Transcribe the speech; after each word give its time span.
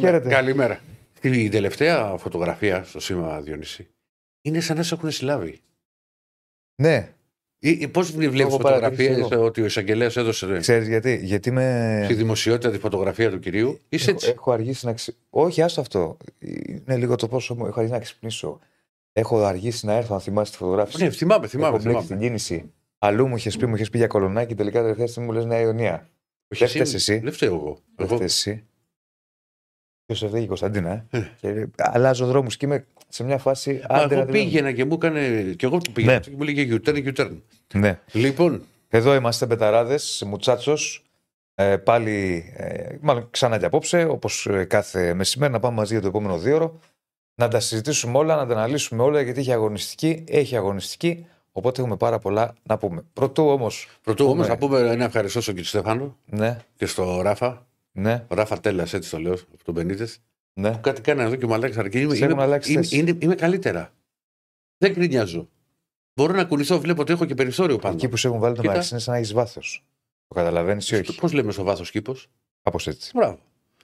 Χαίρετε, 0.00 0.28
Καλημέρα. 0.28 0.74
χαίρετε. 0.74 1.20
Καλημέρα. 1.20 1.44
Η 1.44 1.48
τελευταία 1.48 2.16
φωτογραφία 2.16 2.84
στο 2.84 3.00
σήμα 3.00 3.40
Διονύση 3.40 3.88
είναι 4.42 4.60
σαν 4.60 4.76
να 4.76 4.82
σε 4.82 4.94
έχουν 4.94 5.10
συλλάβει. 5.10 5.60
Ναι, 6.82 7.12
Πώς 7.92 8.10
βλέπεις 8.10 8.40
έχω 8.40 8.50
φωτογραφίες 8.50 9.08
παρατηρήσει 9.08 9.28
εγώ. 9.32 9.44
ότι 9.44 9.60
ο 9.62 9.64
εισαγγελέας 9.64 10.16
έδωσε 10.16 10.58
ξέρεις 10.58 10.88
γιατί; 10.88 11.20
Γιατί 11.22 11.50
με. 11.50 12.00
στη 12.04 12.14
δημοσιότητα 12.14 12.70
τη 12.70 12.78
φωτογραφία 12.78 13.30
του 13.30 13.38
κυρίου. 13.38 13.78
Είσαι 13.88 14.04
Έχω, 14.10 14.12
έτσι. 14.18 14.30
έχω 14.30 14.52
αργήσει 14.52 14.86
να 14.86 14.92
ξυ... 14.92 15.16
Όχι, 15.30 15.62
άστο 15.62 15.80
αυτό. 15.80 16.16
Είναι 16.40 16.96
λίγο 16.96 17.14
το 17.14 17.28
πόσο 17.28 17.54
μου 17.54 17.66
έχω 17.66 17.74
αργήσει 17.78 17.94
να 17.94 18.00
ξυπνήσω. 18.00 18.58
Έχω 19.12 19.44
αργήσει 19.44 19.86
να 19.86 19.92
έρθω, 19.92 20.14
αν 20.14 20.20
θυμάσαι 20.20 20.50
τη 20.52 20.56
φωτογράφηση. 20.56 21.02
Ναι, 21.04 21.10
θυμάμαι, 21.10 21.46
θυμάμαι. 21.46 21.76
έχω 21.76 21.84
μπλέξει 21.84 22.06
θυμάμαι. 22.06 22.20
την 22.20 22.28
κίνηση. 22.28 22.72
Αλλού 22.98 23.26
μου 23.26 23.36
είχες 23.36 23.56
πει, 23.56 23.66
μου 23.66 23.74
είχες 23.74 23.90
πει 23.90 23.98
για 23.98 24.06
κολονάκι, 24.06 24.54
τελικά 24.54 24.80
τελευταία 24.80 25.06
στιγμή 25.06 25.28
μου 25.28 25.34
λες 25.34 25.44
Νέα 25.44 25.60
Ιωνία. 25.60 26.08
Όχι, 26.48 26.64
δεν 26.64 26.68
φταίς 26.68 26.94
εσύ. 26.94 27.18
Δεν 27.18 27.32
φταίω 27.32 27.54
εγώ. 27.54 27.78
Δεν 27.96 28.06
εγώ. 28.10 28.24
Φταίς 30.14 30.14
εσύ. 30.14 30.14
Ποιο 30.14 30.14
σε 30.14 30.28
φταίει 30.28 30.42
η 30.42 30.46
Κωνσταντίνα, 30.46 31.04
ε. 31.10 31.18
Ε. 31.18 31.26
Και 31.40 31.66
αλλάζω 31.76 32.26
δρόμους 32.26 32.56
και 32.56 32.66
είμαι 32.66 32.84
σε 33.08 33.24
μια 33.24 33.38
φάση. 33.38 33.80
Μα 33.90 33.96
άντε 33.96 34.14
να 34.14 34.20
εγώ 34.20 34.30
τη 34.30 34.38
δω. 34.38 34.44
πήγαινα 34.44 34.72
και 34.72 34.84
μου 34.84 34.94
έκανε. 34.94 35.42
και 35.56 35.66
εγώ 35.66 35.78
του 35.78 35.92
πήγαινα 35.92 36.12
Ναι. 36.12 36.20
και 36.20 36.30
μου 36.36 36.42
λέγε 36.42 36.78
U-turn, 36.84 37.12
U-turn. 37.14 37.30
Ναι. 37.74 37.98
Λοιπόν, 38.12 38.62
Εδώ 38.88 39.14
είμαστε 39.14 39.46
μπεταράδες, 39.46 40.22
μουτσάτσος. 40.26 41.04
Ε, 41.54 41.76
πάλι, 41.76 42.44
ε, 42.56 42.96
μάλλον 43.00 43.28
ξανά 43.30 43.58
και 43.58 43.64
απόψε, 43.64 44.04
όπως 44.04 44.48
κάθε 44.66 45.14
μεσημέρι, 45.14 45.52
να 45.52 45.60
πάμε 45.60 45.76
μαζί 45.76 45.92
για 45.92 46.02
το 46.02 46.08
επόμενο 46.08 46.38
δύο 46.38 46.54
ώρο. 46.54 46.78
Να 47.34 47.48
τα 47.48 47.60
συζητήσουμε 47.60 48.18
όλα, 48.18 48.36
να 48.36 48.46
τα 48.46 48.52
αναλύσουμε 48.54 49.02
όλα, 49.02 49.20
γιατί 49.20 49.40
έχει 49.40 49.52
αγωνιστική, 49.52 50.24
έχει 50.28 50.56
αγωνιστική. 50.56 51.26
Οπότε 51.52 51.80
έχουμε 51.80 51.96
πάρα 51.96 52.18
πολλά 52.18 52.54
να 52.62 52.78
πούμε. 52.78 53.02
Πρωτού 53.12 53.46
όμως. 53.46 53.88
πρωτού 54.02 54.24
όμως 54.24 54.36
Πούμε. 54.36 54.48
να 54.48 54.56
πούμε 54.56 54.78
ένα 54.92 55.04
ευχαριστώ 55.04 55.40
στον 55.40 55.54
κύριο 55.54 55.68
Στέφανο 55.68 56.16
Ναι, 56.26 56.58
και 56.76 56.86
στο 56.86 57.20
Ράφα. 57.22 57.66
Ναι, 57.92 58.24
Ο 58.28 58.34
Ράφα 58.34 58.60
Τέλα, 58.60 58.82
έτσι 58.92 59.10
το 59.10 59.18
λέω, 59.18 59.32
από 59.32 59.64
τον 59.64 59.74
Μπενίτε. 59.74 60.08
ναι. 60.52 60.78
Κάτι 60.82 61.00
κάνει 61.00 61.22
εδώ 61.22 61.36
και 61.36 61.46
μου 61.46 61.54
αλλάξει 61.54 61.78
αρκεί. 61.78 62.00
Είμαι, 62.00 62.14
Σε 62.14 62.22
έχουν 62.24 62.34
είμαι, 62.34 62.42
αλλάξει 62.42 62.72
είμαι, 62.72 62.80
θέση. 62.82 62.98
είναι- 62.98 63.16
είμαι 63.18 63.34
καλύτερα. 63.34 63.92
Δεν 64.78 64.92
γκρινιάζω. 64.92 65.48
Μπορώ 66.14 66.32
να 66.32 66.44
κουνηθώ, 66.44 66.80
βλέπω 66.80 67.00
ότι 67.02 67.12
έχω 67.12 67.24
και 67.24 67.34
περιθώριο 67.34 67.78
πάνω. 67.78 67.94
Εκεί 67.94 68.08
που 68.08 68.16
σε 68.16 68.26
έχουν 68.28 68.40
βάλει 68.40 68.54
το 68.54 68.60
Κοίτα. 68.60 68.72
μεταξύ 68.72 68.92
είναι 68.94 69.02
σαν 69.02 69.12
να 69.12 69.18
έχεις 69.20 69.32
βάθος. 69.32 69.84
Το 70.28 70.34
καταλαβαίνεις 70.34 70.90
ή 70.90 70.94
όχι; 70.94 71.14
Πώς 71.14 71.32
λέμε 71.32 71.52
στο 71.52 71.62
βάθος 71.62 71.90
κήπος; 71.90 72.28
Κάπως 72.62 72.86
έτσι. 72.86 73.10
Μπράβο. 73.14 73.38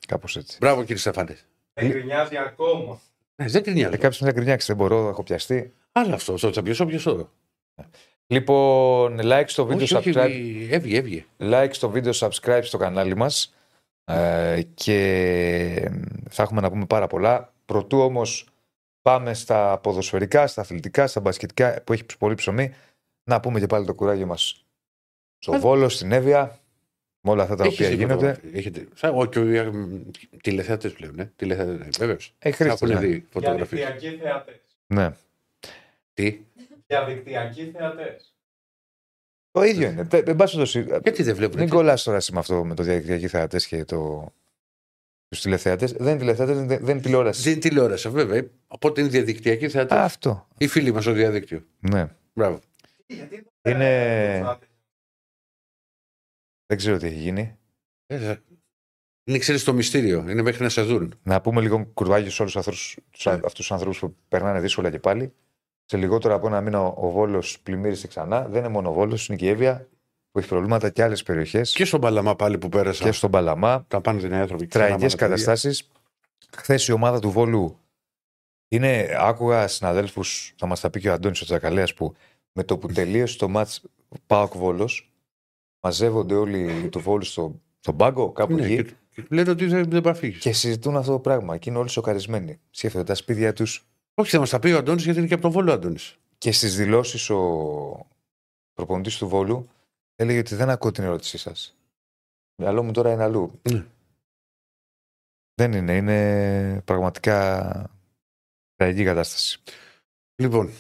Κάπως 0.07 0.37
έτσι. 0.37 0.57
Μπράβο 0.61 0.81
κύριε 0.81 0.97
Στέφανε. 0.97 1.37
Δεν 1.75 1.91
γκρινιάζει 1.91 2.37
ακόμα. 2.37 3.01
Ναι, 3.43 3.49
δεν 3.49 3.63
γκρινιάζω. 3.63 3.95
Ε, 3.95 3.97
κάποιος 3.97 4.21
να 4.21 4.33
γκρινιάξει, 4.33 4.67
δεν 4.67 4.77
μπορώ, 4.77 5.09
έχω 5.09 5.23
πιαστεί. 5.23 5.73
Άλλο 5.93 6.15
αυτό, 6.15 6.37
στο 6.37 6.51
τσαμπιό, 6.51 6.87
πιεσό. 6.87 7.31
Λοιπόν, 8.27 9.19
like 9.23 9.45
στο 9.47 9.67
βίντεο, 9.67 9.83
Όχι, 9.83 9.95
όχι, 9.97 10.13
subscribe. 10.15 10.69
έβγε, 10.71 10.97
έβγε. 10.99 11.25
like 11.39 11.69
στο 11.73 11.91
βίντεο, 11.91 12.13
subscribe 12.15 12.61
στο 12.63 12.79
κανάλι 12.79 13.17
μας 13.17 13.55
ε, 14.09 14.63
και 14.75 15.91
θα 16.31 16.43
έχουμε 16.43 16.61
να 16.61 16.71
πούμε 16.71 16.87
πάρα 16.87 17.07
πολλά. 17.07 17.53
Προτού 17.65 17.99
όμως 17.99 18.49
πάμε 19.03 19.35
στα 19.35 19.79
ποδοσφαιρικά, 19.79 20.47
στα 20.47 20.61
αθλητικά, 20.61 21.07
στα 21.07 21.21
μπασκετικά 21.21 21.83
που 21.85 21.93
έχει 21.93 22.05
πολύ 22.19 22.35
ψωμί, 22.35 22.75
να 23.25 23.41
πούμε 23.41 23.61
και 23.61 23.67
πάλι 23.67 23.87
το 23.87 23.95
κουράγιο 23.95 24.27
μας 24.27 24.65
στο 25.39 25.53
Α, 25.55 25.59
Βόλο, 25.59 25.89
στην 25.89 26.13
Εύβοια, 26.13 26.59
με 27.21 27.31
όλα 27.31 27.43
αυτά 27.43 27.55
τα 27.57 27.65
Έχεις 27.65 27.77
οποία 27.77 27.89
δει 27.91 27.95
γίνονται. 27.97 28.15
φωτογραφία. 28.35 28.59
Έχετε. 28.59 28.89
Σαν, 28.95 29.13
όχι, 29.15 29.63
τηλεθεατές 30.43 30.93
πλέον. 30.93 31.19
Ε. 31.19 31.33
Τηλεθεατές, 31.37 31.97
βέβαιως. 31.99 32.35
Έχεις 32.39 32.57
χρήστη, 32.57 32.85
Έχουν 32.85 32.89
ναι. 33.01 33.07
δει 33.07 33.27
φωτογραφίες. 33.31 33.81
Διαδικτυακοί 33.81 34.17
θεατές. 34.19 34.61
ναι. 34.87 35.13
Τι, 36.15 36.41
Διαδικτυακοί 36.87 37.71
θεατές. 37.77 38.36
Το 39.57 39.63
ίδιο 39.63 39.89
είναι. 39.91 40.05
Τε- 40.05 40.29
Εν 40.29 40.37
πάση 40.37 40.57
περιπτώσει, 40.57 40.99
γιατί 41.03 41.23
δεν 41.23 41.35
βλέπουν. 41.37 41.59
μην 41.61 41.69
κολλάς 41.69 42.03
τώρα 42.03 42.17
εσύ 42.17 42.33
με 42.33 42.39
αυτό 42.39 42.65
με 42.65 42.75
το 42.75 42.83
διαδικτυακοί 42.83 43.29
θεατές 43.29 43.67
και 43.67 43.85
το... 43.85 44.33
τους 45.29 45.41
τηλεθεατές. 45.41 45.93
Δεν 45.93 46.07
είναι 46.09 46.19
τηλεθεατές, 46.19 46.57
δεν, 46.57 46.67
δεν 46.67 46.89
είναι 46.89 47.01
τηλεόραση. 47.01 47.43
Δεν 47.43 47.53
είναι 47.53 47.61
τηλεόραση, 47.61 48.09
βέβαια. 48.09 48.47
Οπότε 48.67 49.01
είναι 49.01 49.11
διαδικτυακή 49.11 49.69
θεατέ. 49.69 49.95
Α, 49.95 50.05
αυτό. 50.05 50.49
Οι 50.59 50.67
φίλοι 50.67 50.93
μας 50.93 51.03
στο 51.03 51.13
διαδίκτυο. 51.13 51.65
Ναι. 51.79 52.07
Μπράβο. 52.35 52.61
Είναι- 53.69 54.59
Δεν 56.67 56.77
ξέρω 56.77 56.97
τι 56.97 57.07
έχει 57.07 57.19
γίνει. 57.19 57.57
Ε, 58.07 58.37
Είναι, 59.25 59.39
ξέρεις 59.39 59.65
το 59.65 59.73
μυστήριο. 59.73 60.25
Είναι 60.29 60.43
μέχρι 60.43 60.63
να 60.63 60.69
σε 60.69 60.83
δουν. 60.83 61.19
Να 61.23 61.41
πούμε 61.41 61.61
λίγο 61.61 61.87
κουρβάγιος 61.95 62.35
σε 62.35 62.43
όλους 62.43 62.55
Ναι. 62.55 63.33
αυτούς 63.33 63.53
τους 63.55 63.73
ανθρώπους 63.73 63.99
που 63.99 64.17
περνάνε 64.29 64.61
δύσκολα 64.61 64.91
και 64.91 64.99
πάλι. 64.99 65.33
Σε 65.89 65.97
λιγότερο 65.97 66.35
από 66.35 66.47
ένα 66.47 66.61
μήνα 66.61 66.81
ο 66.81 67.11
Βόλος 67.11 67.61
πλημμύρισε 67.61 68.07
ξανά. 68.07 68.49
Δεν 68.49 68.59
είναι 68.59 68.69
μόνο 68.69 68.89
ο 68.89 68.93
Βόλος, 68.93 69.29
είναι 69.29 69.37
και 69.37 69.45
η 69.45 69.49
Εύβοια 69.49 69.89
που 70.31 70.39
έχει 70.39 70.49
προβλήματα 70.49 70.91
και 70.91 71.03
άλλες 71.03 71.23
περιοχές. 71.23 71.73
Και 71.73 71.85
στον 71.85 72.01
Παλαμά 72.01 72.37
πάλι 72.37 72.59
που 72.59 72.69
πέρασα. 72.69 73.05
Και 73.05 73.13
στον 73.13 73.31
Παλαμά. 73.31 73.85
Τα 73.89 74.01
πάνε 74.01 74.21
την 74.21 74.35
άνθρωποι. 74.35 74.67
Τραγικές 74.67 75.15
καταστάσεις. 75.15 75.91
Χθες 76.57 76.87
η 76.87 76.93
ομάδα 76.93 77.21
του 77.21 77.31
Βόλου 77.31 77.79
είναι. 78.69 79.17
Άκουγα 79.19 79.69
συναδέλφους, 79.69 80.55
θα 80.59 80.67
μας 80.67 80.81
τα 80.81 80.91
πει 80.91 81.01
και 81.01 81.09
ο 81.09 81.13
Αντώνης 81.13 81.41
ο 81.41 81.45
Τσακαλέας, 81.45 81.95
που 81.95 82.15
με 82.53 82.65
το 82.65 82.79
που 82.79 82.87
τελείωσε 82.87 83.39
το 83.39 83.49
μάτς 83.49 83.83
Πάοκ 84.27 84.57
Βόλος, 84.57 85.13
μαζεύονται 85.81 86.35
όλοι 86.35 86.89
του 86.89 87.01
Βόλου 87.01 87.25
στο, 87.25 87.61
στον 87.81 87.97
πάγκο, 87.97 88.33
κάπου 88.33 88.55
Ναι, 88.55 88.65
εκεί. 88.65 88.77
και, 88.77 88.95
και 89.15 89.27
λένε 89.31 89.51
ότι 89.51 89.67
δεν, 89.67 89.91
δεν 89.91 90.01
πάει 90.01 90.33
Και 90.33 90.53
συζητούν 90.53 90.97
αυτό 90.97 91.13
το 91.13 91.19
πράγμα. 91.19 91.57
Και 91.57 91.71
είναι 91.71 91.79
όλοι 91.79 91.89
σοκαρισμένοι. 91.89 92.61
Σκέφτονται 92.71 93.05
τα 93.05 93.15
σπίτια 93.15 93.53
τους. 93.53 93.87
Όχι, 94.19 94.31
θα 94.31 94.39
μας 94.39 94.51
τα 94.51 94.59
πει 94.59 94.69
ο 94.73 94.79
Αντώνης 94.79 95.05
γιατί 95.05 95.19
είναι 95.19 95.29
και 95.29 95.35
από 95.35 95.43
τον 95.43 95.53
Βόλο 95.53 95.71
ο 95.71 95.75
Αντώνης. 95.75 96.19
Και 96.39 96.53
στις 96.53 96.77
δηλώσεις 96.77 97.31
ο 97.31 98.07
προπονητής 98.73 99.19
του 99.19 99.29
Βόλου 99.29 99.69
έλεγε 100.15 100.39
ότι 100.39 100.55
δεν 100.55 100.71
ακούω 100.71 100.91
την 100.91 101.05
ερώτησή 101.05 101.39
σας. 101.39 101.77
Μυαλό 102.63 102.83
μου 102.83 102.93
τώρα 102.93 103.13
είναι 103.13 103.23
αλλού. 103.23 103.61
Ναι. 103.71 103.87
Δεν 105.55 105.73
είναι. 105.73 105.97
Είναι 105.97 106.81
πραγματικά 106.85 107.91
τραγική 108.75 109.05
κατάσταση. 109.05 109.63
Λοιπόν, 110.43 110.71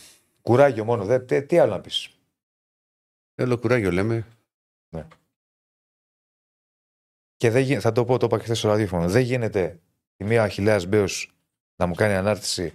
Κουράγιο 0.43 0.85
μόνο. 0.85 1.05
Δε, 1.05 1.19
τι, 1.21 1.43
τι 1.47 1.59
άλλο 1.59 1.73
να 1.73 1.81
πεις. 1.81 2.19
έλο 3.35 3.59
κουράγιο 3.59 3.91
λέμε. 3.91 4.27
Και 7.37 7.51
δεν, 7.51 7.63
γι- 7.63 7.81
θα 7.81 7.93
το 7.93 8.05
πω, 8.05 8.19
το 8.19 8.27
είπα 8.27 8.37
και 8.37 8.43
χθες 8.43 8.59
στο 8.59 8.69
ραδιόφωνο. 8.69 9.09
Δεν 9.09 9.23
γίνεται 9.23 9.81
η 10.17 10.25
μία 10.25 10.43
Αχηλέα 10.43 10.87
Μπέος 10.89 11.33
να 11.77 11.87
μου 11.87 11.95
κάνει 11.95 12.15
ανάρτηση 12.15 12.75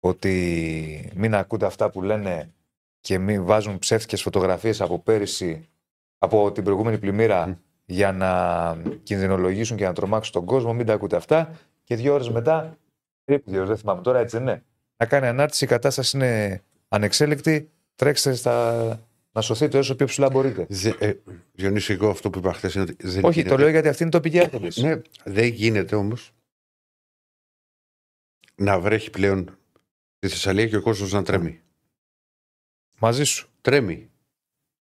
ότι 0.00 1.12
μην 1.14 1.34
ακούτε 1.34 1.66
αυτά 1.66 1.90
που 1.90 2.02
λένε 2.02 2.52
και 3.00 3.18
μην 3.18 3.44
βάζουν 3.44 3.78
ψεύτικες 3.78 4.22
φωτογραφίες 4.22 4.80
από 4.80 4.98
πέρυσι, 4.98 5.68
από 6.18 6.52
την 6.52 6.64
προηγούμενη 6.64 6.98
πλημμύρα 6.98 7.46
Μμ. 7.46 7.52
για 7.84 8.12
να 8.12 8.76
κινδυνολογήσουν 9.02 9.76
και 9.76 9.84
να 9.84 9.92
τρομάξουν 9.92 10.32
τον 10.32 10.44
κόσμο. 10.44 10.72
Μην 10.72 10.86
τα 10.86 10.92
ακούτε 10.92 11.16
αυτά. 11.16 11.58
Και 11.84 11.96
δύο 11.96 12.14
ώρες 12.14 12.30
μετά, 12.30 12.78
τρίπου 13.24 13.50
δύο 13.50 13.58
ώρες, 13.58 13.68
δεν 13.70 13.78
θυμάμαι 13.78 14.02
τώρα, 14.02 14.18
έτσι 14.18 14.36
δεν 14.36 14.46
είναι. 14.46 14.62
Να 14.96 15.06
κάνει 15.06 15.26
ανάρτηση, 15.26 15.64
η 15.64 15.66
κατάσταση 15.68 16.16
είναι 16.16 16.62
ανεξέλεκτη. 16.88 17.70
Τρέξτε 17.94 18.34
στα... 18.34 18.86
να 19.32 19.40
σωθείτε 19.40 19.78
όσο 19.78 19.96
πιο 19.96 20.06
ψηλά 20.06 20.30
μπορείτε. 20.30 20.66
Δε, 20.68 20.92
ε, 20.98 21.14
Διονύση, 21.52 21.92
εγώ 21.92 22.08
αυτό 22.08 22.30
που 22.30 22.38
είπα 22.38 22.52
χθες 22.52 22.74
είναι 22.74 22.82
ότι 22.82 22.96
δεν 23.06 23.24
Όχι, 23.24 23.38
γίνεται. 23.38 23.54
το 23.54 23.60
λέω 23.60 23.70
γιατί 23.70 23.88
αυτή 23.88 24.02
είναι 24.02 24.10
η 24.16 24.20
τοπική 24.20 24.38
έρθωση. 24.38 24.82
Ναι, 24.82 25.00
δεν 25.24 25.46
γίνεται 25.46 25.96
όμως 25.96 26.32
να 28.54 28.80
βρέχει 28.80 29.10
πλέον 29.10 29.57
στη 30.18 30.28
Θεσσαλία 30.28 30.66
και 30.68 30.76
ο 30.76 30.82
κόσμος 30.82 31.12
να 31.12 31.22
τρέμει. 31.22 31.60
Μαζί 32.98 33.24
σου. 33.24 33.48
Τρέμει. 33.60 34.10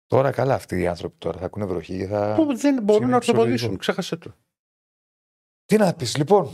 Τώρα 0.06 0.30
καλά 0.30 0.54
αυτοί 0.54 0.80
οι 0.80 0.86
άνθρωποι 0.86 1.14
τώρα 1.18 1.38
θα 1.38 1.44
ακούνε 1.44 1.64
βροχή 1.64 1.96
και 1.98 2.06
θα. 2.06 2.34
Που 2.36 2.56
δεν 2.56 2.82
μπορούν 2.82 3.08
να 3.08 3.18
ψωλογικό. 3.18 3.42
ορθοποδήσουν. 3.42 3.76
Ξέχασε 3.78 4.16
το. 4.16 4.34
Τι 5.64 5.76
να 5.76 5.94
πεις, 5.94 6.16
λοιπόν. 6.16 6.48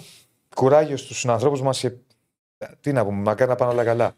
Κουράγιος 0.54 1.00
στους 1.00 1.18
συνανθρώπους 1.18 1.62
μας 1.62 1.80
και. 1.80 1.92
Τι 2.80 2.92
να 2.92 3.04
πούμε, 3.04 3.22
μακάρι 3.22 3.50
να 3.50 3.56
πάνε 3.56 3.72
όλα 3.72 3.84
καλά. 3.84 4.16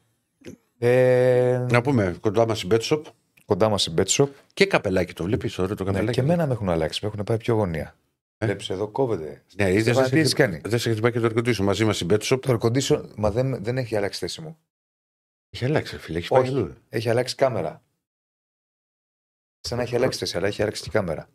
Ε, 0.79 1.67
Να 1.71 1.81
πούμε 1.83 2.17
κοντά 2.21 2.47
μας 2.47 2.63
η 2.63 2.67
Betshop 2.71 3.03
Κοντά 3.45 3.69
μας 3.69 3.87
η 3.87 3.95
Betshop. 3.97 4.29
και 4.55 4.67
καπελάκι 4.67 5.13
το 5.13 5.25
βλέπεις. 5.25 5.59
Ωραίο 5.59 5.77
το 5.77 5.85
Ναι, 5.85 5.91
καπελάκι. 5.91 6.15
και 6.19 6.21
εμένα 6.25 6.47
με 6.47 6.53
έχουν 6.53 6.69
αλλάξει, 6.69 7.01
με 7.03 7.11
έχουν 7.13 7.25
πάει 7.25 7.37
πιο 7.37 7.55
γωνία. 7.55 7.95
Ε. 8.43 8.47
Βλέπεις 8.47 8.71
εδώ, 8.71 8.89
κόβεται. 8.89 9.45
Ναι, 9.57 9.71
είδε. 9.71 9.81
Στέφανε, 9.81 10.09
τι 10.09 10.19
έχεις 10.19 10.33
κάνει; 10.33 10.61
Δεν 10.65 10.79
σε 10.79 10.91
χτυπάει 10.91 11.13
και 11.13 11.21
το 11.21 11.27
ερκοντήσιο 11.27 11.65
μαζί 11.65 11.85
μας 11.85 12.01
η 12.01 12.07
Betshop. 12.11 12.39
Το 12.41 12.59
air 12.61 12.67
condition, 12.67 13.05
μα 13.17 13.31
δεν, 13.31 13.65
δεν 13.65 13.79
έχει 13.79 13.97
αλλάξει 13.97 14.19
θέση 14.19 14.41
μου. 14.41 14.59
Έχει 15.51 15.65
αλλάξει, 15.65 15.99
φίλε. 15.99 16.19
Έχει 16.19 16.29
πάει 16.29 16.43
Όχι. 16.43 16.51
αλλού. 16.51 16.75
Έχει 16.89 17.09
αλλάξει 17.09 17.35
κάμερα. 17.35 17.83
Σαν 19.61 19.77
να 19.79 19.83
έχει 19.85 19.97
αλλάξει 19.97 20.19
θέση, 20.19 20.37
αλλά 20.37 20.47
έχει 20.47 20.63
αλλάξει 20.63 20.83
και 20.83 20.91
κάμερα. 20.91 21.29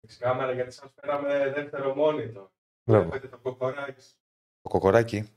Έχεις 0.00 0.16
κάμερα 0.18 0.52
γιατί 0.52 0.72
σας 0.72 0.90
φέραμε 1.00 1.52
δεύτερο 1.54 1.94
μόνιτο. 1.94 2.52
Μπράβο. 2.84 3.02
Βλέπετε 3.08 3.28
το 3.28 3.38
κοκοράκι. 3.38 4.02
Το 4.62 4.68
κοκοράκι. 4.68 5.28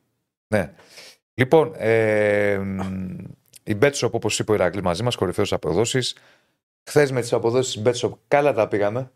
Ναι. 0.48 0.76
Λοιπόν, 1.34 1.74
ε, 1.76 2.58
μ, 2.58 3.18
η 3.64 3.78
Betshop, 3.82 4.12
όπως 4.12 4.40
είπε 4.40 4.52
ο 4.52 4.56
Ηρακλής 4.56 4.84
μαζί 4.84 5.04
μας, 5.04 5.16
κορυφαίος 5.16 5.54
αποδόσεις. 5.54 6.18
Χθες 6.90 7.12
με 7.12 7.22
τις 7.22 7.34
αποδόσεις 7.34 7.82
της 7.82 8.02
Betshop, 8.04 8.14
καλά 8.28 8.54
τα 8.54 8.68
πήγαμε. 8.68 9.12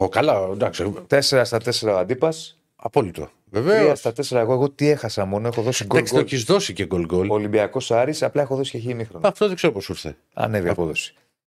Ο, 0.00 0.08
καλά, 0.08 0.48
εντάξει. 0.52 0.94
4 1.10 1.20
στα 1.20 1.58
4 1.64 1.92
ο 1.92 1.96
αντίπας. 1.96 2.58
Απόλυτο. 2.76 3.22
3 3.24 3.28
Βεβαίω. 3.50 3.94
στα 3.94 4.12
4 4.12 4.30
εγώ. 4.30 4.52
Εγώ 4.52 4.70
τι 4.70 4.88
έχασα 4.88 5.24
μόνο, 5.24 5.48
έχω 5.48 5.62
δώσει 5.62 5.84
γκολ. 5.84 5.96
Εντάξει, 5.96 6.14
το 6.14 6.20
γκολ. 6.20 6.28
έχεις 6.28 6.44
δώσει 6.44 6.72
και 6.72 6.86
γκολ 6.86 7.04
γκολ. 7.04 7.30
Ολυμπιακός 7.30 7.90
Άρης, 7.90 8.22
απλά 8.22 8.42
έχω 8.42 8.56
δώσει 8.56 8.70
και 8.70 8.78
χ 8.78 8.84
ημίχρονο. 8.84 9.28
Αυτό 9.28 9.46
δεν 9.46 9.56
ξέρω 9.56 9.72
πώς 9.72 9.88
ήρθε. 9.88 10.16
Ανέβει 10.34 10.66
η 10.66 10.70
απόδοση. 10.70 11.14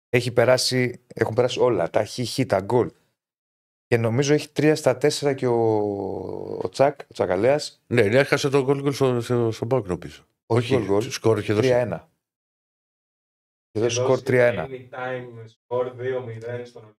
Έχει 0.08 0.32
περάσει, 0.32 1.00
έχουν 1.14 1.34
περάσει 1.34 1.60
όλα. 1.60 1.90
Τα 1.90 2.04
χ, 2.04 2.18
χ, 2.28 2.40
τα 2.46 2.60
γκολ. 2.60 2.90
Και 3.86 3.96
νομίζω 3.96 4.34
έχει 4.34 4.48
3 4.56 4.72
στα 4.74 4.98
4 5.00 5.34
και 5.36 5.46
ο, 5.46 5.60
ο 6.62 6.68
Τσακ, 6.68 7.00
ο 7.00 7.12
Τσακαλέα. 7.12 7.60
Ναι, 7.86 8.00
έχασε 8.02 8.48
το 8.48 8.64
γκολ 8.64 8.80
γκολ 8.80 8.92
στο, 8.92 9.20
στο, 9.20 9.50
στον 9.50 9.68
Πάουκ 9.68 9.86
νομίζω. 9.86 10.22
Όχι 10.46 10.74
γκολ 10.74 10.84
γκολ. 10.84 11.02
Σκορ 11.02 11.38
είχε 11.38 11.52
δώσει. 11.52 11.70
3-1. 11.72 11.98
Και 13.70 13.80
δώσει 13.80 13.96
σκορ 13.96 14.20
3-1. 14.26 14.30
Any 14.32 14.66
time 14.68 15.44
σκορ 15.46 15.92
2-0 15.98 16.62
στον 16.64 16.96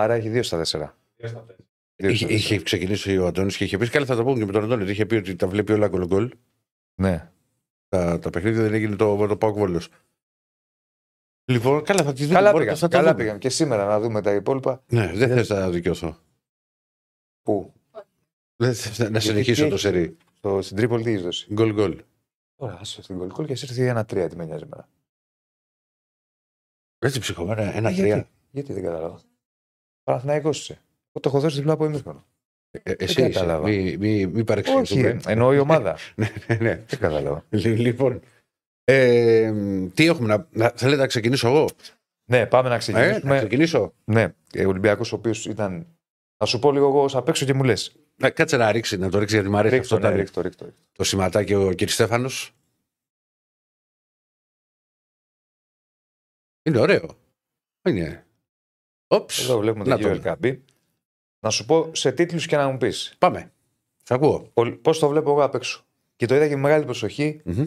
Άρα 0.00 0.14
έχει 0.14 0.30
2 0.34 0.40
στα 0.44 0.58
4. 0.58 0.62
2 0.62 1.28
στα 1.28 1.46
4. 1.48 1.54
Είχε, 1.96 2.26
είχε 2.32 2.62
ξεκινήσει 2.62 3.18
ο 3.18 3.26
Αντώνης 3.26 3.56
και 3.56 3.64
είχε 3.64 3.78
πει: 3.78 3.88
Καλά, 3.88 4.06
θα 4.06 4.16
το 4.16 4.24
πούμε 4.24 4.38
και 4.38 4.44
με 4.44 4.52
τον 4.52 4.64
Αντώνη. 4.64 4.90
Είχε 4.90 5.06
πει 5.06 5.14
ότι 5.14 5.36
τα 5.36 5.46
βλέπει 5.46 5.72
όλα 5.72 5.88
γκολ 5.88 6.06
γκολ. 6.06 6.30
Ναι. 7.00 7.30
Τα, 7.88 8.18
τα 8.18 8.30
παιχνίδια 8.30 8.62
δεν 8.62 8.74
έγινε 8.74 8.96
το, 8.96 9.26
το 9.26 9.36
Πάουκ 9.36 9.56
Βόλος. 9.56 9.88
Λοιπόν, 11.44 11.84
καλά, 11.84 12.02
θα 12.02 12.12
τη 12.12 12.22
δούμε. 12.22 12.34
Καλά 12.34 12.50
μπορείτε, 12.52 12.70
πήγαμε. 12.70 12.78
θα 12.78 12.88
τα 12.88 12.96
Καλά 12.96 13.10
δούμε. 13.10 13.22
πήγαμε. 13.22 13.38
Και 13.38 13.48
σήμερα 13.48 13.84
να 13.84 14.00
δούμε 14.00 14.20
τα 14.22 14.32
υπόλοιπα. 14.34 14.82
Ναι, 14.86 15.12
δεν 15.12 15.28
θες 15.28 15.48
να 15.48 15.70
δικαιωθώ. 15.70 16.16
Πού; 17.42 17.72
Δεν 18.56 18.74
θες 18.74 18.98
να 18.98 19.04
Γιατί 19.06 19.20
συνεχίσω 19.26 19.62
τι 19.62 19.68
το 19.68 19.74
έχει. 19.74 19.82
σερί. 19.82 20.16
Στο, 20.36 20.62
στην 20.62 20.76
Τρίπολη 20.76 21.04
τι 21.04 21.10
έχει 21.12 21.22
δώσει. 21.22 21.48
Γκολ 21.52 21.72
γκολ. 21.72 22.02
Ωραία, 22.56 22.78
άσε 22.80 23.02
στην 23.02 23.16
γκολ. 23.16 23.46
Και 23.46 23.52
εσύ 23.52 23.66
έρθει 23.68 23.86
ένα 23.86 24.00
3 24.02 24.26
τι 24.30 24.36
με 24.36 24.44
νοιάζει 24.44 24.62
εμένα. 24.64 24.88
Έτσι 26.98 27.20
ψυχομένα, 27.20 27.62
Ε, 27.62 27.76
ένα-τρία. 27.76 28.06
γιατί, 28.06 28.28
γιατί 28.50 28.72
δεν 28.72 28.82
κατάλαβα. 28.82 29.20
Παναθηναϊκός 30.04 30.60
είσαι. 30.60 30.72
Εγώ 30.72 31.20
το 31.20 31.28
έχω 31.28 31.40
δώσει 31.40 31.56
διπλά 31.56 31.72
από 31.72 31.84
ημίχρονο. 31.84 32.24
Ε, 32.70 32.92
εσύ 32.98 33.14
Δεν 33.20 33.30
είσαι. 33.30 33.38
κατάλαβα. 33.38 33.68
Μη, 33.68 33.96
μη, 33.96 34.26
μη 34.26 34.32
Όχι, 34.34 34.44
παρεξηγηθούμε. 34.44 35.20
εννοώ 35.26 35.52
η 35.52 35.58
ομάδα. 35.58 35.96
ναι, 36.16 36.28
ναι, 36.48 36.54
ναι. 36.54 36.76
Δεν 36.86 36.98
κατάλαβα. 36.98 37.44
Λι- 37.50 37.78
Λοιπόν, 37.78 38.20
ε, 38.84 39.52
τι 39.94 40.06
έχουμε 40.06 40.28
να, 40.28 40.46
να. 40.50 40.72
Θέλετε 40.76 41.00
να 41.00 41.06
ξεκινήσω 41.06 41.48
εγώ; 41.48 41.68
Ναι, 42.30 42.46
πάμε 42.46 42.68
να 42.68 42.74
Ε, 42.74 42.76
να 42.76 42.80
ξεκινήσουμε. 42.82 43.36
ξεκινήσω. 43.38 43.92
Ναι, 44.04 44.24
ο 44.64 44.68
Ολυμπιακός 44.68 45.12
ο 45.12 45.16
οποίος 45.16 45.46
ήταν. 45.46 45.86
Θα 46.36 46.46
σου 46.46 46.58
πω 46.58 46.72
λίγο 46.72 46.86
εγώ 46.86 47.02
όσα 47.02 47.18
απ' 47.18 47.28
έξω 47.28 47.44
και 47.44 47.54
μου 47.54 47.64
λες. 47.64 47.96
Να, 48.16 48.30
κάτσε 48.30 48.56
να 48.56 48.72
ρίξει, 48.72 48.96
να 48.96 49.10
το 49.10 49.18
ρίξει 49.18 49.34
γιατί 49.34 49.50
μου 49.50 49.56
αρέσει 49.56 49.74
Ρίχτω, 49.76 49.94
αυτό. 49.94 50.06
ναι, 50.08 50.14
το- 50.14 50.20
ρίχτω, 50.20 50.40
ρίχτω. 50.40 50.66
Το 50.92 51.04
σηματάκι 51.04 51.54
ο 51.54 51.74
κ. 51.74 51.88
Στέφανος. 51.88 52.52
Είναι 56.62 56.78
ωραίο. 56.78 57.16
Είναι. 57.88 58.26
Όψ. 59.16 59.42
Εδώ 59.44 59.58
βλέπουμε 59.58 59.84
Να 59.84 59.90
τον 59.90 59.98
κύριο 59.98 60.10
το. 60.10 60.16
Ελκαμπή. 60.16 60.64
Να 61.40 61.50
σου 61.50 61.64
πω 61.64 61.94
σε 61.94 62.12
τίτλους 62.12 62.46
και 62.46 62.56
να 62.56 62.68
μου 62.68 62.76
πεις 62.78 63.14
Πάμε. 63.18 63.52
Σ' 64.02 64.10
ακούω. 64.10 64.52
πώς 64.82 64.98
το 64.98 65.08
βλέπω 65.08 65.30
εγώ 65.30 65.42
απ' 65.44 65.54
έξω. 65.54 65.84
Και 66.16 66.26
το 66.26 66.34
είδα 66.34 66.48
και 66.48 66.54
με 66.56 66.60
μεγάλη 66.60 66.84
προσοχή 66.84 67.40
Μμμ. 67.44 67.64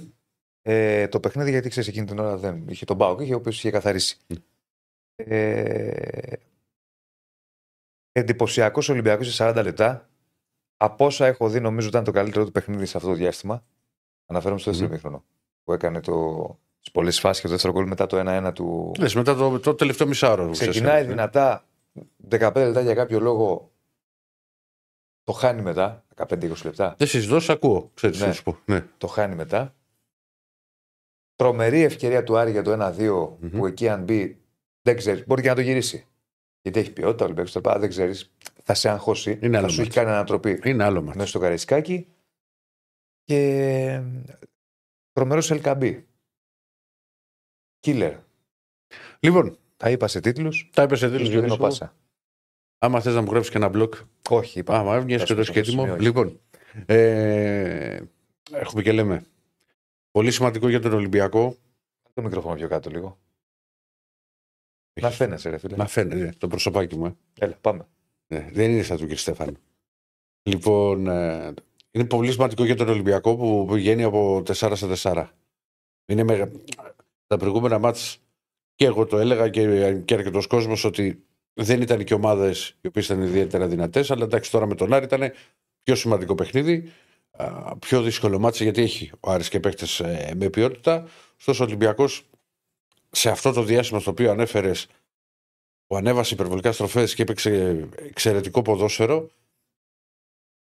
ε, 0.61 1.07
το 1.07 1.19
παιχνίδι, 1.19 1.49
γιατί 1.49 1.69
ξέρεις 1.69 1.89
εκείνη 1.89 2.05
την 2.05 2.19
ώρα 2.19 2.37
δεν 2.37 2.67
είχε 2.67 2.85
τον 2.85 2.97
Πάοκ, 2.97 3.19
είχε 3.21 3.33
ο 3.33 3.37
οποίος 3.37 3.57
είχε 3.57 3.69
καθαρίσει. 3.71 4.17
Μμ. 4.27 4.35
Ε, 5.15 6.33
Εντυπωσιακός 8.11 8.89
Ολυμπιακός 8.89 9.33
σε 9.33 9.43
40 9.49 9.61
λεπτά. 9.63 10.09
Από 10.77 11.05
όσα 11.05 11.25
έχω 11.25 11.49
δει, 11.49 11.59
νομίζω 11.59 11.87
ήταν 11.87 12.03
το 12.03 12.11
καλύτερο 12.11 12.45
του 12.45 12.51
παιχνίδι 12.51 12.85
σε 12.85 12.97
αυτό 12.97 13.09
το 13.09 13.15
διάστημα. 13.15 13.65
Αναφέρομαι 14.25 14.59
στο 14.59 14.69
δεύτερο 14.69 14.89
Μμ. 14.89 14.93
μήχρονο. 14.95 15.25
Που 15.63 15.73
έκανε 15.73 15.99
το, 15.99 16.59
τι 16.85 16.91
πολλές 16.91 17.19
φάσεις 17.19 17.41
και 17.41 17.47
το 17.47 17.53
δεύτερο 17.53 17.73
γκολ 17.73 17.87
μετά 17.87 18.05
το 18.05 18.19
1-1 18.47 18.51
του. 18.53 18.91
Λες, 18.99 19.15
μετά 19.15 19.35
το, 19.35 19.59
το 19.59 19.75
τελευταίο 19.75 20.07
μισάωρο. 20.07 20.49
Ξεκινάει 20.49 21.01
ουσιαστικά. 21.03 21.07
δυνατά 21.07 21.65
15 22.29 22.53
λεπτά 22.65 22.81
για 22.81 22.93
κάποιο 22.93 23.19
λόγο. 23.19 23.71
Το 25.23 25.31
χάνει 25.31 25.61
μετά. 25.61 26.03
15-20 26.15 26.51
λεπτά. 26.63 26.95
Δεν 26.97 27.07
συζητώ, 27.07 27.39
σ' 27.39 27.49
ακούω. 27.49 27.91
Ξέρεις 27.93 28.19
Ναι. 28.19 28.25
να 28.27 28.33
σου 28.33 28.43
πω. 28.43 28.57
Ναι. 28.65 28.85
Το 28.97 29.07
χάνει 29.07 29.35
μετά. 29.35 29.75
Τρομερή 31.35 31.81
ευκαιρία 31.81 32.23
του 32.23 32.37
Άρη 32.37 32.51
για 32.51 32.61
το 32.63 32.71
1-2 32.71 33.37
Μμμ. 33.39 33.49
που 33.49 33.65
εκεί 33.65 33.89
αν 33.89 34.03
μπει 34.03 34.37
δεν 34.81 34.97
ξέρεις. 34.97 35.25
Μπορεί 35.25 35.41
και 35.41 35.49
να 35.49 35.55
το 35.55 35.61
γυρίσει. 35.61 36.07
Γιατί 36.61 36.79
έχει 36.79 36.91
ποιότητα 36.91 37.23
ο 37.23 37.25
Ολυμπιακός. 37.25 37.61
Τα 37.61 37.79
δεν 37.79 37.89
ξέρεις. 37.89 38.31
Θα 38.63 38.73
σε 38.73 38.89
αγχώσει. 38.89 39.39
Είναι 39.41 39.57
άλλο 39.57 39.65
θα 39.67 39.71
σου 39.73 39.81
έχει 39.81 39.89
μάτς. 39.89 39.95
κάνει 40.01 40.09
ανατροπή 40.15 40.59
Είναι 40.63 40.83
άλλο 40.83 41.01
μάτι. 41.01 41.17
μέσα 41.17 41.29
στο 41.29 41.39
καρεσκάκι. 41.39 42.07
Και 43.23 44.01
τρομερός 45.11 45.51
Ελκαμπή. 45.51 46.07
Κίλερ. 47.85 48.13
Λοιπόν, 49.19 49.57
Τα 49.77 49.89
είπα 49.89 50.07
σε 50.07 50.19
τίτλους. 50.19 50.69
τα 50.73 50.83
είπες 50.83 50.99
σε 50.99 51.09
Του 51.09 51.17
τέλο 51.17 51.41
δίνω 51.41 51.57
πάσα. 51.57 51.95
Άμα 52.77 53.01
θες 53.01 53.13
να 53.13 53.21
μου 53.21 53.29
γράψεις 53.31 53.51
και 53.51 53.57
ένα 53.57 53.67
μπλοκ. 53.69 53.93
Όχι, 54.29 54.59
είπα. 54.59 54.79
Άμα 54.79 54.95
έβγαινες 54.95 55.21
Θα 55.21 55.25
και 55.27 55.33
σου 55.33 55.35
το 55.35 55.41
πω 55.41 55.45
το 55.45 55.51
σχέτιμο. 55.51 55.81
σημείο, 55.81 55.93
όχι. 55.93 56.03
Λοιπόν, 56.03 56.39
ε, 56.85 58.01
έχουμε 58.51 58.81
και 58.81 58.91
λέμε. 58.91 59.25
Πολύ 60.11 60.31
σημαντικό 60.31 60.69
για 60.69 60.79
τον 60.79 60.93
Ολυμπιακό. 60.93 61.55
Το 62.13 62.21
μικρόφωνο 62.21 62.55
πιο 62.55 62.67
κάτω 62.67 62.89
λίγο. 62.89 63.19
Να 65.01 65.09
φαίνεσαι, 65.09 65.49
ρε 65.49 65.57
φίλε. 65.57 65.75
Να 65.75 65.87
φαίνεται 65.87 66.15
ναι, 66.23 66.33
το 66.33 66.47
προσωπάκι 66.47 66.95
μου. 66.95 67.05
ε. 67.05 67.15
Έλα, 67.39 67.55
πάμε. 67.61 67.87
Ναι, 68.27 68.49
δεν 68.51 68.71
είναι 68.71 68.83
σαν 68.83 68.97
του 68.97 69.07
κ. 69.07 69.17
Στέφανου. 69.17 69.57
Λοιπόν, 70.43 71.07
ε, 71.07 71.53
είναι 71.91 72.05
πολύ 72.05 72.31
σημαντικό 72.31 72.65
για 72.65 72.75
τον 72.75 72.87
Ολυμπιακό 72.89 73.35
που 73.35 73.67
πηγαίνει 73.71 74.03
από 74.03 74.37
4 74.37 74.71
σε 74.75 75.11
4. 75.13 75.27
Είναι 76.05 76.23
μεγα... 76.23 76.51
Τα 77.27 77.37
προηγούμενα 77.37 77.79
μάτς 77.79 78.17
και 78.75 78.85
εγώ 78.85 79.05
το 79.05 79.17
έλεγα 79.17 79.49
και, 79.49 79.93
και 79.93 80.13
αρκετός 80.13 80.47
κόσμος 80.47 80.83
ότι 80.83 81.23
δεν 81.53 81.81
ήταν 81.81 82.03
και 82.03 82.13
ομάδες 82.13 82.77
οι 82.81 82.87
οποίες 82.87 83.05
ήταν 83.05 83.21
ιδιαίτερα 83.21 83.67
δυνατές. 83.67 84.11
Αλλά 84.11 84.23
εντάξει, 84.23 84.51
τώρα 84.51 84.65
με 84.65 84.75
τον 84.75 84.93
Άρη 84.93 85.05
ήταν 85.05 85.31
πιο 85.83 85.95
σημαντικό 85.95 86.35
παιχνίδι. 86.35 86.91
α, 87.31 87.77
Πιο 87.77 88.01
δύσκολο 88.01 88.39
μάτς 88.39 88.61
γιατί 88.61 88.81
έχει 88.81 89.11
ο 89.19 89.31
Άρης 89.31 89.49
και 89.49 89.59
παίχτε 89.59 89.85
με 90.35 90.49
ποιότητα. 90.49 91.07
Ωστόσο, 91.39 91.63
ο 91.63 91.65
Ολυμπιακός 91.65 92.23
σε 93.11 93.29
αυτό 93.29 93.51
το 93.51 93.63
διάστημα 93.63 93.99
στο 93.99 94.11
οποίο 94.11 94.31
ανέφερες 94.31 94.87
που 95.87 95.95
ανέβασε 95.95 96.33
υπερβολικά 96.33 96.71
στροφές 96.71 97.15
και 97.15 97.21
έπαιξε 97.21 97.87
εξαιρετικό 97.97 98.61
ποδόσφαιρο, 98.61 99.29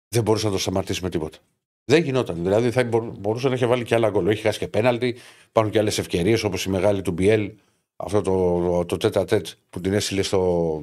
δεν 0.08 0.22
μπορούσε 0.22 0.46
να 0.46 0.52
το 0.52 0.58
σταματήσει 0.58 1.02
με 1.02 1.10
τίποτα. 1.10 1.38
Δεν 1.84 2.02
γινόταν. 2.02 2.42
Δηλαδή 2.42 2.70
θα 2.70 2.84
μπορού- 2.84 3.18
μπορούσε 3.18 3.48
να 3.48 3.54
έχει 3.54 3.66
βάλει 3.66 3.84
και 3.84 3.94
άλλα 3.94 4.10
γκολ. 4.10 4.26
Έχει 4.26 4.42
χάσει 4.42 4.58
και 4.58 4.68
πέναλτι. 4.68 5.16
Υπάρχουν 5.48 5.72
και 5.72 5.78
άλλες 5.78 5.98
ευκαιρίες 5.98 6.42
όπως 6.44 6.64
η 6.64 6.70
μεγάλη 6.70 7.02
του 7.02 7.10
Μπιέλ, 7.12 7.52
αυτό 7.96 8.20
το, 8.20 8.84
το, 8.84 8.96
τέτα 8.96 9.24
τέτ 9.24 9.46
που 9.70 9.80
την 9.80 9.92
έστειλε 9.92 10.22
στο, 10.22 10.82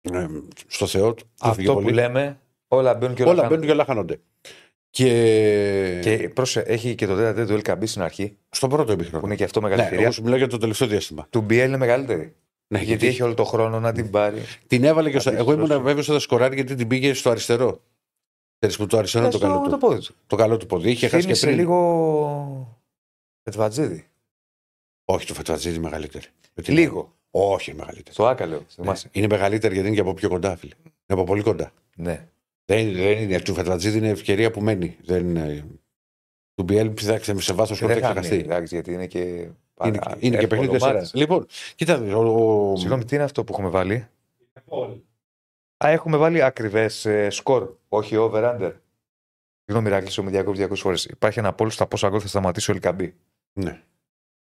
ε, 0.00 0.26
στο 0.66 0.86
Θεό 0.86 1.14
του. 1.14 1.24
του 1.24 1.48
έφυγε 1.48 1.60
Αυτό 1.68 1.74
που 1.74 1.82
πολύ. 1.82 1.94
λέμε, 1.94 2.40
όλα 2.68 2.94
μπαίνουν 2.94 3.14
και 3.14 3.22
όλα, 3.22 3.30
Όλα 3.30 3.40
χάνονται. 3.42 3.54
μπαίνουν 3.56 3.66
και 3.66 3.72
όλα 3.80 3.84
χάνονται. 3.84 4.20
Και, 4.90 6.00
Και 6.02 6.28
πρόσε, 6.34 6.60
έχει 6.60 6.94
και 6.94 7.06
το 7.06 7.14
τέταρτο 7.16 7.54
του 7.54 7.60
LKB 7.64 7.82
στην 7.86 8.02
αρχή, 8.02 8.36
στον 8.50 8.68
πρώτο 8.68 8.84
που 8.84 8.90
εμίχρονο. 8.92 9.26
είναι 9.26 9.34
και 9.34 9.44
αυτό 9.44 9.60
μεγάλη 9.60 9.76
Ναι, 9.80 9.84
ευκαιρία. 9.86 10.04
εγώ 10.04 10.14
σου 10.14 10.22
μιλάω 10.22 10.38
για 10.38 10.46
το 10.48 10.58
τελευταίο 10.58 10.88
διάστημα. 10.88 11.26
Του 11.30 11.46
BL 11.50 11.52
είναι 11.52 11.76
μεγαλύτερη. 11.76 12.34
Ναι, 12.74 12.80
γιατί 12.82 13.06
έχει 13.06 13.22
όλο 13.22 13.34
το 13.34 13.44
χρόνο 13.44 13.80
να 13.80 13.92
την 13.92 14.10
πάρει. 14.10 14.40
Την 14.66 14.84
έβαλε 14.84 15.10
και 15.10 15.18
στο. 15.18 15.30
Θα 15.30 15.36
Εγώ 15.36 15.44
δεις 15.44 15.54
ήμουν 15.54 15.68
τόσο. 15.68 15.80
βέβαιος 15.80 16.08
ότι 16.08 16.16
θα 16.16 16.22
σκοράρει 16.22 16.54
γιατί 16.54 16.74
την 16.74 16.86
πήγε 16.88 17.14
στο 17.14 17.30
αριστερό. 17.30 17.80
Ξέρεις 18.60 18.76
που 18.78 18.86
το 18.86 18.98
αριστερό 18.98 19.24
είναι 19.24 19.32
το 19.32 19.38
Στο- 19.38 19.46
καλό 19.46 19.60
το 19.62 19.70
του. 19.70 19.78
πόδι 19.78 20.00
του. 20.06 20.14
Το 20.26 20.36
καλό 20.36 20.56
του 20.56 20.66
πόδι. 20.66 20.90
Είχε 20.90 21.08
χάσει 21.08 21.16
και 21.16 21.22
Θύμισε 21.22 21.46
πριν. 21.46 21.58
λίγο. 21.58 22.78
Πετβατζίδη. 23.42 24.06
Όχι, 25.04 25.26
το 25.26 25.34
Φετβατζίδη 25.34 25.74
είναι 25.74 25.84
μεγαλύτερη. 25.84 26.24
Με 26.54 26.62
την- 26.62 26.74
Λίγο. 26.74 27.14
Όχι, 27.30 27.70
είναι 27.70 27.78
μεγαλύτερη. 27.78 28.14
Στο 28.14 28.26
Άκα 28.26 28.46
λέω. 28.46 28.58
Ναι. 28.58 28.64
Θυμάσαι. 28.68 29.08
Είναι 29.12 29.26
μεγαλύτερη 29.26 29.72
γιατί 29.74 29.86
είναι 29.88 29.96
και 29.96 30.02
από 30.02 30.14
πιο 30.14 30.28
κοντά, 30.28 30.56
φίλε. 30.56 30.72
Είναι 30.84 30.92
από 31.06 31.24
πολύ 31.24 31.42
κοντά. 31.42 31.70
Ναι. 31.96 32.28
Δεν, 32.64 32.92
δεν 32.92 33.18
είναι. 33.22 33.40
Του 33.40 33.54
Φετβατζίδη 33.54 33.98
είναι 33.98 34.08
ευκαιρία 34.08 34.50
που 34.50 34.60
μένει. 34.60 34.96
Δεν 35.04 35.28
είναι... 35.28 35.64
Του 36.54 36.62
Μπιέλ 36.62 36.90
ψάξε 36.90 37.40
σε 37.40 37.52
βάθος 37.52 37.78
Και 37.78 37.84
χρόνο 37.84 37.92
δεν 38.00 38.02
θα 38.02 38.08
χάνει, 38.08 38.20
ξεχαστεί. 38.20 38.44
εντάξει, 38.50 38.74
γιατί 38.74 38.92
είναι 38.92 39.06
και. 39.06 39.18
Είναι, 39.18 39.98
παρα- 39.98 40.16
είναι 40.18 40.36
και 40.36 40.42
εύκολο 40.42 40.46
παιχνίδι 40.48 40.72
τέσσερα. 40.72 40.92
μάτς. 40.94 41.14
Λοιπόν, 41.14 41.46
κοίτα, 41.74 42.00
ο, 42.16 42.70
ο, 42.72 42.76
Συγγνώμη, 42.76 43.04
τι 43.04 43.14
είναι 43.14 43.24
αυτό 43.24 43.44
που 43.44 43.52
έχουμε 43.52 43.68
βάλει; 43.68 43.94
Είναι 43.94 44.64
πόλη. 44.64 45.04
Α, 45.84 45.88
έχουμε 45.88 46.16
βάλει 46.16 46.42
ακριβές 46.42 47.06
σκορ, 47.28 47.72
όχι 47.92 48.16
over-under. 48.18 48.72
Συγγνώμη, 49.64 49.88
Ράκλεισο 49.94 50.22
με 50.22 50.30
200 50.46 50.76
φορέ. 50.76 50.96
Υπάρχει 51.08 51.38
ένα 51.38 51.52
πόλο 51.52 51.70
στα 51.70 51.86
πόσα 51.86 52.08
γκολ 52.08 52.18
θα 52.22 52.28
σταματήσει 52.28 52.70
ο 52.70 52.74
Ελκαμπή. 52.74 53.14
ναι. 53.52 53.82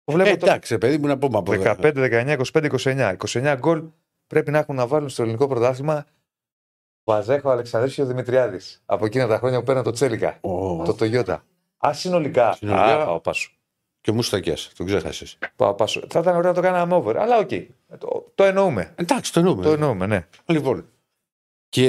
Το 0.03 0.11
Ε, 0.19 0.21
βλέπω 0.23 0.39
τώρα. 0.39 0.51
εντάξει, 0.51 0.77
παιδί 0.77 0.97
μου 0.97 1.07
να 1.07 1.17
πούμε 1.17 1.37
από 1.37 1.53
εδώ. 1.53 1.63
15, 1.63 1.93
19, 1.93 2.37
25, 2.53 2.69
29. 2.79 3.15
29 3.27 3.55
γκολ 3.59 3.83
πρέπει 4.27 4.51
να 4.51 4.57
έχουν 4.57 4.75
να 4.75 4.87
βάλουν 4.87 5.09
στο 5.09 5.21
ελληνικό 5.21 5.47
πρωτάθλημα 5.47 6.05
Βαζέχο, 7.03 7.49
Αλεξανδρής 7.49 7.93
και 7.93 8.01
ο 8.01 8.05
Δημητριάδης. 8.05 8.81
Από 8.85 9.05
εκείνα 9.05 9.27
τα 9.27 9.37
χρόνια 9.37 9.59
που 9.59 9.65
παίρνω 9.65 9.81
το 9.81 9.91
Τσέλικα. 9.91 10.37
Ο... 10.41 10.83
Το 10.83 10.95
Toyota. 10.99 11.37
Α, 11.87 11.93
συνολικά. 11.93 12.53
Συνολικά. 12.53 13.01
Α, 13.01 13.05
πάω 13.05 13.19
πάσο. 13.19 13.51
Και 14.01 14.11
Μουστακιά, 14.11 14.55
τον 14.77 14.85
ξέχασες. 14.85 15.37
Πάω 15.55 15.73
πάσο. 15.73 16.01
Θα 16.09 16.19
ήταν 16.19 16.35
ωραίο 16.35 16.49
να 16.49 16.55
το 16.55 16.61
κάναμε 16.61 16.95
over. 16.95 17.17
Αλλά 17.17 17.37
οκ. 17.37 17.49
Το, 17.97 18.31
το 18.35 18.43
εννοούμε. 18.43 18.93
Εντάξει, 18.95 19.33
το 19.33 19.39
εννοούμε. 19.39 19.63
Το 19.63 19.71
εννοούμε, 19.71 20.05
ναι. 20.05 20.27
Λοιπόν. 20.45 20.85
Και 21.69 21.87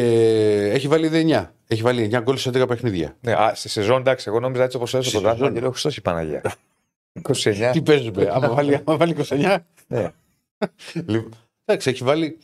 έχει 0.74 0.88
βάλει 0.88 1.06
ήδη 1.06 1.26
9. 1.34 1.46
Έχει 1.66 1.82
βάλει 1.82 2.10
9 2.14 2.20
γκολ 2.22 2.36
σε 2.36 2.50
11 2.50 2.68
παιχνίδια. 2.68 3.16
ναι 3.20 3.32
α, 3.32 3.52
στη 3.54 3.68
σεζόν, 3.68 4.00
εντάξει, 4.00 4.24
εγώ 4.28 4.40
νόμιζα 4.40 4.62
έτσι 4.64 4.76
όπως 4.76 4.94
έδωσε 4.94 5.08
Στη 5.08 5.18
το 5.18 5.22
πρωτάθλημα 5.22 5.48
σεζόν. 5.48 5.54
και 5.54 5.60
λέω 5.62 5.70
Χριστός 5.70 5.96
η 5.96 6.00
Παναγία. 6.02 6.42
29. 7.68 7.70
Τι 7.72 7.82
παίζουμε, 7.82 8.28
άμα 8.32 8.48
βάλει, 8.54 8.74
άμα 8.84 8.96
βάλει 8.96 9.16
29. 9.28 9.56
ναι. 9.86 10.10
Λοιπόν, 11.06 11.30
εντάξει, 11.64 11.90
έχει 11.90 12.04
βάλει. 12.04 12.38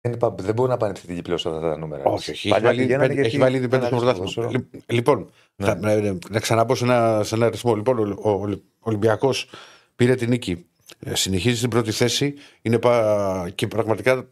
Δεν, 0.00 0.12
είπα, 0.14 0.34
δεν 0.38 0.54
μπορεί 0.54 0.70
να 0.70 0.76
πάνε 0.76 0.90
επιθετική 0.92 1.22
πλέον 1.22 1.38
σε 1.38 1.48
αυτά 1.48 1.60
τα 1.60 1.76
νούμερα. 1.78 2.02
Όχι, 2.04 2.30
όχι. 2.30 2.30
Έχει 2.30 2.48
Παλιά 2.48 2.66
βάλει, 2.66 2.78
πηγαίνανε 2.80 3.02
πέντε- 3.06 3.14
γιατί 3.14 3.28
έχει 3.28 3.38
βάλει 3.44 3.56
ήδη 3.56 3.68
πέντε 3.68 3.86
ήταν 3.86 3.98
στο 4.00 4.10
στο 4.10 4.14
πρωτάθλημα. 4.22 4.50
ποδόσφαιρο. 4.50 4.80
Λι- 4.84 4.92
Λοιπόν, 4.92 5.30
Ναι. 5.56 5.66
θα- 5.66 5.74
να, 5.74 6.16
να 6.30 6.40
ξαναμπω 6.40 6.74
σε 6.74 6.84
ένα, 6.84 7.20
σε 7.24 7.34
ένα 7.34 7.46
αριθμό. 7.46 7.74
Λοιπόν, 7.74 7.98
ο, 7.98 8.16
ο, 8.22 8.30
ο 8.30 8.60
Ολυμπιακός 8.80 9.48
πήρε 9.96 10.14
την 10.14 10.28
νίκη. 10.28 10.66
Ε, 11.00 11.14
Συνεχίζει 11.14 11.56
στην 11.56 11.70
πρώτη 11.70 11.90
θέση. 11.90 12.34
Είναι 12.62 12.78
πα... 12.78 13.50
Και 13.54 13.66
πραγματικά 13.66 14.14
το 14.14 14.26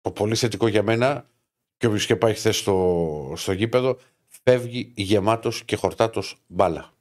πολύ 0.00 0.34
θετικό 0.34 0.66
για 0.66 0.82
μένα 0.82 1.28
και 1.76 1.86
όποιος 1.86 2.06
και 2.06 2.16
πάει 2.16 2.34
χθες 2.34 2.56
στο, 2.56 3.32
στο 3.36 3.52
γήπεδο, 3.52 3.98
φεύγει 4.42 4.92
γεμάτος 4.94 5.64
και 5.64 5.76
χορτάτος 5.76 6.36
μπάλα. 6.46 6.92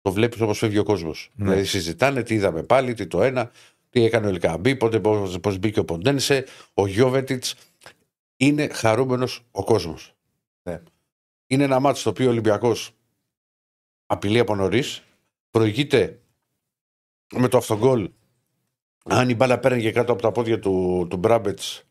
Το 0.00 0.12
βλέπεις 0.12 0.40
όπως 0.40 0.58
φεύγει 0.58 0.78
ο 0.78 0.84
κόσμος. 0.84 1.30
Ναι. 1.34 1.44
Δηλαδή 1.44 1.64
συζητάνε 1.64 2.22
τι 2.22 2.34
είδαμε 2.34 2.62
πάλι, 2.62 2.94
τι 2.94 3.06
το 3.06 3.22
ένα, 3.22 3.50
τι 3.90 4.04
έκανε 4.04 4.26
ο 4.26 4.28
Ελκαμπή, 4.28 4.76
πότε 4.76 5.00
πώς 5.40 5.58
μπήκε 5.58 5.80
ο 5.80 5.84
Ποντένσε, 5.84 6.46
ο 6.74 6.86
Γιώβετιτς. 6.86 7.54
Είναι 8.36 8.68
χαρούμενος 8.68 9.44
ο 9.50 9.64
κόσμος. 9.64 10.14
Ναι. 10.62 10.82
Είναι 11.46 11.64
ένα 11.64 11.80
μάτσο 11.80 12.02
το 12.02 12.10
οποίο 12.10 12.26
ο 12.26 12.30
Ολυμπιακός 12.30 12.90
απειλεί 14.06 14.38
από 14.38 14.54
νωρίς, 14.54 15.02
προηγείται 15.50 16.20
με 17.34 17.48
το 17.48 17.56
αυτογκολ. 17.56 18.10
Αν 19.04 19.28
η 19.28 19.34
μπάλα 19.34 19.58
παίρνει 19.58 19.92
κάτω 19.92 20.12
από 20.12 20.22
τα 20.22 20.32
πόδια 20.32 20.58
του, 20.58 21.06
του 21.10 21.16
Μπράμπετς, 21.16 21.86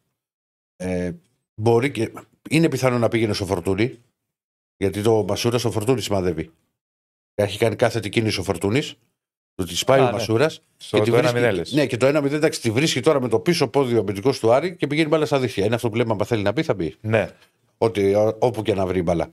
ε, 0.81 1.11
μπορεί 1.55 1.91
και. 1.91 2.11
Είναι 2.49 2.69
πιθανό 2.69 2.97
να 2.97 3.07
πήγαινε 3.07 3.33
στο 3.33 3.45
φορτούνι, 3.45 3.99
γιατί 4.77 5.01
το 5.01 5.25
Μασούρα 5.27 5.57
στο 5.57 5.71
φορτούνι 5.71 6.01
σημαδεύει. 6.01 6.51
Έχει 7.35 7.57
κάνει 7.57 7.75
κάθετη 7.75 8.09
κίνηση 8.09 8.39
ο 8.39 8.43
Φορτούνης. 8.43 8.95
Του 9.55 9.65
τη 9.65 9.79
πάει 9.85 9.99
Α, 9.99 10.03
ο 10.03 10.05
ναι. 10.05 10.11
Μασούρας. 10.11 10.61
Στο 10.77 10.99
το 10.99 11.17
1-0 11.17 11.51
λες. 11.53 11.71
Ναι, 11.71 11.85
και 11.85 11.97
το 11.97 12.07
1-0 12.07 12.31
εντάξει, 12.31 12.61
τη 12.61 12.71
βρίσκει 12.71 12.99
τώρα 12.99 13.21
με 13.21 13.27
το 13.27 13.39
πίσω 13.39 13.67
πόδι 13.67 13.95
ο 13.95 13.99
αμυντικός 13.99 14.39
του 14.39 14.51
Άρη 14.53 14.75
και 14.75 14.87
πηγαίνει 14.87 15.07
μπάλα 15.07 15.25
στα 15.25 15.39
δίχτυα. 15.39 15.65
Είναι 15.65 15.75
αυτό 15.75 15.89
που 15.89 15.95
λέμε, 15.95 16.15
αν 16.19 16.25
θέλει 16.25 16.43
να 16.43 16.53
πει, 16.53 16.63
θα 16.63 16.75
πει. 16.75 16.95
Ναι. 17.01 17.29
Ότι, 17.77 18.13
ό, 18.13 18.37
όπου 18.39 18.61
και 18.61 18.73
να 18.73 18.85
βρει 18.85 19.01
μπάλα. 19.01 19.31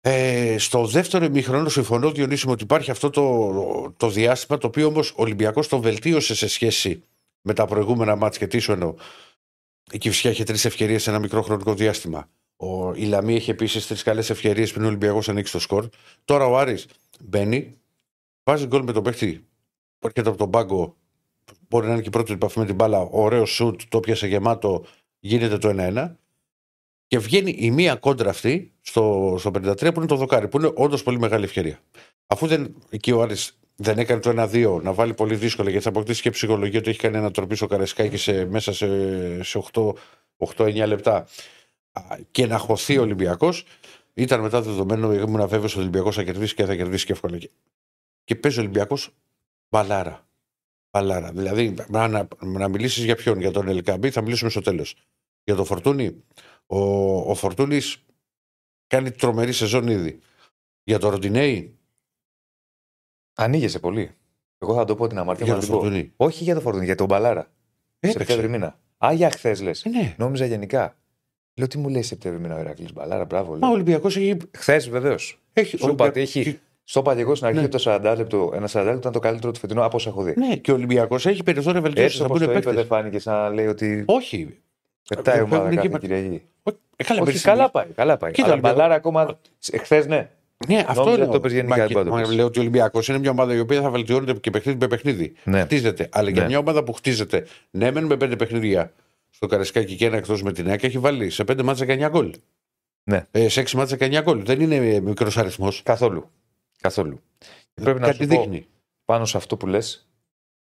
Ε, 0.00 0.58
στο 0.58 0.86
δεύτερο 0.86 1.24
ημίχρονο 1.24 1.68
συμφωνώ 1.68 2.10
Διονύση 2.10 2.46
μου 2.46 2.52
ότι 2.52 2.62
υπάρχει 2.62 2.90
αυτό 2.90 3.10
το, 3.10 3.94
το 3.96 4.08
διάστημα 4.08 4.58
το 4.58 4.66
οποίο 4.66 4.86
όμως 4.86 5.10
ο 5.10 5.14
Ολυμπιακός 5.16 5.68
τον 5.68 5.80
βελτίωσε 5.80 6.34
σε 6.34 6.48
σχέση 6.48 7.02
με 7.40 7.52
τα 7.52 7.64
προηγούμενα 7.64 8.16
μάτς 8.16 8.38
και 8.38 8.46
τι 8.46 8.58
σου 8.58 8.72
εννοώ. 8.72 8.94
Η 9.92 9.98
Κυφσιά 9.98 10.30
είχε 10.30 10.44
τρεις 10.44 10.64
ευκαιρίες 10.64 11.02
σε 11.02 11.10
ένα 11.10 11.18
μικρό 11.18 11.42
χρονικό 11.42 11.74
διάστημα. 11.74 12.28
Ο 12.56 12.94
Ιλαμή 12.94 13.34
έχει 13.34 13.50
επίσης 13.50 13.86
τρεις 13.86 14.02
καλές 14.02 14.30
ευκαιρίες 14.30 14.72
πριν 14.72 14.84
ο 14.84 14.86
Ολυμπιακός 14.86 15.28
ανοίξει 15.28 15.52
το 15.52 15.58
σκορ. 15.58 15.88
Τώρα 16.24 16.46
ο 16.46 16.58
Άρης 16.58 16.86
μπαίνει, 17.20 17.78
βάζει 18.44 18.66
γκολ 18.66 18.82
με 18.82 18.92
τον 18.92 19.02
παίχτη 19.02 19.46
που 19.98 20.06
έρχεται 20.06 20.28
από 20.28 20.38
τον 20.38 20.50
πάγκο 20.50 20.96
μπορεί 21.68 21.86
να 21.86 21.92
είναι 21.92 22.02
και 22.02 22.08
η 22.08 22.10
πρώτη 22.10 22.32
επαφή 22.32 22.58
με 22.58 22.66
την 22.66 22.74
μπάλα, 22.74 22.98
ωραίο 22.98 23.44
σουτ, 23.44 23.80
το 23.88 24.00
πιάσε 24.00 24.26
γεμάτο, 24.26 24.84
γίνεται 25.20 25.58
το 25.58 25.74
1-1. 25.76 26.14
Και 27.06 27.18
βγαίνει 27.18 27.54
η 27.58 27.70
μία 27.70 27.94
κόντρα 27.94 28.30
αυτή 28.30 28.72
στο, 28.80 29.34
στο 29.38 29.50
53 29.54 29.76
που 29.76 29.92
είναι 29.96 30.06
το 30.06 30.16
δοκάρι, 30.16 30.48
που 30.48 30.58
είναι 30.58 30.72
όντως 30.74 31.02
πολύ 31.02 31.18
μεγάλη 31.18 31.44
ευκαιρία. 31.44 31.80
Αφού 32.26 32.46
δεν, 32.46 32.74
εκεί 32.90 33.12
ο 33.12 33.22
Άρης 33.22 33.59
δεν 33.82 33.98
έκανε 33.98 34.20
το 34.20 34.32
1-2 34.36 34.82
να 34.82 34.92
βάλει 34.92 35.14
πολύ 35.14 35.34
δύσκολα 35.34 35.70
γιατί 35.70 35.84
θα 35.84 35.90
αποκτήσει 35.90 36.22
και 36.22 36.30
ψυχολογία 36.30 36.78
ότι 36.78 36.90
έχει 36.90 36.98
κάνει 36.98 37.16
ένα 37.16 37.30
τροπή 37.30 37.54
στο 37.54 37.66
Καρεσκάκι 37.66 38.16
σε, 38.16 38.44
μέσα 38.44 38.72
σε, 38.72 39.42
σε 39.42 39.62
8-9 40.56 40.86
λεπτά 40.86 41.26
α, 41.92 42.02
και 42.30 42.46
να 42.46 42.58
χωθεί 42.58 42.98
ο 42.98 43.02
Ολυμπιακός, 43.02 43.64
ήταν 44.14 44.40
μετά 44.40 44.62
δεδομένο, 44.62 45.12
ήμουν 45.12 45.48
βέβαιος 45.48 45.70
ότι 45.72 45.78
ο 45.78 45.80
Ολυμπιακός 45.80 46.14
θα 46.16 46.22
κερδίσει 46.22 46.54
και 46.54 46.64
θα 46.64 46.76
κερδίσει 46.76 47.06
και 47.06 47.12
εύκολα. 47.12 47.38
Και, 47.38 47.50
και 48.24 48.34
παίζει 48.34 48.58
ο 48.58 48.60
Ολυμπιακός 48.60 49.10
μπαλάρα. 49.68 50.26
Μπαλάρα. 50.90 51.32
Δηλαδή, 51.32 51.74
να, 51.88 52.08
να, 52.08 52.28
να 52.40 52.68
μιλήσεις 52.68 53.04
για 53.04 53.16
ποιον, 53.16 53.40
για 53.40 53.50
τον 53.50 53.68
Ελκαμπή, 53.68 54.10
θα 54.10 54.22
μιλήσουμε 54.22 54.50
στο 54.50 54.60
τέλος. 54.60 54.94
Για 55.44 55.54
τον 55.54 55.64
Φορτούνη, 55.64 56.24
ο, 56.66 56.80
ο 57.30 57.34
Φορτούνης 57.34 58.02
κάνει 58.86 59.10
τρομερή 59.10 59.52
σεζόν 59.52 59.88
ήδη. 59.88 60.18
Για 60.82 60.98
τον 60.98 61.10
Ροντινέη, 61.10 61.79
Ανοίγεσαι 63.44 63.78
πολύ. 63.78 64.10
Εγώ 64.58 64.74
θα 64.74 64.84
το 64.84 64.94
πω 64.94 65.06
την 65.06 65.18
αμαρτία 65.18 65.44
για 65.46 65.54
μου. 65.54 65.60
τον 65.60 65.68
να 65.70 65.74
την 65.76 65.84
πω. 65.84 65.90
Φορτούνη. 65.90 66.12
Όχι 66.16 66.44
για 66.44 66.54
το 66.54 66.60
φορτούνι, 66.60 66.84
για 66.84 66.94
τον 66.94 67.06
Μπαλάρα. 67.06 67.46
Σεπτέμβρη 68.00 68.32
Έπαιξε. 68.34 68.48
μήνα. 68.48 68.78
Α, 69.06 69.12
για 69.12 69.30
χθες 69.30 69.60
λες. 69.62 69.84
Ε, 69.84 69.88
ναι. 69.88 70.14
Νόμιζα 70.18 70.44
γενικά. 70.46 70.94
Λέω 71.54 71.66
τι 71.66 71.78
μου 71.78 71.88
λέει 71.88 72.02
Σεπτέμβρη 72.02 72.40
μήνα 72.40 72.56
ο 72.56 72.60
Ηρακλής 72.60 72.92
Μπαλάρα, 72.92 73.24
μπράβο. 73.24 73.50
Μα 73.50 73.56
ο 73.56 73.60
Λέω. 73.60 73.70
Ολυμπιακός 73.70 74.16
έχει. 74.16 74.36
Χθες 74.56 74.88
βεβαίως. 74.88 75.40
έχει 75.52 75.76
Σου 75.76 75.88
είπα 75.90 76.04
ότι 76.06 76.20
έχει. 76.20 76.58
Στο 76.84 77.00
είπα 77.00 77.14
και 77.14 77.20
εγώ 77.20 77.34
στην 77.34 77.46
αρχή 77.46 77.58
Ναι. 77.58 77.64
ότι 77.64 77.82
το 77.82 77.90
40 77.90 78.14
λεπτό, 78.16 78.50
ένα 78.54 78.66
40 78.68 78.84
λεπτό 78.84 78.98
ήταν 78.98 79.12
το 79.12 79.18
καλύτερο 79.18 79.52
του 79.52 79.58
φετινού 79.58 79.82
από 79.84 79.96
όσα 79.96 80.08
έχω 80.08 80.22
δει. 80.22 80.34
Ναι, 80.36 80.56
και 80.56 80.70
ο 80.70 80.74
Ολυμπιακός 80.74 81.26
έχει 81.26 81.42
περιθώρια 81.42 81.80
βελτίωση. 81.80 82.06
Έτσι 82.06 82.18
Θα 82.18 82.24
όπως 82.24 82.38
μπουν 82.38 82.46
το 82.46 82.52
είπε, 82.52 82.60
παίκτες. 82.62 82.80
δεν 82.80 82.86
φάνηκε 82.90 83.18
σαν 83.18 83.34
να 83.34 83.48
λέει 83.48 83.66
ότι 83.66 84.02
Όχι. 84.06 84.58
πετάει 85.08 85.34
η 85.34 85.38
δεν 85.38 85.46
ομάδα 85.46 85.62
φεύγουν 85.68 85.76
κάθε 85.82 85.96
εκεί, 85.96 86.06
Κυριακή. 86.06 86.42
Ε, 86.96 87.04
καλά, 87.04 87.20
Όχι, 87.20 87.30
πέρσι- 87.30 87.44
καλά 87.46 87.70
πάει. 87.70 87.86
Καλά 87.94 88.16
πάει. 88.16 88.30
Κοίτα, 88.32 88.44
Αλλά 88.44 88.52
Ολυμπιακό- 88.52 88.76
μπαλάρα 88.78 88.94
ακόμα. 88.94 89.38
Χθες 89.82 90.06
ναι. 90.06 90.30
Ναι, 90.68 90.84
αυτό 90.88 91.00
Νόμιζα 91.04 91.18
λέω. 91.18 91.28
το 91.28 91.36
είπες 91.36 91.52
γενικά, 91.52 91.76
Μα, 91.76 91.86
δεν 91.86 92.04
το 92.04 92.10
μας 92.10 92.20
είπες. 92.20 92.34
λέω 92.34 92.46
ότι 92.46 92.58
ο 92.58 92.60
Ολυμπιακός 92.62 93.08
είναι 93.08 93.18
μια 93.18 93.30
ομάδα 93.30 93.54
η 93.54 93.58
οποία 93.58 93.80
θα 93.82 93.90
βελτιώνεται 93.90 94.32
και 94.40 94.50
παιχνίδι 94.50 94.78
με 94.78 94.86
παιχνίδι. 94.86 95.32
ναι. 95.44 95.60
Χτίζεται. 95.62 96.08
Αλλά 96.12 96.30
για 96.30 96.42
Ναι. 96.42 96.48
μια 96.48 96.58
ομάδα 96.58 96.84
που 96.84 96.92
χτίζεται, 96.92 97.46
ναι, 97.70 97.90
μεν 97.90 98.04
με 98.04 98.16
πέντε 98.16 98.36
παιχνίδια 98.36 98.92
στο 99.30 99.46
Καρεσκάκι 99.46 99.96
και 99.96 100.06
ένα 100.06 100.16
εκτός 100.16 100.42
με 100.42 100.52
την 100.52 100.66
ΕΚΑ, 100.66 100.86
έχει 100.86 100.98
βάλει 100.98 101.30
σε 101.30 101.44
πέντε 101.44 101.62
μάτσα 101.62 101.84
19 101.88 102.08
γκολ. 102.10 102.32
Ναι. 103.04 103.26
Ε, 103.30 103.48
σε 103.48 103.60
έξι 103.60 103.76
μάτσα 103.76 103.96
19 104.00 104.20
γκολ. 104.22 104.44
Δεν 104.44 104.60
είναι 104.60 105.00
μικρός 105.00 105.38
αριθμός. 105.38 105.82
Καθόλου. 105.82 106.30
Καθόλου. 106.80 107.20
Και 107.74 107.82
πρέπει 107.82 108.00
να 108.00 108.06
Κάτι 108.06 108.22
σου 108.22 108.28
πω 108.28 108.36
δείχνει. 108.40 108.66
πάνω 109.04 109.24
σε 109.24 109.36
αυτό 109.36 109.56
που 109.56 109.66
λες. 109.66 110.08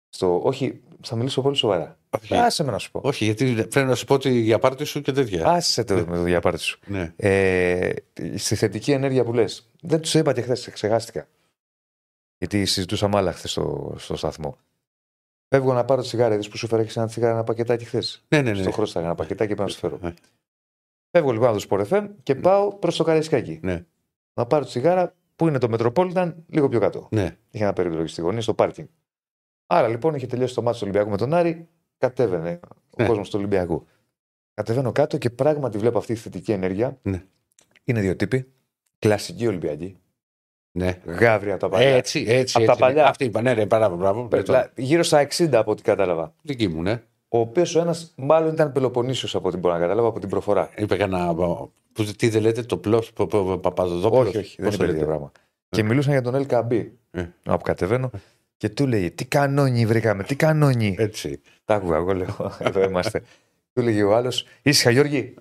Στο... 0.10 0.42
Όχι, 0.44 0.82
θα 1.02 1.16
μιλήσω 1.16 1.42
πολύ 1.42 1.56
σοβαρά. 1.56 1.98
Όχι. 2.10 2.36
Άσε 2.36 2.64
με 2.64 2.72
να 2.72 2.78
σου 2.78 2.92
πω. 2.92 3.02
Όχι, 3.04 3.26
γιατί 3.26 3.54
πρέπει 3.54 3.88
να 3.88 3.96
σου 3.96 4.06
πω 4.06 4.14
ότι 4.14 4.40
για 4.40 4.60
πάρτι 4.60 4.84
σου 4.84 5.02
και 5.02 5.12
τέτοια. 5.12 5.48
Άσε 5.48 5.84
το 5.84 5.94
με 5.94 6.16
το 6.16 6.24
διαπάρτη 6.24 6.62
σου. 6.62 6.80
Ναι. 6.86 7.14
Ε, 7.16 7.92
στη 8.36 8.56
θετική 8.56 8.92
ενέργεια 8.92 9.24
που 9.24 9.34
λες. 9.34 9.70
Δεν 9.82 10.02
τους 10.02 10.14
είπα 10.14 10.34
και 10.34 10.42
χθες, 10.42 10.70
ξεχάστηκα. 10.70 11.28
Γιατί 12.38 12.66
συζητούσαμε 12.66 13.18
άλλα 13.18 13.34
χθες 13.34 13.52
στο, 13.52 13.96
στο 13.98 14.16
σταθμό. 14.16 14.58
Φεύγω 15.48 15.74
να 15.74 15.86
πάρω 15.86 16.02
τσιγάρα, 16.02 16.34
είδες 16.34 16.48
που 16.48 16.58
σου 16.58 16.68
φέρα 16.68 16.86
ένα 16.96 17.08
τσιγάρα 17.08 17.34
ένα 17.34 17.44
πακετάκι 17.44 17.86
χθες. 17.86 18.24
Ναι, 18.28 18.42
ναι, 18.42 18.52
ναι. 18.52 18.62
Στο 18.62 18.72
χρώστα 18.72 19.00
ένα 19.00 19.16
πακετάκι 19.16 19.50
και 19.50 19.56
πάω 19.56 19.66
να 19.66 19.72
σου 19.72 19.80
φέρω. 19.80 20.00
Ε, 20.04 20.14
Φεύγω 21.12 21.32
λοιπόν 21.32 21.50
από 21.50 21.58
το 21.58 21.66
Sport 21.70 21.88
FM 21.90 22.08
και 22.24 22.36
πάω 22.36 22.74
προς 22.74 22.96
το 22.96 23.04
Καραϊσκάκι. 23.04 23.60
Ναι. 23.64 23.86
Να 24.34 24.46
πάρω 24.46 24.66
τσιγάρα 24.66 25.16
που 25.36 25.48
είναι 25.48 25.58
το 25.58 25.68
Metropolitan 25.72 26.34
λίγο 26.48 26.70
πιο 26.70 26.80
κάτω. 26.80 27.08
Ναι. 27.12 27.38
Είχε 27.52 27.64
ένα 27.64 27.74
περίπτωση 27.74 28.08
στη 28.08 28.22
γωνία, 28.22 28.42
στο 28.42 28.54
πάρκινγκ. 28.54 28.88
Άρα 29.72 29.88
λοιπόν 29.88 30.16
είχε 30.16 30.28
τελειώσει 30.28 30.56
το 30.56 30.62
μάτι 30.62 30.76
του 30.78 30.84
Ολυμπιακού 30.88 31.10
με 31.10 31.18
τον 31.18 31.34
Άρη, 31.34 31.68
κατέβαινε 31.98 32.60
ο 32.90 33.02
Ναι. 33.02 33.08
κόσμος 33.08 33.30
του 33.30 33.36
Ολυμπιακού. 33.40 33.86
Κατεβαίνω 34.54 34.92
κάτω 34.92 35.18
και 35.18 35.30
πράγματι 35.30 35.78
βλέπω 35.78 35.98
αυτή 35.98 36.14
τη 36.14 36.20
θετική 36.20 36.52
ενέργεια. 36.52 36.98
Ναι. 37.02 37.24
Είναι 37.84 38.00
δύο 38.02 38.16
τύποι. 38.16 38.52
Κλασική 39.00 39.48
Ολυμπιακή. 39.48 39.98
ναι. 40.72 40.98
Γάβρια 41.06 41.52
από 41.54 41.62
τα 41.62 41.70
παλιά. 41.70 41.88
Έτσι, 41.96 42.26
έτσι. 42.28 42.58
Απ' 42.58 42.66
τα 42.66 42.72
έτσι. 42.72 42.84
παλιά. 42.84 43.08
Αυτή 43.08 43.26
είπα, 43.26 43.42
ναι, 43.42 43.54
ναι, 43.54 43.66
μπράβο, 43.66 43.96
μπράβο. 43.96 44.24
Πε- 44.28 44.40
Ναι, 44.40 44.46
τώρα. 44.46 44.60
λα- 44.60 44.72
Γύρω 44.84 45.04
στα 45.04 45.20
60 45.20 45.60
από 45.60 45.72
ό,τι 45.72 45.82
κατάλαβα. 45.82 46.34
Δική 46.42 46.68
μου, 46.68 46.82
ναι. 46.82 47.02
Ο 47.28 47.40
οποίος 47.40 47.76
ο 47.76 47.80
ένας 47.80 48.14
μάλλον 48.18 48.54
ήταν 48.54 48.72
Πελοποννήσιος 48.72 49.36
από 49.36 49.48
ό,τι 49.48 49.58
μπορώ 49.58 49.74
να 49.74 49.80
καταλάβω 49.80 50.08
από 50.08 50.20
την 50.20 50.30
προφορά. 50.30 50.70
Είπε 50.78 50.96
κανένα. 50.98 51.34
Που, 51.36 52.04
τι 52.18 52.30
δεν 52.30 52.42
λέτε, 52.42 52.64
το 52.64 52.78
πλό 52.78 53.04
Παπαδοδόπουλο. 53.62 54.22
Όχι, 54.22 54.38
όχι, 54.38 54.62
δεν 54.62 54.72
είναι 54.74 54.86
τέτοιο 54.86 55.06
πράγμα. 55.06 55.32
Και 55.70 55.84
μιλούσαν 55.84 56.12
για 56.12 56.22
τον 56.22 56.36
Ελ 56.36 56.46
Καμπή. 56.46 56.98
Ε. 57.12 57.26
Από 57.46 57.64
κατεβαίνω 57.64 58.10
και 58.60 58.70
του 58.70 58.88
λέει: 58.88 59.12
Τι 59.12 59.26
κανόνι 59.26 59.86
βρήκαμε, 59.86 60.24
τι 60.24 60.36
κανόνι. 60.36 60.96
Έτσι. 61.00 61.42
Τα 61.66 61.76
άκουγα, 61.76 61.96
εγώ 61.96 62.14
λέω: 62.14 62.56
Εδώ 62.60 62.84
είμαστε. 62.84 63.24
του 63.74 63.82
λέγει 63.82 64.02
ο 64.02 64.16
άλλος: 64.16 64.46
Ήσυχα, 64.62 64.90
Γιώργη. 64.90 65.34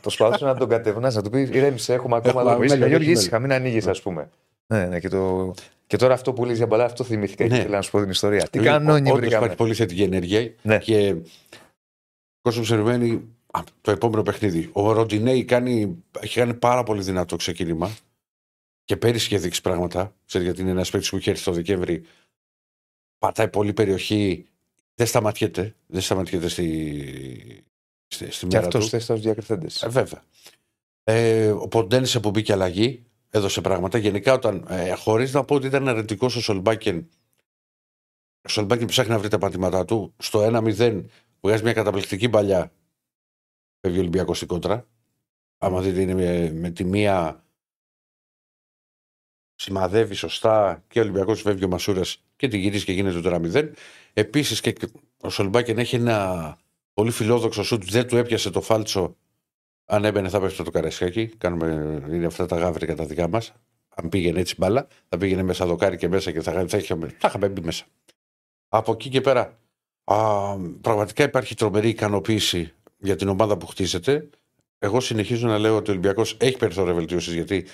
Προσπαθούσε 0.00 0.44
να 0.44 0.54
τον 0.54 0.68
κατευνάσει, 0.68 1.16
να 1.16 1.22
του 1.22 1.30
πεις: 1.30 1.50
Ηρέμησε, 1.50 1.92
έχουμε 1.92 2.16
ακόμα 2.16 2.40
Έχουμε 2.40 2.50
λόγο. 2.52 2.62
Ήσυχα, 2.62 2.74
μέλλον, 2.74 2.88
Γιώργη, 2.88 3.10
έχει 3.10 3.20
ήσυχα, 3.20 3.38
μην 3.38 3.52
ανοίγεις, 3.52 3.86
ας 3.86 4.02
πούμε. 4.02 4.28
Ναι, 4.66 4.86
ναι, 4.86 5.00
και, 5.00 5.08
το... 5.08 5.54
και 5.86 5.96
τώρα 5.96 6.14
αυτό 6.14 6.32
που 6.32 6.44
λέει 6.44 6.54
για 6.54 6.66
μπαλά, 6.66 6.84
αυτό 6.84 7.04
θυμήθηκα. 7.04 7.44
Ναι. 7.44 7.50
Και 7.50 7.56
ήθελα 7.56 7.76
να 7.76 7.82
σου 7.82 7.90
πω 7.90 8.00
την 8.00 8.10
ιστορία. 8.10 8.48
Τι 8.50 8.58
Λοιπόν, 8.58 8.72
κανόνι 8.72 9.08
όντως 9.08 9.20
βρήκαμε. 9.20 9.36
Υπάρχει 9.36 9.56
πολύ 9.56 9.74
θετική 9.74 10.02
ενέργεια 10.02 10.52
Ναι. 10.62 10.78
και 10.78 11.14
ο 12.36 12.40
κόσμος 12.42 12.68
περιμένει 12.68 13.22
α, 13.50 13.60
το 13.80 13.90
επόμενο 13.90 14.22
παιχνίδι. 14.22 14.70
Ο 14.72 14.92
Ροντινέη 14.92 15.44
κάνει, 15.44 16.04
έχει 16.20 16.38
κάνει 16.38 16.54
πάρα 16.54 16.82
πολύ 16.82 17.02
δυνατό 17.02 17.36
ξεκίνημα 17.36 17.90
και 18.84 18.96
πέρυσι 18.96 19.26
είχε 19.26 19.38
δείξει 19.38 19.60
πράγματα. 19.60 20.14
Ξέρετε, 20.26 20.50
γιατί 20.50 20.62
είναι 20.62 20.70
ένας 20.70 20.90
παίκτης 20.90 21.10
που 21.10 21.16
είχε 21.16 21.30
έρθει 21.30 21.44
το 21.44 21.52
Δεκέμβρη. 21.52 22.04
Πατάει 23.18 23.48
πολύ 23.48 23.72
περιοχή. 23.72 24.46
Δεν 24.94 25.06
σταματιέται. 25.06 25.74
Δεν 25.86 26.00
σταματιέται 26.00 26.48
στη, 26.48 27.64
στη, 28.06 28.30
στη 28.30 28.46
Και 28.46 28.56
μέρα 28.56 28.66
αυτός 28.66 28.84
του. 28.84 28.90
θες 28.90 29.02
στου 29.02 29.14
διακριθέντες. 29.14 29.82
Ε, 29.82 29.88
βέβαια. 29.88 30.22
Ε, 31.04 31.50
ο 31.50 31.68
Ποντένσε 31.68 32.20
που 32.20 32.30
μπήκε 32.30 32.52
αλλαγή 32.52 33.04
έδωσε 33.30 33.60
πράγματα. 33.60 33.98
Γενικά, 33.98 34.32
όταν, 34.32 34.66
ε, 34.68 34.94
χωρίς 34.94 35.32
να 35.32 35.44
πω 35.44 35.54
ότι 35.54 35.66
ήταν 35.66 35.88
αρνητικός 35.88 36.36
ο 36.36 36.40
Σολμπάκεν, 36.40 37.08
ο 38.42 38.48
Σολμπάκεν 38.48 38.86
ψάχνει 38.86 39.12
να 39.12 39.18
βρει 39.18 39.28
τα 39.28 39.38
πατήματά 39.38 39.84
του. 39.84 40.14
Στο 40.18 40.40
1-0 40.42 41.04
βγάζει 41.40 41.62
μια 41.62 41.72
καταπληκτική 41.72 42.28
παλιά. 42.28 42.72
Φεύγει 43.80 43.98
ο 43.98 44.00
Ολυμπιακός 44.00 44.36
στην 44.36 44.48
κόντρα. 44.48 44.86
Άμα 45.58 45.80
δείτε, 45.80 46.00
είναι 46.00 46.14
με, 46.14 46.52
με 46.52 46.70
τη 46.70 46.84
μία 46.84 47.43
σημαδεύει 49.54 50.14
σωστά 50.14 50.84
και 50.88 50.98
ο 50.98 51.02
Ολυμπιακός 51.02 51.42
φεύγει 51.42 51.64
ο 51.64 51.68
Μασούρας 51.68 52.24
και 52.36 52.48
τη 52.48 52.58
γυρίζει 52.58 52.84
και 52.84 52.92
γίνεται 52.92 53.20
το 53.20 53.40
1-0. 53.54 53.70
Επίσης 54.12 54.60
και 54.60 54.74
ο 55.20 55.30
Σολμπάκεν 55.30 55.78
έχει 55.78 55.96
ένα 55.96 56.58
πολύ 56.94 57.10
φιλόδοξο 57.10 57.62
σουτ. 57.62 57.84
Δεν 57.84 58.06
του 58.06 58.16
έπιασε 58.16 58.50
το 58.50 58.60
φάλτσο 58.60 59.16
αν 59.84 60.04
έμπαινε 60.04 60.28
θα 60.28 60.40
πέφτει 60.40 60.64
το 60.64 60.70
καραϊσκάκι. 60.70 61.26
Κάνουμε, 61.26 61.66
είναι 62.10 62.26
αυτά 62.26 62.46
τα 62.46 62.56
γάβρικα 62.56 62.94
τα 62.94 63.04
δικά 63.04 63.28
μας. 63.28 63.52
Αν 63.96 64.08
πήγαινε 64.08 64.40
έτσι 64.40 64.54
μπάλα, 64.58 64.86
θα 65.08 65.18
πήγαινε 65.18 65.42
μέσα 65.42 65.66
δοκάρι 65.66 65.96
και 65.96 66.08
μέσα 66.08 66.30
και 66.30 66.40
θα, 66.40 66.64
θα, 66.68 66.76
είχαμε, 66.76 67.08
θα 67.18 67.28
είχαμε 67.28 67.48
μπει 67.48 67.60
μέσα. 67.60 67.84
Από 68.68 68.92
εκεί 68.92 69.08
και 69.08 69.20
πέρα, 69.20 69.58
Α, 70.04 70.56
πραγματικά 70.80 71.24
υπάρχει 71.24 71.54
τρομερή 71.54 71.88
ικανοποίηση 71.88 72.72
για 72.98 73.16
την 73.16 73.28
ομάδα 73.28 73.56
που 73.56 73.66
χτίζεται. 73.66 74.28
Εγώ 74.78 75.00
συνεχίζω 75.00 75.48
να 75.48 75.58
λέω 75.58 75.76
ότι 75.76 75.90
ο 75.90 75.92
Ολυμπιακός 75.92 76.36
έχει 76.40 76.56
περιθώρια 76.56 76.94
βελτίωσης 76.94 77.34
γιατί 77.34 77.66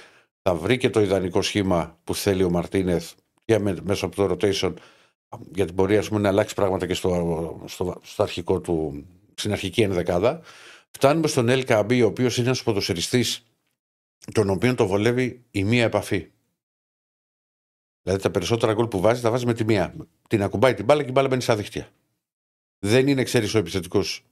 θα 0.42 0.54
βρει 0.54 0.76
και 0.76 0.90
το 0.90 1.00
ιδανικό 1.00 1.42
σχήμα 1.42 1.98
που 2.04 2.14
θέλει 2.14 2.42
ο 2.42 2.50
Μαρτίνεθ 2.50 3.12
και 3.44 3.58
με, 3.58 3.76
μέσω 3.82 4.06
από 4.06 4.16
το 4.16 4.24
rotation 4.30 4.74
γιατί 5.54 5.72
μπορεί 5.72 5.96
ας 5.96 6.08
πούμε, 6.08 6.20
να 6.20 6.28
αλλάξει 6.28 6.54
πράγματα 6.54 6.86
και 6.86 6.94
στο, 6.94 7.62
στο, 7.66 8.00
στο 8.02 8.22
αρχικό 8.22 8.60
του, 8.60 9.06
στην 9.34 9.52
αρχική 9.52 9.82
ενδεκάδα. 9.82 10.42
Φτάνουμε 10.90 11.26
στον 11.26 11.48
Ελ 11.48 11.64
Καμπή, 11.64 12.02
ο 12.02 12.06
οποίος 12.06 12.36
είναι 12.36 12.46
ένας 12.46 12.62
ποδοσφαιριστής, 12.62 13.44
τον 14.32 14.50
οποίο 14.50 14.74
το 14.74 14.86
βολεύει 14.86 15.44
η 15.50 15.64
μία 15.64 15.84
επαφή. 15.84 16.30
Δηλαδή 18.02 18.22
τα 18.22 18.30
περισσότερα 18.30 18.72
γκολ 18.72 18.86
που 18.86 19.00
βάζει 19.00 19.22
τα 19.22 19.30
βάζει 19.30 19.46
με 19.46 19.54
τη 19.54 19.64
μία. 19.64 19.94
Την 20.28 20.42
ακουμπάει 20.42 20.74
την 20.74 20.84
μπάλα 20.84 21.02
και 21.02 21.08
η 21.08 21.12
μπάλα 21.14 21.28
μπαίνει 21.28 21.42
στα 21.42 21.56
δίχτυα. 21.56 21.88
Δεν 22.78 23.08
είναι, 23.08 23.22
ξέρεις, 23.22 23.54
ο 23.54 23.58
επιθετικός 23.58 24.24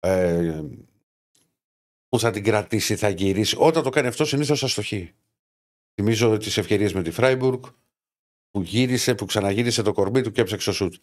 ε, 0.00 0.62
που 2.08 2.18
θα 2.18 2.30
την 2.30 2.44
κρατήσει, 2.44 2.96
θα 2.96 3.08
γυρίσει. 3.08 3.56
Όταν 3.58 3.82
το 3.82 3.90
κάνει 3.90 4.06
αυτό, 4.06 4.24
συνήθως 4.24 4.62
αστοχεί. 4.62 5.14
Θυμίζω 6.00 6.36
τις 6.36 6.56
ευκαιρίες 6.56 6.92
με 6.92 7.02
τη 7.02 7.10
Φράιμπουργκ 7.10 7.62
που 8.50 8.62
γύρισε, 8.62 9.14
που 9.14 9.24
ξαναγύρισε 9.24 9.82
το 9.82 9.92
κορμί 9.92 10.22
του 10.22 10.30
και 10.30 10.40
έψαξε 10.40 10.70
ο 10.70 10.72
σουτ. 10.72 10.94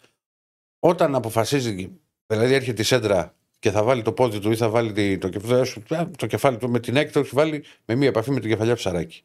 Όταν 0.78 1.14
αποφασίζει, 1.14 1.90
δηλαδή 2.26 2.54
έρχεται 2.54 2.82
η 2.82 2.84
σέντρα 2.84 3.34
και 3.58 3.70
θα 3.70 3.82
βάλει 3.82 4.02
το 4.02 4.12
πόδι 4.12 4.38
του 4.38 4.50
ή 4.50 4.56
θα 4.56 4.68
βάλει 4.68 5.18
το, 5.18 5.28
κεφάλι, 5.28 6.10
το 6.16 6.26
κεφάλι 6.26 6.56
του 6.56 6.70
με 6.70 6.80
την 6.80 6.96
έκτη, 6.96 7.12
το 7.12 7.18
έχει 7.18 7.30
βάλει 7.32 7.64
με 7.84 7.94
μία 7.94 8.08
επαφή 8.08 8.30
με 8.30 8.40
την 8.40 8.50
κεφαλιά 8.50 8.74
ψαράκι. 8.74 9.22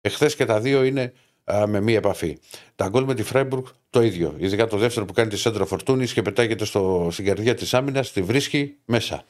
Εχθέ 0.00 0.26
και 0.26 0.44
τα 0.44 0.60
δύο 0.60 0.84
είναι 0.84 1.12
α, 1.44 1.66
με 1.66 1.80
μία 1.80 1.96
επαφή. 1.96 2.38
Τα 2.74 2.88
γκολ 2.88 3.04
με 3.04 3.14
τη 3.14 3.22
Φράιμπουργκ 3.22 3.64
το 3.90 4.02
ίδιο. 4.02 4.34
Ειδικά 4.38 4.66
το 4.66 4.76
δεύτερο 4.76 5.06
που 5.06 5.12
κάνει 5.12 5.30
τη 5.30 5.36
σέντρα 5.36 5.66
φορτούνης 5.66 6.12
και 6.12 6.22
πετάγεται 6.22 6.64
στο, 6.64 7.08
στην 7.10 7.24
καρδιά 7.24 7.54
της 7.54 7.74
άμυνας, 7.74 8.12
τη 8.12 8.22
βρίσκει 8.22 8.76
μέσα. 8.84 9.24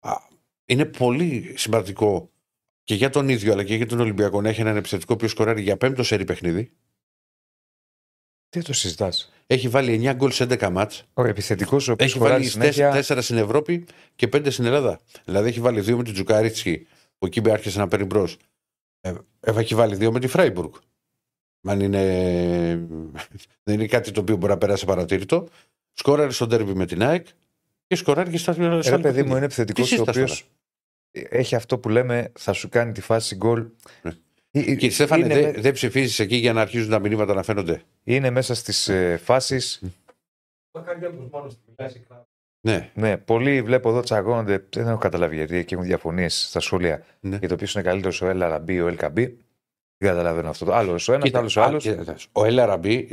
Α, 0.00 0.12
είναι 0.64 0.84
πολύ 0.84 1.54
σημαντικό 1.56 2.30
και 2.88 2.94
για 2.94 3.10
τον 3.10 3.28
ίδιο 3.28 3.52
αλλά 3.52 3.64
και 3.64 3.74
για 3.74 3.86
τον 3.86 4.00
Ολυμπιακό 4.00 4.40
να 4.40 4.48
έχει 4.48 4.60
έναν 4.60 4.76
επιθετικό 4.76 5.16
που 5.16 5.28
σκοράρει 5.28 5.62
για 5.62 5.76
πέμπτο 5.76 6.02
σερί 6.02 6.24
παιχνίδι. 6.24 6.70
Τι 8.48 8.62
το 8.62 8.72
συζητάς; 8.72 9.32
Έχει 9.46 9.68
βάλει 9.68 10.00
9 10.04 10.14
γκολ 10.14 10.30
σε 10.30 10.44
11 10.44 10.70
ματς. 10.70 11.04
Ο 11.14 11.24
επιθετικός 11.24 11.88
ο 11.88 11.92
οποίος 11.92 12.10
Έχει 12.10 12.18
βάλει 12.18 12.44
συνέχεια... 12.44 13.04
4 13.06 13.18
στην 13.20 13.36
Ευρώπη 13.36 13.86
και 14.14 14.28
5 14.32 14.46
στην 14.50 14.64
Ελλάδα. 14.64 15.00
Δηλαδή 15.24 15.48
έχει 15.48 15.60
βάλει 15.60 15.80
2 15.80 15.94
με 15.94 16.02
την 16.02 16.12
Τζουκάριτσκι 16.12 16.86
που 17.18 17.26
εκεί 17.26 17.50
άρχισε 17.50 17.78
να 17.78 17.88
παίρνει 17.88 18.04
μπρος. 18.04 18.36
Ε, 19.00 19.12
έχει 19.40 19.74
βάλει 19.74 19.96
2 20.00 20.10
με 20.10 20.20
τη 20.20 20.26
Φράιμπουργκ. 20.26 20.72
Αν 21.68 21.80
είναι... 21.80 22.02
δεν 23.64 23.74
είναι 23.74 23.86
κάτι 23.86 24.10
το 24.10 24.20
οποίο 24.20 24.36
μπορεί 24.36 24.52
να 24.52 24.58
περάσει 24.58 24.84
απαρατήρητο. 24.84 25.48
Σκόραρε 25.92 26.30
στο 26.30 26.46
ντέρμπι 26.46 26.74
με 26.74 26.86
την 26.86 27.02
ΑΕΚ 27.02 27.26
και 27.86 27.96
σκοράρει 27.96 28.30
και 28.30 28.38
στα 28.38 28.54
Ένα 28.58 29.00
παιδί 29.00 29.22
μου 29.22 29.36
είναι 29.36 29.44
επιθετικός 29.44 29.92
ο 29.92 30.04
οποίος 30.06 30.48
έχει 31.12 31.54
αυτό 31.54 31.78
που 31.78 31.88
λέμε 31.88 32.32
θα 32.38 32.52
σου 32.52 32.68
κάνει 32.68 32.92
τη 32.92 33.00
φάση 33.00 33.36
γκολ. 33.36 33.66
Ναι. 34.02 34.12
Κύριε 34.50 34.90
Στέφανε, 34.90 35.24
είναι... 35.24 35.40
δεν 35.40 35.62
δε 35.62 35.72
ψηφίζεις 35.72 36.18
εκεί 36.18 36.36
για 36.36 36.52
να 36.52 36.60
αρχίζουν 36.60 36.90
τα 36.90 36.98
μηνύματα 36.98 37.34
να 37.34 37.42
φαίνονται; 37.42 37.82
Είναι 38.04 38.30
μέσα 38.30 38.54
στις 38.54 38.88
ε, 38.88 39.16
φάσεις. 39.16 39.82
Ναι. 42.60 42.90
ναι, 42.94 43.16
πολλοί 43.16 43.62
βλέπω 43.62 43.88
εδώ 43.88 44.00
τσαγώνονται. 44.00 44.66
Δεν 44.74 44.88
έχω 44.88 44.98
καταλάβει 44.98 45.36
γιατί 45.36 45.64
και 45.64 45.74
έχουν 45.74 45.86
διαφωνίες 45.86 46.46
στα 46.48 46.60
σχόλια 46.60 47.04
ναι. 47.20 47.36
για 47.36 47.48
το 47.48 47.56
ποιος 47.56 47.74
είναι 47.74 47.82
καλύτερος 47.82 48.22
ο 48.22 48.28
Ελ 48.28 48.42
Αραμπί 48.42 48.74
ή 48.74 48.80
ο 48.80 48.86
Ελ 48.86 48.96
Καμπί. 48.96 49.38
Δεν 49.98 50.10
καταλαβαίνω 50.10 50.48
αυτό. 50.48 50.72
Άλλο 50.72 51.00
ο 51.08 51.12
ένας, 51.12 51.34
άλλος 51.34 51.56
ο 51.56 51.62
άλλος. 51.62 52.28
Ο 52.32 52.44
Ελ 52.44 52.58
Αραμπί 52.58 53.08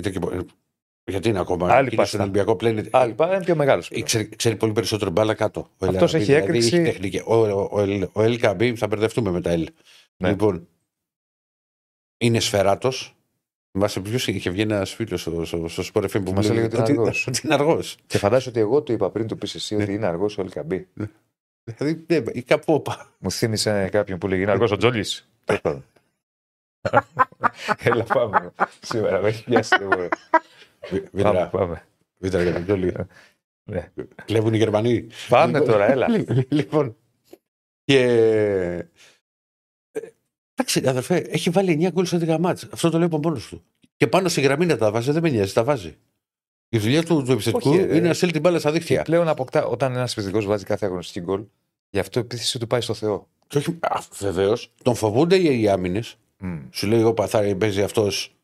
γιατί 1.05 1.29
είναι 1.29 1.39
ακόμα. 1.39 1.73
Άλλη 1.73 1.89
είναι 1.93 2.05
στον 2.05 2.19
Ολυμπιακό 2.19 2.55
πλέον. 2.55 2.87
Άλλη 2.91 3.15
είναι 3.19 3.43
πιο 3.43 3.55
μεγάλος. 3.55 3.91
Ξέρει, 4.03 4.29
ξέρει, 4.35 4.55
πολύ 4.55 4.71
περισσότερο 4.71 5.11
μπάλα 5.11 5.33
κάτω. 5.33 5.69
Αυτός 5.79 6.13
έχει 6.13 6.23
δηλαδή, 6.23 6.43
έκρηξη. 6.43 6.75
Έχει 6.75 6.85
τεχνική. 6.85 7.21
Ο, 7.25 7.35
ο, 7.35 7.69
ο, 7.71 8.09
ο 8.11 8.21
Ελ 8.21 8.39
Καμπί 8.39 8.75
θα 8.75 8.87
μπερδευτούμε 8.87 9.31
με 9.31 9.41
τα 9.41 9.49
Ελ. 9.49 9.67
Ναι. 10.17 10.29
Λοιπόν, 10.29 10.67
είναι 12.17 12.39
σφαιράτος. 12.39 13.15
Θυμάσαι 13.71 13.99
ποιος 13.99 14.27
είχε 14.27 14.49
βγει 14.49 14.61
ένας 14.61 14.93
φίλος 14.93 15.21
στο, 15.21 15.45
στο, 15.45 15.67
στο 15.67 15.83
Sport 15.93 16.03
FM 16.03 16.23
που 16.25 16.33
μας 16.33 16.49
έλεγε 16.49 16.77
ότι 16.79 16.91
είναι 17.43 17.53
αργός. 17.53 17.97
Και 18.07 18.17
φαντάζομαι 18.17 18.49
ότι 18.49 18.59
εγώ 18.59 18.81
το 18.81 18.93
είπα 18.93 19.09
πριν 19.09 19.27
το 19.27 19.35
πεις 19.35 19.55
εσύ 19.55 19.75
ότι 19.75 19.93
είναι 19.93 20.05
αργός 20.05 20.37
ο 20.37 20.41
Ελκαμπή. 20.41 20.87
Δηλαδή, 21.63 22.05
ναι, 22.07 22.23
ή 22.31 22.41
κάπου 22.41 22.73
όπα. 22.73 23.15
Μου 23.17 23.31
θύμισε 23.31 23.89
κάποιον 23.91 24.17
που 24.17 24.27
λέγει 24.27 24.41
Είναι 24.41 24.51
αργός 24.51 24.71
ο 24.71 24.77
Τζόλις. 24.77 25.29
Έλα 27.77 28.03
πάμε. 28.03 28.53
Σήμερα 28.81 29.21
με 29.21 29.27
έχει 29.27 29.43
πιάσει. 29.43 29.75
Βίτρα. 31.11 31.47
Πάμε. 31.47 31.85
Βίτρα 32.17 32.43
για 32.43 32.53
τον 32.53 32.63
Τζόλι. 32.63 32.93
Ναι. 33.63 33.91
Κλέβουν 34.25 34.53
οι 34.53 34.57
Γερμανοί. 34.57 35.07
Πάμε 35.29 35.61
τώρα, 35.61 35.91
έλα. 35.91 36.07
Λοιπόν. 36.49 36.95
Και 37.83 37.99
Εντάξει, 40.57 40.87
αδερφέ, 40.87 41.15
έχει 41.15 41.49
βάλει 41.49 41.77
9 41.81 41.91
γκολ 41.91 42.05
σε 42.05 42.17
10 42.17 42.37
μάτς. 42.39 42.67
Αυτό 42.71 42.89
το 42.89 42.97
λέω 42.97 43.07
από 43.07 43.19
μόνο 43.23 43.39
του. 43.49 43.63
Και 43.95 44.07
πάνω 44.07 44.29
στη 44.29 44.41
γραμμή 44.41 44.65
να 44.65 44.77
τα 44.77 44.91
βάζει, 44.91 45.11
δεν 45.11 45.21
με 45.21 45.29
νοιάζει, 45.29 45.53
τα 45.53 45.63
βάζει. 45.63 45.97
Η 46.69 46.77
δουλειά 46.77 47.03
του, 47.03 47.23
του 47.23 47.31
επιθετικού 47.31 47.69
Όχι, 47.69 47.81
είναι 47.81 47.99
να 47.99 48.13
στείλει 48.13 48.31
την 48.31 48.41
μπάλα 48.41 48.59
στα 48.59 48.71
δίχτυα. 48.71 48.97
Και 48.97 49.03
πλέον 49.03 49.27
αποκτά, 49.27 49.65
όταν 49.65 49.95
ένας 49.95 50.11
επιθετικός 50.11 50.45
βάζει 50.45 50.63
κάθε 50.63 50.85
αγωνιστική 50.85 51.25
γκολ, 51.25 51.43
γι' 51.89 51.99
αυτό 51.99 52.19
η 52.19 52.21
επίθεση 52.21 52.59
του 52.59 52.67
πάει 52.67 52.81
στο 52.81 52.93
Θεό. 52.93 53.27
Και 53.47 53.57
όχι, 53.57 53.79
βεβαίως, 54.19 54.71
τον 54.83 54.95
φοβούνται 54.95 55.35
οι 55.35 55.69
άμυνες. 55.69 56.15
Mm. 56.41 56.67
Σου 56.71 56.87
λέει, 56.87 57.03
ο 57.03 57.13
Παθάρη 57.13 57.55
παίζει 57.55 57.81
αυτός. 57.81 58.35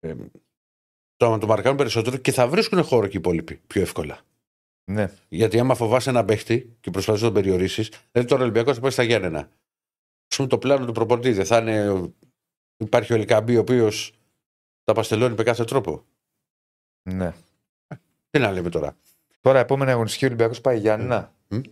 Ε, 0.00 0.14
το 1.16 1.38
το 1.38 1.46
μαρκάρουν 1.46 1.76
περισσότερο 1.76 2.16
και 2.16 2.32
θα 2.32 2.48
βρίσκουν 2.48 2.82
χώρο 2.82 3.06
και 3.06 3.16
οι 3.16 3.20
υπόλοιποι 3.20 3.60
πιο 3.66 3.82
εύκολα. 3.82 4.20
Ναι. 4.90 5.12
Γιατί 5.28 5.58
άμα 5.58 5.74
φοβάσαι 5.74 6.10
ένα 6.10 6.24
παίχτη 6.24 6.76
και 6.80 6.90
προσπαθείς 6.90 7.22
να 7.22 7.32
τον 7.32 7.42
περιορίσεις, 7.42 7.88
δηλαδή 8.12 8.28
τώρα 8.28 8.40
ο 8.40 8.44
Ολυμπιακός 8.44 8.74
θα 8.74 8.80
πάει 8.80 8.90
στα 8.90 9.02
Γιάννενα 9.02 9.50
πούμε, 10.36 10.48
το 10.48 10.58
πλάνο 10.58 10.86
του 10.86 10.92
προπονητή. 10.92 11.32
Δεν 11.32 11.46
θα 11.46 11.58
είναι. 11.58 12.10
Υπάρχει 12.76 13.12
ο 13.12 13.16
Ελκαμπή 13.16 13.56
ο 13.56 13.60
οποίος 13.60 14.12
τα 14.84 14.92
παστελώνει 14.92 15.34
με 15.34 15.42
κάθε 15.42 15.64
τρόπο. 15.64 16.04
Ναι. 17.10 17.34
Τι 18.30 18.38
να 18.38 18.52
λέμε 18.52 18.68
τώρα. 18.68 18.96
Τώρα, 19.40 19.58
επόμενη 19.58 19.90
αγωνιστική 19.90 20.24
Ολυμπιακός 20.24 20.60
πάει 20.60 20.78
Γιάννα. 20.78 21.34
Mm. 21.50 21.62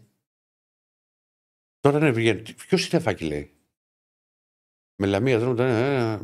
Τώρα 1.81 1.99
ναι, 1.99 2.11
βγαίνει. 2.11 2.43
Ποιος 2.43 2.89
είναι 2.89 3.03
φάκι, 3.03 3.25
λέει; 3.25 3.53
Με 4.97 5.07
λαμία 5.07 5.39
δεν 5.39 5.49
είναι. 5.49 6.21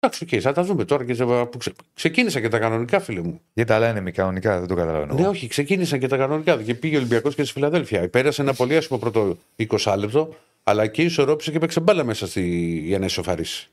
Εντάξει, 0.00 0.26
okay, 0.28 0.38
θα 0.38 0.52
τα 0.52 0.62
δούμε 0.62 0.84
τώρα 0.84 1.04
και 1.04 1.24
που 1.24 1.58
ξε... 1.58 1.72
ξεκίνησα 1.94 2.40
και 2.40 2.48
τα 2.48 2.58
κανονικά, 2.58 3.00
φίλε 3.00 3.20
μου. 3.20 3.40
Γιατί 3.52 3.70
τα 3.70 3.76
άλλα 3.76 3.90
είναι 3.90 4.00
μη 4.00 4.12
κανονικά, 4.12 4.58
δεν 4.58 4.68
το 4.68 4.74
καταλαβαίνω. 4.74 5.14
Ναι, 5.14 5.28
όχι, 5.28 5.46
ξεκίνησα 5.46 5.98
και 5.98 6.06
τα 6.06 6.16
κανονικά. 6.16 6.62
Και 6.62 6.74
πήγε 6.74 6.94
ο 6.94 6.98
Ολυμπιακός 6.98 7.34
και 7.34 7.44
στη 7.44 7.52
Φιλαδέλφια. 7.52 8.08
Πέρασε 8.08 8.42
ένα 8.42 8.54
πολύ 8.54 8.76
άσχημο 8.76 8.98
πρώτο 8.98 9.36
20 9.56 9.94
λεπτό 9.98 10.34
αλλά 10.68 10.86
και 10.86 11.02
ισορρόπησε 11.02 11.50
και 11.50 11.58
παίξε 11.58 11.80
μπάλα 11.80 12.04
μέσα 12.04 12.26
στη... 12.26 12.42
για 12.78 12.98
να 12.98 13.04
ισοφαρίσει. 13.04 13.70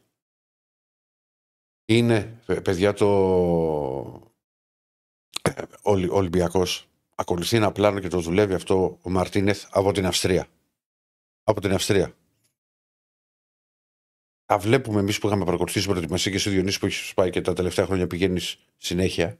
Είναι, 1.86 2.40
παιδιά, 2.64 2.94
το. 2.94 3.08
Ο 5.82 5.92
Ολυμπιακός 6.10 6.88
ακολουθεί 7.16 7.56
ένα 7.56 7.72
πλάνο 7.72 8.00
και 8.00 8.08
το 8.08 8.20
δουλεύει 8.20 8.54
αυτό 8.54 8.98
ο 9.02 9.10
Μαρτίνεθ 9.10 9.66
από 9.70 9.92
την 9.92 10.06
Αυστρία. 10.06 10.48
Από 11.44 11.62
την 11.62 11.74
Αυστρία. 11.74 12.14
Τα 14.45 14.58
βλέπουμε 14.58 14.99
εμείς 14.99 15.19
που 15.19 15.27
είχαμε 15.27 15.45
παρακολουθήσει 15.45 15.88
προετοιμασία 15.88 16.31
και 16.31 16.38
σε 16.38 16.49
Διονύσης 16.49 16.79
που 16.79 16.86
έχεις 16.86 17.13
πάει 17.13 17.29
και 17.29 17.41
τα 17.41 17.53
τελευταία 17.53 17.86
χρόνια 17.86 18.08
πηγαίνεις 18.08 18.58
συνέχεια. 18.77 19.38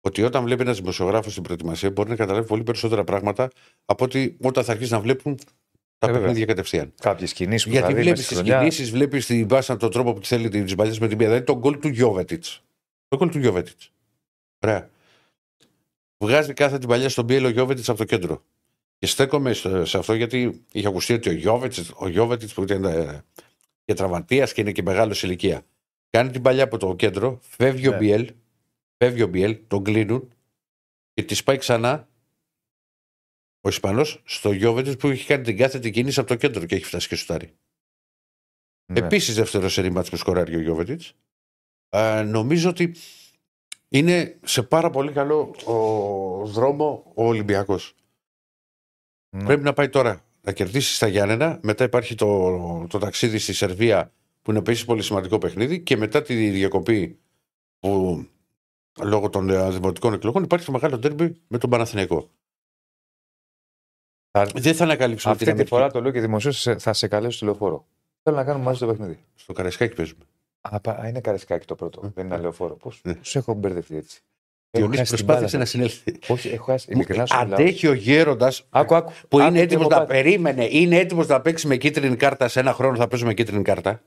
Ότι 0.00 0.22
όταν 0.22 0.44
βλέπει 0.44 0.62
ένας 0.62 0.78
δημοσιογράφος 0.78 1.32
στην 1.32 1.42
προετοιμασία 1.42 1.90
μπορεί 1.90 2.08
να 2.08 2.16
καταλάβει 2.16 2.46
πολύ 2.46 2.62
περισσότερα 2.62 3.04
πράγματα 3.04 3.50
από 3.84 4.04
ότι 4.04 4.36
όταν 4.40 4.64
θα 4.64 4.72
αρχίσει 4.72 4.92
να 4.92 5.00
βλέπουν 5.00 5.38
τα 5.98 6.08
ε, 6.08 6.12
παιχνίδια 6.12 6.44
κατευθείαν. 6.44 6.92
Κάποιες 7.00 7.32
κινήσεις 7.32 7.66
που 7.66 7.70
Γιατί 7.70 7.94
βλέπεις 7.94 8.26
τις 8.26 8.42
κινήσεις, 8.42 8.90
βλέπεις 8.90 9.26
την 9.26 9.46
μπάσα 9.46 9.76
τον 9.76 9.90
τρόπο 9.90 10.12
που 10.12 10.24
θέλει 10.24 10.48
τις 10.48 10.74
μπαλιές 10.74 10.98
με 10.98 11.08
την 11.08 11.16
μία. 11.16 11.26
Δηλαδή 11.26 11.44
τον 11.44 11.58
γκολ 11.58 11.78
του 11.78 11.88
Γιώβετιτς. 11.88 12.62
Το 13.08 13.16
γκολ 13.16 13.28
του 13.30 13.38
Γιώβετιτς. 13.38 13.92
Ωραία. 14.58 14.90
Βγάζει 16.18 16.52
κάθε 16.52 16.78
την 16.78 16.88
παλιά 16.88 17.08
στον 17.08 17.26
Πιέλο 17.26 17.48
Γιώβετιτς 17.48 17.88
από 17.88 17.98
το 17.98 18.04
κέντρο. 18.04 18.42
Και 18.98 19.06
στέκομαι 19.06 19.52
σε 19.82 19.98
αυτό 19.98 20.14
γιατί 20.14 20.64
είχε 20.72 20.86
ακουστεί 20.86 21.12
ότι 21.12 21.28
ο 21.28 21.32
Γιώβετιτ, 21.32 21.86
ο 21.94 22.08
Γιώβετιτς 22.08 22.54
που 22.54 22.62
ήταν 22.62 22.84
ε, 22.84 23.24
και 23.88 23.94
τραυματίας 23.94 24.52
και 24.52 24.60
είναι 24.60 24.72
και 24.72 24.82
μεγάλος 24.82 25.22
ηλικία. 25.22 25.66
Κάνει 26.10 26.30
την 26.30 26.42
παλιά 26.42 26.64
από 26.64 26.78
το 26.78 26.96
κέντρο, 26.96 27.38
φεύγει 27.42 27.88
ναι. 27.88 27.94
ο 27.94 27.98
Μπιέλ, 27.98 28.34
φεύγει 28.96 29.22
ο 29.22 29.26
Μπιέλ, 29.26 29.58
τον 29.66 29.84
κλείνουν 29.84 30.32
και 31.14 31.22
τη 31.22 31.42
πάει 31.42 31.56
ξανά 31.56 32.08
ο 33.60 33.68
Ισπανός 33.68 34.22
στο 34.24 34.52
Γιώβετιτ 34.52 35.00
που 35.00 35.08
έχει 35.08 35.26
κάνει 35.26 35.44
την 35.44 35.56
κάθετη 35.56 35.90
κίνηση 35.90 36.20
από 36.20 36.28
το 36.28 36.34
κέντρο 36.34 36.66
και 36.66 36.74
έχει 36.74 36.84
φτάσει 36.84 37.08
και 37.08 37.16
σουτάρει. 37.16 37.54
Ναι. 38.92 38.98
Επίσης 38.98 39.34
δεύτερο 39.34 39.68
σε 39.68 39.80
ρημάτ 39.80 40.08
που 40.08 40.16
σκοράρει 40.16 40.56
ο 40.56 40.60
Γιώβετιτ. 40.60 41.02
Ε, 41.88 42.22
νομίζω 42.22 42.68
ότι 42.68 42.94
είναι 43.88 44.38
σε 44.44 44.62
πάρα 44.62 44.90
πολύ 44.90 45.12
καλό 45.12 45.54
ο 45.64 46.46
δρόμο 46.46 47.12
ο 47.14 47.26
Ολυμπιακός. 47.26 47.94
Ναι. 49.36 49.44
Πρέπει 49.44 49.62
να 49.62 49.72
πάει 49.72 49.88
τώρα 49.88 50.27
να 50.48 50.54
κερδίσεις 50.54 50.96
στα 50.96 51.06
Γιάννενα. 51.06 51.58
Μετά 51.62 51.84
υπάρχει 51.84 52.14
το, 52.14 52.86
το 52.88 52.98
ταξίδι 52.98 53.38
στη 53.38 53.52
Σερβία 53.52 54.12
που 54.42 54.50
είναι 54.50 54.58
επίσης 54.58 54.84
πολύ 54.84 55.02
σημαντικό 55.02 55.38
παιχνίδι. 55.38 55.80
Και 55.80 55.96
μετά 55.96 56.22
τη 56.22 56.50
διακοπή 56.50 57.18
που 57.78 58.24
λόγω 59.02 59.28
των 59.30 59.50
ε, 59.50 59.70
δημοτικών 59.70 60.12
εκλογών, 60.12 60.42
υπάρχει 60.42 60.66
το 60.66 60.72
μεγάλο 60.72 60.98
τέρμπι 60.98 61.40
με 61.48 61.58
τον 61.58 61.70
Παναθηναϊκό. 61.70 62.30
Θα- 64.30 64.44
Δεν 64.54 64.74
θα 64.74 64.84
ανακαλύψουμε 64.84 65.32
Αυτή 65.32 65.44
την 65.44 65.54
τη 65.54 65.60
Αμερική. 65.60 65.68
φορά 65.74 65.90
το 65.90 66.00
λέω 66.00 66.12
και 66.12 66.20
δημοσίω 66.20 66.52
θα 66.78 66.92
σε 66.92 67.08
καλέσω 67.08 67.36
στο 67.36 67.44
λεωφόρο. 67.46 67.86
Θέλω 68.22 68.36
να 68.36 68.44
κάνουμε 68.44 68.64
μαζί 68.64 68.78
το 68.78 68.86
παιχνίδι. 68.86 69.18
Στο 69.34 69.52
Καραϊσκάκι 69.52 69.94
παίζουμε. 69.94 70.24
Α, 70.60 70.80
πα- 70.80 70.98
α, 71.00 71.08
είναι 71.08 71.20
καρεσκάκι 71.20 71.66
το 71.66 71.74
πρώτο. 71.74 72.00
Ε. 72.04 72.10
Δεν 72.14 72.26
είναι 72.26 72.36
λεωφόρο. 72.38 72.74
Πώς 72.76 73.00
Ναι. 73.04 73.14
έχω 73.32 73.54
μπερδευτεί 73.54 73.96
έτσι. 73.96 74.20
Έχω 74.78 74.88
Διονύση 74.88 74.98
χάσει 74.98 75.14
την 75.14 75.24
προσπάθησε 75.26 75.56
μπάλα. 75.56 75.58
να 75.58 75.64
συνέλθει. 75.70 76.18
Όχι, 76.26 76.48
έχω 76.48 76.64
χάσει. 76.64 76.86
Ειλικρινά 76.90 77.26
σου 77.26 77.36
μιλάω. 77.42 77.54
Αντέχει 77.54 77.86
ο 77.86 77.92
γέροντας 77.92 78.66
Άκου, 78.70 78.94
άκου. 78.94 79.12
που 79.28 79.38
Άκου 79.38 79.48
είναι 79.48 79.56
τι 79.58 79.62
έτοιμος 79.64 79.84
έχω 79.84 79.92
να 79.94 80.06
πάθει. 80.06 80.12
περίμενε, 80.22 80.68
είναι 80.70 80.96
έτοιμος 80.98 81.26
να 81.26 81.40
παίξει 81.40 81.66
με 81.66 81.76
κίτρινη 81.76 82.16
κάρτα. 82.16 82.48
Σε 82.48 82.60
ένα 82.60 82.72
χρόνο 82.72 82.96
θα 82.96 83.08
παίζουμε 83.08 83.34
κίτρινη 83.34 83.62
κάρτα. 83.62 84.00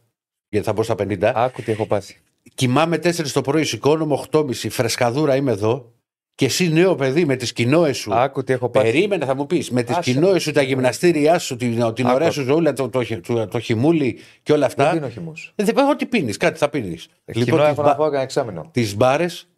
Γιατί 0.50 0.66
θα 0.66 0.74
μπω 0.74 0.84
στα 0.84 0.96
50. 0.98 1.32
Άκου 1.36 1.62
τι 1.62 1.72
έχω 1.72 1.86
πάθει. 1.86 2.18
Κοιμάμαι 2.56 2.98
4 2.98 3.32
το 3.34 3.42
πρωί, 3.42 3.64
σηκώνομαι 3.64 4.20
8.30, 4.32 4.54
φρεσκαδούρα 4.70 5.36
είμαι 5.36 5.52
εδώ. 5.52 5.92
Και 6.36 6.46
εσύ 6.48 6.70
νέο 6.70 6.96
παιδί 6.96 7.26
με 7.26 7.36
τις 7.36 7.54
κοινόε 7.54 7.94
σου. 7.94 8.14
Άκου 8.14 8.44
τι 8.44 8.54
έχω 8.54 8.70
πάθει. 8.70 8.92
Περίμενε, 8.92 9.26
θα 9.26 9.36
μου 9.36 9.46
πεις. 9.46 9.72
Με 9.72 9.84
τις 9.84 9.96
Άσε 9.96 10.12
κοινόε 10.12 10.32
με. 10.34 10.40
σου, 10.40 10.52
τα 10.52 10.62
γυμναστήριά 10.62 11.40
σου, 11.40 11.56
την, 11.56 11.94
την 11.94 12.06
Άκου. 12.06 12.16
ωραία 12.16 12.32
σου 12.32 12.44
ζωή, 12.44 12.74
το, 12.74 12.90
το, 12.90 13.02
το, 13.22 13.48
το 13.48 13.60
χιμούλι 13.60 14.20
και 14.44 14.52
όλα 14.54 14.68
Δεν 14.68 14.86
αυτά. 14.86 14.94
πίνω 14.98 15.10
χυμό. 15.10 15.34
Ε, 15.56 15.64
Δεν 15.64 15.74
πάω 15.74 15.90
ό,τι 15.90 16.06
πίνεις, 16.06 16.38
κάτι 16.38 16.58
θα 16.58 16.70
πίνεις. 16.70 17.08
Κοινό 17.32 17.46
Λοιπόν, 17.46 17.60
έχω 17.62 17.82
να 17.82 17.88
φάω 17.90 18.04
κανένα 18.06 18.22
εξάμεινο. 18.22 18.70
τις 18.72 18.96
μπάρες. 18.96 19.50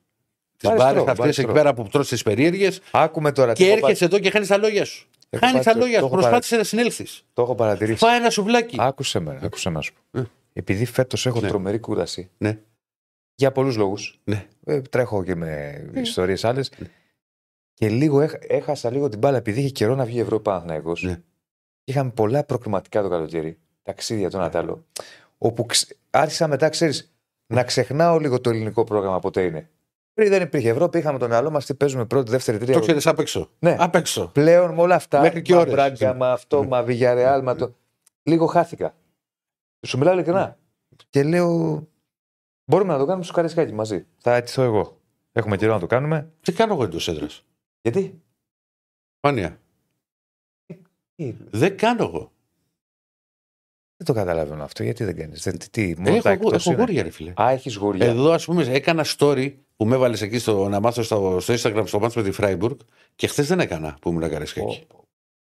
Τις 0.64 0.72
Μπάρες 0.72 0.84
μπάρε 0.84 0.94
τρώω, 0.94 1.04
αυτές 1.04 1.18
μπάρες 1.20 1.38
εκεί 1.38 1.48
τρώω. 1.48 1.56
πέρα 1.62 1.74
που 1.74 1.84
τρώσει 1.88 2.10
τις 2.10 2.24
περίεργες 2.24 2.82
Άκουμε 2.92 3.32
τώρα. 3.32 3.54
τι 3.54 3.64
και 3.64 3.64
έχω 3.70 3.74
πάθει. 3.74 3.86
έρχεσαι 3.86 4.06
εδώ 4.06 4.20
και 4.20 4.30
χάνεις 4.30 4.48
τα 4.48 4.58
λόγια 4.58 4.86
σου. 4.86 5.08
Έχω 5.30 5.46
Χάνεις 5.46 5.58
πάθει 5.64 5.66
τα 5.66 5.74
το- 5.74 5.80
λόγια 5.86 6.00
το 6.00 6.06
σου. 6.06 6.12
έχω 6.12 6.22
Προσπάθησες 6.22 6.58
να 6.58 6.64
συνέλθεις. 6.64 7.24
Το 7.34 7.42
έχω 7.42 7.56
παρατηρήσει. 7.56 7.98
Φάει 7.98 8.18
ένα 8.18 8.30
σουβλάκι. 8.30 8.76
Άκουσε 8.80 9.20
με, 9.20 9.40
άκουσε 9.44 9.70
να 9.70 9.82
σου 9.82 9.94
πω. 10.12 10.20
Ε. 10.20 10.24
Επειδή 10.54 10.86
φέτος 10.86 11.26
έχω 11.26 11.40
Ναι. 11.40 11.48
τρομερή 11.48 11.80
κούραση. 11.80 12.30
Ναι. 12.38 12.58
Για 13.36 13.52
πολλούς 13.52 13.76
λόγους. 13.78 14.20
Ναι. 14.24 14.46
Ε, 14.66 14.82
τρέχω 14.82 15.24
και 15.24 15.36
με 15.36 15.82
Ε. 15.94 16.00
ιστορίες 16.00 16.44
άλλες. 16.46 16.72
Ναι. 16.78 16.88
Και 17.74 17.90
λίγο 17.90 18.22
έχ- 18.22 18.36
έχασα 18.48 18.92
λίγο 18.92 19.10
την 19.10 19.20
μπάλα 19.20 19.38
επειδή 19.38 19.60
είχε 19.60 19.70
καιρό 19.70 19.96
να 19.96 20.06
βγει 20.06 20.18
η 20.18 20.20
Ευρώπη 20.20 20.44
Παναθηναϊκός. 20.44 21.04
Ναι. 21.04 21.22
Είχαμε 21.84 22.10
πολλά 22.12 22.44
προκριματικά 22.44 23.02
το 23.02 23.10
καλοκαίρι. 23.10 23.58
Ταξίδια 23.84 24.30
το 24.30 24.38
ένα 24.38 24.50
τ' 24.50 24.56
άλλο. 24.56 24.86
Όπου 25.38 25.66
ξ- 25.66 25.92
άρχισα 26.10 26.48
μετά, 26.48 26.70
ξέρεις, 26.70 27.14
να 27.48 27.64
ξεχνάω 27.64 28.18
λίγο 28.20 28.42
το 28.42 28.50
ελληνικό 28.50 28.84
πρόγραμμα 28.84 29.20
ποτέ 29.20 29.42
είναι. 29.44 29.70
Πριν 30.14 30.30
δεν 30.30 30.42
υπήρχε 30.42 30.70
Ευρώπη, 30.70 30.98
είχαμε 30.98 31.20
το 31.20 31.28
μυαλό 31.28 31.50
μας 31.52 31.66
τι 31.66 31.74
παίζουμε 31.76 32.06
πρώτη, 32.06 32.32
δεύτερη, 32.32 32.58
τρίτη. 32.58 32.74
Το 32.74 32.80
ξέρεις 32.80 33.08
απ' 33.08 33.20
έξω. 33.20 33.50
Ναι. 33.60 33.76
Απ' 33.80 33.96
έξω. 33.96 34.28
Πλέον 34.28 34.74
με 34.74 34.82
όλα 34.82 34.96
αυτά. 34.96 35.22
Μέχρι 35.22 35.42
και 35.42 35.54
μα 35.54 35.60
ώρες. 35.60 35.74
Μπράγκα, 35.74 36.14
μα 36.14 36.32
αυτό, 36.32 36.62
Ναι. 36.62 36.68
μα 36.68 36.84
Βιγιαρεάλ, 36.84 37.44
μα 37.44 37.56
το. 37.56 37.76
Λίγο 38.24 38.46
χάθηκα. 38.46 38.96
Σου 39.88 39.98
μιλάω 39.98 40.14
ειλικρινά. 40.14 40.58
Και 41.10 41.24
λέω. 41.24 41.88
Μπορούμε 42.66 42.94
να 42.94 43.00
το 43.00 43.06
κάνουμε 43.06 43.24
στο 43.24 43.34
Καρισκάκι 43.34 43.74
μαζί. 43.74 44.06
Θα 44.18 44.36
αιτηθώ 44.36 44.62
εγώ. 44.62 44.98
Έχουμε 45.32 45.58
καιρό 45.58 45.74
να 45.74 45.80
το 45.80 45.88
κάνουμε. 45.88 46.32
Τι 46.42 46.52
κάνω 46.52 46.74
εγώ 46.74 46.84
εντός 46.84 47.08
έδρας; 47.08 47.46
Γιατί; 47.82 48.22
Σπάνια. 49.18 49.60
Τι, 51.16 51.36
Δεν 51.50 51.78
κάνω 51.78 52.04
εγώ. 52.04 52.32
Δεν 54.04 54.16
το 54.16 54.22
καταλαβαίνω 54.22 54.64
αυτό. 54.64 54.84
Γιατί 54.84 55.04
δεν 55.04 55.16
κάνεις. 55.16 55.42
Τι, 55.42 55.70
τι, 55.70 55.94
μόνο 55.98 56.10
Έχω, 56.10 56.22
τα 56.22 56.30
έχω, 56.30 56.42
εκτός 56.46 56.62
έχω 56.66 56.72
είναι. 56.72 56.82
γούρια, 56.82 57.04
ρε 57.04 57.10
φίλε. 57.10 57.34
Α, 57.42 57.50
έχεις 57.52 57.76
γούρια. 57.76 58.06
Εδώ, 58.06 58.32
ας 58.32 58.46
πούμε, 58.46 58.64
έκανα 58.64 59.06
story 59.18 59.54
που 59.76 59.86
με 59.86 59.96
έβαλες 59.96 60.22
εκεί 60.22 60.40
στο, 60.40 60.70
να 60.70 60.80
μάθω 60.80 61.04
στο, 61.04 61.38
στο 61.40 61.54
Instagram 61.54 61.84
στο 61.86 62.00
μάτς 62.00 62.16
με 62.16 62.24
τη 62.24 62.32
Φράιμπουργκ 62.32 62.78
και 63.16 63.28
χθες 63.28 63.48
δεν 63.48 63.60
έκανα 63.60 63.98
που 64.02 64.10
ήμουν 64.10 64.30
καρέσκακι. 64.30 64.86
Πω, 64.88 64.96
πω. 64.98 65.04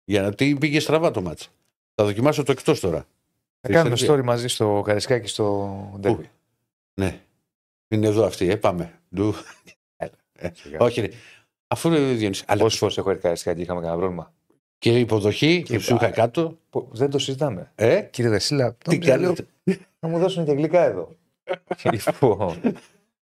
Γιατί 0.05 0.55
πήγε 0.59 0.79
στραβά 0.79 1.11
το 1.11 1.21
μάτς. 1.21 1.49
Θα 1.95 2.03
δοκιμάσω 2.03 2.43
το 2.43 2.51
εκτός 2.51 2.79
τώρα. 2.79 3.05
Θα 3.61 3.69
κάνουμε 3.69 3.95
Σερβία. 3.95 4.15
story 4.15 4.23
μαζί 4.25 4.47
στο 4.47 4.81
Καρισκάκι 4.85 5.27
στο 5.27 5.75
Ντέρμπι. 5.99 6.29
Ναι. 6.93 7.19
Είναι 7.87 8.07
εδώ 8.07 8.25
αυτή, 8.25 8.49
ε, 8.49 8.55
πάμε. 8.55 8.99
Ντου. 9.15 9.33
Ε, 10.41 10.49
όχι, 10.77 11.01
ρε. 11.01 11.09
Αφού 11.67 11.87
είναι 11.87 11.99
Διονύσης. 12.13 12.45
Αλλά 12.47 12.61
Πόσε 12.61 12.77
φορές 12.77 12.97
έχω 12.97 13.09
έρθει 13.09 13.21
Καρισκάκι, 13.21 13.61
είχαμε 13.61 13.79
κανένα 13.79 13.97
πρόβλημα; 13.97 14.33
Και 14.79 14.97
η 14.97 14.99
υποδοχή 14.99 15.63
Και 15.63 15.75
που 15.75 15.81
σου 15.81 15.95
είχα 15.95 16.05
πά- 16.05 16.13
κάτω. 16.15 16.57
Που 16.69 16.89
Δεν 16.91 17.09
το 17.09 17.19
συζητάμε. 17.19 17.71
Ε, 17.75 18.01
Κύριε 18.01 18.29
Δεσίλα, 18.31 18.73
τι 18.75 18.89
νόμιζα, 18.97 19.17
λέω, 19.17 19.33
κάνετε. 19.33 19.87
Θα 19.99 20.07
μου 20.07 20.19
δώσουν 20.19 20.45
και 20.45 20.51
γλυκά 20.51 20.83
εδώ. 20.83 21.15
λοιπόν. 21.93 22.61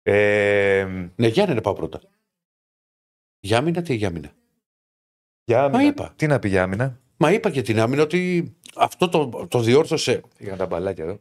Ε, 0.03 1.11
Ναι, 1.17 1.27
για 1.27 1.47
να 1.47 1.61
πάω 1.61 1.73
πρώτα. 1.73 2.01
Για 3.41 3.59
άμυνα, 3.59 3.83
τι 3.83 3.95
για 3.95 4.09
άμυνα; 4.09 4.33
για 5.45 5.63
άμυνα. 5.65 5.83
είπα. 5.85 6.13
Τι 6.17 6.27
να 6.27 6.39
πει 6.39 6.49
για 6.49 6.63
άμυνα; 6.63 7.01
Μα 7.17 7.33
είπα 7.33 7.51
και 7.51 7.63
την 7.63 7.81
άμυνα 7.81 8.03
ότι 8.03 8.53
αυτό 8.77 9.09
το, 9.09 9.47
το 9.49 9.61
διόρθωσε. 9.61 10.21
Είχαν 10.39 10.59
τα 10.59 10.67
μπαλάκια 10.67 11.05
εδώ. 11.05 11.21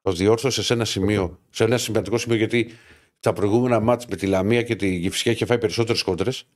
Το 0.00 0.12
διόρθωσε 0.12 0.62
σε 0.62 0.72
ένα 0.72 0.84
σημείο, 0.84 1.38
σε 1.50 1.64
ένα 1.64 1.78
σημαντικό 1.78 2.18
σημείο, 2.18 2.36
γιατί 2.36 2.70
τα 3.20 3.32
προηγούμενα 3.32 3.80
μάτς 3.80 4.06
με 4.06 4.16
τη 4.16 4.26
Λαμία 4.26 4.62
και 4.62 4.76
τη 4.76 4.88
Γυφσιά 4.88 5.32
είχε 5.32 5.44
φάει 5.46 5.58
περισσότερες 5.58 6.02
κόντρες. 6.02 6.46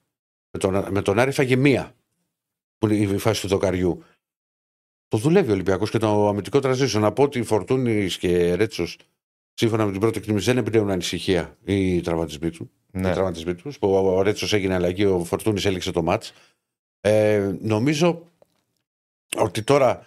Με 0.51 0.59
τον, 0.61 0.87
με 0.93 1.03
τον 1.03 1.19
Άρη 1.19 1.31
φάγε 1.33 1.57
μία. 1.57 1.95
Που 2.79 2.89
είναι 2.89 3.15
η 3.15 3.19
φάση 3.19 3.41
του 3.41 3.49
δοκαριού. 3.49 4.03
Το 5.09 5.17
δουλεύει 5.19 5.51
ο 5.51 5.53
Ολυμπιακός 5.53 5.91
και 5.91 5.99
το 5.99 6.29
αμυντικό 6.29 6.61
τραζίσιο. 6.61 7.01
Να 7.01 7.13
πω 7.13 7.23
ότι 7.23 7.43
Φορτούνης 7.43 8.19
και 8.19 8.55
Ρέτσος, 8.55 8.99
σύμφωνα 9.55 9.85
με 9.85 9.91
την 9.91 10.01
πρώτη 10.01 10.19
εκτίμηση, 10.19 10.45
δεν 10.45 10.57
επιδέουν 10.57 10.91
ανησυχία 10.91 11.57
οι 11.65 12.01
τραυματισμοί 12.01 12.51
του. 12.51 12.71
Ναι. 12.91 13.09
Οι 13.09 13.13
τραυματισμοί 13.13 13.55
τους, 13.55 13.79
που 13.79 13.95
ο 13.95 14.23
Ρέτσος 14.23 14.53
έγινε 14.53 14.75
αλλαγή, 14.75 15.05
ο 15.05 15.25
Φορτούνης 15.25 15.65
έληξε 15.65 15.91
το 15.91 16.03
μάτς. 16.03 16.33
Ε, 17.01 17.53
νομίζω 17.61 18.23
ότι 19.37 19.63
τώρα 19.63 20.07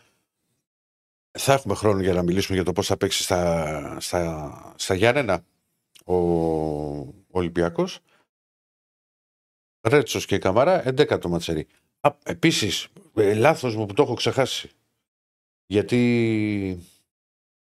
θα 1.32 1.54
έχουμε 1.54 1.76
χρόνο 1.76 2.02
για 2.02 2.14
να 2.14 2.24
μιλήσουμε 2.24 2.56
για 2.56 2.66
το 2.66 2.72
πώς 2.72 2.88
θα 2.88 2.98
παίξει 2.98 3.24
στα, 3.24 3.98
στα, 4.00 4.74
στα 4.76 4.94
Γιάννενα 4.94 5.46
ο, 6.06 6.16
ο 6.16 7.14
Ολυμπιακός. 7.32 8.00
Ρέτσος 9.82 10.26
και 10.26 10.38
Καμαρά, 10.38 10.84
11 10.88 11.20
το 11.20 11.30
ματσερί. 11.30 11.68
Επίσης, 12.24 12.88
λάθος 13.16 13.76
μου 13.76 13.86
που 13.86 13.94
το 13.94 14.04
έχω 14.04 14.14
ξεχάσει. 14.14 14.70
Γιατί 15.66 16.88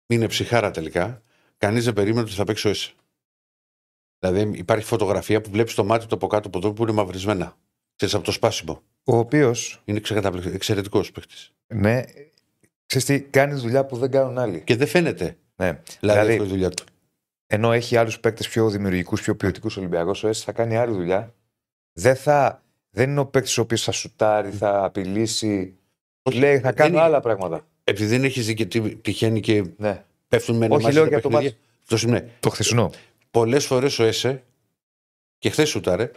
είναι 0.06 0.26
ψυχάρα 0.26 0.70
τελικά. 0.70 1.22
Κανείς 1.58 1.84
δεν 1.84 1.92
περίμενε 1.94 2.20
ότι 2.20 2.32
θα 2.32 2.44
παίξει 2.44 2.66
ο 2.66 2.70
ΕΣ. 2.70 2.94
Δηλαδή 4.18 4.58
υπάρχει 4.58 4.84
φωτογραφία 4.86 5.40
που 5.40 5.50
βλέπεις 5.50 5.74
το 5.74 5.84
μάτι 5.84 6.06
του 6.06 6.14
από 6.14 6.26
κάτω 6.26 6.48
από 6.48 6.58
εδώ 6.58 6.72
που 6.72 6.82
είναι 6.82 6.92
μαυρισμένα. 6.92 7.56
Ξέρεις, 7.96 8.14
από 8.14 8.24
το 8.24 8.30
σπάσιμο. 8.32 8.82
Ο 9.04 9.16
οποίο, 9.16 9.54
Είναι 9.84 10.00
εξαιρετικός 10.52 11.12
παίκτης. 11.12 11.52
ναι, 11.66 12.02
ξέρεις 12.86 13.06
τι, 13.06 13.20
κάνει 13.20 13.54
δουλειά 13.54 13.86
που 13.86 13.96
δεν 13.96 14.10
κάνουν 14.10 14.38
άλλοι. 14.38 14.60
Και 14.64 14.76
δεν 14.76 14.86
φαίνεται. 14.86 15.36
Ναι. 15.56 15.66
Δηλαδή, 15.66 15.82
Δηλαδή, 16.00 16.32
αυτό 16.32 16.44
η 16.44 16.48
δουλειά 16.48 16.70
του. 16.70 16.84
ενώ 17.46 17.72
έχει 17.72 17.96
άλλους 17.96 18.20
παίκτες 18.20 18.48
πιο 18.48 18.70
δημιουργικούς, 18.70 19.20
πιο 19.22 19.36
ποιοτικούς 19.36 19.76
Ολυμπιακός, 19.76 20.24
ο 20.24 20.28
ΕΣ 20.28 20.42
θα 20.42 20.52
κάνει 20.52 20.76
άλλη 20.76 20.92
δουλειά. 20.92 21.34
Δεν, 21.92 22.16
θα, 22.16 22.62
δεν 22.94 23.10
είναι 23.10 23.20
ο 23.20 23.26
παίκτης 23.26 23.58
ο 23.58 23.60
οποίος 23.60 23.82
θα 23.82 23.92
σουτάρει, 23.92 24.50
θα 24.50 24.84
απειλήσει. 24.84 25.76
Λέει, 26.32 26.54
θα 26.56 26.60
δεν 26.62 26.74
κάνω 26.74 26.90
είναι- 26.94 27.00
άλλα 27.02 27.20
πράγματα. 27.20 27.66
Επειδή 27.84 28.08
δεν 28.10 28.24
έχει 28.24 28.40
δει 28.40 28.54
και 28.54 28.66
τι 28.66 28.96
τυχαίνει 28.96 29.40
και 29.40 29.64
Ναι. 29.76 30.04
πέφτουν 30.28 30.56
με 30.56 30.66
Όχι, 30.70 30.92
λέω 30.92 31.06
για 31.06 31.20
το 31.20 31.30
μάτς. 31.30 32.04
ναι. 32.06 32.28
Το 32.40 32.50
χθεσινό. 32.50 32.90
Πολλές 33.30 33.66
φορές 33.66 33.98
ο 33.98 34.04
ΕΣΕ 34.04 34.42
και 35.38 35.50
χθες 35.50 35.68
σουτάρε, 35.68 36.10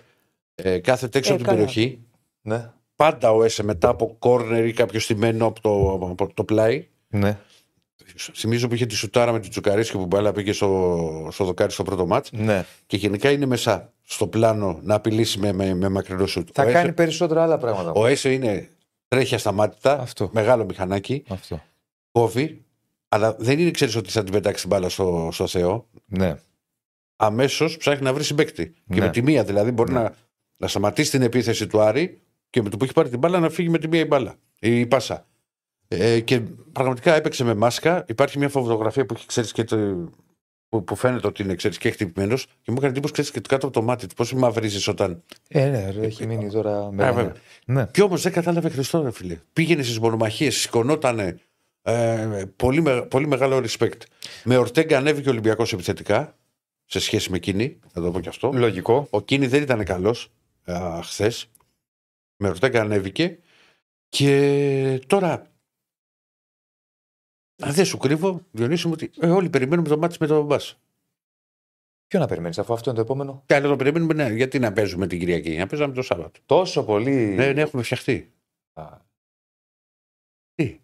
ε, 0.55 0.79
κάθεται 0.79 1.17
έξω 1.17 1.31
Ε, 1.31 1.35
από 1.35 1.43
την 1.43 1.53
καλά. 1.53 1.65
περιοχή. 1.65 1.99
Ναι. 2.41 2.71
Πάντα 2.95 3.31
ο 3.31 3.43
ΕΣΕ 3.43 3.63
μετά 3.63 3.89
από 3.89 4.15
κόρνερ 4.19 4.65
ή 4.65 4.73
κάποιο 4.73 4.99
στημένο 4.99 5.45
από 5.45 5.61
το, 5.61 5.93
από 6.11 6.33
το 6.33 6.43
πλάι. 6.43 6.87
ναι. 7.07 7.37
Θυμίζω 8.15 8.67
που 8.67 8.73
είχε 8.73 8.85
τη 8.85 8.95
σουτάρα 8.95 9.31
με 9.31 9.39
την 9.39 9.49
Τσουκαρίσκη 9.49 9.97
που 9.97 10.05
μπάλα 10.05 10.31
πήγε 10.31 10.51
στο, 10.51 11.27
στο 11.31 11.43
δοκάρι 11.45 11.71
στο 11.71 11.83
πρώτο 11.83 12.05
μάτς. 12.05 12.31
ναι. 12.31 12.65
Και 12.85 12.97
γενικά 12.97 13.31
είναι 13.31 13.45
μέσα 13.45 13.93
στο 14.03 14.27
πλάνο 14.27 14.79
να 14.83 14.95
απειλήσει 14.95 15.39
με, 15.39 15.51
με, 15.51 15.73
με 15.73 15.89
μακρινό 15.89 16.25
σουτ. 16.25 16.49
Θα 16.53 16.63
ο 16.63 16.65
κάνει 16.65 16.77
ΕΣΕ, 16.79 16.91
περισσότερα 16.91 17.43
άλλα 17.43 17.57
πράγματα. 17.57 17.91
ο 17.91 18.05
ΕΣΕ 18.05 18.33
είναι 18.33 18.69
τρέχει 19.07 19.35
ασταμάτητα, 19.35 19.99
Αυτό. 19.99 20.29
μεγάλο 20.33 20.65
μηχανάκι, 20.65 21.23
Αυτό. 21.27 21.61
κόβει, 22.11 22.65
αλλά 23.09 23.35
δεν 23.39 23.59
είναι 23.59 23.71
ξέρεις 23.71 23.95
ότι 23.95 24.09
θα 24.09 24.23
την 24.23 24.31
πετάξει 24.33 24.61
την 24.61 24.69
μπάλα 24.69 24.89
στο, 24.89 25.29
στο 25.31 25.47
Θεό. 25.47 25.87
Ναι. 26.05 26.35
Αμέσως 27.15 27.77
ψάχνει 27.77 28.03
να 28.03 28.13
βρει 28.13 28.23
συμπέκτη. 28.23 28.67
Και 28.69 28.99
Ναι. 28.99 29.05
με 29.05 29.09
τη 29.09 29.21
μία 29.21 29.43
δηλαδή 29.43 29.71
μπορεί 29.71 29.91
Ναι. 29.93 29.99
να, 29.99 30.13
να 30.57 30.67
σταματήσει 30.67 31.11
την 31.11 31.21
επίθεση 31.21 31.67
του 31.67 31.79
Άρη 31.81 32.21
και 32.49 32.61
με 32.61 32.69
το 32.69 32.77
που 32.77 32.83
έχει 32.83 32.93
πάρει 32.93 33.09
την 33.09 33.19
μπάλα 33.19 33.39
να 33.39 33.49
φύγει 33.49 33.69
με 33.69 33.77
τη 33.77 33.87
μία 33.87 33.99
η 33.99 34.05
μπάλα. 34.05 34.35
Η 34.59 34.85
πάσα. 34.85 35.25
Ε, 35.87 36.19
και 36.19 36.41
πραγματικά 36.71 37.13
έπαιξε 37.15 37.43
με 37.43 37.53
μάσκα. 37.53 38.05
Υπάρχει 38.07 38.37
μια 38.37 38.49
φωτογραφία 38.49 39.05
που 39.05 39.13
έχει 39.13 39.25
ξέρεις 39.25 39.51
και 39.51 39.63
το, 39.63 39.77
που, 40.69 40.83
που 40.83 40.95
φαίνεται 40.95 41.27
ότι 41.27 41.43
είναι 41.43 41.55
ξέρεις, 41.55 41.77
και 41.77 41.91
χτυπημένος 41.91 42.45
και 42.45 42.71
μου 42.71 42.77
έκανε 42.77 42.87
εντύπωση 42.87 43.13
ξέρεις, 43.13 43.31
και 43.31 43.41
κάτω 43.47 43.65
από 43.67 43.79
το 43.79 43.81
μάτι 43.85 44.07
του. 44.07 44.15
Πώς 44.15 44.33
μαυρίζεις 44.33 44.87
όταν. 44.87 45.23
Ε, 45.47 45.69
ναι, 45.69 45.89
ρε, 45.89 46.05
έχει 46.05 46.25
μείνει 46.25 46.49
τώρα 46.49 46.91
με. 46.91 47.03
Α, 47.03 47.07
ναι. 47.07 47.11
βέβαια. 47.15 47.33
ναι. 47.65 47.87
Και 47.91 48.01
όμως 48.01 48.21
δεν 48.21 48.31
κατάλαβε 48.31 48.69
Χριστό, 48.69 49.01
ρε 49.01 49.11
φίλε. 49.11 49.37
Πήγαινε 49.53 49.83
στις 49.83 49.99
μονομαχίες, 49.99 50.55
σηκωνότανε. 50.55 51.39
Ε, 51.81 52.43
πολύ, 52.55 52.81
με- 52.81 53.01
πολύ 53.01 53.27
μεγάλο 53.27 53.63
respect. 53.65 54.01
Με 54.43 54.57
Ορτέγκα 54.57 54.97
ανέβηκε 54.97 55.27
ο 55.27 55.31
Ολυμπιακός 55.31 55.73
επιθετικά 55.73 56.35
σε 56.85 56.99
σχέση 56.99 57.29
με 57.31 57.37
εκείνη, 57.37 57.79
να 57.93 58.01
το 58.01 58.11
πω 58.11 58.19
και 58.19 58.29
αυτό. 58.29 58.51
Λογικό. 58.53 59.07
Ο 59.09 59.21
Κίνη 59.21 59.47
δεν 59.47 59.61
ήταν 59.61 59.83
καλός 59.83 60.31
χθες. 61.03 61.49
Με 62.37 62.47
Ορτέγκα 62.47 62.81
ανέβηκε. 62.81 63.39
Και 64.09 65.01
τώρα. 65.07 65.51
Αν 67.59 67.73
δεν 67.73 67.85
σου 67.85 67.97
κρύβω, 67.97 68.41
Διονύση 68.51 68.87
μου 68.87 68.93
ότι 68.95 69.11
ε, 69.19 69.29
όλοι 69.29 69.49
περιμένουμε 69.49 69.87
το 69.87 69.97
μάτι 69.97 70.17
με 70.19 70.27
τον 70.27 70.45
Μπάς. 70.45 70.79
Ποιο 72.07 72.19
να 72.19 72.27
περιμένεις, 72.27 72.59
αφού 72.59 72.73
αυτό 72.73 72.89
είναι 72.89 72.99
το 72.99 73.05
επόμενο; 73.05 73.43
Και 73.45 73.55
άλλο 73.55 73.67
το 73.69 73.75
περιμένουμε, 73.75 74.13
ναι, 74.13 74.29
γιατί 74.33 74.59
να 74.59 74.73
παίζουμε 74.73 75.07
την 75.07 75.19
Κυριακή, 75.19 75.57
να 75.57 75.67
παίζαμε 75.67 75.93
το 75.93 76.01
Σάββατο. 76.01 76.39
Τόσο 76.45 76.83
πολύ. 76.83 77.15
Ναι, 77.15 77.53
ναι, 77.53 77.61
έχουμε 77.61 77.83
φτιαχτεί. 77.83 78.31
Α, 78.73 78.97
Τι; 80.55 80.79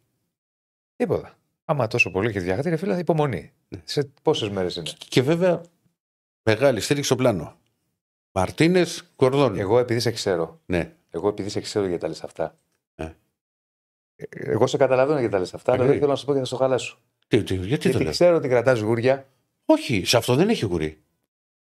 Τίποτα. 0.96 1.38
Άμα 1.66 1.88
τόσο 1.88 2.12
πολύ 2.12 2.30
έχεις 2.30 2.44
διαχθεί, 2.44 2.70
ρε 2.70 2.76
φίλε, 2.76 2.98
υπομονή. 2.98 3.52
Ναι. 3.68 3.82
Σε 3.86 4.12
πόσες 4.22 4.50
μέρες 4.50 4.76
είναι; 4.76 4.90
Και 4.98 5.22
βέβαια, 5.22 5.62
μεγάλη 6.44 6.80
στήριξη 6.80 7.08
στο 7.10 7.16
πλάνο. 7.16 7.58
Μαρτίνες, 8.32 9.04
Κορδόνι. 9.16 9.60
Εγώ 9.60 9.80
επειδή 9.80 10.00
σε 10.00 10.12
ξέρω. 10.12 10.62
Ναι. 10.66 10.96
Εγώ 11.10 11.28
επειδή 11.28 11.50
σε 11.50 11.62
ξέρω 11.62 11.86
γιατί 11.86 12.02
τα 12.02 12.08
λες 12.08 12.24
αυτά. 12.24 12.58
Ε. 14.16 14.24
Ε, 14.30 14.52
Εγώ 14.52 14.68
σε 14.68 14.78
καταλαβαίνω 14.78 15.18
γιατί 15.20 15.34
τα 15.34 15.40
λες 15.40 15.54
αυτά, 15.54 15.74
αλλά 15.74 15.84
Ε, 15.84 15.88
δεν 15.88 15.98
θέλω 15.98 16.10
να 16.10 16.16
σου 16.16 16.26
πω 16.26 16.32
γιατί 16.34 16.48
θα 16.50 16.56
στο 16.56 16.64
χαλάσω. 16.64 16.98
Τι, 17.28 17.44
τι, 17.44 17.54
γιατί 17.56 17.82
το 17.84 17.88
Γιατί 17.90 18.04
λέω. 18.04 18.12
ξέρω 18.12 18.36
ότι 18.36 18.48
κρατάς 18.48 18.80
γούρια 18.80 19.26
Όχι, 19.66 20.06
σε 20.06 20.18
αυτό 20.18 20.36
δεν 20.36 20.50
έχει 20.50 20.66
γουρί. 20.66 20.98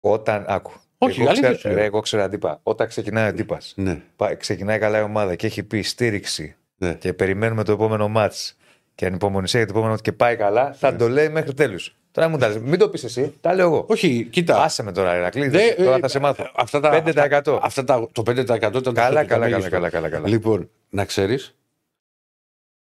όταν. 0.01 0.45
Άκου. 0.49 0.73
Όχι, 0.99 1.21
εγώ 1.21 1.29
αλήθεια 1.31 1.49
ξέρω, 1.49 1.59
σου 1.61 1.69
λέω. 1.69 1.77
ρε, 1.77 1.85
εγώ 1.85 2.01
ξέρω 2.01 2.23
αντίπα. 2.23 2.61
Όταν 2.63 2.89
ξεκινάει 2.89 3.25
ο 3.25 3.29
αντίπας, 3.29 3.73
Ναι. 3.77 4.01
ξεκινάει 4.39 4.79
καλά 4.79 4.99
η 4.99 5.03
ομάδα 5.03 5.35
και 5.35 5.47
έχει 5.47 5.63
πει 5.63 5.83
στήριξη 5.83 6.57
ναι. 6.77 6.95
και 6.95 7.13
περιμένουμε 7.13 7.65
το 7.65 7.73
επόμενο 7.73 8.09
μάτς 8.09 8.57
και 8.95 9.07
ανυπομονησία 9.07 9.59
για 9.59 9.67
το 9.69 9.73
επόμενο 9.75 9.91
μάτς 9.93 10.03
και 10.03 10.13
πάει 10.13 10.37
καλά, 10.37 10.73
θα 10.73 10.91
Ναι. 10.91 10.97
το 10.99 11.09
λέει 11.09 11.29
μέχρι 11.29 11.55
τέλους. 11.55 11.97
Τώρα 12.11 12.29
μου 12.29 12.39
τα 12.39 12.49
λες. 12.49 12.59
Μην 12.59 12.79
το 12.79 12.89
πεις 12.89 13.05
εσύ, 13.05 13.35
τα 13.41 13.55
λέω 13.55 13.67
εγώ. 13.67 13.85
Όχι, 13.89 14.27
κοίτα. 14.31 14.63
Άσε 14.63 14.83
με 14.83 14.93
τώρα, 14.93 15.17
Ηρακλή. 15.17 15.49
Δε- 15.49 15.75
τώρα 15.75 15.97
ε, 15.97 15.99
θα 15.99 16.09
σε 16.09 16.19
μάθω. 16.19 16.51
Αυτά 16.55 16.81
τα, 16.81 17.03
5%. 17.05 17.59
Αυτά, 17.63 17.85
τα, 17.85 18.09
το 18.13 18.23
5% 18.27 18.55
ήταν 18.55 18.83
το 18.83 18.93
Καλά, 18.93 19.21
το 19.21 19.27
καλά, 19.27 19.45
μέγιστο. 19.49 19.71
καλά, 19.71 19.71
καλά, 19.71 19.89
καλά, 19.91 20.09
καλά. 20.09 20.29
Λοιπόν, 20.29 20.71
να 20.91 21.05
ξέρεις, 21.05 21.55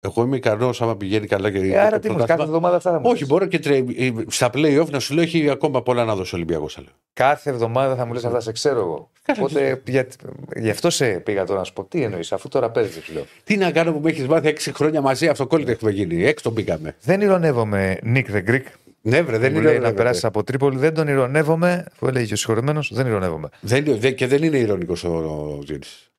εγώ 0.01 0.23
είμαι 0.23 0.35
ικανός 0.35 0.81
άμα 0.81 0.95
πηγαίνει 0.97 1.27
καλά 1.27 1.51
και. 1.51 1.57
Ε, 1.57 1.79
άρα 1.79 1.89
το 1.89 1.99
τι 1.99 2.09
μου, 2.09 2.15
πρωτάθλημα. 2.15 2.25
κάθε 2.27 2.43
εβδομάδα 2.43 2.75
αυτά 2.75 2.91
θα 2.91 2.99
μου 2.99 3.03
Όχι, 3.05 3.19
πεις. 3.19 3.27
μπορώ 3.27 3.45
και 3.45 3.59
τρε... 3.59 3.83
στα 4.27 4.49
playoff 4.53 4.89
να 4.89 4.99
σου 4.99 5.13
λέω 5.13 5.23
έχει 5.23 5.49
ακόμα 5.49 5.81
πολλά 5.83 6.05
να 6.05 6.15
δώσει 6.15 6.35
ο 6.35 6.37
Ολυμπιακός. 6.37 6.79
Κάθε 7.13 7.49
εβδομάδα 7.49 7.95
θα 7.95 8.05
μου 8.05 8.13
λες 8.13 8.25
αυτά, 8.25 8.39
σε 8.39 8.51
ξέρω 8.51 8.79
εγώ. 8.79 9.09
Καλά, 9.23 9.39
Οπότε 9.41 9.81
για... 9.87 10.07
γι' 10.55 10.69
αυτό 10.69 10.89
σε 10.89 11.05
πήγα 11.19 11.43
τώρα 11.43 11.59
να 11.59 11.65
σου 11.65 11.73
πω 11.73 11.83
τι 11.83 12.03
εννοείς, 12.03 12.31
αφού 12.31 12.47
τώρα 12.47 12.69
παίζεις, 12.69 13.03
σου 13.03 13.13
λέω. 13.13 13.25
Τι 13.43 13.57
να 13.57 13.71
κάνω 13.71 13.91
που 13.93 13.99
με 13.99 14.09
έχεις 14.09 14.27
μάθει 14.27 14.55
6 14.59 14.71
χρόνια 14.73 15.01
μαζί, 15.01 15.27
αυτοκόλλητα 15.27 15.71
έχουμε 15.71 15.91
γίνει. 15.91 16.25
Έξω 16.25 16.43
τον 16.43 16.53
πήγαμε. 16.53 16.95
Δεν 17.01 17.21
ηρωνεύομαι 17.21 17.97
Nick 18.03 18.25
the 18.33 18.49
Greek. 18.49 18.63
Ναι, 19.01 19.21
βρε, 19.21 19.37
δεν 19.37 19.51
Μου 19.51 19.57
είναι 19.59 19.69
λέει 19.69 19.79
να 19.79 19.93
περάσεις 19.93 20.23
από 20.25 20.43
Τρίπολη. 20.43 20.77
Δεν 20.77 20.93
τον 20.93 21.07
ηρωνεύομαι. 21.07 21.85
Που 21.97 22.07
έλεγε 22.07 22.25
και 22.25 22.33
ο 22.33 22.37
συγχωρεμένος, 22.37 22.91
δεν 22.93 23.07
ηρωνεύομαι. 23.07 23.49
δεν, 23.61 23.85
δεν, 23.99 24.15
και 24.15 24.27
δεν 24.27 24.43
είναι 24.43 24.57
ηρωνικός 24.57 25.03
ο, 25.03 25.09
ο 25.09 25.63
Τζίνης. 25.63 26.11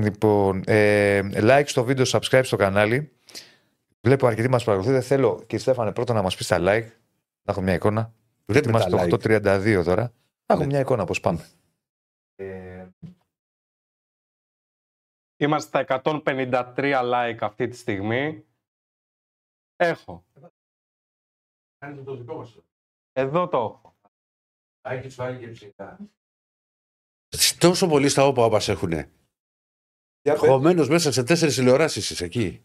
Λοιπόν, 0.00 0.62
ε, 0.66 1.20
like 1.40 1.62
στο 1.64 1.84
βίντεο, 1.84 2.04
subscribe 2.08 2.40
στο 2.42 2.56
κανάλι. 2.56 3.10
Βλέπω 4.06 4.26
αρκετοί 4.26 4.48
μας 4.48 4.64
παρακολουθείτε. 4.64 5.02
Θέλω, 5.04 5.40
κύριε 5.40 5.58
Στέφανε, 5.58 5.92
πρώτα 5.92 6.12
να 6.12 6.22
μας 6.22 6.36
πεις 6.36 6.46
τα 6.46 6.56
like. 6.60 6.90
Να 7.42 7.52
έχω 7.52 7.60
μια 7.60 7.74
εικόνα. 7.74 8.12
Βλέπουμε 8.46 8.70
Είμαστε 8.70 8.90
τα 8.96 9.06
το 9.08 9.16
like. 9.16 9.42
8.32 9.42 9.82
τώρα. 9.84 10.02
Να 10.46 10.54
έχω 10.54 10.60
Ναι. 10.60 10.66
μια 10.66 10.80
εικόνα 10.80 11.04
πώς 11.04 11.20
πάμε. 11.20 11.48
Ε, 12.34 12.86
Είμαστε 15.36 15.68
στα 15.68 16.00
153 16.04 17.02
like 17.04 17.38
αυτή 17.40 17.68
τη 17.68 17.76
στιγμή. 17.76 18.44
Έχω. 19.76 20.24
Εδώ 23.12 23.48
το 23.48 23.56
έχω. 23.56 23.96
Τόσο 27.58 27.88
πολύ 27.88 28.08
στα 28.08 28.26
όπα 28.26 28.44
όπας 28.44 28.68
έχουν. 28.68 28.90
για, 28.90 29.06
πες, 30.22 30.38
Χωμένος 30.38 30.88
μέσα 30.88 31.12
σε 31.12 31.22
τέσσερις 31.22 31.54
τηλεοράσεις 31.54 32.20
εκεί. 32.20 32.64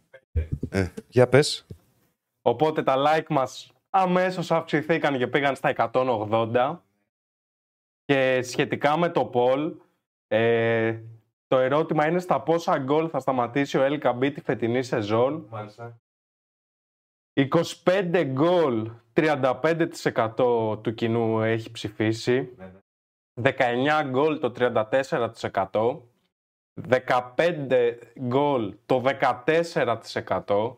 Για 1.07 1.27
πες. 1.27 1.65
Οπότε 2.41 2.83
τα 2.83 2.95
like 2.97 3.27
μας 3.29 3.73
αμέσως 3.89 4.51
αυξηθήκαν 4.51 5.17
και 5.17 5.27
πήγαν 5.27 5.55
στα 5.55 5.69
180. 5.91 6.77
Και 8.05 8.41
σχετικά 8.41 8.97
με 8.97 9.09
το 9.09 9.31
poll, 9.33 9.73
ε, 10.27 10.99
το 11.47 11.57
ερώτημα 11.57 12.07
είναι 12.07 12.19
στα 12.19 12.41
πόσα 12.41 12.77
γκολ 12.77 13.07
θα 13.11 13.19
σταματήσει 13.19 13.77
ο 13.77 13.85
LKB 13.85 14.31
τη 14.33 14.41
φετινή 14.41 14.83
σεζόν. 14.83 15.49
25 17.33 18.23
γκολ, 18.25 18.91
35% 19.13 20.79
του 20.83 20.93
κοινού 20.93 21.41
έχει 21.41 21.71
ψηφίσει. 21.71 22.55
19 23.41 24.03
γκολ 24.03 24.39
το 24.39 24.51
34%. 24.51 26.10
15 26.89 27.97
γκολ 28.19 28.75
το 28.85 29.03
14% 30.45 30.75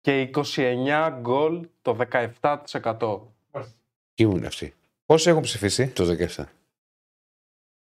και 0.00 0.30
29 0.34 1.18
γκολ 1.20 1.68
το 1.82 1.98
17%. 2.10 3.20
Εκεί 4.14 4.22
ήμουν 4.22 4.44
αυτοί; 4.44 4.74
Πόσοι 5.06 5.28
έχουν 5.30 5.42
ψηφίσει. 5.42 5.88
Το 5.88 6.16
17. 6.36 6.44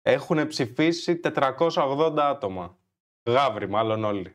Έχουν 0.03 0.47
ψηφίσει 0.47 1.21
480 1.23 2.15
άτομα. 2.19 2.77
Γάβρι 3.29 3.69
μάλλον 3.69 4.05
όλοι. 4.05 4.35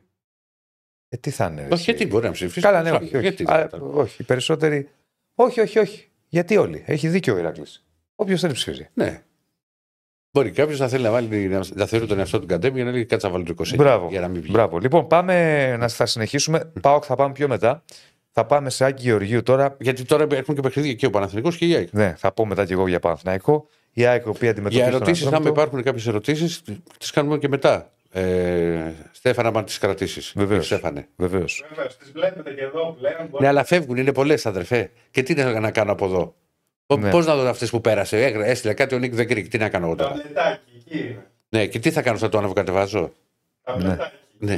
Ε, 1.08 1.16
τι 1.16 1.30
θα 1.30 1.46
είναι. 1.46 1.60
ρε, 1.60 1.66
Όχι, 1.66 1.72
εσύ; 1.74 1.82
γιατί 1.90 2.06
μπορεί 2.06 2.26
να 2.26 2.32
ψηφίσει. 2.32 2.60
Καλά, 2.60 2.82
ναι, 2.82 2.90
όχι. 2.90 3.04
όχι. 3.04 3.18
Γιατί, 3.18 3.44
Α, 3.44 3.68
όχι. 3.80 4.22
Οι 4.22 4.24
περισσότεροι. 4.24 4.90
Όχι, 5.34 5.60
όχι, 5.60 5.78
όχι. 5.78 6.10
Γιατί 6.28 6.56
όλοι; 6.56 6.84
Έχει 6.86 7.08
δίκιο 7.08 7.34
ο 7.34 7.38
Ηρακλή. 7.38 7.64
Όποιος 8.14 8.40
θέλει 8.40 8.52
ψηφίζει. 8.52 8.88
Ναι. 8.94 9.22
Μπορεί 10.30 10.50
κάποιος 10.50 10.78
να 10.78 10.88
θέλει 10.88 11.02
να, 11.02 11.10
βάλει, 11.10 11.50
να 11.74 11.86
θεωρεί 11.86 12.06
τον 12.06 12.18
εαυτό 12.18 12.40
του 12.40 12.46
κατέμι 12.46 12.74
για 12.74 12.84
να 12.84 12.90
λέει 12.90 13.04
κάτσα 13.04 13.26
να 13.26 13.32
βάλει 13.32 13.44
το 13.44 13.54
20. 13.58 13.74
Μπράβο. 13.76 14.08
Για 14.10 14.20
να 14.20 14.28
μην 14.28 14.40
βγει. 14.42 14.50
Μπράβο. 14.52 14.78
Λοιπόν, 14.78 15.06
πάμε 15.06 15.76
να 15.76 15.88
θα 15.88 16.06
συνεχίσουμε. 16.06 16.72
Πάω 16.80 17.02
θα 17.02 17.14
πάμε 17.14 17.32
πιο 17.32 17.48
μετά. 17.48 17.82
Θα 18.32 18.46
πάμε 18.46 18.70
σε 18.70 18.84
Άκη 18.84 19.02
Γεωργίου 19.02 19.42
τώρα. 19.42 19.76
Γιατί 19.80 20.04
τώρα 20.04 20.26
έχουν 20.30 20.54
και 20.54 20.60
παιχνίδια 20.60 20.94
και 20.94 21.06
ο 21.06 21.10
Παναθηνικός 21.10 21.56
και 21.56 21.66
η 21.66 21.74
ΑΕΚ. 21.74 21.88
Ναι, 21.92 22.14
θα 22.16 22.32
πω 22.32 22.46
μετά 22.46 22.64
και 22.64 22.72
εγώ 22.72 22.88
για 22.88 23.00
Παναθηναϊκό. 23.00 23.68
Η 23.92 24.06
ΑΕΚ 24.06 24.24
η 24.24 24.28
οποία 24.28 24.50
αντιμετωπίζει. 24.50 24.82
Για 24.82 24.90
τον 24.90 25.00
ερωτήσεις, 25.00 25.26
άμα 25.26 25.36
Ατρόμητο. 25.36 25.60
υπάρχουν 25.60 25.82
κάποιες 25.82 26.06
ερωτήσεις, 26.06 26.62
τις 26.98 27.10
κάνουμε 27.10 27.38
και 27.38 27.48
μετά. 27.48 27.92
Ε, 28.10 28.92
Στέφανα, 29.12 29.58
αν 29.58 29.64
τις 29.64 29.78
κρατήσεις. 29.78 30.32
Βεβαίως. 30.36 30.66
Στέφανε. 30.66 31.08
Βεβαίως. 31.16 31.64
Βέβαια, 31.68 31.86
τις 31.86 32.12
βλέπετε 32.12 32.50
και 32.50 32.62
εδώ 32.62 32.96
πλέον. 32.98 33.28
Ναι, 33.40 33.46
αλλά 33.46 33.64
φεύγουν, 33.64 33.96
είναι 33.96 34.12
πολλές, 34.12 34.46
αδερφέ. 34.46 34.90
Και 35.10 35.22
τι 35.22 35.34
να, 35.34 35.60
να 35.60 35.70
κάνω 35.70 35.92
από 35.92 36.04
εδώ. 36.04 36.34
Ναι. 36.96 37.10
Πώς 37.10 37.26
να 37.26 37.36
δω 37.36 37.48
αυτές 37.48 37.70
που 37.70 37.80
πέρασε; 37.80 38.24
Έγρα- 38.24 38.44
Έστειλε 38.44 38.74
κάτι 38.74 38.94
ο 38.94 38.98
Νίκ 38.98 39.14
Δεκρίκ. 39.14 39.48
Τι 39.48 39.58
να 39.58 39.68
κάνω 39.68 39.86
εγώ 39.86 39.94
τώρα; 39.94 40.10
Ταμπλετάκι, 40.10 40.72
εκεί 40.76 40.98
είναι. 40.98 41.30
Ναι, 41.48 41.66
και 41.66 41.78
τι 41.78 41.90
θα 41.90 42.02
κάνω, 42.02 42.18
θα 42.18 42.28
το 42.28 42.38
ανεβοκατεβάζω. 42.38 43.12
Ταμπλετάκι. 43.62 44.16
Ναι. 44.38 44.56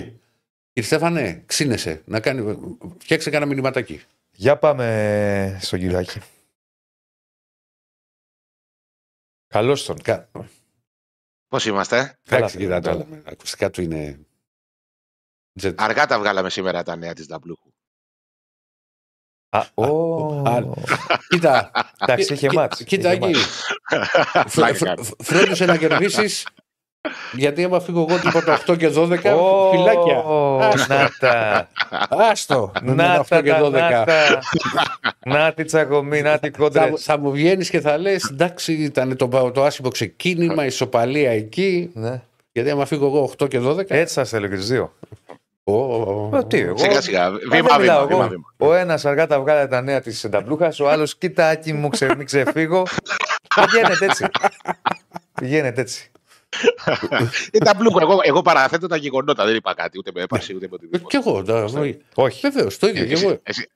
Κύριε 0.72 0.88
Στέφανε, 0.88 1.42
ξύνεσαι. 1.46 2.02
Να 2.04 2.20
κάνει... 2.20 2.58
Φτιάξε 2.98 3.30
κανένα 3.30 3.50
μηνυματάκι. 3.50 4.02
Για 4.30 4.56
πάμε 4.58 5.58
στον 5.60 5.78
κύριο 5.78 5.98
Άκη. 5.98 6.20
Καλώς 9.46 9.84
τον. 9.84 10.02
Κα... 10.02 10.30
Πώς 11.48 11.66
είμαστε, 11.66 11.96
Καλά, 11.96 12.16
Εντάξει, 12.24 12.56
φίλε, 12.56 12.64
κύριε 12.66 12.80
καλά. 12.80 13.02
Άταλα, 13.02 13.22
Ακουστικά 13.24 13.70
του 13.70 13.82
είναι. 13.82 14.20
Jet. 15.62 15.74
Αργά 15.76 16.06
τα 16.06 16.18
βγάλαμε 16.18 16.50
σήμερα 16.50 16.82
τα 16.82 16.96
νέα 16.96 17.12
της 17.12 17.26
Νταμπλούχου. 17.26 17.70
Α, 19.50 19.60
ω. 19.74 19.84
Α, 20.48 20.62
Κοίτα. 21.28 21.70
Εντάξει, 22.00 22.32
είχε 22.32 22.46
κοι- 22.46 22.56
μάτς. 22.56 22.82
Κοίτα 22.84 23.12
Είχε 23.14 23.24
εκεί. 23.24 23.34
μάτς. 23.34 23.72
Πλάκα 24.54 24.84
κάνω. 24.84 25.02
Φρόντισε 25.22 25.64
να 25.64 25.76
κερδίσεις. 25.76 26.46
Γιατί 27.32 27.64
άμα 27.64 27.80
φύγω 27.80 28.06
εγώ 28.08 28.18
τίποτα 28.20 28.58
8 28.66 28.76
και 28.78 28.88
12, 28.94 29.34
Ω, 29.40 29.70
φυλάκια. 29.70 30.22
Να 30.88 31.10
τα. 31.18 31.68
Άστο. 32.08 32.72
Να 32.82 32.94
Να 32.94 33.20
8 33.20 33.24
τα, 33.28 33.42
και 33.42 33.50
τα, 33.50 33.60
12. 33.60 33.70
να 33.72 34.04
τα. 34.04 34.38
Να 35.24 35.52
τη 35.52 35.64
τσακωμή, 35.64 36.22
να 36.22 36.38
τη 36.38 36.50
Θα, 36.50 36.56
κόντρε. 36.58 36.92
θα 36.96 37.18
μου 37.18 37.30
βγαίνεις 37.30 37.70
και 37.70 37.80
θα 37.80 37.98
λες: 37.98 38.24
Εντάξει, 38.30 38.72
ήταν 38.72 39.16
το, 39.16 39.50
το 39.54 39.64
άσχημο 39.64 39.88
ξεκίνημα, 39.88 40.64
ισοπαλία 40.66 41.30
εκεί. 41.30 41.90
Ναι. 41.94 42.20
Γιατί 42.52 42.70
άμα 42.70 42.84
φύγω 42.86 43.06
εγώ 43.06 43.30
8 43.42 43.48
και 43.48 43.60
12. 43.64 43.90
Έτσι 43.90 44.14
σα 44.14 44.24
θέλω 44.24 44.46
και 44.48 44.56
του 44.56 44.62
δύο. 44.62 44.92
Σιγά 46.74 47.00
σιγά. 47.00 47.24
Α, 47.26 47.30
δεν 47.30 47.40
Βήμα 47.50 47.78
μιλάω 47.78 47.78
βήμα. 47.78 47.94
εγώ. 47.94 48.06
βήμα, 48.06 48.28
βήμα. 48.28 48.54
Ο 48.56 48.74
ένας 48.74 49.04
αργά 49.04 49.26
τα 49.26 49.40
βγάλε 49.40 49.66
τα 49.66 49.80
νέα 49.80 50.00
της 50.00 50.26
Νταμπλούχα, 50.28 50.72
ο 50.80 50.88
άλλος 50.88 51.16
κοιτάκι 51.16 51.72
μου, 51.72 51.88
ξε, 51.88 52.14
μην 52.16 52.26
ξεφύγω. 52.26 52.82
Πηγαίνετε 53.54 54.04
έτσι. 54.04 54.26
Πηγαίνετε 55.40 55.80
έτσι. 55.80 56.10
Ε, 57.50 57.58
Νταμπλούχου. 57.58 57.98
Εγώ, 57.98 58.18
εγώ 58.22 58.42
παραθέτω 58.42 58.86
τα 58.86 58.96
γεγονότα. 58.96 59.44
Δεν 59.44 59.54
είπα 59.54 59.74
κάτι 59.74 59.98
ούτε 59.98 60.10
με 60.14 60.22
έπαρση 60.22 60.54
ούτε 60.54 60.66
με 60.70 60.76
Ε, 60.80 60.84
οτιδήποτε. 60.84 61.18
Κι 61.18 61.28
εγώ. 61.28 61.44
Όχι. 62.14 62.40
Βεβαίως, 62.50 62.78
το 62.78 62.86
ίδιο. 62.88 63.04
κι 63.04 63.12
Εσύ, 63.12 63.24
εγώ. 63.26 63.38
εσύ, 63.42 63.62
Τι 63.62 63.68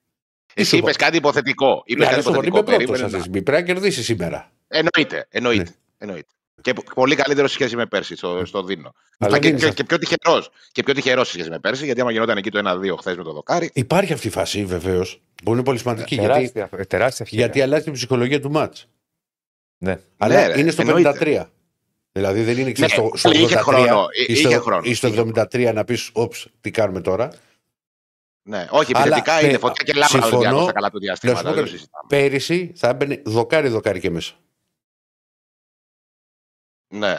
εσύ 0.61 0.69
σου 0.71 0.77
είπες 0.77 0.95
είπα. 0.95 1.05
κάτι 1.05 1.17
υποθετικό. 1.17 1.83
Είπες 1.85 1.99
Ναι, 1.99 2.03
κάτι 2.05 2.15
αλλά 2.15 2.23
στο 2.23 2.31
υποθετικό. 2.31 2.57
είμαι 2.57 2.65
πρώτος 2.77 2.87
Περίμενε 3.01 3.11
σα 3.23 3.27
να- 3.27 3.33
πει. 3.33 3.43
Πρέπει 3.43 3.61
να 3.63 3.67
κερδίσεις 3.75 4.05
σήμερα. 4.05 4.51
Εννοείται. 4.69 5.27
Εννοείται. 5.31 5.63
Ναι. 5.63 5.71
εννοείται. 5.99 6.29
Και 6.61 6.73
π- 6.73 6.95
πολύ 6.95 7.15
καλύτερο 7.17 7.47
σε 7.47 7.55
σχέση 7.55 7.77
με 7.77 7.87
πέρσι 7.87 8.17
στο, 8.17 8.43
στο 8.45 8.63
Δίνο. 8.63 8.95
Αλλά 9.19 9.39
και, 9.39 9.47
δίνεις 9.47 9.63
και, 9.63 9.69
αυτό. 9.69 9.83
και 9.83 9.89
πιο 9.89 9.99
τυχερός. 9.99 10.51
Και 10.73 10.83
πιο 10.83 10.95
τυχερός 10.95 11.27
σε 11.27 11.33
σχέση 11.33 11.51
με 11.51 11.59
πέρσι, 11.59 11.85
γιατί 11.85 12.01
άμα 12.01 12.11
γινόταν 12.13 12.37
εκεί 12.37 12.51
το 12.51 12.61
1-2 12.65 12.97
χθες 12.99 13.17
με 13.17 13.23
το 13.23 13.33
δοκάρι. 13.33 13.71
Υπάρχει 13.75 14.13
αυτή 14.13 14.27
η 14.27 14.31
φάση 14.31 14.65
βεβαίως. 14.65 15.21
Που 15.45 15.53
είναι 15.53 15.63
πολύ 15.63 15.79
σημαντική. 15.79 16.15
Γιατί, 16.15 16.29
Τεράστια, 16.33 16.69
ε, 16.79 16.85
τεράστια 16.85 17.25
ευκαιρία. 17.25 17.45
γιατί 17.45 17.61
αλλάζει 17.63 17.85
την 17.85 17.93
ψυχολογία 17.93 18.41
του 18.41 18.51
μάτς. 18.51 18.87
Ναι. 19.79 19.99
Αλλά 20.19 20.47
ρε, 20.47 20.61
είναι 20.61 20.71
στο 20.71 20.83
εννοείται. 20.83 21.09
53. 21.21 21.45
Δηλαδή 22.13 22.43
δεν 22.43 22.59
είναι 22.59 22.73
ξέρεις, 22.73 22.97
Ναι, 22.97 23.07
στο, 23.07 23.17
στο 23.17 23.31
83 23.31 23.35
είχε 23.35 23.57
χρόνο, 23.57 24.07
ή 24.29 24.33
είχε 24.33 24.49
στο, 24.51 24.61
χρόνο, 24.61 24.81
ή 24.85 24.95
στο 24.95 25.07
είχε 25.09 25.25
73 25.35 25.71
να 25.75 25.85
πεις: 25.85 26.11
Όψ, 26.13 26.47
τι 26.61 26.71
κάνουμε 26.71 27.01
τώρα. 27.01 27.33
Ναι, 28.49 28.67
όχι, 28.71 28.93
Αλλά, 28.95 29.05
επιθετικά 29.05 29.39
πε- 29.39 29.49
είναι 29.49 29.59
φωτιά 29.59 29.85
και 29.85 29.93
λάμπα 29.93 30.05
ο 30.07 30.09
συμφωνώ. 30.09 30.37
Ολυμπιακός 30.37 30.63
στα 30.63 30.73
καλά 30.73 30.91
του 30.91 30.99
Να 30.99 31.15
σου 31.15 31.21
διαστήματα. 31.21 31.41
πω 31.43 31.45
δεν 31.47 31.55
το 31.55 31.61
κάτι. 31.61 31.71
συζητάμε. 31.71 32.07
Πέρυσι 32.09 32.73
θα 32.77 32.89
έμπαινε 32.89 33.23
δοκάρι-δοκάρι 33.25 34.01
και 34.01 34.11
μέσα. 34.11 34.35
Ναι. 36.99 37.17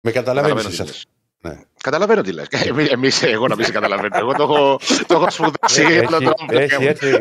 Με 0.00 0.12
καταλαβαίνεις 0.12 0.62
Καταλαβαίνω 0.62 0.68
τι 0.68 0.68
εσύ. 0.68 0.82
λες. 0.82 1.06
Ναι. 1.40 1.60
Καταλαβαίνω 1.82 2.22
τι 2.22 2.32
λες. 2.32 2.46
Εμείς, 2.90 3.22
εγώ 3.22 3.46
να 3.46 3.56
μην 3.56 3.64
σε 3.64 3.72
καταλαβαίνω. 3.72 4.16
Εγώ 4.18 4.32
το 4.32 4.42
έχω, 4.42 4.78
το 5.06 5.14
έχω 5.14 5.30
σπουδάσει. 5.30 5.82
Έχει, 5.82 5.98
απλά 5.98 6.18
το- 6.18 6.32
έχει 6.48 6.84
έρθει, 6.84 7.18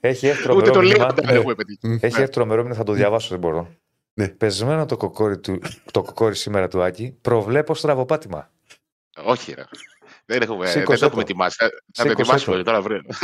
έχει 0.00 0.26
έρθει 0.26 0.52
Ούτε 0.52 0.70
τρομερό 0.70 0.72
το 0.72 0.80
λίγο 0.80 0.98
μήνυμα. 1.06 1.12
δεν 1.14 1.36
έχουμε 1.36 1.54
πετύχει. 1.54 1.98
Έχει 2.00 2.20
έρθει 2.20 2.32
τρομερό 2.32 2.58
μήνυμα, 2.62 2.76
θα 2.78 2.84
το 2.84 2.92
διαβάσω, 2.92 3.28
δεν 3.28 3.38
μπορώ. 3.38 3.68
Ναι. 4.14 4.28
Πεσμένο 4.28 4.86
το 4.86 4.96
κοκόρι, 4.96 5.38
του, 5.38 5.58
το 5.90 6.02
κοκόρι 6.02 6.34
σήμερα 6.36 6.68
του 6.68 6.82
Άκη, 6.82 7.16
προβλέπω 7.20 7.74
στραβοπάτημα. 7.74 8.50
Όχι, 9.24 9.52
ρε. 9.54 9.64
Δεν, 10.24 10.42
έχουμε, 10.42 10.64
δεν 10.64 10.72
Σήκωσέ 10.72 10.98
το 10.98 11.04
έχουμε 11.06 11.22
το. 11.24 11.28
ετοιμάσει. 11.30 11.56
Θα- 11.58 11.66
Θα 11.66 11.72
το 12.04 12.08
Σήκωσέ 12.08 12.20
ετοιμάσουμε 12.22 12.56
το. 12.56 12.62
τώρα 12.62 12.78
αύριο. 12.78 13.02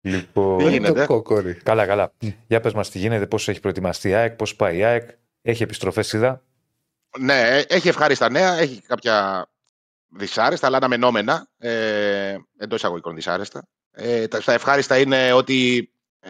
Λοιπόν, 0.00 0.58
Τι 0.58 0.64
Δεν 0.64 0.72
γίνεται; 0.72 0.88
είναι 0.90 1.00
το 1.00 1.06
κόκορι. 1.06 1.54
καλά, 1.54 1.86
καλά. 1.86 2.12
Για 2.46 2.60
πες 2.60 2.72
μας 2.72 2.90
τι 2.90 2.98
γίνεται, 2.98 3.26
πώς 3.26 3.48
έχει 3.48 3.60
προετοιμαστεί 3.60 4.08
η 4.08 4.14
ΑΕΚ, 4.14 4.32
πώς 4.36 4.56
πάει 4.56 4.76
η 4.76 4.84
ΑΕΚ. 4.84 5.10
Έχει 5.42 5.62
επιστροφές, 5.62 6.12
είδα. 6.12 6.42
Ναι, 7.18 7.40
ε, 7.40 7.64
έχει 7.68 7.88
ευχάριστα 7.88 8.30
νέα, 8.30 8.58
έχει 8.58 8.80
κάποια 8.82 9.46
δυσάρεστα, 10.08 10.66
αλλά 10.66 10.76
αναμενόμενα. 10.76 11.48
Ε, 11.58 12.36
Εντός 12.58 12.78
εισαγωγικών 12.78 13.14
δυσάρεστα. 13.14 13.66
Ε, 13.90 14.28
τα, 14.28 14.40
τα 14.42 14.52
ευχάριστα 14.52 14.98
είναι 14.98 15.32
ότι 15.32 15.90
ε, 16.20 16.28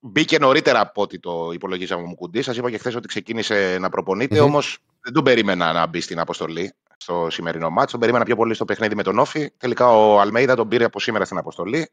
μπήκε 0.00 0.38
νωρίτερα 0.38 0.80
από 0.80 1.02
ό,τι 1.02 1.18
το 1.18 1.50
υπολογίζαμε 1.52 2.02
ο 2.02 2.06
Μουκουντής. 2.06 2.44
Σας 2.44 2.56
είπα 2.56 2.70
και 2.70 2.78
χθες 2.78 2.94
ότι 2.94 3.08
ξεκίνησε 3.08 3.76
να 3.80 3.88
προπονειται 3.88 4.38
Μμμ. 4.40 4.44
όμως 4.44 4.78
δεν 5.00 5.12
τον 5.12 5.24
περίμενα 5.24 5.72
να 5.72 5.86
μπει 5.86 6.00
στην 6.00 6.18
αποστολή 6.18 6.72
στο 6.96 7.26
σημερινό 7.30 7.70
μάτσο. 7.70 7.90
Τον 7.90 8.00
περίμενα 8.00 8.24
πιο 8.24 8.36
πολύ 8.36 8.54
στο 8.54 8.64
παιχνίδι 8.64 8.94
με 8.94 9.02
τον 9.02 9.18
Όφη. 9.18 9.50
Τελικά 9.56 9.88
ο 9.88 10.20
Αλμέιδα 10.20 10.54
τον 10.54 10.68
πήρε 10.68 10.84
από 10.84 11.00
σήμερα 11.00 11.24
στην 11.24 11.38
αποστολή. 11.38 11.90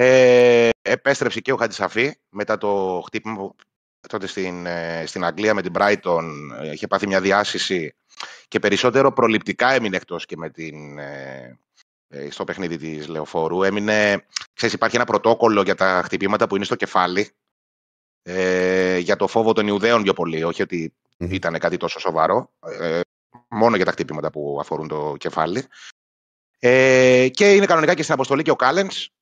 Ε, 0.00 0.68
επέστρεψε 0.82 1.40
και 1.40 1.52
ο 1.52 1.56
Χατζησαφή 1.56 2.14
μετά 2.28 2.58
το 2.58 3.02
χτύπημα 3.06 3.36
που 3.36 3.56
τότε 4.08 4.26
στην, 4.26 4.66
ε, 4.66 5.04
στην 5.06 5.24
Αγγλία 5.24 5.54
με 5.54 5.62
την 5.62 5.72
Brighton 5.76 6.24
ε, 6.60 6.70
είχε 6.70 6.86
πάθει 6.86 7.06
μια 7.06 7.20
διάσηση 7.20 7.94
και 8.48 8.58
περισσότερο 8.58 9.12
προληπτικά 9.12 9.72
έμεινε 9.72 9.96
εκτός 9.96 10.26
και 10.26 10.36
με 10.36 10.50
την, 10.50 10.98
ε, 10.98 11.58
ε, 12.08 12.30
στο 12.30 12.44
παιχνίδι 12.44 12.76
της 12.76 13.08
Λεωφόρου. 13.08 13.62
Έμεινε, 13.62 14.26
ξέρεις, 14.54 14.74
υπάρχει 14.74 14.96
ένα 14.96 15.04
πρωτόκολλο 15.04 15.62
για 15.62 15.74
τα 15.74 16.02
χτυπήματα 16.04 16.46
που 16.46 16.56
είναι 16.56 16.64
στο 16.64 16.76
κεφάλι 16.76 17.30
ε, 18.22 18.98
για 18.98 19.16
το 19.16 19.26
φόβο 19.26 19.52
των 19.52 19.66
Ιουδαίων 19.66 20.02
πιο 20.02 20.12
πολύ, 20.12 20.44
όχι 20.44 20.62
ότι 20.62 20.94
Μμμ. 21.18 21.32
ήταν 21.32 21.58
κάτι 21.58 21.76
τόσο 21.76 21.98
σοβαρό, 21.98 22.50
ε, 22.80 23.00
μόνο 23.48 23.76
για 23.76 23.84
τα 23.84 23.90
χτυπήματα 23.90 24.30
που 24.30 24.58
αφορούν 24.60 24.88
το 24.88 25.14
κεφάλι. 25.18 25.64
Ε, 26.58 27.28
και 27.30 27.54
είναι 27.54 27.66
κανονικά 27.66 27.94
και 27.94 28.02
στην 28.02 28.14
αποστολή 28.14 28.42
και 28.42 28.50
ο 28.50 28.56
Κάλενς, 28.56 29.04
ε, 29.04 29.17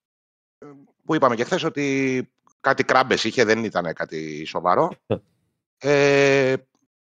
που 1.07 1.15
είπαμε 1.15 1.35
και 1.35 1.45
χθες 1.45 1.65
ότι 1.65 2.29
κάτι 2.61 2.85
κράμπες 2.85 3.25
είχε, 3.25 3.45
δεν 3.45 3.65
ήταν 3.65 3.93
κάτι 3.93 4.45
σοβαρό. 4.45 4.91
Ε, 5.79 6.55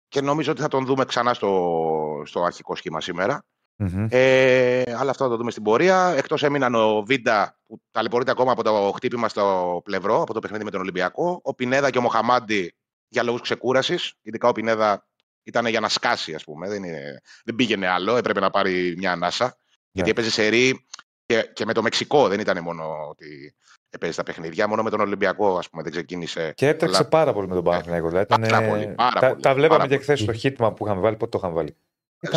και 0.09 0.21
νομίζω 0.21 0.53
ότι 0.53 0.61
θα 0.61 0.69
τον 0.69 0.85
δούμε 0.85 1.05
ξανά 1.05 1.35
στο, 1.35 2.23
στο 2.27 2.43
αρχικό 2.43 2.75
σχήμα 2.75 3.01
σήμερα. 3.01 3.45
Μμμ. 3.77 4.07
Ε, 4.11 4.83
αλλά 4.97 5.11
αυτό 5.11 5.25
θα 5.25 5.31
το 5.31 5.37
δούμε 5.37 5.51
στην 5.51 5.63
πορεία. 5.63 6.15
Εκτός 6.17 6.43
έμειναν 6.43 6.75
ο 6.75 7.03
Βίντα, 7.03 7.59
που 7.67 7.81
ταλαιπωρείται 7.91 8.31
ακόμα 8.31 8.53
από 8.53 8.63
το 8.63 8.93
χτύπημα 8.95 9.29
στο 9.29 9.81
πλευρό, 9.85 10.23
από 10.23 10.33
το 10.33 10.39
παιχνίδι 10.39 10.65
με 10.65 10.71
τον 10.71 10.81
Ολυμπιακό. 10.81 11.41
Ο 11.43 11.55
Πινέδα 11.55 11.91
και 11.91 11.99
ο 11.99 12.01
Μοχαμάντι 12.01 12.75
για 13.09 13.23
λόγους 13.23 13.41
ξεκούρασης. 13.41 14.15
Ειδικά 14.23 14.49
ο 14.49 14.53
Πινέδα 14.53 15.07
ήταν 15.43 15.67
για 15.67 15.81
να 15.81 15.89
σκάσει, 15.89 16.35
ας 16.35 16.45
πούμε. 16.45 16.69
Δεν, 16.69 16.85
είναι, 16.85 17.21
δεν 17.45 17.55
πήγαινε 17.55 17.87
άλλο, 17.87 18.17
έπρεπε 18.17 18.41
να 18.41 18.51
πάρει 18.51 18.95
μια 18.99 19.13
ανάσα. 19.13 19.57
Γιατί 19.93 20.11
έπαιζε 20.11 20.31
σερί 20.31 20.87
και, 21.27 21.51
και 21.53 21.65
με 21.65 21.73
το 21.73 21.83
Μεξικό. 21.83 22.29
Δεν 22.29 22.41
ήταν 22.41 22.63
μόνο 22.63 23.09
ότι 23.09 23.55
έπαιζε 23.91 24.15
τα 24.17 24.23
παιχνίδια. 24.23 24.69
Μόνο 24.69 24.83
με 24.83 24.91
τον 24.91 25.01
Ολυμπιακό, 25.01 25.57
ας 25.59 25.71
πούμε, 25.71 25.83
δεν 25.83 25.93
ξεκίνησε. 25.93 26.53
Και 26.57 26.69
έτρεξε 26.69 26.97
Αλλά- 26.99 27.09
πάρα 27.09 27.33
πολύ 27.33 27.49
με 27.49 27.55
τον 27.55 27.65
Παναθηναϊκό. 27.65 28.07
Δηλαδή, 28.09 28.25
ήταν, 28.25 28.41
Πάρα 28.51 28.69
πολύ, 28.69 28.87
πάρα 28.97 29.21
τα, 29.21 29.29
πολύ, 29.29 29.43
τα 29.43 29.55
βλέπαμε 29.55 29.69
πάρα 29.79 29.83
και 29.83 29.89
πολύ. 29.95 30.03
χθες 30.03 30.21
στο 30.21 30.33
χίτμα 30.33 30.73
που 30.73 30.87
είχαμε 30.87 31.01
βάλει. 31.01 31.17
Πότε 31.17 31.31
το 31.31 31.39
είχαμε 31.39 31.55
βάλει. 31.55 31.77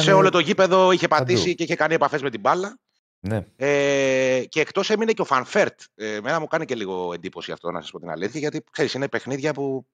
Σε 0.03 0.11
όλο 0.13 0.29
το 0.29 0.39
γήπεδο 0.39 0.91
είχε 0.91 1.07
πατήσει 1.07 1.41
Παντού. 1.43 1.53
και 1.55 1.63
είχε 1.63 1.75
κάνει 1.75 1.93
επαφές 1.93 2.21
με 2.21 2.29
την 2.29 2.39
μπάλα. 2.39 2.77
Ναι. 3.19 3.45
Ε, 3.55 4.43
και 4.49 4.59
εκτός 4.61 4.89
έμεινε 4.89 5.11
και 5.11 5.21
ο 5.21 5.25
Φανφέρτ. 5.25 5.79
Ε, 5.95 6.13
εμένα 6.15 6.39
μου 6.39 6.47
κάνει 6.47 6.65
και 6.65 6.75
λίγο 6.75 7.13
εντύπωση 7.13 7.51
αυτό, 7.51 7.71
να 7.71 7.81
σας 7.81 7.91
πω 7.91 7.99
την 7.99 8.09
αλήθεια, 8.09 8.39
γιατί 8.39 8.63
ξέρεις, 8.71 8.93
είναι 8.93 9.07
παιχνίδια 9.07 9.53
που. 9.53 9.85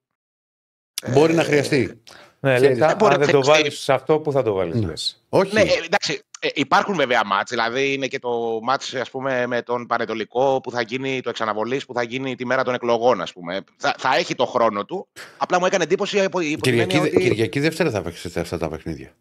ε, 1.02 1.10
Μπορεί 1.10 1.34
να 1.34 1.44
χρειαστεί. 1.44 2.02
Ναι, 2.40 2.54
Ξέρεις, 2.54 2.78
λέει, 2.78 2.86
δεν 2.88 2.96
μπορεί 2.96 3.14
αν 3.14 3.20
να 3.20 3.26
δεν 3.26 3.34
το 3.34 3.40
παίξεις. 3.40 3.52
βάλεις 3.62 3.78
σε 3.78 3.92
αυτό, 3.92 4.20
πού 4.20 4.32
θα 4.32 4.42
το 4.42 4.52
βάλεις, 4.52 4.74
Ναι. 4.80 4.86
λες. 4.86 5.24
Όχι. 5.28 5.54
Ναι, 5.54 5.60
ε, 5.60 5.64
εντάξει. 5.84 6.22
Ε, 6.42 6.48
υπάρχουν 6.54 6.94
βέβαια 6.94 7.24
μάτς, 7.24 7.50
δηλαδή 7.50 7.92
είναι 7.92 8.06
και 8.06 8.18
το 8.18 8.60
μάτς 8.62 8.94
ας 8.94 9.10
πούμε, 9.10 9.46
με 9.46 9.62
τον 9.62 9.86
Πανετολικό 9.86 10.60
που 10.62 10.70
θα 10.70 10.82
γίνει 10.82 11.20
το 11.20 11.28
εξαναβολής, 11.28 11.86
που 11.86 11.94
θα 11.94 12.02
γίνει 12.02 12.36
τη 12.36 12.46
μέρα 12.46 12.64
των 12.64 12.74
εκλογών, 12.74 13.20
ας 13.20 13.32
πούμε. 13.32 13.60
Θα, 13.76 13.94
θα 13.98 14.16
έχει 14.16 14.34
το 14.34 14.46
χρόνο 14.46 14.84
του. 14.84 15.08
Απλά 15.36 15.58
μου 15.58 15.66
έκανε 15.66 15.84
εντύπωση 15.84 16.16
υπό, 16.24 16.40
υπό 16.40 16.60
την 16.62 16.72
Κυριακή, 16.72 16.96
έννοια 16.96 17.10
ότι... 17.12 17.22
Κυριακή 17.22 17.60
Δευτέρα 17.60 17.90
θα 17.90 18.02
παίξετε 18.02 18.40
αυτά 18.40 18.58
τα 18.58 18.68
παιχνίδια. 18.68 19.14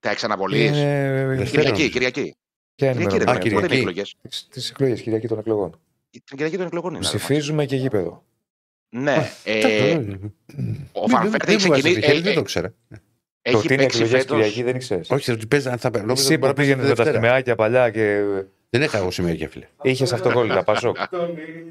Τα 0.00 0.10
εξαναβολής. 0.10 0.66
Είναι... 0.68 1.24
Δευτέρα. 1.36 1.44
Κυριακή, 1.44 1.70
νομίζω. 1.70 1.88
Κυριακή. 1.88 2.36
Ποια 2.74 2.92
Κυριακή 2.92 3.14
είναι 3.14 3.24
δεν 3.24 3.36
η 3.36 3.40
είναι. 3.44 3.54
Πότε 3.54 3.74
είναι 3.74 3.74
οι 3.74 3.78
Κυριακή. 3.78 3.78
εκλογές; 3.78 4.16
Τι 4.50 4.60
εκλογές, 4.70 5.00
Κυριακή 5.02 5.28
των 5.28 5.38
εκλογών. 5.38 5.80
Την 6.10 6.22
Κυριακή 6.24 6.56
των 6.56 6.66
εκλογών 6.66 6.94
είναι. 6.94 7.00
ρε, 7.02 7.16
Ψηφίζουμε 7.16 7.64
και 7.66 7.76
γήπεδο. 7.76 8.24
Ναι. 8.88 9.30
Ε, 9.44 9.60
Δεν- 9.60 10.34
ο 10.92 11.06
δεν- 11.06 11.08
Φανφέρτ 11.16 11.44
δεν 11.44 11.54
έχει 11.54 11.64
μου 11.64 11.70
βάζεις 11.70 11.82
ξεκινήσει. 11.84 12.00
το 12.00 12.06
χέρι, 12.06 12.18
ε, 12.18 12.22
Δεν 12.22 12.32
ε, 12.32 12.34
το 12.34 12.42
ξέρα. 12.42 12.74
Το 13.44 13.50
Έχει 13.50 13.56
ότι 13.64 13.74
είναι 13.74 13.82
παίξει 13.82 13.96
εκλογές 14.02 14.20
φέτος. 14.22 14.36
Κυριακή 14.36 14.62
δεν 14.62 14.76
ήξερες. 14.76 15.10
Όχι, 15.10 15.30
ότι 15.30 15.46
παίζει, 15.46 15.68
αν 15.68 15.78
θα 15.78 15.90
παίζει. 15.90 16.06
νόμιζα 16.06 16.24
Εσύ 16.24 16.32
ότι 16.34 16.40
μπορεί 16.40 16.52
που 16.52 16.58
να 16.60 16.64
παίζει 16.64 16.70
πήγαινε 16.70 16.88
με 16.88 16.94
τα 16.96 17.02
Δευτέρα. 17.04 17.18
στιγμιάκια 17.18 17.54
παλιά 17.54 17.90
και 17.90 18.22
Δεν 18.70 18.82
είχα 18.82 18.98
εγώ 18.98 19.10
σημεία 19.10 19.34
και 19.34 19.48
φίλε. 19.48 19.68
είχες 19.82 20.12
αυτοκόλλητα. 20.12 20.64
Πασόκ. 20.64 20.96
Όχι, 21.02 21.08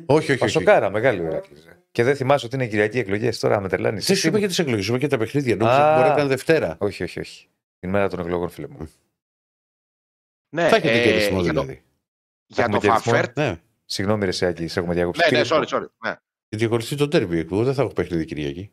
όχι. 0.06 0.32
όχι. 0.32 0.38
Πασοκάρα, 0.38 0.90
μεγάλη 0.90 1.20
ο 1.20 1.24
Ηράκλης. 1.26 1.68
Και 1.92 2.04
δεν 2.04 2.16
θυμάσαι 2.16 2.46
ότι 2.46 2.56
είναι 2.56 2.68
Κυριακή 2.68 3.00
εκλογές. 3.00 3.40
Τώρα 3.40 3.60
με 3.62 3.70
τρελάνεις. 3.70 4.06
Δεν 4.06 4.16
σου 4.16 4.28
είπα 4.28 4.38
για 4.38 4.48
τις 4.48 4.60
εκλογές, 4.60 4.84
σου 4.84 4.90
είπα 4.90 5.00
για 5.00 5.10
τα 5.10 5.18
παιχνίδια. 5.18 5.56
Νόμιζα 5.56 5.78
Α. 5.78 5.90
ότι 5.90 5.96
μπορεί 5.98 6.08
να 6.08 6.14
ήταν 6.16 6.28
Δευτέρα. 6.28 6.76
Όχι, 6.80 7.04
όχι, 7.04 7.20
όχι. 7.20 7.48
Την 7.80 7.90
μέρα 7.90 8.10
των 8.10 8.20
εκλογών, 8.20 8.50
φίλε 8.50 8.68
μου. 8.68 8.90
Ναι, 10.56 10.68
Θα 10.70 10.76
έχετε 10.76 11.00
ε, 11.00 11.04
και 11.04 11.12
ρυθμό 11.12 11.42
για 11.42 11.54
το- 11.54 11.62
δηλαδή. 11.62 11.84
Για 12.46 12.64
Έχουμε 12.64 12.80
το 12.80 12.88
και 12.88 12.94
ρυθμό. 12.94 13.12
Φανφέρτ. 13.12 13.38
Ναι. 13.38 13.60
Συγγνώμη, 13.86 14.26
ρε 14.26 14.32
Σιάκη, 14.32 14.68
σε 14.68 14.80
έχουμε 14.80 14.94
διακόψει. 14.94 15.22
Ναι, 15.32 15.38
ναι, 15.38 15.44
Κύριε, 15.44 15.60
sorry, 15.62 15.78
sorry. 15.78 15.86
Ναι. 16.06 16.16
Γιατί 16.50 16.66
ακολουθεί 16.66 16.96
το 16.96 17.08
τέρμι. 17.08 17.40
Εγώ 17.40 17.64
δεν 17.64 17.74
θα 17.74 17.82
έχω 17.82 17.94
παιχνίδι 17.94 18.26
Κυριακή. 18.26 18.72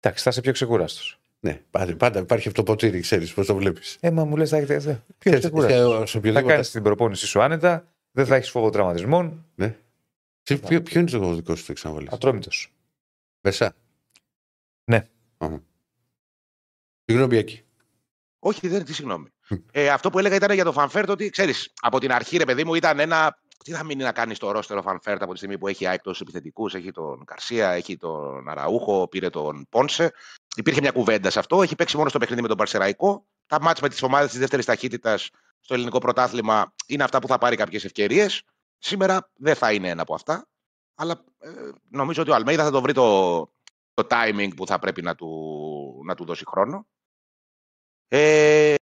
Εντάξει, 0.00 0.22
θα 0.24 0.30
είσαι 0.30 0.40
πιο 0.40 0.52
ξεκούραστος. 0.52 1.18
Ναι, 1.44 1.60
πάντα, 1.70 1.96
πάντα 1.96 2.18
υπάρχει 2.20 2.48
αυτό 2.48 2.62
το 2.62 2.72
ποτήρι, 2.72 3.00
ξέρεις 3.00 3.34
πώς 3.34 3.46
το 3.46 3.54
βλέπεις. 3.54 3.96
Ε, 4.00 4.10
μα 4.10 4.24
μου 4.24 4.36
λες, 4.36 4.50
θα 4.50 4.56
έχετε. 4.56 5.04
Πιο 5.18 5.38
ξεκούραστο. 5.38 6.06
Σε 6.06 6.20
Θα 6.20 6.20
κάνει 6.20 6.38
οποιοδήποτε. 6.38 6.68
την 6.70 6.82
προπόνησή 6.82 7.26
σου 7.26 7.42
άνετα, 7.42 7.92
δεν 8.10 8.26
θα 8.26 8.34
έχεις 8.36 8.50
φόβο 8.50 8.70
τραυματισμών. 8.70 9.46
Ναι. 9.54 9.76
Σε 10.42 10.56
Ποιο, 10.56 10.82
ποιο 10.82 11.00
είναι 11.00 11.10
το 11.10 11.34
δικό 11.34 11.54
σου 11.54 11.64
το 11.66 11.72
εξαναβολή. 11.72 12.08
Ατρόμητος. 12.10 12.72
Μεσά. 13.40 13.74
Ναι. 14.84 15.08
Αχα. 15.36 15.62
Συγγνώμη, 17.04 17.38
Άκη. 17.38 17.62
Όχι, 18.38 18.68
δεν, 18.68 18.84
τι 18.84 18.94
συγγνώμη. 18.94 19.28
Μμ. 19.48 19.56
Ε, 19.72 19.88
αυτό 19.88 20.10
που 20.10 20.18
έλεγα 20.18 20.34
ήταν 20.36 20.52
για 20.54 20.64
το 20.64 20.72
Φανφέρτ 20.72 21.10
ότι 21.10 21.30
ξέρεις, 21.30 21.72
από 21.80 22.00
την 22.00 22.12
αρχή, 22.12 22.36
ρε 22.36 22.44
παιδί 22.44 22.64
μου, 22.64 22.74
ήταν 22.74 22.98
ένα. 22.98 23.38
Τι 23.64 23.72
θα 23.72 23.84
μείνει 23.84 24.02
να 24.02 24.12
κάνει 24.12 24.34
στο 24.34 24.50
ρόστερ 24.50 24.77
ο 24.77 24.82
Φανφέρτ 24.82 25.22
από 25.22 25.32
τη 25.32 25.36
στιγμή 25.36 25.58
που 25.58 25.68
έχει 25.68 25.86
η 25.86 25.90
ΑΕΚ 25.90 26.03
τους 26.03 26.20
επιθετικούς, 26.20 26.74
έχει 26.74 26.90
τον 26.90 27.24
Καρσία, 27.24 27.70
έχει 27.70 27.96
τον 27.96 28.48
Αραούχο, 28.48 29.08
πήρε 29.08 29.30
τον 29.30 29.66
Πόνσε. 29.68 30.12
Υπήρχε 30.56 30.80
μια 30.80 30.90
κουβέντα 30.90 31.30
σε 31.30 31.38
αυτό. 31.38 31.62
Έχει 31.62 31.74
παίξει 31.74 31.96
μόνο 31.96 32.08
στο 32.08 32.18
παιχνίδι 32.18 32.42
με 32.42 32.48
τον 32.48 32.56
Πανσερραϊκό. 32.56 33.26
Τα 33.46 33.60
ματς 33.60 33.80
με 33.80 33.88
τις 33.88 34.02
ομάδες 34.02 34.30
της 34.30 34.38
δεύτερης 34.38 34.64
ταχύτητας 34.64 35.30
στο 35.60 35.74
ελληνικό 35.74 35.98
πρωτάθλημα 35.98 36.74
είναι 36.86 37.04
αυτά 37.04 37.18
που 37.18 37.26
θα 37.26 37.38
πάρει 37.38 37.56
κάποιες 37.56 37.84
ευκαιρίες. 37.84 38.42
Σήμερα 38.78 39.30
δεν 39.34 39.54
θα 39.54 39.72
είναι 39.72 39.88
ένα 39.88 40.02
από 40.02 40.14
αυτά. 40.14 40.48
Αλλά 40.94 41.24
ε, 41.38 41.50
νομίζω 41.90 42.22
ότι 42.22 42.30
ο 42.30 42.34
Αλμέιδα 42.34 42.64
θα 42.64 42.70
το 42.70 42.80
βρει 42.80 42.92
το, 42.92 43.40
το 43.94 44.06
timing 44.10 44.50
που 44.56 44.66
θα 44.66 44.78
πρέπει 44.78 45.02
να 45.02 45.14
του, 45.14 46.02
να 46.04 46.14
του 46.14 46.24
δώσει 46.24 46.44
χρόνο. 46.46 46.86
Ε, 48.08 48.74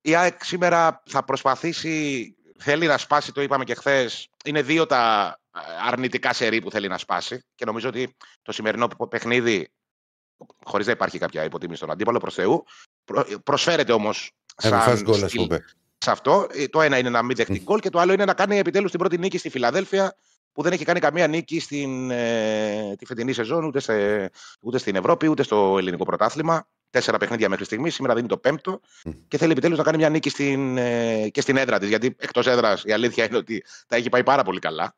η 0.00 0.14
ΑΕΚ 0.14 0.44
σήμερα 0.44 1.02
θα 1.06 1.24
προσπαθήσει, 1.24 2.36
θέλει 2.64 2.86
να 2.86 2.98
σπάσει, 2.98 3.32
το 3.32 3.42
είπαμε 3.42 3.64
και 3.64 3.74
χθες. 3.74 4.28
Είναι 4.44 4.62
δύο 4.62 4.86
τα 4.86 5.34
ε, 5.56 5.60
αρνητικά 5.86 6.32
σερί 6.32 6.60
που 6.60 6.70
θέλει 6.70 6.88
να 6.88 6.98
σπάσει 6.98 7.44
και 7.54 7.64
νομίζω 7.64 7.88
ότι 7.88 8.16
το 8.42 8.52
σημερινό 8.52 8.88
παιχνίδι, 9.08 9.68
χωρίς 10.64 10.86
να 10.86 10.92
υπάρχει 10.92 11.18
κάποια 11.18 11.44
υποτίμηση 11.44 11.76
στον 11.78 11.90
αντίπαλο 11.90 12.18
προς 12.18 12.34
Θεού, 12.34 12.64
προ- 13.04 13.42
προσφέρεται 13.42 13.92
όμως 13.92 14.30
Να 14.62 14.68
φας 14.70 14.84
σαν 14.84 15.02
γκολ, 15.02 15.22
ας 15.22 15.30
στυλ 15.30 15.42
πούμε. 15.42 15.64
σε 15.98 16.10
αυτό. 16.10 16.46
Ε, 16.50 16.66
Το 16.68 16.80
ένα 16.80 16.98
είναι 16.98 17.10
να 17.10 17.22
μην 17.22 17.36
δεχτεί 17.36 17.60
γκολ 17.64 17.80
και 17.80 17.90
το 17.90 17.98
άλλο 17.98 18.12
είναι 18.12 18.24
να 18.24 18.34
κάνει 18.34 18.58
επιτέλους 18.58 18.90
την 18.90 19.00
πρώτη 19.00 19.18
νίκη 19.18 19.38
στη 19.38 19.48
Φιλαδέλφια 19.48 20.16
που 20.52 20.62
δεν 20.62 20.72
έχει 20.72 20.84
κάνει 20.84 21.00
καμία 21.00 21.26
νίκη 21.28 21.60
στην 21.60 22.10
ε, 22.10 22.94
τη 22.98 23.06
φετινή 23.06 23.32
σεζόν 23.32 23.64
ούτε, 23.64 23.80
σε, 23.80 23.94
ούτε 24.60 24.78
στην 24.78 24.96
Ευρώπη 24.96 25.28
ούτε 25.28 25.42
στο 25.42 25.74
ελληνικό 25.78 26.04
πρωτάθλημα. 26.04 26.68
Τέσσερα 26.94 27.18
παιχνίδια 27.18 27.48
μέχρι 27.48 27.64
στιγμή. 27.64 27.90
Σήμερα 27.90 28.14
δίνει 28.14 28.28
το 28.28 28.36
πέμπτο 28.38 28.80
Μμ. 29.04 29.10
και 29.28 29.38
θέλει 29.38 29.52
επιτέλους 29.52 29.78
να 29.78 29.84
κάνει 29.84 29.96
μια 29.96 30.08
νίκη 30.08 30.28
στην, 30.28 30.76
ε, 30.78 31.28
και 31.28 31.40
στην 31.40 31.56
έδρα 31.56 31.78
της. 31.78 31.88
Γιατί 31.88 32.16
εκτός 32.18 32.46
έδρας 32.46 32.82
η 32.84 32.92
αλήθεια 32.92 33.24
είναι 33.24 33.36
ότι 33.36 33.64
τα 33.86 33.96
έχει 33.96 34.08
πάει 34.08 34.22
πάρα 34.22 34.42
πολύ 34.42 34.58
καλά. 34.58 34.96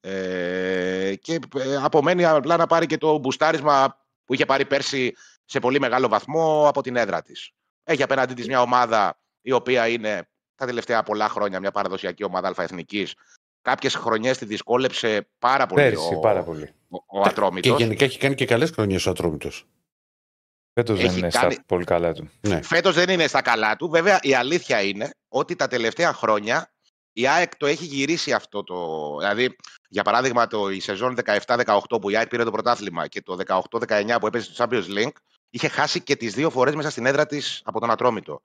Ε, 0.00 1.14
και 1.20 1.38
ε, 1.56 1.76
απομένει 1.76 2.24
απλά 2.24 2.56
να 2.56 2.66
πάρει 2.66 2.86
και 2.86 2.96
το 2.96 3.18
μπουστάρισμα 3.18 3.98
που 4.24 4.34
είχε 4.34 4.44
πάρει 4.44 4.64
πέρσι 4.64 5.14
σε 5.44 5.58
πολύ 5.58 5.80
μεγάλο 5.80 6.08
βαθμό 6.08 6.68
από 6.68 6.82
την 6.82 6.96
έδρα 6.96 7.22
της. 7.22 7.50
Έχει 7.84 8.02
απέναντί 8.02 8.34
της 8.34 8.46
μια 8.46 8.60
ομάδα 8.60 9.18
η 9.40 9.52
οποία 9.52 9.88
είναι 9.88 10.28
τα 10.54 10.66
τελευταία 10.66 11.02
πολλά 11.02 11.28
χρόνια 11.28 11.60
μια 11.60 11.70
παραδοσιακή 11.70 12.24
ομάδα 12.24 12.48
αλφαεθνική. 12.48 13.08
Κάποιες 13.62 13.94
χρονιές 13.94 14.38
τη 14.38 14.44
δυσκόλεψε 14.44 15.28
πάρα 15.38 15.66
πολύ 15.66 15.82
Πέρσι, 15.82 16.14
ο, 16.14 16.18
πάρα 16.18 16.42
πολύ. 16.42 16.74
ο, 16.88 17.18
ο 17.18 17.22
Και 17.22 17.28
Ατρόμητος. 17.28 17.78
γενικά 17.78 18.04
έχει 18.04 18.18
κάνει 18.18 18.34
και 18.34 18.44
καλές 18.44 18.70
χρονιές 18.70 19.06
ο 19.06 19.10
Ατρόμητος. 19.10 19.66
Φέτο 20.80 20.94
δεν 20.94 21.04
Έχει 21.06 21.18
είναι 21.18 21.28
κάνει- 21.28 21.52
στα 21.52 21.62
πολύ 21.66 21.84
καλά 21.84 22.12
του. 22.12 22.30
Ναι. 22.40 22.62
Φέτος 22.62 22.94
δεν 22.94 23.08
είναι 23.08 23.26
στα 23.26 23.42
καλά 23.42 23.76
του. 23.76 23.88
Βέβαια, 23.88 24.18
η 24.22 24.34
αλήθεια 24.34 24.82
είναι 24.82 25.10
ότι 25.28 25.56
τα 25.56 25.66
τελευταία 25.68 26.12
χρόνια 26.12 26.70
η 27.12 27.28
ΑΕΚ 27.28 27.56
το 27.56 27.66
έχει 27.66 27.84
γυρίσει 27.84 28.32
αυτό 28.32 28.64
το. 28.64 28.76
Δηλαδή, 29.18 29.56
για 29.88 30.02
παράδειγμα, 30.02 30.46
το, 30.46 30.68
η 30.70 30.80
σεζόν 30.80 31.16
17-18 31.24 31.78
που 32.00 32.10
η 32.10 32.16
ΑΕΚ 32.16 32.28
πήρε 32.28 32.44
το 32.44 32.50
πρωτάθλημα 32.50 33.06
και 33.06 33.22
το 33.22 33.36
18-19 33.46 34.16
που 34.20 34.26
έπαιζε 34.26 34.52
στο 34.52 34.64
Champions 34.64 34.86
League, 34.98 35.12
είχε 35.50 35.68
χάσει 35.68 36.00
και 36.00 36.16
τις 36.16 36.34
δύο 36.34 36.50
φορές 36.50 36.74
μέσα 36.74 36.90
στην 36.90 37.06
έδρα 37.06 37.26
της 37.26 37.60
από 37.64 37.80
τον 37.80 37.90
Ατρόμητο. 37.90 38.42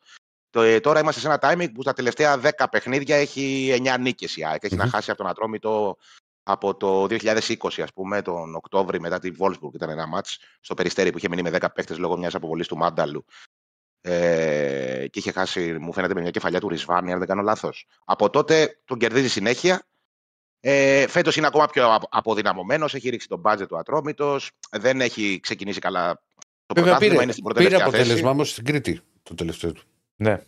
Το, 0.49 0.61
ε, 0.61 0.79
τώρα 0.79 0.99
είμαστε 0.99 1.19
σε 1.21 1.27
ένα 1.27 1.39
timing 1.41 1.71
που 1.73 1.81
στα 1.81 1.93
τελευταία 1.93 2.37
10 2.37 2.49
παιχνίδια 2.71 3.15
έχει 3.15 3.73
9 3.83 3.97
νίκες 3.99 4.37
η 4.37 4.45
ΑΕΚ. 4.45 4.63
Έχει 4.63 4.75
να 4.75 4.83
Μμμ. 4.83 4.89
χάσει 4.91 5.11
από 5.11 5.21
τον 5.21 5.29
Ατρόμητο 5.29 5.97
από 6.43 6.75
το 6.75 7.03
2020, 7.09 7.81
ας 7.81 7.93
πούμε, 7.93 8.21
τον 8.21 8.55
Οκτώβρη 8.55 8.99
μετά 8.99 9.19
τη 9.19 9.31
Wolfsburg. 9.39 9.73
Ήταν 9.73 9.89
ένα 9.89 10.07
μάτς 10.07 10.37
στο 10.59 10.73
Περιστέρι 10.73 11.11
που 11.11 11.17
είχε 11.17 11.29
μείνει 11.29 11.41
με 11.41 11.49
10 11.49 11.65
παίχτες 11.73 11.97
λόγω 11.97 12.17
μιας 12.17 12.35
αποβολής 12.35 12.67
του 12.67 12.77
Μάνταλου. 12.77 13.25
Ε, 14.01 15.05
και 15.09 15.19
είχε 15.19 15.31
χάσει, 15.31 15.77
μου 15.79 15.93
φαίνεται, 15.93 16.13
με 16.13 16.21
μια 16.21 16.29
κεφαλιά 16.31 16.59
του 16.59 16.69
Ρισβάνη, 16.69 17.11
αν 17.11 17.19
δεν 17.19 17.27
κάνω 17.27 17.41
λάθος. 17.41 17.85
Από 18.05 18.29
τότε 18.29 18.79
τον 18.85 18.97
κερδίζει 18.97 19.29
συνέχεια. 19.29 19.85
Ε, 20.59 21.07
Φέτος 21.07 21.35
είναι 21.35 21.47
ακόμα 21.47 21.65
πιο 21.67 21.93
απο- 21.93 22.07
αποδυναμωμένος, 22.11 22.93
έχει 22.93 23.09
ρίξει 23.09 23.27
τον 23.27 23.39
μπάτζετ 23.39 23.67
του 23.67 23.77
Ατρόμητος, 23.77 24.51
δεν 24.71 25.01
έχει 25.01 25.39
ξεκινήσει 25.41 25.79
καλά 25.79 26.13
το 26.65 26.73
Βέβαια 26.73 26.83
πρωτάθλημα, 26.83 27.11
πήρε, 27.13 27.23
είναι 27.23 27.31
στην 27.31 27.43
πήρε 27.43 27.53
πρωτεύουσα 27.53 27.85
θέση. 27.85 27.97
αποτέλεσμα 27.97 28.29
όμως 28.29 28.49
στην 28.49 28.65
Κρήτη 28.65 28.99
το 29.23 29.35
τελευταίο 29.35 29.71
του. 29.71 29.83
Ναι. 30.15 30.41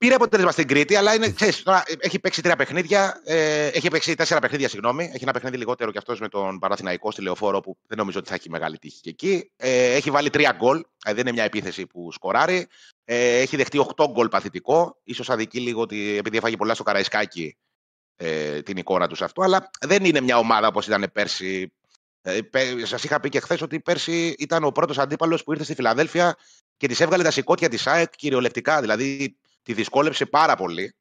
Πήρε 0.00 0.14
αποτέλεσμα 0.14 0.50
στην 0.50 0.66
Κρήτη, 0.66 0.94
αλλά 0.94 1.14
είναι, 1.14 1.30
ξέρεις, 1.30 1.62
τώρα, 1.62 1.82
ε, 1.86 1.92
έχει 1.98 2.18
παίξει 2.18 2.42
τρία 2.42 2.56
παιχνίδια. 2.56 3.20
Ε, 3.24 3.66
έχει 3.66 3.88
παίξει 3.88 4.14
τέσσερα 4.14 4.40
παιχνίδια, 4.40 4.68
συγγνώμη. 4.68 5.10
Έχει 5.14 5.22
ένα 5.22 5.32
παιχνίδι 5.32 5.56
λιγότερο 5.56 5.90
κι 5.90 5.98
αυτός 5.98 6.20
με 6.20 6.28
τον 6.28 6.58
Παραθυναϊκό 6.58 7.10
στη 7.10 7.22
Λεωφόρο, 7.22 7.60
που 7.60 7.76
δεν 7.86 7.98
νομίζω 7.98 8.18
ότι 8.18 8.28
θα 8.28 8.34
έχει 8.34 8.50
μεγάλη 8.50 8.78
τύχη 8.78 9.00
και 9.00 9.08
εκεί. 9.10 9.50
Ε, 9.56 9.94
έχει 9.94 10.10
βάλει 10.10 10.30
τρία 10.30 10.56
γκολ. 10.56 10.84
Ε, 11.04 11.12
δεν 11.12 11.18
είναι 11.18 11.32
μια 11.32 11.44
επίθεση 11.44 11.86
που 11.86 12.12
σκοράρει. 12.12 12.66
Ε, 13.04 13.38
έχει 13.38 13.56
δεχτεί 13.56 13.86
8 13.96 14.06
γκολ 14.10 14.28
παθητικό. 14.28 14.96
σω 15.14 15.24
αδικεί 15.26 15.60
λίγο 15.60 15.80
ότι 15.80 16.16
επειδή 16.16 16.36
έφαγε 16.36 16.56
πολλά 16.56 16.74
στο 16.74 16.82
Καραϊσκάκι 16.82 17.56
ε, 18.16 18.62
την 18.62 18.76
εικόνα 18.76 19.06
τους 19.08 19.18
σε 19.18 19.24
αυτό. 19.24 19.42
Αλλά 19.42 19.70
δεν 19.80 20.04
είναι 20.04 20.20
μια 20.20 20.38
ομάδα 20.38 20.66
όπως 20.66 20.86
ήταν 20.86 21.10
πέρσι. 21.12 21.72
Ε, 22.22 22.38
Σας 22.82 23.04
είχα 23.04 23.20
πει 23.20 23.28
και 23.28 23.40
χθες 23.40 23.62
ότι 23.62 23.80
πέρσι 23.80 24.34
ήταν 24.38 24.64
ο 24.64 24.72
πρώτος 24.72 24.98
αντίπαλος 24.98 25.44
που 25.44 25.52
ήρθε 25.52 25.64
στη 25.64 25.74
Φιλαδέλφια 25.74 26.36
και 26.76 26.88
της 26.88 27.00
έβγαλε 27.00 27.22
τα 27.22 27.30
σηκώτια 27.30 27.68
της 27.68 27.86
ΑΕΚ 27.86 28.16
κυριολεκτικά. 28.16 28.80
Δηλαδή 28.80 29.36
τη 29.62 29.72
δυσκόλεψε 29.72 30.26
πάρα 30.26 30.56
πολύ. 30.56 30.94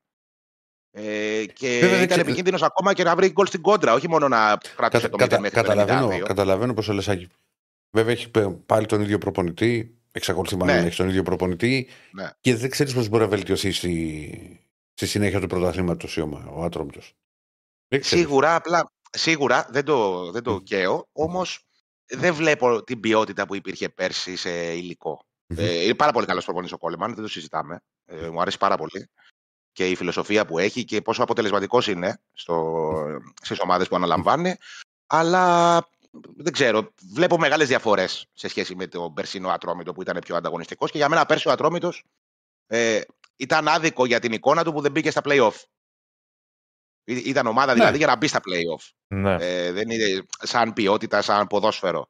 Ε, 0.91 1.45
και 1.53 1.67
Βέβαια, 1.67 1.89
δεν 1.89 1.97
ήταν 2.03 2.07
ξε- 2.07 2.21
επικίνδυνος 2.21 2.61
ακόμα 2.61 2.93
και 2.93 3.03
να 3.03 3.15
βρει 3.15 3.29
γκολ 3.31 3.45
στην 3.47 3.61
κόντρα, 3.61 3.93
όχι 3.93 4.09
μόνο 4.09 4.27
να 4.27 4.57
κρατήσει 4.75 5.01
Κατα, 5.03 5.09
το 5.09 5.15
0 5.15 5.17
κατα, 5.19 5.39
μέχρι 5.41 5.55
το 5.61 5.63
καταλαβαίνω, 5.63 6.07
92. 6.07 6.27
καταλαβαίνω 6.27 6.73
πώ 6.73 6.81
το 6.83 6.93
λες, 6.93 7.27
Βέβαια 7.91 8.11
έχει 8.13 8.29
πε- 8.29 8.49
πάλι 8.65 8.85
τον 8.85 9.01
ίδιο 9.01 9.17
προπονητή. 9.17 9.93
Εξακολουθεί 10.11 10.55
μάλλον 10.55 10.75
Ναι. 10.75 10.81
να 10.81 10.87
έχει 10.87 10.95
τον 10.97 11.09
ίδιο 11.09 11.23
προπονητή. 11.23 11.87
Ναι. 12.11 12.29
Και 12.41 12.55
δεν 12.55 12.69
ξέρεις 12.69 12.93
πώ 12.93 13.05
μπορεί 13.05 13.23
να 13.23 13.29
βελτιωθεί 13.29 13.71
στη, 13.71 14.65
στη 14.93 15.07
συνέχεια 15.07 15.39
του 15.39 15.47
πρωταθλήματος 15.47 16.17
ο 16.17 16.63
άτρομητος. 16.63 17.13
Δεν 17.87 18.01
ξέρεις. 18.01 18.25
Σίγουρα, 18.25 18.55
απλά, 18.55 18.91
σίγουρα 19.11 19.67
δεν 19.69 19.85
το, 19.85 20.31
δεν 20.31 20.43
το 20.43 20.53
Μμ. 20.53 20.63
καίω, 20.63 21.07
όμως 21.11 21.65
δεν 22.07 22.33
βλέπω 22.33 22.83
την 22.83 22.99
ποιότητα 22.99 23.45
που 23.47 23.55
υπήρχε 23.55 23.89
πέρσι 23.89 24.35
σε 24.35 24.73
υλικό. 24.73 25.25
Μμμ. 25.47 25.59
Ε, 25.59 25.83
είναι 25.83 25.95
πάρα 25.95 26.11
πολύ 26.11 26.25
καλός 26.25 26.43
προπονητής 26.43 26.75
ο 26.75 26.77
Κόλεμαν, 26.77 27.13
δεν 27.13 27.23
το 27.23 27.29
συζητάμε. 27.29 27.81
Ε, 28.11 28.29
μου 28.29 28.41
αρέσει 28.41 28.57
πάρα 28.57 28.77
πολύ. 28.77 29.09
Και 29.71 29.89
η 29.89 29.95
φιλοσοφία 29.95 30.45
που 30.45 30.57
έχει 30.59 30.83
και 30.85 31.01
πόσο 31.01 31.23
αποτελεσματικός 31.23 31.87
είναι 31.87 32.21
στις 33.41 33.59
ομάδες 33.59 33.87
που 33.87 33.95
αναλαμβάνει. 33.95 34.55
Αλλά 35.07 35.77
δεν 36.35 36.53
ξέρω. 36.53 36.93
Βλέπω 37.13 37.37
μεγάλες 37.37 37.67
διαφορές 37.67 38.27
σε 38.33 38.47
σχέση 38.47 38.75
με 38.75 38.87
τον 38.87 39.13
περσινό 39.13 39.49
Ατρόμητο 39.49 39.93
που 39.93 40.01
ήταν 40.01 40.19
πιο 40.19 40.35
ανταγωνιστικός. 40.35 40.91
Και 40.91 40.97
για 40.97 41.09
μένα 41.09 41.25
πέρσι 41.25 41.47
ο 41.47 41.51
Ατρόμητος 41.51 42.03
ε, 42.67 43.01
ήταν 43.35 43.67
άδικο 43.67 44.05
για 44.05 44.19
την 44.19 44.31
εικόνα 44.31 44.63
του 44.63 44.73
που 44.73 44.81
δεν 44.81 44.91
μπήκε 44.91 45.11
στα 45.11 45.21
playoff. 45.23 45.53
Ή- 47.03 47.29
Ήταν 47.29 47.47
ομάδα 47.47 47.73
δηλαδή 47.73 47.91
Ναι. 47.91 47.97
για 47.97 48.07
να 48.07 48.15
μπει 48.15 48.27
στα 48.27 48.39
playoff. 48.39 48.89
ναι. 49.07 49.35
Ε, 49.39 49.71
δεν 49.71 49.89
είναι 49.89 50.25
σαν 50.39 50.73
ποιότητα, 50.73 51.21
σαν 51.21 51.47
ποδόσφαιρο. 51.47 52.09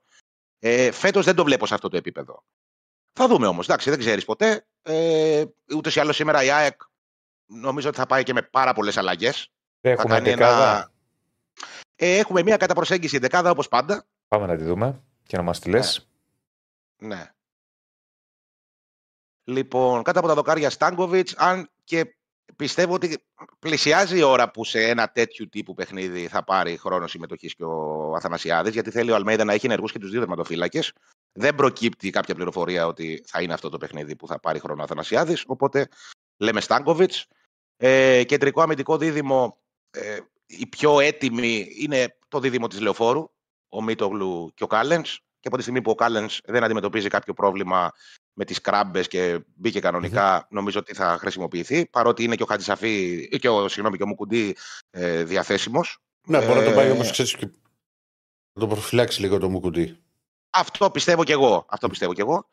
Ε, 0.60 0.92
Φέτος 0.92 1.26
δεν 1.26 1.36
το 1.36 1.44
βλέπω 1.44 1.66
σε 1.66 1.74
αυτό 1.74 1.90
το 1.90 1.98
επίπεδο. 1.98 2.44
Θα 3.22 3.28
δούμε 3.28 3.48
όμως. 3.48 3.66
Εντάξει, 3.66 3.90
δεν 3.90 4.00
ξέρεις 4.00 4.26
ποτέ. 4.26 4.66
Ε, 4.82 5.44
Ούτως 5.76 5.96
ή 5.96 6.00
άλλως 6.00 6.16
σήμερα 6.16 6.44
η 6.44 6.50
ΑΕΚ 6.50 6.82
νομίζω 7.46 7.88
ότι 7.88 7.98
θα 7.98 8.06
πάει 8.06 8.24
και 8.24 8.34
με 8.34 8.42
πάρα 8.42 8.74
πολλές 8.74 8.98
αλλαγές. 8.98 9.52
Έχουμε 9.82 10.20
δεκάδα. 10.20 10.92
Ε, 11.96 12.18
έχουμε 12.18 12.44
μια 12.44 12.58
καταπροσέγγιση 12.58 13.18
δεκάδα 13.18 13.50
όπως 13.50 13.68
πάντα. 13.68 14.06
Πάμε 14.28 14.46
να 14.46 14.56
τη 14.58 14.64
δούμε 14.64 15.04
και 15.24 15.38
να 15.38 15.44
μας 15.44 15.60
τη 15.60 15.70
λες. 15.70 16.10
Ναι. 16.98 17.32
Λοιπόν, 19.44 20.04
κάτω 20.04 20.20
από 20.20 20.28
τα 20.28 20.34
δοκάρια 20.34 20.70
Στάνκοβιτ, 20.70 21.30
αν 21.36 21.70
και 21.84 22.16
πιστεύω 22.56 22.94
ότι 22.94 23.24
πλησιάζει 23.60 24.18
η 24.18 24.22
ώρα 24.22 24.52
που 24.52 24.64
σε 24.66 24.82
ένα 24.82 25.12
τέτοιου 25.12 25.50
τύπου 25.50 25.74
παιχνίδι 25.74 26.28
θα 26.28 26.44
πάρει 26.44 26.78
χρόνο 26.78 27.08
συμμετοχής 27.08 27.56
και 27.56 27.64
ο 27.64 28.14
Αθανασιάδης, 28.16 28.74
γιατί 28.74 28.92
θέλει 28.92 29.12
ο 29.12 29.16
Αλμέιδα 29.16 29.44
να 29.44 29.54
έχει 29.54 29.66
ενεργούς 29.66 29.92
και 29.92 30.00
τους 30.00 30.10
δύο 30.10 30.20
τερματοφύλακες. 30.20 30.94
Δεν 31.32 31.56
προκύπτει 31.56 32.10
κάποια 32.10 32.36
πληροφορία 32.36 32.88
ότι 32.88 33.24
θα 33.26 33.42
είναι 33.42 33.54
αυτό 33.54 33.70
το 33.70 33.78
παιχνίδι 33.78 34.16
που 34.16 34.28
θα 34.28 34.40
πάρει 34.40 34.60
χρόνο 34.60 34.82
ο 34.82 34.84
Αθανασιάδης, 34.84 35.44
οπότε 35.48 35.88
λέμε 36.38 36.62
Στάνκοβιτ. 36.62 37.14
Ε, 37.78 38.24
κεντρικό 38.24 38.62
αμυντικό 38.62 38.98
δίδυμο, 38.98 39.58
ε, 39.92 40.20
η 40.46 40.68
πιο 40.68 41.00
έτοιμη 41.00 41.68
είναι 41.78 42.18
το 42.28 42.40
δίδυμο 42.40 42.68
της 42.68 42.82
Λεωφόρου, 42.82 43.30
ο 43.70 43.84
Μίτογλου 43.84 44.52
και 44.56 44.64
ο 44.64 44.68
Κάλενς. 44.68 45.20
Και 45.40 45.48
από 45.48 45.56
τη 45.56 45.62
στιγμή 45.62 45.82
που 45.82 45.92
ο 45.92 45.96
Κάλενς 45.96 46.40
δεν 46.44 46.64
αντιμετωπίζει 46.64 47.08
κάποιο 47.08 47.34
πρόβλημα 47.34 47.92
με 48.40 48.46
τις 48.46 48.62
κράμπες 48.62 49.08
και 49.08 49.40
μπήκε 49.56 49.80
κανονικά, 49.80 50.48
νομίζω 50.50 50.80
ότι 50.80 50.94
θα 50.94 51.18
χρησιμοποιηθεί. 51.20 51.86
Παρότι 51.86 52.24
είναι 52.24 52.36
και 52.36 52.44
ο 52.44 52.46
Χατζησαφή 52.46 53.28
και 53.40 53.50
ο, 53.50 53.68
συγγνώμη, 53.68 53.98
και 53.98 54.04
ο 54.04 54.08
Μουκουντή 54.08 54.56
ε, 54.90 55.24
διαθέσιμος. 55.24 55.98
Ναι, 56.28 56.46
μπορεί 56.46 56.60
να 56.60 56.66
το 56.66 56.72
πάει 56.72 56.88
Ε, 56.88 56.92
όμως, 56.92 57.12
ξέρεις. 57.12 57.36
και 57.36 57.46
Να 58.54 58.62
το 58.62 58.68
προφυλάξει 58.68 59.22
λίγο 59.22 59.38
το 59.38 59.50
μουκουτί. 59.50 59.98
Αυτό 60.50 60.92
πιστεύω 60.92 61.24
κι 61.24 61.32
εγώ. 61.32 61.66
Αυτό 61.70 61.88
πιστεύω 61.90 62.14
κι 62.14 62.22
εγώ. 62.22 62.48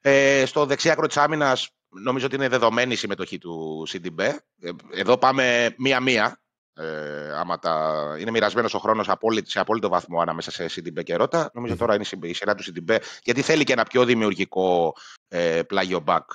Ε, 0.00 0.44
στο 0.46 0.66
δεξί 0.66 0.90
άκρο 0.90 1.06
της 1.06 1.16
άμυνας, 1.16 1.70
νομίζω 1.88 2.26
ότι 2.26 2.34
είναι 2.34 2.48
δεδομένη 2.48 2.92
η 2.92 2.96
συμμετοχή 2.96 3.38
του 3.38 3.84
Σιντιμπέ. 3.86 4.44
Ε, 4.60 4.70
εδώ 4.94 5.18
πάμε 5.18 5.74
μία-μία. 5.78 6.40
Ε, 6.80 7.32
άμα 7.34 7.58
τα... 7.58 8.16
Είναι 8.20 8.30
μοιρασμένος 8.30 8.74
ο 8.74 8.78
χρόνος 8.78 9.06
σε 9.42 9.58
απόλυτο 9.60 9.88
βαθμό 9.88 10.20
ανάμεσα 10.20 10.50
σε 10.50 10.68
Σιντιμπέ 10.68 11.02
και 11.02 11.16
Ρώτα. 11.16 11.50
Νομίζω 11.54 11.72
Μμμ. 11.72 11.80
τώρα 11.80 11.94
είναι 11.94 12.04
η 12.20 12.32
σειρά 12.32 12.54
του 12.54 12.62
Σιντιμπέ, 12.62 13.00
γιατί 13.22 13.42
θέλει 13.42 13.64
και 13.64 13.72
ένα 13.72 13.84
πιο 13.84 14.04
δημιουργικό 14.04 14.94
ε, 15.28 15.62
πλάγιο 15.62 16.00
μπακ 16.00 16.30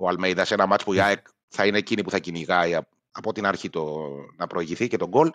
ο 0.00 0.08
Αλμέιδας 0.08 0.48
σε 0.48 0.54
ένα 0.54 0.66
ματς 0.66 0.84
που 0.84 0.92
η 0.92 1.00
ΑΕΚ 1.00 1.26
θα 1.48 1.66
είναι 1.66 1.78
εκείνη 1.78 2.02
που 2.02 2.10
θα 2.10 2.18
κυνηγάει 2.18 2.74
απ- 2.74 2.88
από 3.10 3.32
την 3.32 3.46
αρχή 3.46 3.70
το, 3.70 4.08
να 4.36 4.46
προηγηθεί 4.46 4.88
και 4.88 4.96
το 4.96 5.08
γκολ. 5.08 5.30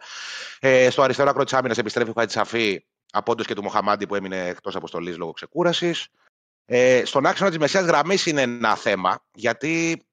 Ε, 0.59 0.89
στο 0.89 1.01
αριστερό 1.01 1.29
άκρο 1.29 1.43
της 1.43 1.53
άμυνας 1.53 1.77
επιστρέφει 1.77 2.09
ο 2.09 2.13
Χατζησαφί 2.17 2.85
από 3.11 3.35
και 3.35 3.53
του 3.53 3.63
Μοχαμάντη 3.63 4.07
που 4.07 4.15
έμεινε 4.15 4.47
εκτός 4.47 4.75
αποστολής 4.75 5.17
λόγω 5.17 5.31
ξεκούρασης. 5.31 6.07
Ε, 6.65 7.05
στον 7.05 7.25
άξονα 7.25 7.49
της 7.49 7.59
μεσαίας 7.59 7.85
γραμμής 7.85 8.25
είναι 8.25 8.41
ένα 8.41 8.75
θέμα, 8.75 9.25
γιατί 9.33 10.03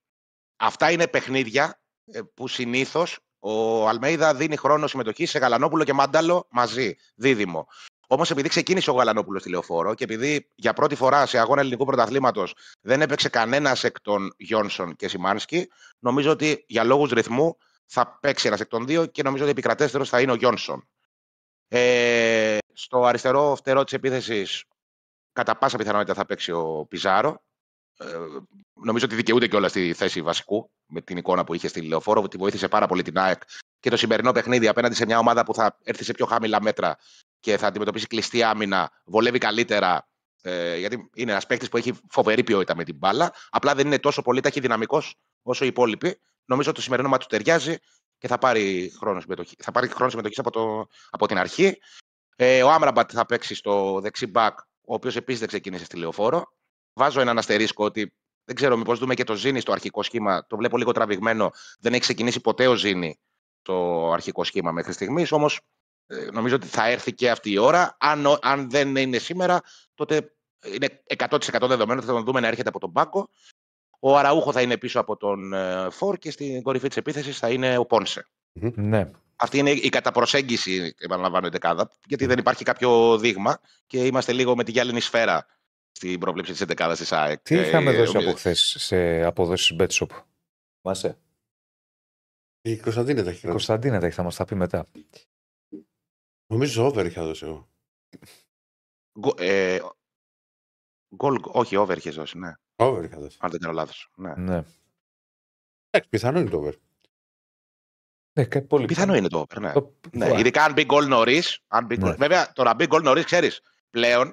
αυτά 0.57 0.91
είναι 0.91 1.07
παιχνίδια 1.07 1.81
ε, 2.13 2.21
που 2.35 2.49
συνήθως 2.49 3.19
ο 3.45 3.89
Αλμέιδα 3.89 4.35
δίνει 4.35 4.57
χρόνο 4.57 4.87
συμμετοχής 4.87 5.31
σε 5.31 5.39
Γαλανόπουλο 5.39 5.85
και 5.85 5.93
Μάνταλο 5.93 6.47
μαζί, 6.51 6.97
δίδυμο. 7.15 7.69
Όμως, 8.07 8.31
επειδή 8.31 8.49
ξεκίνησε 8.49 8.91
ο 8.91 8.95
Γαλανόπουλος 8.95 9.41
στη 9.41 9.51
λεωφόρο 9.51 9.95
και 9.95 10.05
επειδή 10.05 10.51
για 10.55 10.73
πρώτη 10.73 10.95
φορά 10.95 11.27
σε 11.27 11.39
αγώνα 11.39 11.61
ελληνικού 11.61 11.85
πρωταθλήματος 11.85 12.55
δεν 12.81 13.01
έπαιξε 13.01 13.29
κανένας 13.29 13.85
εκ 13.85 14.01
των 14.01 14.35
Γιόνσον 14.37 14.97
και 14.97 15.09
Σιμάνσκι, 15.09 15.69
νομίζω 15.99 16.31
ότι 16.31 16.65
για 16.67 16.85
λόγους 16.85 17.11
ρυθμού 17.11 17.57
θα 17.87 18.19
παίξει 18.21 18.47
ένας 18.47 18.61
εκ 18.61 18.69
των 18.69 18.87
δύο 18.87 19.07
και 19.07 19.23
νομίζω 19.23 19.43
ότι 19.43 19.53
επικρατέστερος 19.53 20.09
θα 20.09 20.21
είναι 20.21 20.33
ο 20.33 20.35
Γιόνσον. 20.35 20.89
Ε, 21.69 22.59
στο 22.73 23.05
αριστερό 23.05 23.55
φτερό 23.57 23.85
της 23.85 23.93
επίθεσης, 23.93 24.65
κατά 25.33 25.57
πάσα 25.57 25.77
πιθανότητα 25.77 26.15
θα 26.15 26.27
παίξει 26.27 26.53
ο 26.53 26.87
Πιζάρο. 26.89 27.43
Ε, 27.97 28.07
νομίζω 28.85 29.05
ότι 29.05 29.15
δικαιούται 29.15 29.47
και 29.47 29.57
όλα 29.57 29.69
στη 29.69 29.93
θέση 29.93 30.23
βασικού 30.23 30.71
με 30.87 31.01
την 31.01 31.17
εικόνα 31.17 31.45
που 31.45 31.55
είχε 31.55 31.69
στη 31.69 31.81
Λεωφόρο, 31.81 32.23
ότι 32.23 32.37
βοήθησε 32.37 32.69
πάρα 32.69 32.87
πολύ 32.87 33.03
την 33.03 33.19
ΑΕΚ 33.19 33.43
και 33.81 33.91
το 33.91 33.97
σημερινό 33.97 34.33
παιχνίδι 34.33 34.69
απέναντι 34.69 34.95
σε 34.95 35.05
μια 35.05 35.19
ομάδα 35.19 35.45
που 35.45 35.55
θα 35.55 35.79
έρθει 35.83 36.05
σε 36.05 36.13
πιο 36.13 36.27
χαμηλά 36.27 36.63
μέτρα 36.63 36.97
και 37.41 37.57
θα 37.57 37.67
αντιμετωπίσει 37.67 38.07
κλειστή 38.07 38.43
άμυνα, 38.43 38.91
βολεύει 39.05 39.39
καλύτερα. 39.39 40.07
Ε, 40.43 40.77
γιατί 40.77 41.11
είναι 41.15 41.31
ένας 41.31 41.47
παίκτης 41.47 41.69
που 41.69 41.77
έχει 41.77 41.93
φοβερή 42.11 42.45
ποιότητα 42.45 42.77
με 42.77 42.85
την 42.85 42.97
μπάλα. 42.97 43.33
Απλά 43.51 43.75
δεν 43.75 43.87
είναι 43.87 43.99
τόσο 43.99 44.23
πολύ 44.23 44.41
ταχυδυναμικός 44.41 45.15
όσο 45.43 45.65
οι 45.65 45.67
υπόλοιποι. 45.67 46.21
Νομίζω 46.45 46.71
ότι 46.71 46.79
το 46.79 46.85
σημερινό 46.85 47.09
μα 47.09 47.19
του 47.19 47.27
ταιριάζει 47.29 47.77
και 48.19 48.29
θα 48.29 48.39
πάρει 48.39 48.93
χρόνο 48.99 49.21
συμμετοχή, 49.21 49.57
θα 49.59 49.73
πάρει 49.73 49.89
χρόνο 49.89 50.11
συμμετοχής 50.11 50.39
από, 50.39 50.51
το, 50.51 50.87
από 51.11 51.27
την 51.27 51.39
αρχή. 51.39 51.79
Ε, 52.37 52.63
ο 52.63 52.71
Άμραμπατ 52.71 53.11
θα 53.13 53.27
παίξει 53.27 53.55
στο 53.55 54.01
δεξί 54.01 54.27
μπακ, 54.27 54.59
ο 54.61 54.95
οποίος 54.95 55.17
επίσης 55.17 55.41
δεν 55.41 55.49
ξεκίνησε 55.49 55.85
στη 55.85 55.97
λεωφόρο. 55.97 56.53
Βάζω 56.93 57.21
έναν 57.21 57.39
αστερίσκο 57.39 57.85
ότι 57.85 58.13
δεν 58.45 58.55
ξέρω, 58.55 58.77
μήπως 58.77 58.99
δούμε 58.99 59.15
και 59.15 59.25
το 59.25 59.35
Ζήνη 59.35 59.61
στο 59.61 59.73
αρχικό 59.73 60.03
σχήμα. 60.03 60.47
Το 60.47 60.57
βλέπω 60.57 60.77
λίγο 60.79 60.93
τραβηγμένο. 60.93 61.51
Δεν 61.81 61.93
έχει 61.93 62.01
ξεκινήσει 62.01 62.41
ποτέ 62.41 62.67
ο 62.67 62.75
Ζήνη 62.75 63.21
το 63.63 64.11
αρχικό 64.13 64.45
σχήμα 64.45 64.73
μέχρι 64.73 64.93
στιγμής. 64.93 65.33
Όμως 65.33 65.61
ε, 66.07 66.29
νομίζω 66.33 66.55
ότι 66.55 66.67
θα 66.67 66.89
έρθει 66.89 67.13
και 67.15 67.31
αυτή 67.31 67.51
η 67.51 67.59
ώρα. 67.59 67.97
Αν, 68.01 68.27
ο- 68.27 68.39
αν 68.43 68.71
δεν 68.71 68.97
είναι 68.97 69.19
σήμερα, 69.19 69.61
τότε 69.95 70.33
είναι 70.75 71.03
100% 71.17 71.39
δεδομένο 71.61 71.99
ότι 71.99 72.07
θα 72.09 72.13
τον 72.15 72.25
δούμε 72.25 72.41
να 72.41 72.47
έρχεται 72.47 72.69
από 72.69 72.79
τον 72.79 72.93
Πάγκο. 72.93 73.29
Ο 74.01 74.19
Αραούχο 74.19 74.53
θα 74.53 74.63
είναι 74.63 74.77
πίσω 74.79 75.01
από 75.01 75.17
τον 75.17 75.53
ε, 75.53 75.87
Φορ 75.91 76.19
και 76.19 76.31
στην 76.31 76.63
κορυφή 76.63 76.89
της 76.89 76.97
επίθεσης 76.97 77.39
θα 77.39 77.51
είναι 77.51 77.77
ο 77.79 77.87
Πόνσε. 77.87 78.27
Ναι. 78.75 79.11
Αυτή 79.37 79.59
είναι 79.59 79.71
η 79.71 79.89
καταπροσέγγιση, 79.89 80.95
επαναλαμβάνω, 80.99 81.47
η 81.47 81.51
δεκάδα, 81.51 81.91
γιατί 82.07 82.27
δεν 82.27 82.39
υπάρχει 82.39 82.65
κάποιο 82.65 83.19
δείγμα 83.19 83.59
και 83.87 84.05
είμαστε 84.05 84.33
λίγο 84.33 84.57
με 84.57 84.65
τη 84.65 84.71
γυάλινη 84.71 85.01
σφαίρα 85.01 85.47
στην 85.93 86.21
πρόβλεψη 86.21 86.53
της 86.53 86.65
δεκάδας 86.65 86.99
της 86.99 87.13
ΑΕΚ. 87.13 87.41
Τι 87.43 87.55
είχαμε 87.55 87.91
Ε, 87.91 87.97
δώσει 87.97 88.17
ε, 88.17 88.21
από 88.27 88.37
χθες 88.37 88.75
σε 88.79 89.23
αποδόσεις 89.23 89.77
Betshop; 89.79 90.09
Μάσε. 90.81 91.19
Η 92.63 92.79
Κωνσταντίνα 92.79 93.23
τα 93.23 93.31
έχει 93.31 93.39
γράψει. 93.39 93.51
Κωνσταντίνα 93.51 94.01
τα 94.01 94.07
έχει, 94.07 94.15
θα 94.15 94.23
μας 94.23 94.37
τα 94.37 94.45
πει 94.45 94.55
μετά. 94.55 94.87
Νομίζω 96.47 96.87
over 96.87 97.07
είχα 97.07 97.25
δώσει 97.25 97.45
εγώ. 97.47 97.69
γκο- 99.19 99.35
ε, 99.39 99.79
Γκολ, 101.17 101.39
όχι, 101.43 101.77
over 101.77 101.97
είχε 101.97 102.11
δώσει, 102.11 102.39
ναι. 102.39 102.53
Over 102.77 103.05
είχα 103.05 103.19
δώσει. 103.19 103.39
Αν 103.41 103.51
δεν 103.51 103.61
κάνω 103.61 103.75
λάθος. 103.75 104.11
Ναι. 104.17 104.35
Ναι. 104.35 104.63
Εντάξει, 105.91 106.09
πιθανό 106.11 106.39
είναι 106.39 106.51
το 106.51 106.57
over. 106.57 106.75
Ναι, 108.39 108.45
κα- 108.45 108.63
πολύ 108.63 108.87
Πιθανό 108.87 109.15
είναι 109.15 109.29
το 109.29 109.39
over, 109.39 109.61
ναι. 109.61 109.73
Το- 109.73 109.95
ναι. 110.13 110.25
Ωραία. 110.25 110.39
Ειδικά 110.39 110.65
αν 110.65 110.73
μπει 110.73 110.85
γκολ 110.85 111.07
νωρίς. 111.09 111.61
Ναι. 111.99 112.15
Βέβαια, 112.15 112.53
τώρα 112.53 112.75
μπει 112.75 112.87
γκολ 112.87 113.03
νωρίς, 113.03 113.25
ξέρεις. 113.25 113.61
Πλέον, 113.91 114.27
Μμ. 114.29 114.33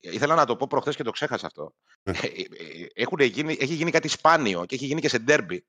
Ήθελα 0.00 0.34
να 0.34 0.44
το 0.44 0.56
πω 0.56 0.66
προχθές 0.66 0.96
και 0.96 1.02
το 1.02 1.10
ξέχασα 1.10 1.46
αυτό. 1.46 1.72
Ναι. 2.02 2.18
Ε, 2.18 2.26
ε, 2.26 2.86
έχουν 2.94 3.18
γίνει, 3.20 3.56
έχει 3.60 3.74
γίνει 3.74 3.90
κάτι 3.90 4.08
σπάνιο 4.08 4.64
και 4.64 4.74
έχει 4.74 4.86
γίνει 4.86 5.00
και 5.00 5.08
σε 5.08 5.18
ντέρμπι. 5.18 5.64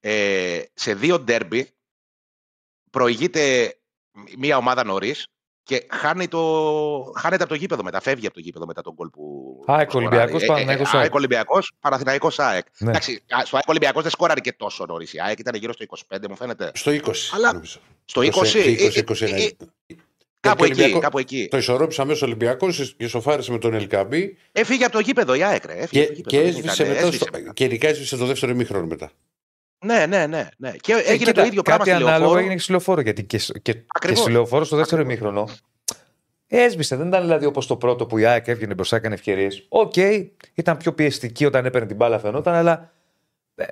Ε, 0.00 0.62
σε 0.74 0.94
δύο 0.94 1.18
ντέρμπι 1.18 1.70
προηγείται 2.90 3.74
μία 4.38 4.56
ομάδα 4.56 4.84
νωρίς 4.84 5.26
και 5.62 5.86
χάνει 5.90 6.28
το, 6.28 7.12
χάνεται 7.16 7.42
από 7.42 7.52
το 7.52 7.58
γήπεδο 7.58 7.82
μετά. 7.82 8.00
Φεύγει 8.00 8.26
από 8.26 8.34
το 8.34 8.40
γήπεδο 8.40 8.66
μετά 8.66 8.82
τον 8.82 8.92
γκολ 8.94 9.08
που. 9.08 9.62
ΑΕΚ 9.66 9.90
που 9.90 9.98
σκοράρει. 10.00 10.32
Ολυμπιακός, 10.32 10.42
Ε, 10.42 10.44
ε, 10.44 10.48
Παναθηναϊκός, 10.48 10.94
ΑΕΚ. 10.94 11.02
ΑΕΚ 11.02 11.14
Ολυμπιακό, 11.14 11.58
Παναθηναϊκός 11.80 12.38
ΑΕΚ. 12.38 12.66
Ναι. 12.78 12.88
Εντάξει, 12.88 13.22
α, 13.28 13.44
στο 13.44 13.56
ΑΕΚ 13.56 13.68
Ολυμπιακός 13.68 14.02
δεν 14.02 14.10
σκόραρε 14.10 14.40
και 14.40 14.52
τόσο 14.52 14.86
νωρίς. 14.86 15.12
Η 15.12 15.20
ΑΕΚ 15.20 15.38
ήταν 15.38 15.54
γύρω 15.54 15.72
στο 15.72 15.82
25, 15.82 16.28
μου 16.28 16.36
φαίνεται. 16.36 16.70
Στο 16.74 16.90
20. 16.90 17.30
Αλλά- 17.34 17.52
νομίζω. 17.52 17.80
Στο 18.04 18.20
20. 18.22 18.28
20, 18.64 18.96
ε, 18.96 18.98
21. 18.98 19.34
ε, 19.36 19.44
ε, 19.86 19.94
Κάπου 20.40 20.64
Και 20.64 20.70
εκεί, 20.70 20.72
Ολυμπιακό- 20.80 21.02
κάπου 21.02 21.18
εκεί. 21.18 21.48
Το 21.50 21.56
ισορρόπησε 21.56 22.00
αμέσως 22.02 22.22
ο 22.22 22.24
Ολυμπιακός, 22.24 22.94
ισοφάρισε 22.96 23.50
με 23.52 23.58
τον 23.58 23.74
Ελ 23.74 23.89
Κααμπί 23.89 24.36
Έφυγε 24.52 24.84
από 24.84 24.92
το 24.92 24.98
γήπεδο 24.98 25.34
η 25.34 25.42
ΑΕΚ, 25.42 25.64
ρε. 25.64 25.72
Έφυγε 25.72 26.04
και, 26.04 26.12
από 26.12 26.22
το 26.22 26.28
και 26.28 26.36
γήπεδο. 26.40 26.42
Δεν 26.42 26.56
έσβησε 26.64 26.82
ήταν, 26.82 26.88
μετά. 26.94 27.00
έσβησε 27.06 27.24
Στο, 27.24 27.38
μετά. 27.38 27.52
και 27.52 27.64
ειδικά 27.64 27.88
έσβησε 27.88 28.16
το 28.16 28.26
δεύτερο 28.26 28.52
ημίχρονο 28.52 28.86
μετά. 28.86 29.10
Ναι, 29.84 30.06
ναι, 30.06 30.26
ναι. 30.26 30.48
ναι. 30.58 30.72
Και 30.80 30.92
Ε, 30.92 30.96
έγινε 30.98 31.16
κοίτα, 31.16 31.32
το 31.32 31.44
ίδιο 31.44 31.62
πράγμα 31.62 31.84
Κάτι 31.84 31.96
στη 31.96 32.02
ανάλογο 32.02 32.18
λεωφόρο. 32.20 32.38
έγινε 32.38 32.54
και 32.54 32.60
στη 32.60 32.70
λεωφόρο. 32.70 33.00
Γιατί 33.00 33.24
και, 33.24 33.38
σ- 33.38 33.52
και, 33.62 33.72
και 33.72 33.82
Ακριβώς. 33.94 34.20
στη 34.22 34.30
λεωφόρο 34.30 34.64
στο 34.64 34.76
δεύτερο 34.76 35.02
Ακριβώς. 35.02 35.20
ημίχρονο 35.28 35.48
έσβησε. 36.46 36.96
Δεν 36.96 37.06
ήταν 37.06 37.20
δηλαδή 37.22 37.44
όπως 37.46 37.66
το 37.66 37.76
πρώτο 37.76 38.06
που 38.06 38.18
η 38.18 38.24
ΑΕΚ 38.24 38.48
έβγαινε 38.48 38.74
μπροστά, 38.74 38.96
έκανε 38.96 39.14
ευκαιρίες. 39.14 39.66
Οκ, 39.68 39.96
ήταν 40.54 40.76
πιο 40.76 40.92
πιεστική 40.92 41.44
όταν 41.44 41.66
έπαιρνε 41.66 41.86
την 41.86 41.96
μπάλα, 41.96 42.18
φαινόταν, 42.18 42.54
αλλά 42.54 42.92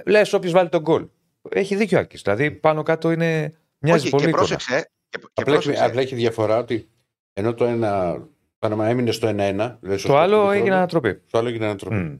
λες 0.06 0.32
όποιος 0.32 0.52
βάλει 0.52 0.68
τον 0.68 0.80
γκολ. 0.80 1.06
Έχει 1.50 1.74
δίκιο 1.76 1.98
ο 1.98 2.00
Άκης. 2.00 2.22
Δηλαδή 2.22 2.50
πάνω 2.50 2.82
κάτω 2.82 3.10
είναι. 3.10 3.54
Μοιάζει 3.78 4.00
Όχι, 4.02 4.10
πολύ 4.10 4.22
και 4.24 4.28
εικόνα. 4.28 4.46
πρόσεξε. 4.46 4.90
Και, 5.08 5.18
και 5.18 5.26
Απλά 5.34 5.54
έχει, 5.54 5.62
πρόσεξε. 5.64 5.84
απλά 5.84 6.00
έχει 6.00 6.14
διαφορά 6.14 6.58
ότι 6.58 6.88
ενώ 7.32 7.54
το 7.54 7.64
ένα 7.64 8.22
Παναμά 8.58 8.86
έμεινε 8.88 9.10
στο 9.10 9.28
1-1. 9.28 9.32
δηλαδή 9.32 9.98
στο 9.98 10.08
Το 10.08 10.16
άλλο 10.18 10.36
πρώτο 10.36 10.50
έγινε 10.50 10.64
χρόνο, 10.64 10.76
ανατροπή. 10.76 11.22
Το 11.30 11.38
άλλο 11.38 11.48
έγινε 11.48 11.64
ανατροπή. 11.64 11.96
Μμ. 11.96 12.18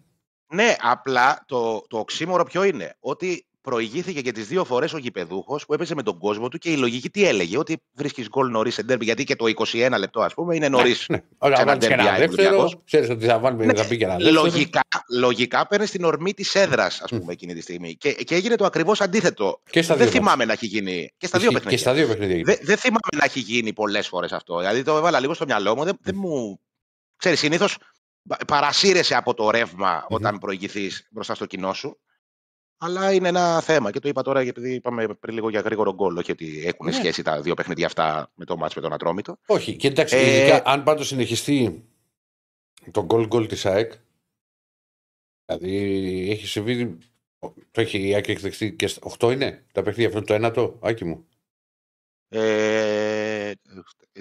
Ναι, 0.55 0.75
απλά 0.81 1.45
το, 1.47 1.85
το 1.89 1.99
οξύμορο 1.99 2.45
ποιο 2.45 2.65
είναι; 2.65 2.97
Ότι 3.01 3.48
προηγήθηκε 3.69 4.21
και 4.21 4.33
τις 4.33 4.47
δύο 4.47 4.65
φορές 4.65 4.93
ο 4.93 4.99
γηπεδούχος 4.99 5.67
που 5.67 5.75
έπαιζε 5.75 5.95
με 5.95 6.03
τον 6.03 6.19
κόσμο 6.19 6.49
του 6.49 6.59
και 6.59 6.71
η 6.71 6.77
λογική 6.77 7.11
τι 7.11 7.25
έλεγε. 7.27 7.59
Ότι 7.59 7.83
βρίσκεις 7.93 8.29
γκολ 8.29 8.51
νωρίς 8.51 8.75
σε 8.75 8.83
ντέρμπι. 8.83 9.05
Γιατί 9.05 9.25
και 9.25 9.37
το 9.37 9.45
21 9.47 9.95
λεπτό, 9.99 10.21
ας 10.21 10.35
πούμε, 10.35 10.55
είναι 10.57 10.69
νωρίς. 10.69 11.07
Ναι. 11.09 11.23
Ωραία, 11.39 11.57
Σε 11.57 11.63
αν 11.63 11.69
ένα 11.69 11.79
βάλεις 11.79 11.87
και 11.87 11.93
ένα 11.93 12.15
derby 12.17 12.19
δεύτερο, 12.19 12.49
Ολυμπιακός. 12.49 12.81
ξέρεις 12.85 13.11
ότι 13.11 13.27
θα 13.27 13.39
βάλουμε 13.39 13.65
Ναι, 13.65 13.75
θα 13.75 13.87
πει 13.87 13.97
και 13.97 14.05
ένα 14.05 14.17
δεύτερο. 14.17 14.43
Λογικά, 14.43 14.81
λογικά 15.11 15.67
παίρνει 15.67 15.87
την 15.87 16.05
ορμή 16.05 16.35
της 16.35 16.55
έδρας, 16.55 17.01
ας 17.01 17.11
πούμε, 17.11 17.33
εκείνη 17.33 17.55
τη 17.55 17.61
στιγμή. 17.61 17.97
Και, 17.97 18.13
και 18.13 18.35
έγινε 18.35 18.55
το 18.57 18.65
ακριβώς 18.65 19.01
αντίθετο. 19.01 19.61
Και 19.71 19.83
στα 19.83 19.95
Δεν 19.97 20.09
δύο 20.11 20.21
θυμάμαι 20.21 20.45
να 20.45 20.53
έχει 20.53 20.67
γίνει. 20.67 21.11
Και 21.17 21.27
στα 21.27 21.39
δύο 21.39 21.51
Ισχύει, 21.51 21.63
παιχνίδια. 21.63 21.71
Και 21.71 21.77
στα 21.77 21.93
δύο 21.93 22.07
παιχνίδια. 22.07 22.35
έγινε. 22.35 22.53
Δεν, 22.55 22.67
δεν 22.67 22.77
θυμάμαι 22.77 23.17
να 23.17 23.25
έχει 23.25 23.41
γίνει 23.41 23.73
πολλές 23.73 24.09
φορές 24.09 24.33
αυτό. 24.33 24.59
Δηλαδή 24.59 24.83
το 24.83 24.97
έβαλα 24.97 25.21
λίγο 25.21 25.35
στο 25.35 25.45
μυαλό 25.45 25.77
μου. 25.77 25.85
Δεν, 25.85 25.99
δεν 26.03 26.15
μου. 26.19 26.61
Ξέρεις, 27.17 27.39
συνήθως 27.39 27.77
παρασύρεσαι 28.47 29.15
από 29.15 29.35
το 29.35 29.51
ρεύμα 29.51 30.05
όταν 30.09 30.39
προηγηθείς 30.39 31.07
μπροστά 31.11 31.35
στο 31.35 31.47
κοινό 31.47 31.73
σου. 31.73 31.99
Αλλά 32.81 33.13
είναι 33.13 33.29
ένα 33.29 33.61
θέμα 33.61 33.91
και 33.91 33.99
το 34.01 34.09
είπα 34.09 34.23
τώρα 34.23 34.43
γιατί 34.43 34.73
είπαμε 34.75 35.07
πριν 35.09 35.35
λίγο 35.35 35.49
για 35.51 35.61
γρήγορο 35.61 35.95
γκολ. 35.95 36.17
Όχι 36.17 36.31
ότι 36.31 36.63
έχουν 36.67 36.87
Ναι. 36.87 36.93
σχέση 36.93 37.23
τα 37.23 37.41
δύο 37.41 37.55
παιχνίδια 37.55 37.87
αυτά 37.87 38.31
με 38.35 38.45
το 38.45 38.57
μάτς 38.57 38.75
με 38.75 38.81
τον 38.83 38.93
Ατρόμητο. 38.93 39.39
Όχι, 39.47 39.77
και 39.77 39.89
εντάξει, 39.89 40.17
Ε, 40.17 40.37
ειδικά 40.37 40.63
αν 40.65 40.83
πάντως 40.83 41.07
συνεχιστεί 41.07 41.85
το 42.91 43.05
γκολ 43.05 43.27
γκολ 43.27 43.47
της 43.47 43.67
ΑΕΚ. 43.67 43.93
Δηλαδή 45.45 46.29
έχει 46.31 46.47
συμβεί. 46.47 46.99
Το 47.71 47.81
έχει 47.81 48.09
η 48.09 48.15
ΑΕΚ 48.15 48.29
έχει 48.29 48.41
δεχτεί 48.41 48.73
και 48.75 48.87
στα 48.87 49.01
8 49.19 49.31
είναι 49.33 49.65
τα 49.73 49.83
παιχνίδια 49.83 50.09
αυτό 50.09 50.23
το 50.23 50.35
ένατο, 50.35 50.79
Άκη 50.83 51.05
μου. 51.05 51.27
Ε, 52.29 53.53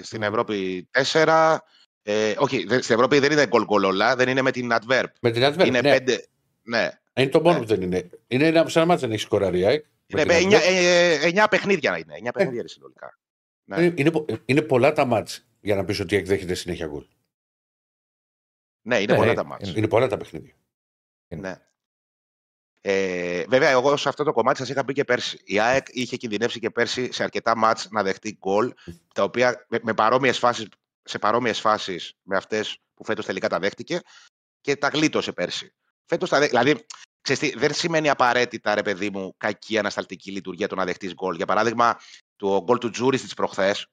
στην 0.01 0.23
Ευρώπη 0.23 0.89
4. 0.91 1.57
Ε, 2.01 2.33
όχι, 2.37 2.63
δεν- 2.65 2.81
στην 2.81 2.95
Ευρώπη 2.95 3.19
δεν 3.19 3.31
είναι 3.31 3.47
γκολ 3.47 3.63
γκολ 3.65 3.83
όλα, 3.83 4.15
δεν 4.15 4.29
είναι 4.29 4.41
με 4.41 4.51
την 4.51 4.69
Adverb. 4.71 5.03
Με 5.21 5.31
την 5.31 5.43
Adverb. 5.45 5.65
είναι 5.65 5.81
ναι. 5.81 5.91
πέντε. 5.91 6.27
Ναι. 6.63 6.89
Είναι 7.21 7.29
το 7.29 7.41
μόνο 7.41 7.53
Ναι. 7.53 7.59
που 7.59 7.65
δεν 7.65 7.81
είναι. 7.81 8.09
Είναι 8.27 8.47
ένα, 8.47 8.69
σε 8.69 8.79
ένα 8.79 8.87
μάτσο 8.87 9.05
δεν 9.05 9.15
έχει 9.15 9.21
σκοράρει 9.25 9.59
η 9.59 9.65
ΑΕΚ. 9.65 9.85
με 10.07 10.21
Είναι 10.21 10.33
την 10.33 10.41
εννιά, 10.43 10.59
Adverb. 10.59 10.65
ε, 10.67 11.25
εννιά 11.27 11.47
παιχνίδια 11.47 11.91
να 11.91 11.97
είναι. 11.97 12.13
Εννιά 12.15 12.31
παιχνίδια 12.31 12.59
είναι 12.59 12.69
συνολικά. 12.69 13.19
Ναι. 13.63 13.81
Είναι, 13.83 13.93
είναι, 13.97 14.11
πο- 14.11 14.25
είναι 14.45 14.61
πολλά 14.61 14.93
τα 14.93 15.05
μάτς 15.05 15.47
για 15.61 15.75
να 15.75 15.85
πεις 15.85 15.99
ότι 15.99 16.13
η 16.13 16.17
ΑΕΚ 16.17 16.25
δέχεται 16.27 16.53
συνέχεια 16.53 16.87
γκολ. 16.87 17.05
Ναι, 18.81 18.99
είναι 18.99 19.11
Ναι, 19.13 19.17
πολλά 19.19 19.31
ε, 19.31 19.35
τα 19.35 19.43
μάτια. 19.45 19.73
Είναι 19.75 19.87
πολλά 19.87 20.07
τα 20.07 20.17
παιχνίδια. 20.17 20.53
Ναι. 21.35 21.61
Ε, 22.81 23.43
βέβαια, 23.47 23.69
εγώ 23.69 23.97
σε 23.97 24.09
αυτό 24.09 24.23
το 24.23 24.31
κομμάτι 24.33 24.57
σας 24.57 24.69
είχα 24.69 24.85
πει 24.85 24.93
και 24.93 25.03
πέρσι. 25.03 25.39
Η 25.43 25.59
ΑΕΚ 25.59 25.85
είχε 25.91 26.17
κινδυνεύσει 26.17 26.59
και 26.59 26.69
πέρσι 26.69 27.11
σε 27.11 27.23
αρκετά 27.23 27.57
μάτς 27.57 27.87
να 27.91 28.03
δεχτεί 28.03 28.37
γκολ, 28.39 28.73
τα 29.13 29.23
οποία 29.23 29.65
με, 29.69 29.79
με 29.83 29.93
παρόμοιες 29.93 30.37
φάσεις, 30.37 30.67
σε 31.03 31.19
παρόμοιες 31.19 31.59
φάσεις 31.59 32.13
με 32.23 32.35
αυτές 32.37 32.77
που 32.93 33.05
φέτος 33.05 33.25
τελικά 33.25 33.49
τα 33.49 33.59
δέχτηκε 33.59 34.01
και 34.61 34.75
τα 34.75 34.87
γλίτωσε 34.87 35.31
πέρσι. 35.31 35.73
Φέτος 36.07 36.29
τα 36.29 36.39
δέ... 36.39 36.47
Δηλαδή, 36.47 36.85
ξέρεις 37.21 37.41
τι, 37.41 37.57
δεν 37.57 37.73
σημαίνει 37.73 38.09
απαραίτητα, 38.09 38.75
ρε 38.75 38.81
παιδί 38.81 39.09
μου, 39.09 39.33
κακή 39.37 39.77
ανασταλτική 39.77 40.31
λειτουργία 40.31 40.67
το 40.67 40.75
να 40.75 40.85
δεχτείς 40.85 41.13
γκολ. 41.13 41.35
Για 41.35 41.45
παράδειγμα, 41.45 41.97
το 42.35 42.61
γκολ 42.63 42.77
του 42.77 42.89
Τζούριτσιτς 42.89 43.33
προχθές 43.35 43.87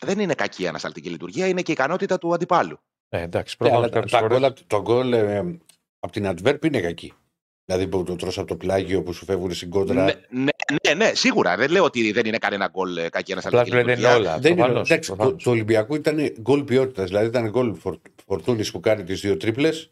δεν 0.00 0.18
είναι 0.18 0.34
κακή 0.34 0.66
ανασταλτική 0.68 1.08
λειτουργία, 1.10 1.46
είναι 1.46 1.62
και 1.62 1.70
η 1.70 1.74
ικανότητα 1.74 2.18
του 2.18 2.34
αντιπάλου. 2.34 2.78
Ε, 3.08 3.20
εντάξει, 3.22 3.56
Ναι, 3.58 3.68
προφανώς 3.68 3.86
αλλά 3.86 4.06
τα, 4.06 4.18
τα 4.20 4.26
γκολ, 4.26 4.44
απ- 4.44 4.58
το 4.66 4.80
γκολ 4.82 5.12
ε, 5.12 5.38
από 5.98 6.12
την 6.12 6.26
Αντβέρπ 6.28 6.64
είναι 6.64 6.80
κακή. 6.80 7.12
Δηλαδή 7.66 7.86
που 7.88 8.04
το 8.04 8.16
τρως 8.16 8.38
από 8.38 8.46
το 8.46 8.56
πλάγιο 8.56 9.02
που 9.02 9.12
σου 9.12 9.24
φεύγουν 9.24 9.54
στην 9.54 9.70
κόντρα. 9.70 10.04
Ναι, 10.04 10.12
ναι, 10.30 10.50
ναι, 10.82 10.94
ναι, 10.94 11.14
σίγουρα. 11.14 11.56
Δεν 11.56 11.70
λέω 11.70 11.84
ότι 11.84 12.12
δεν 12.12 12.26
είναι 12.26 12.38
κανένα 12.38 12.68
γκολ 12.72 12.96
ε, 12.96 13.08
κακή 13.08 13.32
Απλά 13.32 13.48
ανασταλτική 13.48 13.76
δεν 13.76 13.80
είναι 13.80 13.94
λειτουργία. 13.94 14.16
όλα. 14.16 14.38
Δεν 14.38 14.52
είναι, 14.52 14.60
προφανώς, 14.60 14.90
εντάξει, 14.90 15.10
το, 15.10 15.16
προφανώς. 15.16 15.42
το 15.42 15.50
Ολυμπιακό 15.50 15.94
ήταν 15.94 16.32
γκολ 16.40 16.64
ποιότητας. 16.64 17.08
Δηλαδή 17.08 17.26
ήταν 17.26 17.50
γκολ 17.50 17.74
φορ, 17.74 17.98
Φορτούνη 18.26 18.66
που 18.66 18.80
κάνει 18.80 19.04
τις 19.04 19.20
δύο 19.20 19.36
τρίπλες. 19.36 19.90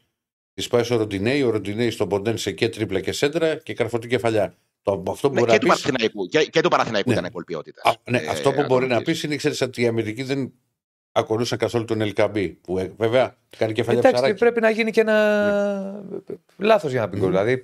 Της 0.55 0.69
πάει 0.69 0.83
στο 0.83 0.97
Ροντινέι, 0.97 1.43
ο 1.43 1.51
Ροντινέι 1.51 1.91
στον 1.91 2.09
Ποντένσε 2.09 2.53
και 2.53 2.69
τρίπλα 2.69 3.01
και 3.01 3.13
σέντρα 3.13 3.57
και 3.57 3.75
καρφωτή 3.75 4.07
κεφαλιά. 4.09 4.55
Το, 4.83 5.03
αυτό 5.09 5.29
που 5.29 5.35
Ναι, 5.35 5.41
μπορεί 5.41 5.53
και, 5.53 5.59
του 5.59 5.67
να 5.67 5.75
πει. 5.75 5.81
Παναθηναϊκού, 5.81 6.27
και, 6.27 6.45
και 6.45 6.61
του 6.61 6.69
Παναθηναϊκού 6.69 7.11
Ναι. 7.11 7.17
ήταν 7.17 7.31
γκολ 7.33 7.45
ποιότητα. 7.45 7.97
Ναι, 8.11 8.19
αυτό 8.31 8.53
που 8.53 8.65
μπορεί 8.65 8.87
να 8.87 9.03
πεις 9.03 9.23
είναι 9.23 9.37
ξέρεις, 9.37 9.61
ότι 9.61 9.83
οι 9.83 9.87
Αμερικοί 9.87 10.23
δεν 10.23 10.53
ακολούθησαν 11.13 11.59
καθόλου 11.59 11.85
τον 11.85 12.01
Ελκαμπή. 12.01 12.49
Που 12.49 12.79
ε, 12.79 12.93
βέβαια 12.97 13.37
κάνει 13.57 13.73
κεφαλιά 13.73 13.99
Εντάξει, 14.01 14.17
ψαράκι. 14.17 14.39
πρέπει 14.39 14.61
να 14.61 14.71
γίνει 14.71 14.91
και 14.91 15.01
ένα 15.01 16.05
λάθος 16.57 16.91
για 16.91 17.01
να 17.01 17.09
πει 17.09 17.17
γκολ. 17.17 17.29
Μμμ. 17.29 17.35
Δηλαδή. 17.35 17.55
Ναι, 17.55 17.61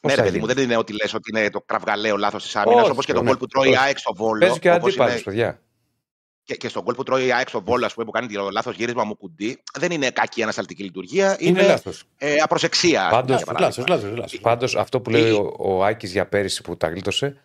πώς 0.00 0.10
ρε 0.10 0.16
θα 0.16 0.22
παιδί 0.22 0.38
μου, 0.38 0.44
γίνει. 0.44 0.54
δεν 0.54 0.64
είναι 0.64 0.76
ότι 0.76 0.92
λες 0.92 1.14
ότι 1.14 1.30
είναι 1.38 1.50
το 1.50 1.60
κραυγαλαίο 1.60 2.16
λάθος 2.16 2.42
της 2.42 2.56
άμυνας, 2.56 2.82
Όχι, 2.82 2.90
όπως 2.90 3.06
και 3.06 3.12
το 3.12 3.22
ναι, 3.22 3.28
γκολ 3.28 3.36
που 3.38 3.46
τρώει 3.46 3.66
η 3.68 3.70
όχι. 3.70 3.78
ΑΕΚ 3.78 3.98
στο 3.98 4.14
Βόλο. 4.14 4.38
Παίζει 4.40 4.58
και 4.58 4.70
όπως 4.72 4.88
αντίπαλος, 4.88 5.12
είναι- 5.14 5.22
παιδιά. 5.22 5.62
Και, 6.48 6.54
και 6.56 6.68
στον 6.68 6.82
γκολ 6.82 6.94
που 6.94 7.02
τρώει 7.02 7.26
η 7.26 7.32
ΑΕΚ 7.32 7.48
στο 7.48 7.62
Βόλο, 7.62 7.84
ας 7.86 7.92
πούμε, 7.94 8.06
που 8.06 8.10
κάνει 8.12 8.26
το 8.26 8.50
λάθος 8.50 8.76
γύρισμα 8.76 9.04
μου 9.04 9.16
κουντί, 9.16 9.62
δεν 9.78 9.90
είναι 9.90 10.10
κακή 10.10 10.42
ανασταλτική 10.42 10.82
λειτουργία, 10.82 11.36
Είναι 11.38 11.58
είναι, 11.60 11.68
λάθος. 11.68 12.04
ε, 12.18 12.34
απροσεξία. 12.36 13.08
Πάντως, 13.10 13.36
για 13.36 13.46
παράδειγμα. 13.46 13.84
Λάθος, 13.88 14.02
λάθος. 14.04 14.18
λάθος. 14.18 14.40
Πάντως 14.40 14.76
αυτό 14.76 15.00
που 15.00 15.10
λέει 15.10 15.28
Ή- 15.28 15.32
ο, 15.32 15.54
ο 15.58 15.84
Άκης 15.84 16.12
για 16.12 16.26
πέρυσι 16.26 16.62
που 16.62 16.76
τα 16.76 16.88
γλίτωσε, 16.88 17.40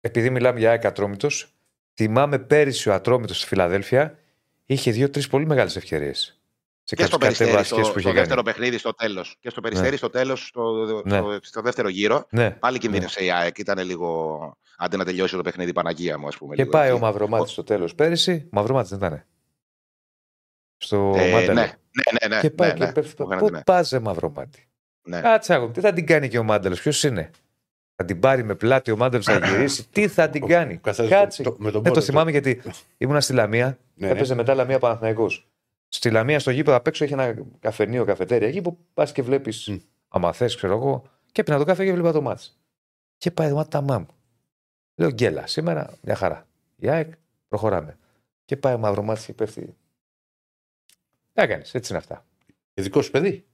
επειδή 0.00 0.30
μιλάμε 0.30 0.58
για 0.58 0.70
ΑΕΚ 0.70 0.84
Ατρόμητος, 0.84 1.52
θυμάμαι 1.94 2.38
πέρυσι 2.38 2.88
ο 2.88 2.94
Ατρόμητος 2.94 3.36
στη 3.38 3.46
Φιλαδέλφια 3.46 4.18
είχε 4.66 4.90
δύο-τρεις 4.90 5.28
πολύ 5.28 5.46
μεγάλες 5.46 5.76
ευκαιρίες. 5.76 6.40
Σε 6.84 6.94
Και 6.96 7.02
στο 7.04 7.10
κάποιε 7.18 7.26
περιστέρι, 7.26 7.50
κατεβασιέ 7.50 7.82
στο, 7.84 7.92
που 7.92 7.98
στο 8.00 8.08
είχε 8.08 8.18
δεύτερο 8.18 8.42
κάνει. 8.42 8.54
παιχνίδι 8.56 8.78
στο 8.78 8.94
τέλος. 8.94 9.36
Και 9.40 9.50
στο 9.50 9.60
περιστέρι 9.60 9.96
στο 9.96 10.10
τέλος, 10.10 10.46
στο, 10.46 11.02
Ναι. 11.04 11.16
στο, 11.18 11.38
στο 11.42 11.60
δεύτερο 11.60 11.88
γύρο, 11.88 12.26
Ναι. 12.30 12.50
πάλι 12.50 12.78
κινδύνευσε 12.78 13.24
η 13.24 13.30
ΑΕΚ. 13.30 13.58
Ήταν 13.58 13.78
λίγο. 13.86 14.38
Άντε 14.80 14.96
να 14.96 15.04
τελειώσει 15.04 15.36
το 15.36 15.42
παιχνίδι 15.42 15.72
Παναγία 15.72 16.18
μου, 16.18 16.26
ας 16.26 16.36
πούμε. 16.36 16.54
Και 16.54 16.62
λίγο 16.62 16.72
πάει 16.76 16.86
εκεί. 16.88 16.96
ο 16.96 16.98
Μαυρομάτης 16.98 17.52
στο 17.52 17.64
τέλος 17.64 17.94
πέρυσι. 17.94 18.48
Μαυρομάτης 18.50 18.90
δεν 18.90 18.98
ήταν. 18.98 19.24
Στο 20.76 21.12
Ε, 21.16 21.24
ναι, 21.26 21.32
Μάνταλο. 21.32 21.52
ναι, 21.52 21.66
ναι, 22.20 22.34
ναι. 22.34 22.40
Και 22.40 22.50
πάει 22.50 22.68
ναι, 22.72 22.78
και 22.78 22.84
ναι. 22.84 22.92
πέφτει. 22.92 23.22
Μου 23.22 23.28
φαίνεται, 23.28 23.46
Πού 23.46 23.52
ναι. 23.52 23.62
πα, 23.62 23.86
Μαυρομάτη. 24.00 24.68
Ναι. 25.02 25.20
Κάτσε 25.20 25.54
άγω. 25.54 25.68
Τι 25.70 25.80
θα 25.80 25.92
την 25.92 26.06
κάνει 26.06 26.28
και 26.28 26.38
ο 26.38 26.42
Μάνταλο. 26.42 26.74
Ποιος 26.74 27.02
είναι; 27.02 27.30
Θα 27.94 28.04
την 28.04 28.20
πάρει 28.20 28.42
με 28.44 28.54
πλάτη 28.54 28.90
ο 28.90 28.96
Μάνταλο, 28.96 29.22
θα 29.22 29.38
γυρίσει. 29.46 29.88
Τι 29.88 30.08
θα 30.08 30.28
την 30.30 30.46
κάνει; 30.46 30.76
Καθώς 30.76 31.08
Κάτσε. 31.08 31.42
το- 31.42 31.56
με 31.58 31.70
τον 31.70 31.80
Ναι, 31.82 31.86
το 31.88 31.92
πόνο, 31.94 32.04
θυμάμαι 32.04 32.30
γιατί 32.30 32.62
ήμουνα 32.98 33.20
στη 33.20 33.32
Λαμία. 33.32 33.78
Ναι, 33.94 34.06
ναι. 34.06 34.12
Έπαιζε 34.12 34.34
μετά 34.34 34.54
Λαμία 34.54 34.78
Παναθηναϊκός. 34.78 35.48
Στη 35.88 36.10
Λαμία 36.10 36.38
στο 36.38 36.50
γήπεδο 36.50 36.76
απ' 36.76 36.86
έξω 36.86 37.04
έχει 37.04 37.12
ένα 37.12 37.34
καφενείο, 37.60 38.04
καφετέρια 38.04 38.48
εκεί 38.48 38.60
που 38.62 38.78
πας 38.94 39.12
και 39.12 39.22
βλέπεις, 39.22 39.68
Μμ. 39.68 39.76
άμα 40.08 40.32
θες, 40.32 40.56
ξέρω 40.56 40.74
εγώ, 40.76 41.02
και 41.32 41.42
πίνα 41.42 41.58
το 41.58 41.64
καφέ 41.64 41.84
και 41.84 41.92
βλέπα 41.92 42.12
το 42.12 42.20
μάτς. 42.22 42.58
Και 43.16 43.30
πάει 43.30 43.48
το 43.48 43.54
μάτι 43.54 43.68
τα 43.70 43.80
μάμ. 43.80 44.04
Λέω 44.98 45.10
γκέλα, 45.10 45.46
σήμερα 45.46 45.90
μια 46.02 46.14
χαρά. 46.14 46.46
Η 46.76 46.88
ΑΕΚ, 46.88 47.12
προχωράμε. 47.48 47.98
Και 48.44 48.56
πάει 48.56 48.74
ο 48.74 48.78
μαύρος 48.78 49.04
μάτι 49.04 49.24
και 49.24 49.32
πέφτει. 49.32 49.60
Τι 51.32 51.42
έκανες, 51.42 51.74
έτσι 51.74 51.92
είναι 51.92 52.00
αυτά. 52.00 52.24
Και 52.74 52.82
δικό 52.82 53.02
σου 53.02 53.10
παιδί. 53.10 53.46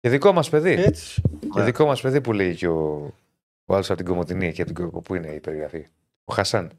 Και 0.00 0.08
δικό 0.08 0.32
μας 0.32 0.50
παιδί. 0.50 0.70
Έτσι. 0.72 1.22
Και 1.54 1.62
δικό 1.62 1.86
μας 1.86 2.00
παιδί 2.00 2.20
που 2.20 2.32
λέει 2.32 2.54
και 2.54 2.68
ο, 2.68 3.12
ο 3.64 3.74
άλλος 3.74 3.88
από 3.90 3.96
την 3.98 4.06
Κομωτινή 4.06 4.52
και 4.52 4.62
από 4.62 4.72
την 4.74 4.90
Κο- 4.90 5.00
Πού 5.00 5.14
είναι 5.14 5.28
η 5.28 5.40
περιγραφή. 5.40 5.86
Ο 6.24 6.34
Χασάν. 6.34 6.70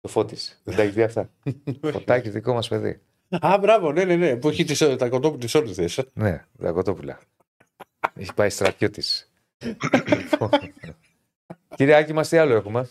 Το 0.00 0.08
φώτη. 0.08 0.36
Δεν 0.64 0.76
τα 0.76 0.82
έχεις 0.82 0.94
δει 0.94 1.02
αυτά; 1.02 1.30
Φωτάκι 1.92 2.30
δικό 2.30 2.52
μας 2.52 2.68
παιδί. 2.68 3.00
Α, 3.40 3.58
μπράβο, 3.60 3.92
ναι, 3.92 4.04
ναι, 4.04 4.16
ναι. 4.16 4.36
Που 4.36 4.48
έχει 4.48 4.64
τις, 4.64 4.78
τα 4.78 5.08
κοτόπουλε 5.08 5.44
τις 5.44 5.54
όρθε. 5.54 6.04
Ναι, 6.12 6.44
τα 6.58 6.70
κοτόπουλα. 6.72 7.20
Έχει 8.14 8.34
πάει 8.34 8.50
στρατιώτης. 8.50 9.32
Κύριε 11.76 11.94
Άκη, 11.96 12.12
μας 12.12 12.28
τι 12.28 12.36
άλλο 12.36 12.54
έχουμε. 12.54 12.88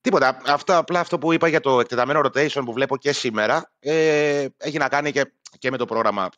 Τίποτα. 0.00 0.40
Αυτό, 0.46 0.76
απλά 0.76 1.00
αυτό 1.00 1.18
που 1.18 1.32
είπα 1.32 1.48
για 1.48 1.60
το 1.60 1.80
εκτεταμένο 1.80 2.20
rotation 2.20 2.62
που 2.64 2.72
βλέπω 2.72 2.96
και 2.96 3.12
σήμερα 3.12 3.72
ε, 3.78 4.46
έχει 4.56 4.78
να 4.78 4.88
κάνει 4.88 5.12
και, 5.12 5.32
και 5.58 5.70
με 5.70 5.76
το 5.76 5.84
πρόγραμμα 5.84 6.28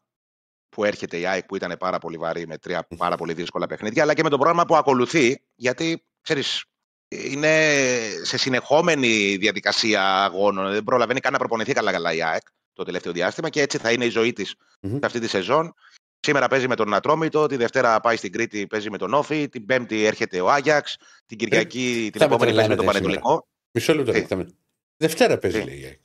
που 0.69 0.85
έρχεται 0.85 1.19
η 1.19 1.27
ΑΕΚ 1.27 1.47
που 1.47 1.57
ήταν 1.57 1.77
πάρα 1.79 1.99
πολύ 1.99 2.17
βαρύ 2.17 2.47
με 2.47 2.59
τρία 2.59 2.87
πάρα 2.97 3.17
πολύ 3.17 3.33
δύσκολα 3.33 3.67
παιχνίδια, 3.67 4.03
αλλά 4.03 4.15
και 4.15 4.23
με 4.23 4.29
το 4.29 4.37
πρόγραμμα 4.37 4.65
που 4.65 4.77
ακολουθεί, 4.77 5.43
γιατί 5.55 6.05
ξέρεις, 6.21 6.65
είναι 7.09 7.75
σε 8.23 8.37
συνεχόμενη 8.37 9.37
διαδικασία 9.37 10.25
αγώνων. 10.25 10.73
Δεν 10.73 10.85
προλαβαίνει 10.85 11.21
καν 11.21 11.33
να 11.33 11.39
προπονηθεί 11.39 11.73
καλά-καλά 11.73 12.13
η 12.13 12.23
ΑΕΚ 12.23 12.43
το 12.73 12.85
τελευταίο 12.85 13.13
διάστημα 13.13 13.49
και 13.49 13.61
έτσι 13.61 13.79
θα 13.79 13.93
είναι 13.93 14.05
η 14.05 14.09
ζωή 14.09 14.33
της 14.33 14.55
Μμμ. 14.81 14.93
σε 14.93 15.07
αυτή 15.07 15.21
τη 15.21 15.29
σεζόν. 15.29 15.75
Σήμερα 16.21 16.49
παίζει 16.49 16.69
με 16.69 16.75
τον 16.75 16.95
Ατρόμητο, 16.95 17.47
τη 17.47 17.57
Δευτέρα 17.57 18.01
πάει 18.01 18.17
στην 18.17 18.33
Κρήτη, 18.33 18.67
παίζει 18.67 18.91
με 18.91 18.99
τον 18.99 19.15
Όφη, 19.15 19.49
την 19.49 19.67
Πέμπτη 19.67 20.05
έρχεται 20.05 20.41
ο 20.41 20.51
Άγιαξ, 20.51 20.97
την 21.27 21.39
Κυριακή 21.39 22.09
την 22.13 22.21
θα 22.21 22.29
με 22.29 22.35
επόμενη 22.35 22.55
παίζει 22.55 22.69
με 22.69 22.77
τον 22.77 22.85
τρελάνετε 22.85 23.09
σήμερα. 23.09 23.21
Πανετολικό. 23.21 23.47
Μισό 23.73 23.95
λεπτό. 23.95 24.13
Τι; 24.13 24.21
κοιτάμε. 24.21 24.49
Δευτέρα 24.97 25.39
παίζει, 25.39 25.59
Τι; 25.61 25.65
λέει. 25.65 25.81
η 25.81 25.85
ΑΕΚ. 25.85 25.99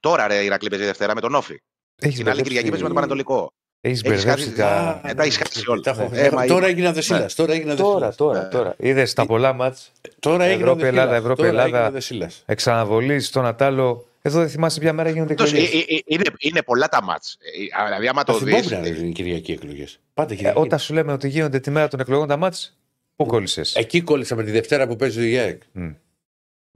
Τώρα 0.00 0.26
ρε 0.26 0.34
Ηρακλή 0.44 0.68
παίζει 0.68 0.84
Δευτέρα 0.84 1.14
με 1.14 1.20
τον 1.20 1.34
Όφη. 1.34 1.60
Έχεις 2.00 2.16
Την 2.18 2.28
άλλη 2.28 2.42
Κυριακή 2.42 2.66
παίζει 2.68 2.82
με 2.82 2.88
τον 2.88 2.96
Πανετολικό. 2.96 3.52
Έχεις 3.80 4.02
Έχεις 4.02 4.10
μπερδέψει 4.24 4.44
χάσει- 4.44 4.56
τα... 4.56 5.00
Α, 5.04 5.10
Ε, 5.10 5.14
τα 5.14 5.22
έχεις 5.22 5.36
χάσει 5.36 5.62
όλα. 5.70 5.80
τα 5.80 5.90
έχω- 5.90 6.10
Ε, 6.12 6.30
μα 6.30 6.46
Τώρα 6.46 6.58
είναι- 6.60 6.66
έγιναν 6.66 6.94
δεσίλα. 6.94 7.30
Τώρα 7.36 7.52
έγιναν 7.52 7.76
Τώρα, 7.76 7.90
δεσίλας. 7.92 8.16
τώρα, 8.16 8.42
Ναι. 8.42 8.48
τώρα. 8.48 8.74
Είδες 8.78 9.12
τα 9.12 9.26
πολλά 9.26 9.52
μάτς; 9.52 9.92
Τώρα 10.18 10.44
έγιναν 10.44 10.60
Ευρώπη, 10.62 10.80
δεσίλας. 10.80 11.02
Ελλάδα, 11.02 11.16
Ευρώπη, 11.16 11.36
Τώρα 11.36 11.48
Ελλάδα. 11.48 11.66
έγιναν 11.76 11.92
δεσίλας. 11.92 12.42
εξαναβολής 12.46 13.26
στον 13.26 13.46
Ατάλο. 13.46 14.06
Εδώ 14.22 14.38
δεν 14.38 14.48
θυμάσαι 14.48 14.80
ποια 14.80 14.92
μέρα 14.92 15.10
γίνονται 15.10 15.34
Τόσο, 15.34 15.56
εκλογές. 15.56 15.74
ε, 15.88 15.94
ε, 15.94 15.98
είναι, 16.04 16.22
είναι 16.38 16.62
πολλά 16.62 16.88
τα 16.88 17.02
μάτς. 17.02 17.36
Ε, 17.40 17.84
Δηλαδή, 17.86 18.08
άμα 18.08 18.22
Θα 18.24 18.32
το 18.32 18.38
δεις... 18.38 18.66
θυμόμουν 18.66 18.82
να 18.82 18.88
είναι 18.98 19.10
Κυριακή 19.12 19.52
εκλογές. 19.52 20.00
Πάντα 20.14 20.32
Ε, 20.32 20.36
Κυριακή. 20.36 20.58
όταν 20.58 20.78
σου 20.78 20.94
λέμε 20.94 21.12
ότι 21.12 21.28
γίνονται 21.28 21.60
τη 21.60 21.70
μέρα 21.70 21.88
των 21.88 22.00
εκλογών 22.00 22.28
τα 22.28 22.36
μάτς, 22.36 22.78
πού 23.16 23.26
κόλλησες; 23.26 23.74
Εκεί 23.74 24.00
κόλλησα 24.00 24.34
με 24.36 24.42
τη 24.44 24.50
Δευτέρα 24.50 24.86
που 24.86 24.96
παίζει 24.96 25.30
η 25.30 25.38
ΑΕΚ. 25.38 25.62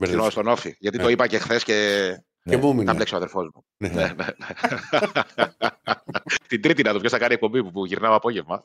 Μμ. 0.07 0.11
Μπερδεύτηκα. 0.11 0.41
στον 0.41 0.47
Όφη. 0.47 0.75
Γιατί 0.79 0.97
Ναι. 0.97 1.03
το 1.03 1.09
είπα 1.09 1.27
και 1.27 1.37
χθες 1.39 1.63
και 1.63 1.73
Και 2.43 2.57
μου 2.57 2.63
θα 2.63 2.69
έμεινε. 2.69 2.93
μπλέξει 2.93 3.13
ο 3.13 3.17
αδερφός 3.17 3.49
μου. 3.53 3.65
Ναι. 3.77 3.87
Ναι, 3.87 4.01
ναι, 4.01 4.07
ναι. 4.07 4.25
Την 6.47 6.61
Τρίτη 6.61 6.83
να 6.83 6.93
το 6.93 6.99
ποιος 6.99 7.11
θα 7.11 7.17
κάνει 7.17 7.33
εκπομπή 7.33 7.63
που, 7.63 7.71
που 7.71 7.85
γυρνάω 7.85 8.15
απόγευμα. 8.15 8.61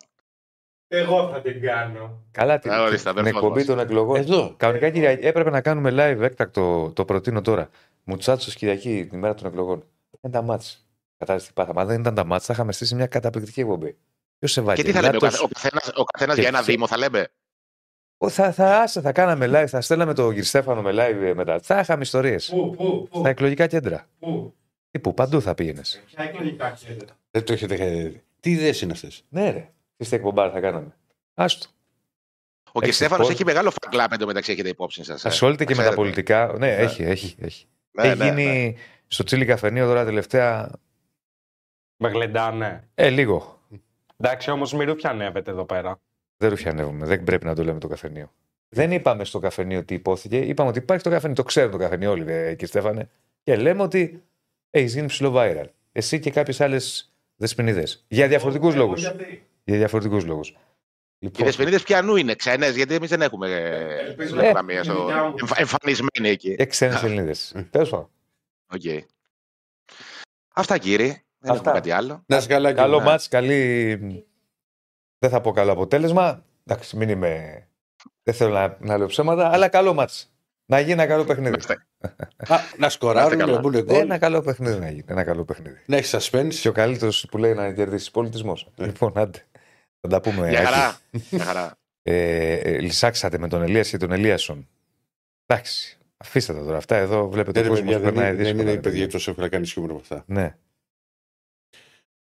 Εγώ 0.91 1.28
θα 1.32 1.41
την 1.41 1.61
κάνω. 1.61 2.22
Καλά, 2.30 2.59
την, 2.59 2.72
Α, 2.72 2.82
ορίστε, 2.82 3.11
την 3.11 3.18
αδερφός 3.20 3.43
εκπομπή 3.43 3.57
μας. 3.59 3.66
των 3.66 3.78
εκλογών. 3.78 4.16
Εδώ. 4.16 4.55
Κανονικά 4.57 4.91
Κυριακή 4.91 5.26
έπρεπε 5.26 5.51
να 5.51 5.61
κάνουμε 5.61 5.91
live 5.93 6.20
έκτακτο, 6.20 6.93
το 6.95 7.05
προτείνω 7.05 7.41
τώρα. 7.41 7.68
Μουτσάτσο 8.05 8.51
Κυριακή, 8.51 9.07
τη 9.11 9.16
μέρα 9.16 9.34
των 9.34 9.47
εκλογών. 9.47 9.84
Δεν 10.20 10.30
τα 10.30 10.43
μάτς. 10.43 10.86
Κατάλαβες 11.18 11.47
τι 11.49 11.53
πάθαμε. 11.55 11.80
Αν 11.80 11.86
δεν 11.86 12.01
ήταν 12.01 12.14
τα 12.14 12.24
μάτς, 12.24 12.45
θα 12.45 12.53
είχαμε 12.53 12.72
στήσει 12.72 12.95
μια 12.95 13.07
καταπληκτική 13.07 13.61
εκπομπή. 13.61 13.97
Ποιος 14.39 14.53
σε 14.53 14.61
βάζει. 14.61 14.82
Και 14.82 14.89
τι 14.89 14.95
θα 14.95 15.01
λέμε, 15.01 15.16
ο, 15.16 15.20
καθ- 15.20 15.43
ο 15.43 15.49
καθένας, 15.53 15.91
ο 15.95 16.05
καθένας 16.05 16.34
Και 16.34 16.41
για 16.41 16.51
ένα 16.51 16.59
ποιο- 16.62 16.72
δήμο 16.72 16.86
θα 16.86 16.97
λέμε; 16.99 17.28
Θα, 18.26 18.52
θα, 18.52 18.80
άσε, 18.80 19.00
θα 19.00 19.12
κάναμε 19.12 19.46
live, 19.62 19.66
θα 19.68 19.80
στέλναμε 19.80 20.14
τον 20.14 20.28
κύριο 20.28 20.44
Στέφανο 20.44 20.82
με 20.82 20.90
live 20.92 21.22
ε, 21.22 21.34
μετά. 21.34 21.60
Θα 21.60 21.78
είχαμε 21.80 22.02
ιστορίες. 22.02 22.48
Πού, 22.48 22.70
πού, 22.76 23.08
πού, 23.10 23.18
Στα 23.18 23.28
εκλογικά 23.28 23.66
κέντρα. 23.66 24.08
πού; 24.18 24.54
Τι 24.90 24.98
που, 24.98 25.14
παντού 25.14 25.40
θα 25.42 25.54
πήγαινες. 25.54 26.02
Ποια 26.06 26.24
εκλογικά 26.24 26.78
κέντρα; 26.86 27.16
Δεν 27.30 27.44
το 27.44 27.52
έχετε. 27.52 28.22
Τι 28.40 28.50
ιδέες 28.50 28.80
είναι 28.80 28.92
αυτές; 28.92 29.24
Ναι, 29.28 29.50
ρε. 29.50 29.68
Τι 29.96 30.04
στην 30.04 30.16
εκπομπάρ 30.18 30.50
θα 30.52 30.60
κάναμε. 30.60 30.96
Άστο. 31.34 31.66
Ο 32.66 32.70
Έχεις 32.72 32.80
Κριστέφανος 32.82 33.26
πόλ. 33.26 33.34
έχει 33.34 33.44
μεγάλο 33.44 33.72
φαγκλάπ 33.82 34.12
εντωμεταξύ, 34.12 34.52
έχετε 34.52 34.68
υπόψη 34.68 35.04
σας. 35.04 35.24
ε. 35.24 35.28
Ασχολείται 35.28 35.64
και 35.64 35.70
με 35.74 35.76
τα 35.76 35.82
ξέρετε. 35.82 36.02
πολιτικά. 36.02 36.54
Ναι, 36.58 36.74
έχει, 36.76 37.02
έχει. 37.02 37.36
έχει. 37.40 37.66
Ναι, 37.90 38.08
έχει 38.08 38.18
ναι, 38.18 38.24
γίνει 38.24 38.66
ναι. 38.66 38.74
στο 39.06 39.24
τσίλι 39.24 39.44
καφενείο 39.44 39.86
τώρα 39.86 40.04
τελευταία. 40.04 40.70
Με 41.96 42.08
γλεντάνε. 42.08 42.88
Ε, 42.94 43.10
λίγο. 43.10 43.60
Εντάξει, 44.16 44.50
όμως 44.50 44.72
μην 44.72 44.88
ρουφιανεύετε 44.88 45.50
εδώ 45.50 45.64
πέρα. 45.64 46.00
Δεν 46.39 46.51
ρουφιανεύουμε. 46.51 47.07
Δεν 47.07 47.24
πρέπει 47.24 47.45
να 47.45 47.55
το 47.55 47.64
λέμε 47.64 47.78
το 47.78 47.89
καφενείο. 47.89 48.32
Δεν 48.68 48.93
είπαμε 48.93 49.24
στο 49.24 49.39
καφενείο 49.39 49.84
τι 49.84 49.95
υπόθηκε. 49.95 50.39
Είπαμε 50.39 50.68
ότι 50.68 50.78
υπάρχει 50.78 51.03
το 51.05 51.11
καφενείο. 51.11 51.34
Το 51.36 51.43
ξέρουν 51.43 51.70
το 51.70 51.78
καφενείο 51.78 52.11
όλοι, 52.11 52.32
ε, 52.32 52.51
κύριε 52.51 52.66
Στέφανε. 52.66 53.09
Και 53.43 53.57
λέμε 53.57 53.82
ότι 53.82 54.22
έχεις 54.70 54.95
γίνει 54.95 55.07
ψηλό 55.07 55.32
viral. 55.36 55.64
Εσύ 55.93 56.20
και 56.20 56.30
κάποιες 56.30 56.61
άλλες 56.61 57.12
δεσποινίδες. 57.36 58.05
Για 58.09 58.28
διαφορετικούς 58.28 58.74
λόγους. 58.74 59.03
Για 59.64 59.76
διαφορετικούς 59.76 60.24
λόγους. 60.24 60.49
Οι 60.49 61.24
Λοιπόν, 61.24 61.45
δεσποινίδες 61.45 61.82
πιανού 61.82 62.16
είναι, 62.16 62.34
ξένες, 62.34 62.76
γιατί 62.76 62.95
εμείς 62.95 63.09
δεν 63.09 63.22
έχουμε 63.22 63.51
ε, 63.51 63.99
Ελπίζω 64.07 64.28
στην 64.28 64.41
να- 64.41 64.53
Λαμία, 64.53 64.80
η 64.80 64.84
στο- 64.84 65.05
δικιά 65.07 65.22
μου. 65.24 65.34
εμφα- 65.41 65.61
εμφανισμένοι 65.61 66.28
εκεί. 66.28 66.55
και 66.57 66.66
ξένες 66.66 67.03
Ελληνίδες. 67.03 67.55
Τέλος 67.70 67.89
πάντων. 67.91 68.09
Οκ. 68.74 68.82
Αυτά 70.55 70.78
κύριε. 70.78 71.07
Δεν 71.39 71.51
Αυτά. 71.51 71.55
έχουμε 71.55 71.72
κάτι 71.72 71.91
άλλο. 71.91 72.22
Να 72.26 72.36
είσαι 72.36 72.49
καλά, 72.49 72.72
Καλό 72.72 72.95
κύριε. 72.97 73.11
ματς, 73.11 73.28
καλή. 73.28 74.24
Δεν 75.18 75.30
θα 75.30 75.40
πω 75.40 75.50
καλό 75.52 75.72
αποτέλεσμα. 75.72 76.44
Εντάξει, 76.66 76.96
μην 76.96 77.08
είμαι. 77.08 77.62
Δεν 78.22 78.34
θέλω 78.34 78.52
να, 78.52 78.76
να 78.80 78.98
λέω 78.98 79.06
ψέματα, 79.06 79.50
αλλά 79.52 79.68
καλό 79.68 79.94
ματς. 79.94 80.32
Να 80.66 80.80
γίνει 80.80 80.92
ένα 80.92 81.06
καλό 81.06 81.24
παιχνίδι. 81.24 81.48
Είμαστε- 81.48 81.86
Α, 82.48 82.56
να 82.78 82.88
σκοράρουν, 82.88 83.38
καλά. 83.38 83.52
να 83.52 83.60
μπουν 83.60 83.82
γκολ. 83.82 84.00
Ένα 84.00 84.18
καλό 84.18 84.40
παιχνίδι 84.42 84.78
να 84.78 84.88
γίνει. 84.90 85.04
Ένα 85.06 85.24
καλό 85.24 85.44
παιχνίδι. 85.44 85.78
Να 85.86 85.96
έχεις 85.96 86.14
suspense. 86.30 86.54
Και 86.54 86.68
ο 86.68 86.72
καλύτερος 86.72 87.26
που 87.30 87.38
λέει 87.38 87.54
να 87.54 87.72
κερδίσει 87.72 88.06
ο 88.06 88.11
πολιτισμός. 88.10 88.68
Λοιπόν, 88.76 89.12
άντε. 89.18 89.46
Θα 90.00 90.08
τα 90.08 90.20
πούμε. 90.20 90.48
Μια 90.48 90.58
Άκη. 90.60 90.68
χαρά. 90.72 90.98
Μια 91.30 91.44
χαρά. 91.44 91.76
Ε, 92.02 92.52
ε, 92.52 92.78
λυσάξατε 92.80 93.38
με 93.38 93.48
τον 93.48 93.62
Ελίας 93.62 93.88
και 93.88 93.96
τον 93.96 94.12
Ελίασον. 94.12 94.68
Εντάξει. 95.46 95.98
Αφήστε 96.16 96.52
τα 96.54 96.64
τώρα. 96.64 96.76
Αυτά 96.76 96.96
εδώ 96.96 97.28
βλέπετε 97.28 97.60
Δεν, 97.62 97.70
ο 97.70 97.74
ρε, 97.74 97.80
κόσμος 97.80 97.94
παιδιά, 97.94 98.04
δεν, 98.10 98.14
περνάει 98.14 98.32
είναι- 98.34 98.42
δεν 98.42 98.52
δύσκολα. 98.52 98.70
είναι 98.70 98.78
οι 98.78 98.82
παιδιά 98.82 99.08
τόσο 99.08 99.30
εύκολα 99.30 99.48
κάνεις 99.48 99.68
σχήμενο 99.68 99.92
από 99.92 100.00
αυτά. 100.02 100.22
Ναι. 100.26 100.56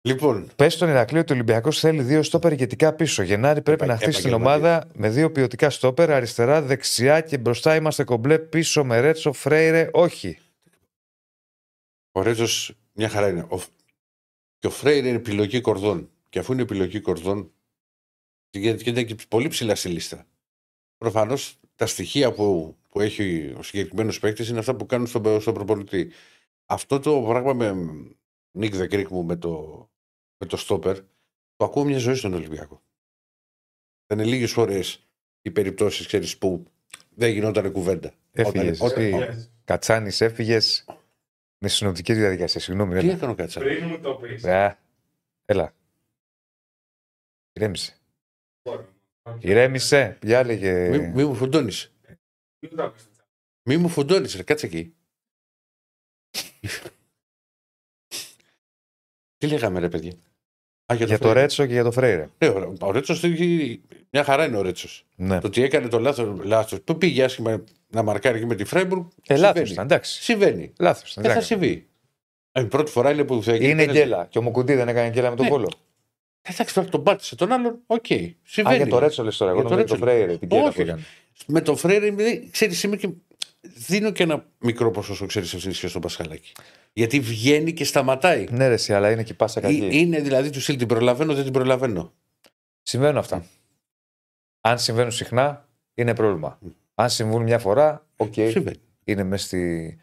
Λοιπόν, 0.02 0.50
Πες 0.56 0.72
στον 0.72 0.88
Ηρακλείο 0.88 1.20
ότι 1.20 1.32
ο 1.32 1.34
Ολυμπιακός 1.34 1.78
θέλει 1.78 2.02
δύο 2.02 2.22
στόπερ 2.22 2.52
ηγετικά 2.52 2.92
πίσω. 2.92 3.22
Γενάρη 3.22 3.62
πρέπει 3.62 3.86
να 3.86 3.96
χτίσει 3.96 4.20
την 4.22 4.30
επαγγελματίες. 4.30 4.66
ομάδα 4.66 4.88
με 4.94 5.08
δύο 5.08 5.32
ποιοτικά 5.32 5.70
στόπερ, 5.70 6.10
αριστερά, 6.10 6.62
δεξιά 6.62 7.20
και 7.20 7.38
μπροστά 7.38 7.74
είμαστε 7.74 8.04
κομπλέ 8.04 8.38
πίσω 8.38 8.84
με 8.84 9.00
Ρέτσο, 9.00 9.32
Φρέιρε, 9.32 9.88
όχι. 9.92 10.38
ο 12.12 12.22
Ρέτζο 12.22 12.74
μια 12.92 13.08
χαρά 13.08 13.28
είναι. 13.28 13.46
Ο, 13.50 13.60
και 14.58 14.66
ο 14.66 14.70
Φρέιρ 14.70 15.04
είναι 15.04 15.16
επιλογή 15.16 15.60
κορδών. 15.60 16.10
Και 16.28 16.38
αφού 16.38 16.52
είναι 16.52 16.62
επιλογή 16.62 17.00
κορδών, 17.00 17.52
γιατί 18.50 18.84
και 18.84 18.90
είναι 18.90 19.02
και 19.02 19.16
πολύ 19.28 19.48
ψηλά 19.48 19.74
στη 19.74 19.88
λίστα. 19.88 20.26
Προφανώς 20.98 21.58
τα 21.74 21.86
στοιχεία 21.86 22.32
που, 22.32 22.76
που 22.88 23.00
έχει 23.00 23.54
ο 23.58 23.62
συγκεκριμένος 23.62 24.18
παίκτης 24.18 24.48
είναι 24.48 24.58
αυτά 24.58 24.76
που 24.76 24.86
κάνουν 24.86 25.06
στον, 25.06 25.40
στον 25.40 25.54
προπολιτή. 25.54 26.10
Αυτό 26.66 27.00
το 27.00 27.24
πράγμα 27.28 27.52
με 27.52 27.74
Νίκ 28.50 28.74
Δεκρίκ 28.74 29.08
μου 29.08 29.24
με 29.24 29.36
το, 29.36 29.89
με 30.40 30.46
το 30.46 30.56
στόπερ, 30.56 30.96
το 31.56 31.64
ακούω 31.64 31.84
μια 31.84 31.98
ζωή 31.98 32.14
στον 32.14 32.34
Ολυμπιακό. 32.34 32.82
Ήταν 34.06 34.26
λίγες 34.26 34.52
φορέ 34.52 34.80
οι 35.42 35.50
περιπτώσεις, 35.50 36.06
ξέρεις, 36.06 36.38
που 36.38 36.64
δεν 37.10 37.32
γινόταν 37.32 37.72
κουβέντα. 37.72 38.14
Έφυγες. 38.32 38.80
Όταν- 38.80 39.12
όταν- 39.14 39.48
Κατσάνης, 39.64 40.20
έφυγες 40.20 40.84
με 41.58 41.68
συνοπτική 41.68 42.14
διαδικασία. 42.14 42.60
Συγγνώμη, 42.60 42.92
Τι 42.92 42.98
έλα. 42.98 43.12
έκανε 43.12 43.32
ο 43.32 43.34
Κατσά. 43.34 43.60
Πριν 43.60 43.86
μου 43.86 44.00
το 44.00 44.14
πεις. 44.14 44.44
Α, 44.44 44.78
έλα. 45.44 45.74
Ηρέμησε. 47.52 47.96
Ηρέμησε. 49.40 50.18
Για 50.22 50.38
έλεγε. 50.38 50.88
Μη, 50.88 50.98
μη 51.08 51.24
μου 51.24 51.34
φουντώνεις. 51.34 51.92
Μη 53.62 53.76
μου 53.76 53.88
φουντώνεις, 53.88 54.34
ρε, 54.34 54.42
κάτσε 54.42 54.66
εκεί. 54.66 54.94
Τι 59.38 59.46
λέγαμε, 59.46 59.78
ρε 59.80 59.88
παιδιά; 59.88 60.12
Α, 60.92 60.94
Για 60.94 61.06
το 61.06 61.16
Φρέιρε. 61.16 61.40
Ρέτσο 61.40 61.66
και 61.66 61.72
για 61.72 61.82
το 61.82 61.90
Φρέιρε. 61.90 62.28
Ναι, 62.38 62.48
ο, 62.48 62.74
ο 62.80 62.90
Ρέτσος 62.90 63.22
μια 64.10 64.24
χαρά 64.24 64.44
είναι 64.44 64.56
ο 64.56 64.62
Ρέτσος. 64.62 65.06
Ναι. 65.16 65.40
Το 65.40 65.46
ότι 65.46 65.62
έκανε 65.62 65.88
το 65.88 65.98
λάθος, 65.98 66.44
λάθος, 66.44 66.78
το 66.84 66.94
πήγε 66.94 67.24
άσχημα 67.24 67.64
να 67.90 68.02
μαρκάρει 68.02 68.38
και 68.38 68.46
με 68.46 68.54
τη 68.54 68.64
Φράιμπουργκ. 68.64 69.02
Ε, 69.26 69.36
λάθος 69.36 69.46
συμβαίνει. 69.56 69.72
ήταν, 69.72 69.84
εντάξει. 69.84 70.22
Συμβαίνει. 70.22 70.72
Λάθος. 70.78 71.14
Δεν 71.20 71.32
θα 71.32 71.40
συμβεί. 71.40 71.86
Ε, 72.52 72.60
η 72.60 72.64
πρώτη 72.64 72.90
φορά 72.90 73.10
είναι 73.12 73.24
που 73.24 73.42
θα 73.42 73.54
Είναι 73.54 73.86
γκέλα. 73.86 74.26
Και 74.30 74.38
ο 74.38 74.42
Μουκουντή 74.42 74.74
δεν 74.74 74.88
έκανε 74.88 75.08
γκέλα 75.08 75.30
με 75.30 75.36
τον 75.36 75.44
Ναι. 75.44 75.50
Βόλο. 75.50 75.70
Εντάξει, 76.42 76.74
τώρα 76.74 76.88
τον 76.88 77.02
πάτησε 77.02 77.36
τον 77.36 77.52
άλλον. 77.52 77.78
Οκ. 77.86 78.04
Α, 78.10 78.16
Συμβαίνει. 78.42 78.76
για 78.76 78.86
το 78.86 78.98
Ρέτσο 78.98 79.22
λες 79.24 79.36
τώρα. 79.36 79.50
Εγώ 79.50 79.60
Για 79.60 79.68
το 79.68 79.74
νόμιζα 79.74 79.96
το 79.98 80.04
Ρέτσο. 80.04 80.16
Φρέιρε. 80.20 80.36
Την 80.38 80.48
γκέλα 80.48 80.62
Όχι. 80.62 80.74
που 80.74 80.80
έκανε. 80.80 81.02
Με 81.46 81.60
το 81.60 81.76
Φρέιρε, 81.76 82.14
ξέρεις, 82.50 82.82
είμαι 82.82 82.96
και. 82.96 83.08
Δίνω 83.60 84.10
και 84.10 84.22
ένα 84.22 84.46
μικρό 84.58 84.90
ποσοστό, 84.90 85.26
ξέρεις, 85.26 85.54
ευθύνη 85.54 85.74
και 85.74 85.86
στον 85.86 86.00
Πασχαλάκη. 86.00 86.52
Γιατί 86.92 87.20
βγαίνει 87.20 87.72
και 87.72 87.84
σταματάει. 87.84 88.46
Ναι, 88.50 88.66
ρε, 88.68 88.74
εσύ, 88.74 88.94
αλλά 88.94 89.10
είναι 89.10 89.22
και 89.22 89.32
η 89.32 89.34
πάσα 89.34 89.60
κακή. 89.60 89.84
Ε, 89.84 89.96
Είναι 89.96 90.20
δηλαδή 90.20 90.50
του 90.50 90.60
στυλ 90.60 90.76
την 90.76 90.86
προλαβαίνω, 90.88 91.34
δεν 91.34 91.44
την 91.44 91.52
προλαβαίνω. 91.52 92.12
Συμβαίνουν 92.82 93.16
αυτά. 93.16 93.44
Αν 94.60 94.78
συμβαίνουν 94.78 95.10
συχνά, 95.10 95.68
είναι 95.94 96.14
πρόβλημα. 96.14 96.58
Αν 96.94 97.10
συμβούν 97.10 97.42
μια 97.42 97.58
φορά, 97.58 98.06
οκ, 98.16 98.32
Συμβαίνει. 98.34 98.80
είναι 99.04 99.22
μέσα, 99.22 99.46
στη, 99.46 99.96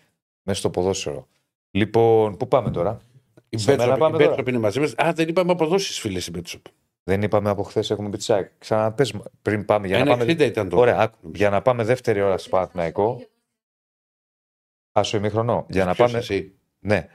μέσα 0.43 0.59
στο 0.59 0.69
ποδόσφαιρο. 0.69 1.27
Λοιπόν, 1.71 2.37
πού 2.37 2.47
πάμε 2.47 2.71
τώρα; 2.71 3.01
Η 3.49 3.57
Σε 3.57 3.71
μένα 3.71 3.83
Μπέτσοπ 3.83 3.99
πάμε 3.99 4.15
η 4.15 4.19
τώρα; 4.19 4.29
Μπέτσοπ 4.29 4.47
είναι 4.47 4.57
μαζί 4.59 4.79
μας. 4.79 4.93
Α, 4.97 5.13
δεν 5.13 5.27
είπαμε 5.27 5.51
αποδόσεις, 5.51 5.99
φίλες, 5.99 6.27
η 6.27 6.31
Μπέτσοπ. 6.31 6.65
Δεν 7.03 7.21
είπαμε 7.21 7.49
από 7.49 7.63
χθες 7.63 7.89
έχουμε 7.89 8.09
πει 8.09 8.17
τσάκ. 8.17 8.51
Ξαναπες 8.57 9.13
πριν 9.41 9.65
πάμε. 9.65 9.87
Για 9.87 9.95
να 9.95 10.01
Ένα 10.01 10.17
πάμε... 10.17 10.31
60 10.31 10.39
ήταν 10.39 10.69
το. 10.69 10.77
Ωραία, 10.77 10.97
άκου. 10.99 11.31
για 11.33 11.49
να 11.49 11.61
πάμε 11.61 11.83
δεύτερη 11.83 12.21
ώρα 12.21 12.37
στο 12.37 12.49
Παναθηναϊκό. 12.49 13.21
Άσο 14.91 15.17
ημίχρονο. 15.17 15.65
Για 15.69 15.85
να 15.85 15.93
Ποιος 15.93 16.07
πάμε. 16.07 16.19
εσύ; 16.19 16.56
Ναι. 16.87 17.07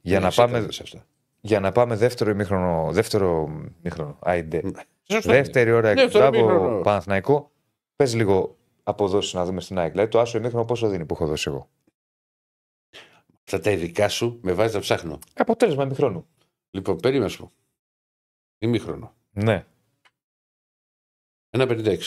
Για 0.00 0.14
Ναι, 0.14 0.20
να, 0.20 0.26
εσύ 0.26 0.36
πάμε, 0.36 0.58
τα 0.60 0.66
λες 0.66 0.80
αυτά. 0.80 1.06
για 1.40 1.60
να 1.60 1.72
πάμε 1.72 1.96
δεύτερο 1.96 2.30
ημίχρονο. 2.30 2.92
Δεύτερο 2.92 3.48
ημίχρονο. 3.82 4.18
Άιντε. 4.20 4.60
Σωστό 5.02 5.30
είναι. 5.32 5.42
Δεύτερη 5.42 5.70
ώρα 5.70 5.94
Δεύτερο 5.94 6.24
εκ 6.24 6.34
ημίχρονο. 6.34 6.80
Παναθηναϊκό. 6.80 7.50
Πες 7.96 8.14
λίγο 8.14 8.56
αποδόσεις 8.82 9.32
να 9.32 9.44
δούμε 9.44 9.60
στην 9.60 9.78
ΑΕΚ. 9.78 9.90
Δηλαδή 9.90 10.10
το 10.10 10.20
άσο 10.20 10.38
ημίχρονο 10.38 10.64
πόσο 10.64 10.88
δίνει 10.88 11.06
που 11.06 11.14
έχω 11.14 11.26
δώσει 11.26 11.48
εγώ. 11.48 11.68
Αυτά 13.44 13.60
τα 13.60 13.70
ειδικά 13.70 14.08
σου 14.08 14.38
με 14.42 14.52
βάζει 14.52 14.74
να 14.74 14.80
ψάχνω. 14.80 15.18
Αποτέλεσμα 15.34 15.84
ημίχρονου. 15.84 16.26
Λοιπόν, 16.70 16.96
περίμενε 16.96 17.34
μου. 17.38 17.50
Ημίχρονο. 18.58 19.14
Ναι, 19.30 19.66
1,56. 21.50 21.98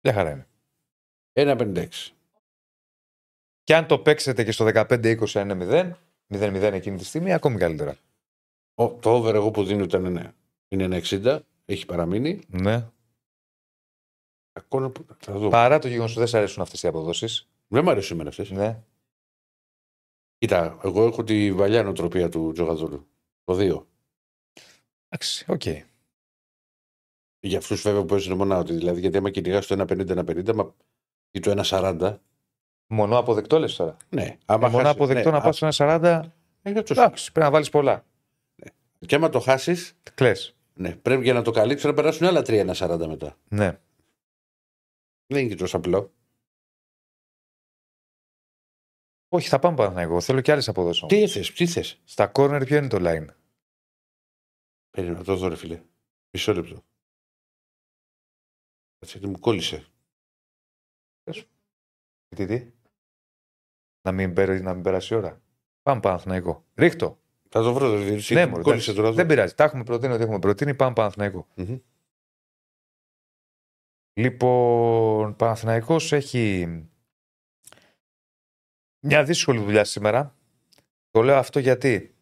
μια 0.00 0.12
χαρά 0.14 0.30
είναι. 0.30 0.46
1,56. 1.32 1.88
Και 3.64 3.74
αν 3.76 3.86
το 3.86 3.98
παίξετε 3.98 4.44
και 4.44 4.52
στο 4.52 4.64
15-20 4.74 5.28
είναι 5.34 5.56
0, 5.60 5.92
0-0 6.28 6.54
εκείνη 6.72 6.96
τη 6.96 7.04
στιγμή, 7.04 7.32
ακόμη 7.32 7.58
καλύτερα. 7.58 7.96
Ο, 8.74 8.94
το 8.94 9.10
over 9.10 9.34
εγώ 9.34 9.50
που 9.50 9.64
δίνω 9.64 9.82
ήταν 9.82 10.12
ναι. 10.12 10.32
Είναι 10.68 11.00
1,60. 11.08 11.40
Έχει 11.64 11.86
παραμείνει. 11.86 12.40
Ναι. 12.48 12.88
Ακόμα 14.52 14.90
που. 14.90 15.06
Θα 15.18 15.32
δω. 15.32 15.48
Παρά 15.48 15.78
το 15.78 15.88
γεγονός 15.88 16.10
ότι 16.10 16.18
δεν 16.18 16.28
σ' 16.28 16.34
αρέσουν 16.34 16.62
αυτές 16.62 16.82
οι 16.82 16.86
αποδόσεις. 16.86 17.48
Δεν 17.68 17.84
μου 17.84 17.90
αρέσουν 17.90 18.14
εμένα 18.14 18.28
αυτές. 18.28 18.50
Ναι. 18.50 18.82
Κοίτα, 20.38 20.78
εγώ 20.82 21.06
έχω 21.06 21.24
την 21.24 21.52
παλιά 21.52 21.82
νοοτροπία 21.82 22.28
του 22.28 22.52
Τζογαδούρου. 22.52 23.06
Το 23.44 23.54
2. 23.54 23.86
Εντάξει, 25.08 25.44
οκ. 25.48 25.62
Για 27.40 27.58
αυτούς 27.58 27.82
βέβαια 27.82 28.00
που 28.00 28.06
παίζουν 28.06 28.36
μόνο 28.36 28.58
ότι 28.58 28.72
δηλαδή 28.72 29.00
γιατί 29.00 29.16
άμα 29.16 29.30
κυνηγάς 29.30 29.66
το 29.66 29.84
1,50-1,50 29.88 30.54
μα... 30.54 30.74
ή 31.30 31.40
το 31.40 31.62
1,40. 31.64 32.18
Μονό 32.86 33.18
αποδεκτό 33.18 33.58
λες 33.58 33.76
τώρα. 33.76 33.96
Ναι, 34.08 34.38
άμα 34.46 34.68
Μονό 34.68 34.82
χάσεις- 34.82 34.94
αποδεκτό 34.94 35.30
ναι, 35.30 35.36
να 35.36 35.42
πας 35.42 35.56
στο 35.56 35.66
1,40. 35.66 36.20
α, 36.62 36.70
για 36.70 36.82
το 36.82 36.94
Εντάξει, 36.96 37.32
πρέπει 37.32 37.46
να 37.46 37.52
βάλεις 37.52 37.68
πολλά. 37.70 38.04
Και 39.06 39.14
άμα 39.14 39.28
το 39.28 39.40
χάσει, 39.40 39.76
Κλες. 40.14 40.56
ναι, 40.74 40.96
πρέπει 40.96 41.22
για 41.22 41.32
να 41.32 41.42
το 41.42 41.50
καλύψεις 41.50 41.86
να 41.86 41.94
περάσουν 41.94 42.26
άλλα 42.26 42.42
3-1,40 42.42 43.06
μετά. 43.06 43.36
Ναι. 43.48 43.80
Δεν 45.26 45.40
είναι 45.40 45.48
και 45.48 45.56
τόσο 45.56 45.76
απλό. 45.76 46.12
Όχι, 49.28 49.48
θα 49.48 49.58
πάμε 49.58 49.76
πάνω 49.76 50.00
εγώ. 50.00 50.20
Θέλω 50.20 50.40
και 50.40 50.52
άλλες 50.52 50.68
αποδόσει. 50.68 51.06
Τι 51.06 51.28
θες, 51.28 51.52
τι 51.52 51.66
θες; 51.66 52.00
Στα 52.04 52.32
corner 52.34 52.62
ποιο 52.64 52.76
είναι 52.76 52.88
το 52.88 52.96
line; 53.00 53.26
Περίμενα 54.90 55.18
να 55.18 55.24
το 55.24 55.36
δω, 55.36 55.48
ρε 55.48 55.56
φίλε. 55.56 55.82
Μισό 56.30 56.52
λεπτό. 56.54 56.84
Κάτσε, 58.98 59.18
γιατί 59.18 59.26
μου 59.26 59.38
κόλλησε. 59.38 59.86
Τι, 62.34 62.46
τι. 62.46 62.72
Να 64.02 64.12
μην, 64.12 64.32
πέρει- 64.32 64.62
να 64.62 64.74
μην 64.74 64.82
περάσει 64.82 65.14
η 65.14 65.16
ώρα. 65.16 65.40
Πάμε 65.82 66.00
Παναθηναϊκό. 66.00 66.64
Ρίχτω. 66.74 67.18
Θα 67.48 67.62
το 67.62 67.72
βρω, 67.74 67.90
ρε 67.90 68.18
φίλε. 68.18 68.40
Ναι, 68.40 68.44
μου 68.46 68.50
μωρέ, 68.50 68.62
κόλλησε 68.62 68.90
εντάξει. 68.90 69.02
τώρα. 69.06 69.12
Δεν 69.14 69.26
πειράζει. 69.26 69.54
Τα 69.54 69.64
έχουμε 69.64 69.84
προτείνει 69.84 70.12
ότι 70.12 70.22
έχουμε 70.22 70.38
προτείνει. 70.38 70.74
Πάμε 70.74 70.92
Παναθηναϊκό. 70.92 71.46
Μμμ. 71.54 71.78
Λοιπόν, 74.16 75.36
Παναθηναϊκός 75.36 76.12
έχει 76.12 76.66
μια 79.00 79.24
δύσκολη 79.24 79.58
δουλειά 79.58 79.84
σήμερα. 79.84 80.36
Το 81.10 81.22
λέω 81.22 81.36
αυτό 81.36 81.58
γιατί 81.58 82.14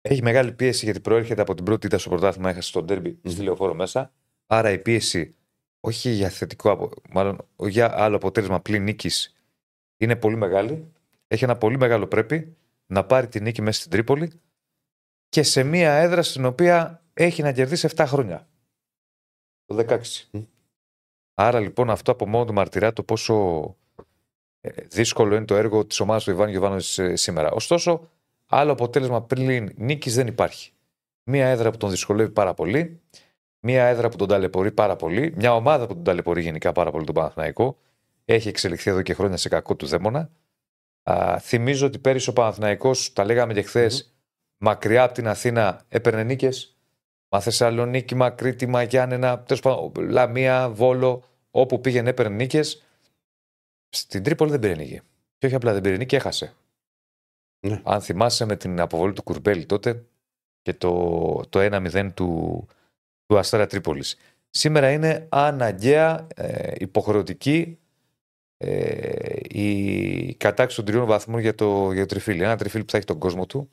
έχει 0.00 0.22
μεγάλη 0.22 0.52
πίεση 0.52 0.84
γιατί 0.84 1.00
προέρχεται 1.00 1.40
από 1.42 1.54
την 1.54 1.64
πρώτη 1.64 1.86
ήττα 1.86 1.98
στο 1.98 2.08
πρωτάθλημα, 2.08 2.50
έχασε 2.50 2.68
στον 2.68 2.86
τέρμπι 2.86 3.20
στη 3.24 3.42
λεωφόρο 3.42 3.74
μέσα. 3.74 4.12
Άρα 4.46 4.70
η 4.70 4.78
πίεση, 4.78 5.36
όχι 5.80 6.10
για 6.10 6.28
θετικό, 6.28 6.70
απο- 6.70 6.90
μάλλον 7.10 7.38
για 7.56 8.02
άλλο 8.02 8.16
αποτέλεσμα 8.16 8.60
πλην 8.60 8.82
νίκης, 8.82 9.36
είναι 9.96 10.16
πολύ 10.16 10.36
μεγάλη. 10.36 10.92
Έχει 11.26 11.44
ένα 11.44 11.56
πολύ 11.56 11.78
μεγάλο 11.78 12.06
πρέπει 12.06 12.56
να 12.86 13.04
πάρει 13.04 13.28
τη 13.28 13.40
νίκη 13.40 13.62
μέσα 13.62 13.78
στην 13.78 13.90
Τρίπολη 13.90 14.40
και 15.28 15.42
σε 15.42 15.62
μια 15.62 15.92
έδρα 15.92 16.22
στην 16.22 16.44
οποία 16.44 17.02
έχει 17.14 17.42
να 17.42 17.52
κερδίσει 17.52 17.88
7 17.96 18.04
χρόνια. 18.06 18.48
Το 19.64 19.76
16. 19.88 20.00
Μμ. 20.30 20.42
Άρα 21.34 21.60
λοιπόν 21.60 21.90
αυτό 21.90 22.12
από 22.12 22.26
μόνο 22.28 22.44
του 22.44 22.52
μαρτυρά 22.52 22.92
το 22.92 23.02
πόσο 23.02 23.76
ε, 24.60 24.70
δύσκολο 24.86 25.36
είναι 25.36 25.44
το 25.44 25.56
έργο 25.56 25.86
της 25.86 26.00
ομάδας 26.00 26.24
του 26.24 26.30
Ιβάν 26.30 26.48
Γιωβάνο 26.48 26.78
σήμερα. 27.14 27.50
Ωστόσο, 27.50 28.10
άλλο 28.46 28.72
αποτέλεσμα 28.72 29.22
πριν 29.22 29.72
νίκης 29.76 30.14
δεν 30.14 30.26
υπάρχει. 30.26 30.72
Μία 31.24 31.48
έδρα 31.48 31.70
που 31.70 31.76
τον 31.76 31.90
δυσκολεύει 31.90 32.30
πάρα 32.30 32.54
πολύ, 32.54 33.00
μία 33.60 33.86
έδρα 33.86 34.08
που 34.08 34.16
τον 34.16 34.28
ταλαιπωρεί 34.28 34.72
πάρα 34.72 34.96
πολύ, 34.96 35.32
μια 35.36 35.54
ομάδα 35.54 35.86
που 35.86 35.94
τον 35.94 36.04
ταλαιπωρεί 36.04 36.42
γενικά 36.42 36.72
πάρα 36.72 36.90
πολύ 36.90 37.04
τον 37.04 37.14
Παναθηναϊκό. 37.14 37.78
Έχει 38.24 38.48
εξελιχθεί 38.48 38.90
εδώ 38.90 39.02
και 39.02 39.14
χρόνια 39.14 39.36
σε 39.36 39.48
κακό 39.48 39.76
του 39.76 39.86
δαίμονα. 39.86 40.30
Α, 41.02 41.38
θυμίζω 41.38 41.86
ότι 41.86 41.98
πέρυσι 41.98 42.28
ο 42.28 42.32
Παναθηναϊκός, 42.32 43.12
τα 43.12 43.24
λέγαμε 43.24 43.52
και 43.52 43.62
χθες, 43.62 44.14
μακριά 44.58 45.02
από 45.02 45.14
την 45.14 45.28
Αθήνα 45.28 45.84
έπαιρνε 45.88 46.22
νίκες. 46.22 46.76
Μα 47.28 47.40
Θεσσαλονίκη, 47.40 48.14
μα 48.14 48.30
Κρήτη, 48.30 48.66
μα 48.66 48.82
Γιάννενα, 48.82 49.40
τέλος 49.40 49.62
πάντων, 49.62 49.92
Λαμία, 50.10 50.68
Βόλο, 50.68 51.24
όπου 51.50 51.80
πήγαινε 51.80 52.10
έπαιρνε 52.10 52.34
νίκες. 52.34 52.84
Στην 53.88 54.22
Τρίπολη 54.22 54.50
δεν 54.50 54.60
πήρε 54.60 54.74
νίκη. 54.74 55.00
Και 55.38 55.46
όχι 55.46 55.54
απλά 55.54 55.72
δεν 55.72 55.82
πήρε 55.82 55.96
νίκη, 55.96 56.14
έχασε. 56.14 56.54
Ναι. 57.60 57.80
Αν 57.84 58.00
θυμάσαι 58.00 58.44
με 58.44 58.56
την 58.56 58.80
αποβολή 58.80 59.12
του 59.12 59.22
Κουρμπέλη 59.22 59.66
τότε 59.66 60.04
και 60.62 60.74
το, 60.74 60.90
το 61.48 61.60
1-0 61.60 62.10
του, 62.14 62.66
του 63.28 63.38
Αστέρα 63.38 63.66
Τρίπολης. 63.66 64.16
Σήμερα 64.50 64.90
είναι 64.90 65.26
αναγκαία, 65.28 66.26
ε, 66.34 66.72
υποχρεωτική 66.76 67.78
ε, 68.56 69.36
η 69.48 70.34
κατάξυση 70.34 70.82
των 70.82 70.92
τριών 70.92 71.06
βαθμών 71.06 71.40
για 71.40 71.54
το, 71.54 71.92
για 71.92 72.02
το 72.02 72.08
τριφύλι. 72.08 72.42
Ένα 72.42 72.56
τριφύλι 72.56 72.84
που 72.84 72.90
θα 72.90 72.96
έχει 72.96 73.06
τον 73.06 73.18
κόσμο 73.18 73.46
του. 73.46 73.68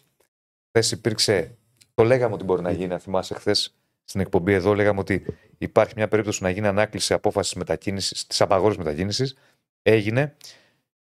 Χθες 0.67 0.91
υπήρξε, 0.91 1.57
το 1.93 2.03
λέγαμε 2.03 2.33
ότι 2.33 2.43
μπορεί 2.43 2.61
να 2.61 2.71
γίνει, 2.71 2.93
αν 2.93 2.99
θυμάσαι 2.99 3.33
χθες 3.33 3.75
στην 4.03 4.21
εκπομπή 4.21 4.53
εδώ, 4.53 4.73
λέγαμε 4.73 4.99
ότι 4.99 5.25
υπάρχει 5.57 5.93
μια 5.95 6.07
περίπτωση 6.07 6.43
να 6.43 6.49
γίνει 6.49 6.67
ανάκληση 6.67 7.13
απόφασης 7.13 7.53
μετακίνησης, 7.53 8.27
της 8.27 8.41
απαγόρευσης 8.41 8.83
μετακίνησης. 8.83 9.37
Έγινε. 9.81 10.35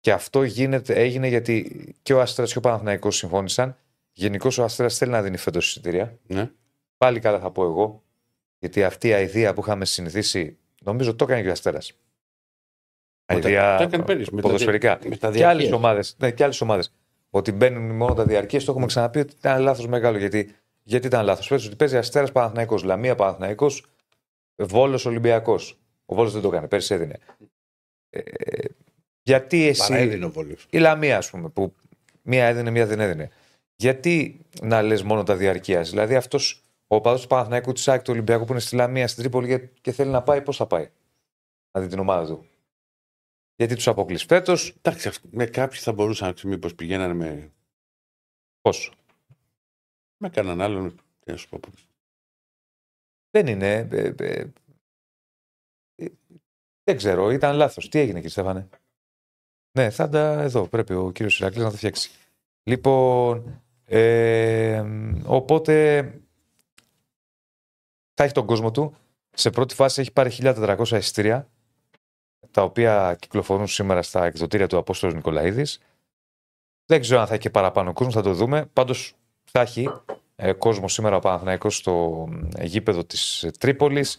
Και 0.00 0.12
αυτό 0.12 0.42
γίνεται, 0.42 0.94
έγινε 0.94 1.28
γιατί 1.28 1.84
και 2.02 2.12
ο 2.14 2.20
Αστέρας 2.20 2.52
και 2.52 2.58
ο 2.58 2.60
Παναθηναϊκός 2.60 3.16
συμφώνησαν. 3.16 3.76
Γενικώς 4.12 4.58
ο 4.58 4.64
Αστέρας 4.64 4.96
θέλει 4.96 5.10
να 5.10 5.22
δίνει 5.22 5.36
φέτος 5.36 5.68
εισιτήρια. 5.68 6.18
Ναι. 6.26 6.50
Πάλι 6.96 7.20
καλά 7.20 7.38
θα 7.38 7.50
πω 7.50 7.64
εγώ. 7.64 8.03
Γιατί 8.64 8.84
αυτή 8.84 9.08
η 9.08 9.12
αηδία 9.12 9.54
που 9.54 9.60
είχαμε 9.60 9.84
συνηθίσει, 9.84 10.56
νομίζω 10.82 11.14
το 11.14 11.24
έκανε 11.24 11.42
και 11.42 11.48
ο 11.48 11.52
Αστέρας. 11.52 11.92
Τα- 13.24 13.34
Αηδία 13.34 13.60
τα 13.76 13.82
έκανε 13.82 14.04
πέρυσι, 14.04 14.30
με 14.34 14.40
τα 14.40 14.46
ποδοσφαιρικά. 14.46 14.96
δια- 14.96 15.10
με 15.10 15.16
τα 15.16 15.18
Και 15.18 15.26
άλλες 15.26 15.38
διαρκείας. 15.38 15.72
ομάδες. 15.72 16.16
Ναι, 16.18 16.30
και 16.30 16.44
άλλες 16.44 16.60
ομάδες. 16.60 16.92
Ότι 17.30 17.52
μπαίνουν 17.52 17.96
μόνο 17.96 18.14
τα 18.14 18.24
διαρκεία, 18.24 18.58
το 18.58 18.64
έχουμε 18.68 18.86
ξαναπεί 18.86 19.18
ότι 19.18 19.34
ήταν 19.38 19.62
λάθος 19.62 19.86
μεγάλο. 19.86 20.18
Γιατί, 20.18 20.54
γιατί 20.82 21.06
ήταν 21.06 21.24
λάθος. 21.24 21.48
Πες 21.48 21.66
ότι 21.66 21.76
παίζει 21.76 21.96
Αστέρας 21.96 22.32
Παναθναϊκό, 22.32 22.78
Λαμία 22.84 23.14
Παναθναϊκό, 23.14 23.66
Βόλος 24.56 25.06
Ολυμπιακός. 25.06 25.78
Ο 26.06 26.14
Βόλος 26.14 26.32
δεν 26.32 26.42
το 26.42 26.48
έκανε, 26.48 26.68
πέρσι 26.68 26.94
έδινε. 26.94 27.18
Ε, 28.10 28.20
γιατί 29.22 29.66
εσύ. 29.66 29.88
Παραέδινε 29.88 30.24
ο 30.24 30.30
Βόλιος. 30.30 30.66
Η 30.70 30.78
Λαμία, 30.78 31.16
ας 31.16 31.30
πούμε, 31.30 31.48
που 31.48 31.74
μία 32.22 32.46
έδινε, 32.46 32.70
μία 32.70 32.86
δεν 32.86 33.00
έδινε. 33.00 33.30
Γιατί 33.76 34.40
να 34.62 34.82
λες 34.82 35.02
μόνο 35.02 35.22
τα 35.22 35.36
διαρκείας; 35.36 35.90
Δηλαδή 35.90 36.14
αυτός 36.14 36.63
ο 36.94 37.00
παδός 37.00 37.22
του 37.22 37.26
Παναθηναϊκού 37.28 37.72
της 37.72 37.88
ΑΕΚ 37.88 38.02
του 38.02 38.12
Ολυμπιακού 38.12 38.44
που 38.44 38.50
είναι 38.52 38.60
στη 38.60 38.74
Λαμία, 38.76 39.08
στην 39.08 39.22
Τρίπολη 39.22 39.46
και- 39.48 39.66
και 39.80 39.92
θέλει 39.92 40.10
να 40.10 40.22
πάει, 40.22 40.42
πώς 40.42 40.56
θα 40.56 40.66
πάει. 40.66 40.90
Να 41.72 41.80
δει 41.80 41.86
την 41.88 41.98
ομάδα 41.98 42.26
του; 42.26 42.46
Γιατί 43.56 43.74
τους 43.74 43.88
αποκλείσει. 43.88 44.26
Φέτος, 44.26 44.68
Εντάξει, 44.82 45.08
αυ- 45.08 45.24
με 45.30 45.46
κάποιοι 45.46 45.78
θα 45.80 45.92
μπορούσαν 45.92 46.34
να 46.42 46.48
μήπως 46.50 46.74
πηγαίνανε 46.74 47.14
με, 47.14 47.52
πώ. 48.60 48.70
με 50.16 50.28
κανέναν 50.30 50.60
άλλον. 50.60 50.94
Τι 51.20 51.30
να 51.30 51.36
σου 51.36 51.48
πω. 51.48 51.60
Δεν 53.30 53.46
είναι. 53.46 53.74
ε, 53.90 54.14
ε, 54.18 54.50
ε, 55.94 56.06
δεν 56.84 56.96
ξέρω, 56.96 57.30
ήταν 57.30 57.56
λάθος. 57.56 57.88
Τι 57.88 57.98
έγινε, 57.98 58.14
κύριε 58.14 58.30
Στέφανε; 58.30 58.68
Ναι, 59.78 59.90
θα 59.90 60.08
τα 60.08 60.40
εδώ. 60.42 60.68
Πρέπει 60.68 60.94
ο 60.94 61.10
κύριος 61.10 61.40
Ηρακλής 61.40 61.64
να 61.64 61.70
το 61.70 61.76
φτιάξει. 61.76 62.10
Λοιπόν, 62.62 63.62
ε, 63.84 64.84
οπότε 65.26 66.02
θα 68.14 68.24
έχει 68.24 68.32
τον 68.32 68.46
κόσμο 68.46 68.70
του. 68.70 68.94
Σε 69.30 69.50
πρώτη 69.50 69.74
φάση 69.74 70.00
έχει 70.00 70.12
πάρει 70.12 70.30
1400 70.42 70.90
εισιτήρια, 70.90 71.48
τα 72.50 72.62
οποία 72.62 73.16
κυκλοφορούν 73.20 73.66
σήμερα 73.66 74.02
στα 74.02 74.24
εκδοτήρια 74.24 74.66
του 74.66 74.76
Απόστολου 74.76 75.14
Νικολαίδης. 75.14 75.80
Δεν 76.86 77.00
ξέρω 77.00 77.20
αν 77.20 77.26
θα 77.26 77.32
έχει 77.32 77.42
και 77.42 77.50
παραπάνω 77.50 77.92
κόσμο, 77.92 78.12
θα 78.12 78.22
το 78.22 78.32
δούμε. 78.32 78.66
Πάντως 78.72 79.14
θα 79.44 79.60
έχει 79.60 79.88
ε, 80.36 80.52
κόσμο 80.52 80.88
σήμερα 80.88 81.16
ο 81.16 81.18
Παναθηναϊκός 81.18 81.76
στο 81.76 82.26
ε, 82.56 82.64
γήπεδο 82.64 83.04
της 83.04 83.50
Τρίπολης 83.58 84.18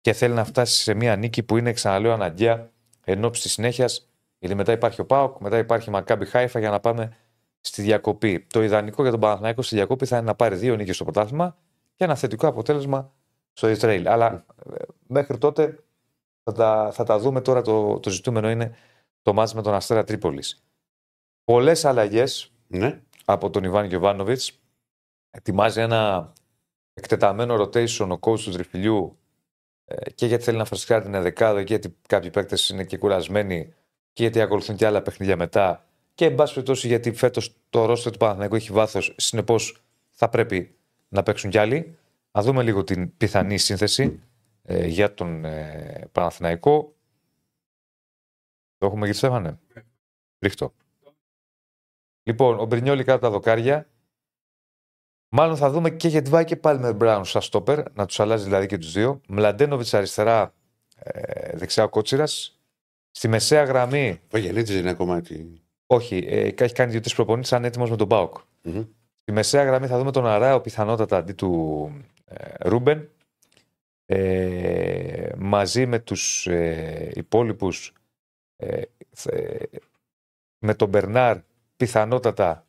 και 0.00 0.12
θέλει 0.12 0.34
να 0.34 0.44
φτάσει 0.44 0.82
σε 0.82 0.94
μια 0.94 1.16
νίκη 1.16 1.42
που 1.42 1.56
είναι, 1.56 1.72
ξαναλέω, 1.72 2.12
αναγκαία 2.12 2.70
εν 3.04 3.24
ώψη 3.24 3.42
της 3.42 3.52
συνέχειας. 3.52 4.08
Γιατί 4.38 4.54
μετά 4.54 4.72
υπάρχει 4.72 5.00
ο 5.00 5.06
Πάοκ, 5.06 5.40
μετά 5.40 5.58
υπάρχει 5.58 5.88
η 5.88 5.92
Μακάμπι 5.92 6.26
Χάιφα 6.26 6.58
για 6.58 6.70
να 6.70 6.80
πάμε 6.80 7.16
στη 7.60 7.82
διακοπή. 7.82 8.40
Το 8.40 8.62
ιδανικό 8.62 9.02
για 9.02 9.10
τον 9.10 9.20
Παναθηναϊκό 9.20 9.62
στη 9.62 9.74
διακοπή 9.74 10.06
θα 10.06 10.16
είναι 10.16 10.26
να 10.26 10.34
πάρει 10.34 10.56
δύο 10.56 10.76
νίκες 10.76 10.94
στο 10.94 11.04
πρωτάθλημα 11.04 11.56
και 11.94 12.04
ένα 12.04 12.14
θετικό 12.14 12.46
αποτέλεσμα 12.46 13.12
στο 13.52 13.68
Ισραήλ. 13.68 14.08
Αλλά 14.08 14.44
ε, 14.72 14.82
μέχρι 15.06 15.38
τότε 15.38 15.78
θα 16.42 16.52
τα, 16.52 16.90
θα 16.92 17.04
τα 17.04 17.18
δούμε 17.18 17.40
τώρα. 17.40 17.62
Το, 17.62 18.00
το 18.00 18.10
ζητούμενο 18.10 18.50
είναι 18.50 18.76
το 19.22 19.32
μάτς 19.32 19.54
με 19.54 19.62
τον 19.62 19.74
Αστέρα 19.74 20.04
Τρίπολης. 20.04 20.64
Πολλές 21.44 21.84
αλλαγές 21.84 22.52
Ναι. 22.66 23.00
από 23.24 23.50
τον 23.50 23.64
Ιβάν 23.64 23.84
Γιοβάνοβιτ. 23.84 24.40
Ετοιμάζει 25.30 25.80
ένα 25.80 26.32
εκτεταμένο 26.94 27.54
rotation 27.54 28.08
ο 28.10 28.18
coach 28.20 28.40
του 28.40 28.50
τριφυλιού 28.50 29.18
ε, 29.84 30.10
και 30.10 30.26
γιατί 30.26 30.44
θέλει 30.44 30.56
να 30.56 30.64
φρεσκάρει 30.64 31.02
την 31.02 31.22
δεκάδα 31.22 31.62
και 31.62 31.72
γιατί 31.72 31.96
κάποιοι 32.08 32.30
παίκτες 32.30 32.68
είναι 32.68 32.84
και 32.84 32.98
κουρασμένοι 32.98 33.74
και 34.12 34.22
γιατί 34.22 34.40
ακολουθούν 34.40 34.76
και 34.76 34.86
άλλα 34.86 35.02
παιχνίδια 35.02 35.36
μετά. 35.36 35.84
Και 36.14 36.24
εν 36.24 36.34
πάση 36.34 36.52
περιπτώσει 36.54 36.86
γιατί 36.86 37.12
φέτος 37.12 37.56
το 37.70 37.84
ρόστο 37.84 38.10
του 38.10 38.18
Παναθηναϊκού 38.18 38.54
έχει 38.54 38.72
βάθος, 38.72 39.14
συνεπώς 39.16 39.82
θα 40.10 40.28
πρέπει 40.28 40.76
να 41.08 41.22
παίξουν 41.22 41.50
κι 41.50 41.58
άλλοι. 41.58 41.98
Να 42.32 42.42
δούμε 42.42 42.62
λίγο 42.62 42.84
την 42.84 43.16
πιθανή 43.16 43.58
σύνθεση 43.58 44.20
ε, 44.62 44.86
για 44.86 45.14
τον 45.14 45.44
ε, 45.44 46.08
Παναθηναϊκό. 46.12 46.94
Το 48.78 48.86
έχουμε 48.86 49.00
κύριε 49.00 49.12
Στέφανε. 49.12 49.58
Ρίχτω. 50.38 50.74
Λοιπόν, 52.22 52.58
ο 52.58 52.64
Μπρινιόλη 52.64 53.04
κάτω 53.04 53.18
τα 53.20 53.30
δοκάρια. 53.30 53.88
Μάλλον 55.28 55.56
θα 55.56 55.70
δούμε 55.70 55.90
και 55.90 56.08
Γετβάη 56.08 56.44
και 56.44 56.56
Πάλμερ 56.56 56.94
Μπράουν 56.94 57.24
σαν 57.24 57.42
στόπερ, 57.42 57.92
να 57.92 58.06
τους 58.06 58.20
αλλάζει 58.20 58.44
δηλαδή 58.44 58.66
και 58.66 58.78
τους 58.78 58.92
δύο. 58.92 59.20
Μλαντένοβιτς 59.28 59.94
αριστερά, 59.94 60.54
ε, 60.96 61.56
δεξιά 61.56 61.84
ο 61.84 61.88
Κότσιρας. 61.88 62.60
Στη 63.10 63.28
μεσαία 63.28 63.64
γραμμή, 63.64 64.20
Ο 64.32 64.38
Γεννήτη 64.38 64.78
είναι 64.78 64.90
ακόμα. 64.90 65.20
τη- 65.20 65.46
όχι, 65.86 66.16
ε, 66.28 66.54
έχει 66.58 66.74
κάνει 66.74 66.90
δύο-τρεις 66.90 67.14
προπονήσεις, 67.14 67.52
αν 67.52 67.64
έτοιμος 67.64 67.90
με 67.90 67.96
τον 67.96 68.06
Μπάουκ. 68.06 68.36
Μμμ. 68.62 68.84
Στη 69.22 69.32
μεσαία 69.32 69.64
γραμμή 69.64 69.86
θα 69.86 69.98
δούμε 69.98 70.10
τον 70.12 70.26
Αράο 70.26 70.60
πιθανότατα 70.60 71.16
αντί 71.16 71.32
του 71.32 71.90
ε, 72.14 72.19
Ρούμπεν. 72.60 73.08
Ε, 74.06 75.32
μαζί 75.38 75.86
με 75.86 75.98
τους 75.98 76.46
ε, 76.46 77.10
υπόλοιπους 77.14 77.92
ε, 78.56 78.82
θε- 79.10 79.82
με 80.58 80.74
τον 80.74 80.88
Μπερνάρ 80.88 81.38
πιθανότατα 81.76 82.66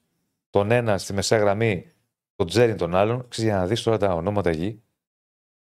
τον 0.49 0.71
ένα 0.71 0.97
στη 0.97 1.13
μεσαία 1.13 1.39
γραμμή 1.39 1.87
τον 2.35 2.47
Τζέριν 2.47 2.77
τον 2.77 2.95
άλλον. 2.95 3.27
Ξέρεις, 3.27 3.49
για 3.51 3.59
να 3.59 3.67
δεις 3.67 3.83
τώρα 3.83 3.97
τα 3.97 4.13
ονόματα 4.13 4.49
εκεί. 4.49 4.81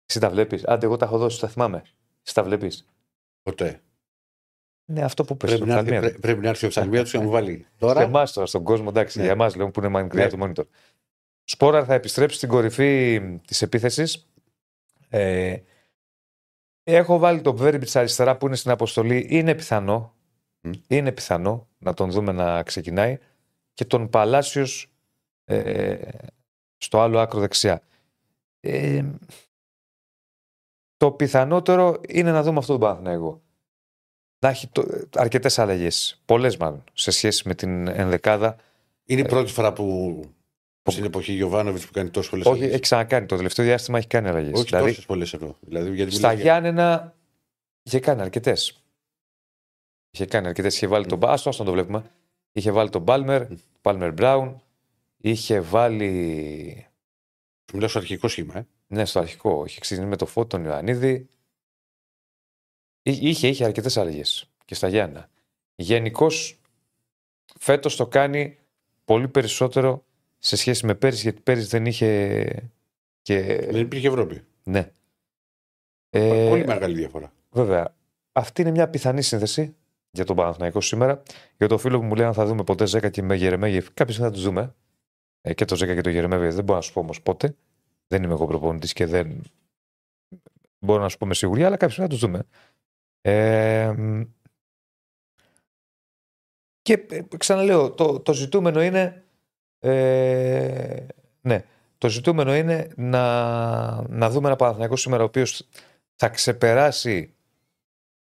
Εσύ 0.07 0.20
τα 0.20 0.30
βλέπεις. 0.30 0.64
Άντε 0.64 0.87
εγώ 0.87 0.97
τα 0.97 1.05
έχω 1.05 1.18
δώσει, 1.18 1.41
τα 1.41 1.49
θυμάμαι. 1.49 1.82
Εσύ 2.24 2.35
τα 2.35 2.43
βλέπεις. 2.45 2.87
Ποτέ. 3.43 3.80
Ναι, 4.85 5.03
αυτό 5.03 5.24
που 5.24 5.37
πες. 5.37 5.51
Πρέπει 5.51 5.64
στο 5.64 5.72
να, 5.72 5.78
έρθει, 5.78 5.91
Καλμία. 5.91 6.09
πρέ- 6.11 6.20
πρέπει 6.20 6.41
να 6.41 6.49
έρθει 6.49 6.66
ο 6.66 6.68
ψαλμία 6.68 7.05
του 7.05 7.11
και 7.11 7.18
να 7.18 7.24
μου 7.24 7.30
βάλει. 7.30 7.57
Σε 7.59 7.68
Τώρα; 7.78 8.01
εμάς 8.03 8.32
τώρα, 8.32 8.47
στον 8.47 8.62
κόσμο, 8.64 8.87
εντάξει, 8.89 9.18
Ναι. 9.18 9.24
για 9.24 9.32
εμάς 9.32 9.55
λέμε 9.57 9.70
που 9.70 9.80
είναι 9.80 9.89
μακριά 9.89 10.24
Ναι. 10.24 10.30
το 10.30 10.39
monitor. 10.45 10.66
Σπόραρ 11.45 11.84
θα 11.86 11.95
επιστρέψει 11.95 12.36
στην 12.36 12.49
κορυφή 12.49 13.20
της 13.47 13.62
επίθεσης. 13.62 14.28
Ε, 15.09 15.57
έχω 16.82 17.18
βάλει 17.18 17.40
τον 17.40 17.57
Βέρμπιτ 17.57 17.97
αριστερά 17.97 18.36
που 18.36 18.47
είναι 18.47 18.57
στην 18.57 18.70
αποστολή. 18.70 19.26
Είναι 19.30 19.55
πιθανό, 19.55 20.14
Μμ. 20.61 20.70
είναι 20.86 21.12
πιθανό 21.12 21.68
να 21.78 21.95
τον 21.95 22.11
δούμε 22.11 22.32
να 22.32 22.62
ξεκινάει 22.62 23.18
και 23.74 23.84
τον 23.84 24.09
Παλάσιος 24.09 24.92
ε, 25.45 26.09
στο 26.76 27.01
άλλο 27.01 27.18
άκρο 27.18 27.40
δεξιά. 27.40 27.82
Ε, 28.61 29.05
το 30.97 31.11
πιθανότερο 31.11 32.01
είναι 32.09 32.32
να 32.32 32.42
δούμε 32.42 32.59
αυτό 32.59 32.72
τον 32.72 32.80
Παναθηναϊκό. 32.80 33.42
Να 34.38 34.49
έχει 34.49 34.70
αρκετές 35.14 35.59
αλλαγές. 35.59 36.22
Πολλές 36.24 36.57
μάλλον 36.57 36.84
σε 36.92 37.11
σχέση 37.11 37.49
με 37.49 37.55
την 37.55 37.88
ενδεκάδα. 37.88 38.57
Είναι 39.05 39.20
η 39.20 39.24
πρώτη 39.24 39.53
φορά 39.53 39.72
που. 39.72 40.20
Στην 40.91 41.05
εποχή 41.05 41.32
Γιωβάνοβιτς 41.32 41.87
που 41.87 41.93
κάνει 41.93 42.11
τόσο 42.11 42.30
πολλές 42.30 42.47
Όχι, 42.47 42.62
έχει 42.64 42.80
ξανακάνει. 42.80 43.26
Το 43.26 43.37
τελευταίο 43.37 43.64
διάστημα 43.64 43.99
έχει 43.99 44.07
κάνει 44.07 44.28
αλλαγές. 44.28 44.53
Όχι 44.55 44.64
Δηλαδή, 44.64 44.87
τόσες 44.89 45.05
πολλές 45.07 45.32
εννοώ. 45.32 45.55
Δηλαδή, 45.61 45.95
γιατί 45.95 46.11
στα 46.11 46.18
μιλάμε 46.28 46.43
για- 46.43 46.53
Γιάννενα 46.61 47.14
είχε 47.82 48.01
κάνει 48.01 48.20
αρκετές. 48.20 48.82
Είχε 50.11 50.26
κάνει 50.26 50.47
αρκετές. 50.47 50.76
Είχε 50.76 50.87
βάλει 50.87 51.07
τον. 51.07 51.24
Άστο, 51.24 51.49
άστο 51.49 51.62
να 51.62 51.68
το 51.68 51.74
βλέπουμε. 51.74 52.11
Είχε 52.53 52.70
βάλει 52.70 52.91
τον 52.91 53.05
Πάλμερ, 53.05 53.47
Πάλμερ 53.80 54.12
Μπράουν. 54.12 54.62
Είχε 55.16 55.61
βάλει. 55.61 56.87
Μιλάω 57.72 57.89
στο 57.89 57.99
αρχικό 57.99 58.28
σχήμα. 58.28 58.57
Ε. 58.59 58.66
Ναι, 58.87 59.05
στο 59.05 59.18
αρχικό. 59.20 59.64
Είχε 59.64 59.80
ξεκινήσει 59.80 60.11
με 60.11 60.16
το 60.16 60.26
Φώτο 60.26 60.47
τον 60.57 60.64
Ιωαννίδη. 60.64 61.28
Εί- 63.03 63.22
Είχε, 63.22 63.49
είχε 63.49 63.64
αρκετές 63.64 63.97
αλλαγές 63.97 64.51
και 64.64 64.74
στα 64.74 64.89
Γιάννα. 64.89 65.28
Γενικώς 65.74 66.61
φέτος 67.59 67.97
το 67.97 68.07
κάνει 68.07 68.59
πολύ 69.05 69.28
περισσότερο 69.28 70.05
σε 70.45 70.57
σχέση 70.57 70.86
με 70.86 70.95
πέρυσι, 70.95 71.22
γιατί 71.22 71.40
πέρυσι 71.40 71.66
δεν 71.66 71.86
είχε. 71.86 72.72
Και... 73.22 73.42
Δεν 73.70 73.80
υπήρχε 73.80 74.09
Ευρώπη. 74.09 74.42
Ναι. 74.62 74.90
Ε, 76.11 76.49
Πολύ 76.49 76.66
μεγάλη 76.66 76.95
διαφορά. 76.95 77.32
Βέβαια, 77.51 77.95
αυτή 78.32 78.61
είναι 78.61 78.70
μια 78.70 78.88
πιθανή 78.88 79.22
σύνθεση 79.22 79.76
για 80.11 80.24
τον 80.24 80.36
Παναθηναϊκό 80.36 80.80
σήμερα. 80.80 81.22
Για 81.57 81.68
το 81.68 81.78
φίλο 81.78 81.99
που 81.99 82.05
μου 82.05 82.14
λέει 82.14 82.26
αν 82.26 82.34
θα 82.34 82.47
δούμε 82.47 82.64
ποτέ 82.64 82.86
Ζέκα 82.86 83.11
και 83.11 83.22
με 83.22 83.34
Γερεμέγεφ, 83.34 83.92
κάποιες 83.95 84.16
θα 84.16 84.30
τους 84.30 84.42
δούμε. 84.42 84.74
Ε, 85.40 85.55
και 85.55 85.64
το 85.64 85.76
Ζέκα 85.76 85.95
και 85.95 86.01
το 86.01 86.11
Γερεμέγεφ 86.11 86.55
δεν 86.55 86.64
μπορώ 86.64 86.78
να 86.78 86.84
σου 86.84 86.92
πω 86.92 87.01
όμως 87.01 87.22
πότε. 87.22 87.57
Δεν 88.07 88.22
είμαι 88.22 88.32
εγώ 88.32 88.47
προπονητής 88.47 88.92
και 88.92 89.07
δεν 89.07 89.42
μπορώ 90.78 91.03
να 91.03 91.09
σου 91.09 91.18
πω 91.18 91.26
με 91.26 91.34
σιγουριά, 91.34 91.66
αλλά 91.66 91.76
κάποιες 91.76 91.99
θα 91.99 92.07
τους 92.07 92.18
δούμε. 92.18 92.42
Ε, 93.20 93.92
μ, 93.97 94.22
και 96.82 97.07
ε, 97.11 97.22
ξαναλέω, 97.36 97.90
το, 97.90 98.20
το 98.20 98.34
ζητούμενο 98.34 98.82
είναι. 98.82 99.24
Ε, 99.85 101.07
ναι, 101.41 101.64
το 101.99 102.09
ζητούμενο 102.09 102.55
είναι 102.55 102.89
να, 102.97 103.22
να 104.09 104.30
δούμε 104.30 104.47
ένα 104.47 104.57
Παναθηναϊκό 104.57 104.97
σήμερα 104.97 105.22
ο 105.22 105.26
οποίος 105.26 105.68
θα 106.14 106.28
ξεπεράσει 106.28 107.35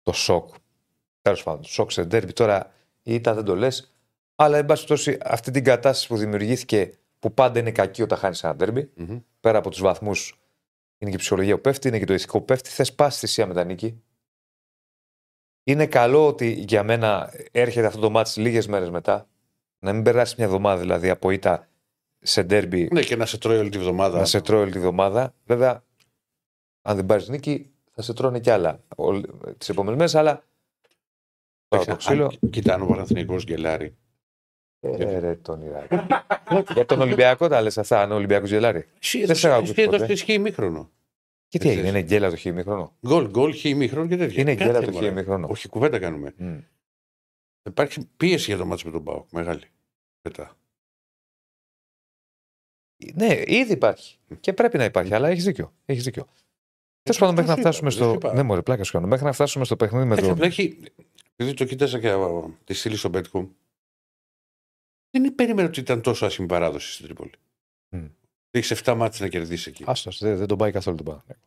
το 0.03 0.11
σοκ. 0.11 0.49
Τέλος 1.21 1.43
πάντων, 1.43 1.61
το 1.61 1.67
σοκ 1.67 1.91
σε 1.91 2.03
ντέρμπι. 2.03 2.33
Τώρα 2.33 2.71
η 3.03 3.13
ήττα 3.13 3.33
δεν 3.33 3.43
το 3.43 3.55
λες. 3.55 3.93
Αλλά 4.35 4.57
εν 4.57 4.65
πάση 4.65 4.85
περιπτώσει 4.85 5.17
αυτή 5.23 5.51
την 5.51 5.63
κατάσταση 5.63 6.07
που 6.07 6.17
δημιουργήθηκε 6.17 6.91
που 7.19 7.33
πάντα 7.33 7.59
είναι 7.59 7.71
κακή 7.71 8.01
όταν 8.01 8.17
χάνεις 8.17 8.43
ένα 8.43 8.55
ντέρμπι, 8.55 8.91
Μμμ. 8.95 9.19
πέρα 9.39 9.57
από 9.57 9.69
τους 9.69 9.81
βαθμούς, 9.81 10.39
είναι 10.97 11.09
και 11.09 11.15
η 11.15 11.19
ψυχολογία 11.19 11.55
που 11.55 11.61
πέφτει, 11.61 11.87
είναι 11.87 11.99
και 11.99 12.05
το 12.05 12.13
ηθικό 12.13 12.39
που 12.39 12.45
πέφτει. 12.45 12.69
Θες 12.69 12.93
πάση 12.93 13.19
θυσία 13.19 13.47
με 13.47 13.53
τα 13.53 13.63
νίκη. 13.63 14.03
Είναι 15.63 15.87
καλό 15.87 16.27
ότι 16.27 16.51
για 16.51 16.83
μένα 16.83 17.33
έρχεται 17.51 17.87
αυτό 17.87 17.99
το 17.99 18.09
μάτι 18.09 18.41
λίγες 18.41 18.67
μέρες 18.67 18.89
μετά. 18.89 19.27
Να 19.79 19.93
μην 19.93 20.03
περάσει 20.03 20.35
μια 20.37 20.45
εβδομάδα 20.45 20.79
δηλαδή 20.81 21.09
από 21.09 21.29
ήττα 21.31 21.67
σε 22.19 22.43
ντέρμπι 22.43 22.87
Ναι, 22.91 23.01
και 23.01 23.15
να 23.15 23.25
σε 23.25 23.37
τρώει 23.37 23.57
όλη 23.57 23.69
τη 23.69 23.77
βδομάδα. 23.77 24.17
να 24.19 24.25
σε 24.25 24.41
τρώει 24.41 24.61
όλη 24.61 24.71
τη 24.71 24.79
βδομάδα. 24.79 25.33
Βέβαια, 25.45 25.83
αν 26.81 26.95
δεν 26.95 27.05
πάρεις 27.05 27.27
νίκη, 27.29 27.71
θα 27.91 28.01
σε 28.01 28.13
τρώνε 28.13 28.39
κι 28.39 28.49
άλλα 28.49 28.83
τις 29.57 29.69
επόμενες 29.69 29.97
μέρες. 29.97 30.15
Αλλά. 30.15 30.43
Τώρα 31.67 31.85
το 31.85 31.95
ξύλο. 31.95 32.25
Αν 32.25 32.49
Κοιτάνε 32.49 32.83
ο 32.83 32.87
Παναθηναϊκός 32.87 33.43
γκελάρι. 33.43 33.95
Ε, 34.79 35.19
ρε, 35.19 35.35
τον 35.35 35.61
Ιράκη. 35.61 35.95
Για 36.73 36.85
τον 36.85 37.01
Ολυμπιακό 37.01 37.47
τα 37.47 37.61
λες 37.61 37.77
αυτά, 37.77 38.01
αν 38.01 38.11
ο 38.11 38.15
Ολυμπιακός 38.15 38.49
γελάρει. 38.49 38.85
Δεν 39.25 39.35
σε 39.35 39.47
έχω 39.47 39.57
ακούσει 39.57 39.71
Εσύ 39.77 39.85
ποτέ. 39.85 40.03
έδωσε 40.03 40.23
χ 40.23 40.27
ημίχρονο. 40.27 40.89
Και 41.47 41.57
τι 41.59 41.67
Δεν 41.67 41.73
έγινε, 41.77 41.87
είναι 41.89 42.01
γκέλα 42.01 42.29
το 42.29 42.37
χ 42.37 42.45
ημίχρονο. 42.45 42.93
Γκολ, 43.07 43.29
γκολ, 43.29 43.53
χ 43.55 43.63
ημίχρονο 43.63 44.07
και 44.07 44.17
τέτοια. 44.17 44.41
Είναι 44.41 44.55
Κάτσε, 44.55 44.71
γκέλα 44.71 44.85
το 44.85 44.91
χ 44.91 44.93
μωρέ. 44.93 45.07
ημίχρονο. 45.07 45.47
Όχι, 45.49 45.67
κουβέντα 45.67 45.99
κάνουμε. 45.99 46.33
Μμ. 47.69 47.71
Υπάρχει 47.71 48.05
πίεση 48.17 48.45
για 48.45 48.57
το 48.57 48.65
μάτσο 48.65 48.85
με 48.85 48.91
τον 48.91 49.03
Πάοκ. 49.03 49.31
Μεγάλη. 49.31 49.63
Μετά. 50.21 50.57
Ναι, 53.13 53.41
ήδη 53.45 53.71
υπάρχει. 53.73 54.17
Και 54.39 54.53
πρέπει 54.53 54.77
να 54.77 54.83
υπάρχει, 54.83 55.13
αλλά 55.13 55.27
έχεις 55.29 55.43
δίκιο. 55.43 55.73
Έχεις 55.85 56.03
δίκιο. 56.03 56.27
Τέλος 57.03 57.19
πάντων, 57.19 57.35
μέχρι 57.35 57.49
να 57.49 57.55
σου 57.55 57.61
είπα, 57.61 57.69
φτάσουμε 57.69 57.89
δεν 57.89 57.99
σου 57.99 58.05
στο. 58.05 58.13
είπα. 58.13 58.33
Ναι, 58.33 58.43
μωρέ, 58.43 58.61
πλάκα 58.61 58.83
σου 58.83 58.91
κάνω. 58.91 59.07
Μέχρι 59.07 59.25
να 59.25 59.31
φτάσουμε 59.31 59.65
στο 59.65 59.75
παιχνίδι 59.75 60.05
με 60.05 60.11
Εντάξει, 60.13 60.29
τον. 60.29 60.37
απλά 60.37 60.45
έχει. 60.47 60.79
Επειδή 61.35 61.53
το 61.57 61.65
κοίταζα 61.65 61.99
και 61.99 62.09
α, 62.09 62.17
τη 62.63 62.73
στήλη 62.73 62.95
στο 62.95 63.09
Betcom, 63.13 63.47
δεν 65.11 65.35
περίμενα 65.35 65.67
ότι 65.67 65.79
ήταν 65.79 66.01
τόσο 66.01 66.25
άσχημη 66.25 66.47
παράδοση 66.47 66.91
στην 66.93 67.05
Τρίπολη. 67.05 67.31
Μμ. 67.89 68.05
Έχεις 68.51 68.81
7 68.83 68.93
μάτια 68.97 69.25
να 69.25 69.31
κερδίσεις 69.31 69.67
εκεί. 69.67 69.83
Άστο, 69.87 70.11
δεν, 70.19 70.37
δεν 70.37 70.47
τον 70.47 70.57
πάει 70.57 70.71
καθόλου 70.71 70.97
τον 70.97 71.05
Παναθηναϊκό. 71.05 71.43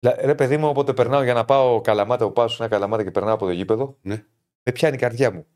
Λα- 0.00 0.16
Ρε 0.26 0.34
παιδί 0.34 0.56
μου, 0.56 0.68
όποτε 0.68 0.92
περνάω 0.92 1.22
για 1.22 1.34
να 1.34 1.44
πάω 1.44 1.80
καλαμάτα, 1.80 2.26
που 2.26 2.32
πάω 2.32 2.48
σε 2.48 2.56
ένα 2.62 2.68
καλαμάτα 2.70 3.02
και 3.04 3.10
περνάω 3.10 3.34
από 3.34 3.44
το 3.46 3.50
γήπεδο, 3.52 3.98
Ναι. 4.02 4.24
Δεν 4.66 4.74
πιάνει 4.74 4.94
η 4.96 4.98
καρδιά 4.98 5.30
μου. 5.32 5.46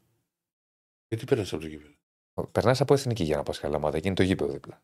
Γιατί 1.09 1.25
πέρασε 1.25 1.55
από 1.55 1.65
το 1.65 1.71
γήπεδο; 1.71 1.95
Περνάς 2.53 2.81
από 2.81 2.95
εθνική 2.95 3.25
για 3.25 3.37
να 3.37 3.43
πας 3.43 3.59
καλαμάτα 3.59 4.01
και 4.01 4.07
είναι 4.07 4.17
το 4.17 4.23
γήπεδο 4.23 4.53
δίπλα. 4.53 4.83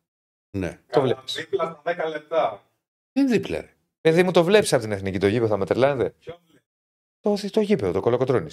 Ναι. 0.56 0.82
Το 0.90 1.00
βλέπεις. 1.00 1.34
Δίπλα 1.34 1.64
στα 1.64 2.06
10 2.06 2.08
λεπτά. 2.10 2.70
Δεν 3.12 3.28
δίπλα. 3.28 3.60
Ρε. 3.60 3.74
Παιδί 4.00 4.22
μου, 4.22 4.30
το 4.30 4.44
βλέπεις 4.44 4.72
από 4.72 4.82
την 4.82 4.92
εθνική 4.92 5.18
το 5.18 5.26
γήπεδο, 5.26 5.48
θα 5.48 5.56
με 5.56 5.66
τρελάνετε; 5.66 6.14
Το, 7.20 7.36
το 7.50 7.60
γήπεδο, 7.60 7.92
το 7.92 8.00
κολοκοτρόνη. 8.00 8.50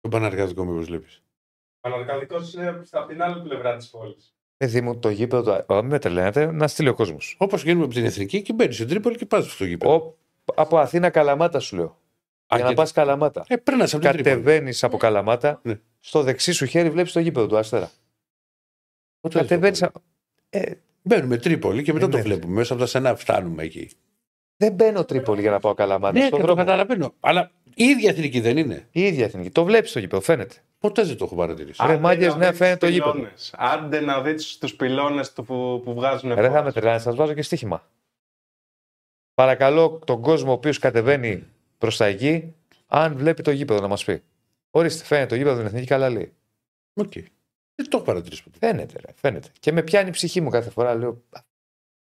Το 0.00 0.08
παναργατικό 0.08 0.64
μήπως 0.64 0.84
βλέπεις. 0.86 1.22
Παναργαλικό 1.80 2.36
είναι 2.54 2.68
από 2.90 3.06
την 3.08 3.22
άλλη 3.22 3.42
πλευρά 3.42 3.76
της 3.76 3.90
πόλης. 3.90 4.34
Παιδί 4.56 4.80
μου, 4.80 4.98
το 4.98 5.08
γήπεδο. 5.08 5.42
του- 5.58 5.64
Ω, 5.74 5.74
Μην 5.80 5.90
με 5.90 5.98
τρελαίνετε, 5.98 6.46
να 6.52 6.68
στείλει 6.68 6.88
ο 6.88 6.94
κόσμος. 6.94 7.36
Όπως 7.38 7.62
γίνουμε 7.62 7.84
από 7.84 7.94
την 7.94 8.04
εθνική 8.04 8.42
και 8.42 8.52
μπαίνεις 8.52 8.74
στην 8.74 8.88
Τρίπολη 8.88 9.16
και 9.16 9.26
πας 9.26 9.52
στο 9.52 9.64
γήπεδο. 9.64 10.16
Από 10.54 10.78
Αθήνα 10.78 11.10
Καλαμάτα 11.10 11.58
σου 11.60 11.76
λέω. 11.76 11.98
Α, 12.54 12.56
Για 12.56 12.64
να 12.64 12.70
και- 12.70 12.76
πας 12.76 12.92
Καλαμάτα. 12.92 13.44
Ε, 13.48 13.56
πρέπει 13.56 13.78
να 13.78 13.84
είσαι 13.84 13.96
από 13.96 14.04
την 14.04 14.14
Τρίπολη. 14.14 14.36
Κατεβαίνεις 14.44 14.84
από 14.84 14.96
Καλαμάτα. 14.96 15.60
Ναι. 15.62 15.78
Στο 16.00 16.22
δεξί 16.22 16.52
σου 16.52 16.66
χέρι 16.66 16.90
βλέπεις 16.90 17.12
το 17.12 17.20
γήπεδο 17.20 17.46
του 17.46 17.56
Αστέρα. 17.58 17.90
Πότε 19.20 19.38
δεν 19.38 19.48
το 19.48 19.54
Κατεβαίνει. 19.54 19.92
πω. 19.92 20.02
Ε, 20.50 20.72
Μπαίνουμε 21.02 21.36
Τρίπολη 21.36 21.82
και 21.82 21.92
μετά 21.92 22.06
Ε, 22.06 22.08
το 22.08 22.16
ναι. 22.16 22.22
βλέπουμε. 22.22 22.52
Μέσα 22.54 22.72
από 22.72 22.82
τα 22.82 22.88
στενά 22.88 23.14
φτάνουμε 23.16 23.62
εκεί. 23.62 23.90
δεν 24.56 24.72
μπαίνω 24.72 25.04
Τρίπολη 25.04 25.40
για 25.40 25.50
να 25.50 25.58
πάω 25.60 25.74
Καλαμάτα. 25.74 26.18
Ναι, 26.18 26.26
στον 26.26 26.38
το 26.38 26.44
δρόμο. 26.44 26.58
καταλαβαίνω. 26.58 27.14
Αλλά 27.20 27.50
η 27.74 27.84
ίδια 27.84 28.10
εθνική 28.10 28.40
δεν 28.40 28.56
είναι. 28.56 28.88
Η 28.90 29.02
ίδια 29.02 29.24
εθνική. 29.24 29.50
Το 29.50 29.64
βλέπεις 29.64 29.92
το 29.92 29.98
γήπεδο, 29.98 30.22
φαίνεται. 30.22 30.54
Ποτέ 30.78 31.02
δεν 31.02 31.16
το 31.16 31.24
έχω 31.24 31.34
παρατηρήσει. 31.34 31.82
Ρε, 31.86 31.96
μάγκες, 31.98 32.34
ναι, 32.36 32.52
φαίνεται 32.52 32.76
το 32.86 32.88
γήπεδο. 32.92 33.26
Άντε 33.52 34.00
να 34.00 34.20
δείτε 34.22 34.42
τους 34.60 34.74
πυλώνες 34.74 35.32
που, 35.32 35.44
που 35.84 35.94
βγάζουν 35.94 36.34
Ρε, 36.34 36.48
θα 36.48 36.54
φως. 36.56 36.64
με 36.64 36.72
τρελάνε, 36.72 36.98
σας 36.98 37.14
βάζω 37.14 37.32
και 37.32 37.42
στοίχημα. 37.42 37.82
Παρακαλώ 39.34 40.00
τον 40.06 40.20
κόσμο 40.20 40.50
ο 40.50 40.52
οποίος 40.52 40.78
κατεβαίνει 40.78 41.46
προς 41.78 41.96
τα 41.96 42.04
εκεί, 42.04 42.54
αν 42.86 43.16
βλέπει 43.16 43.42
το 43.42 43.50
γήπεδο 43.50 43.80
να 43.80 43.88
μας 43.88 44.04
πει. 44.04 44.22
Ορίστε, 44.70 45.04
φαίνεται 45.04 45.26
το 45.26 45.34
γήπεδο 45.34 45.56
την 45.56 45.66
εθνική 45.66 45.86
καλά 45.86 46.10
λέει. 46.10 46.32
Οκ. 46.94 47.12
Δεν 47.74 47.88
το 47.88 47.96
έχω 47.96 48.06
παρατηρήσει 48.06 48.42
ποτέ. 48.42 48.58
Φαίνεται, 48.58 49.00
ρε, 49.00 49.12
φαίνεται. 49.14 49.48
Και 49.60 49.72
με 49.72 49.82
πιάνει 49.82 50.08
η 50.08 50.12
ψυχή 50.12 50.40
μου 50.40 50.50
κάθε 50.50 50.70
φορά. 50.70 50.94
Λέω, 50.94 51.22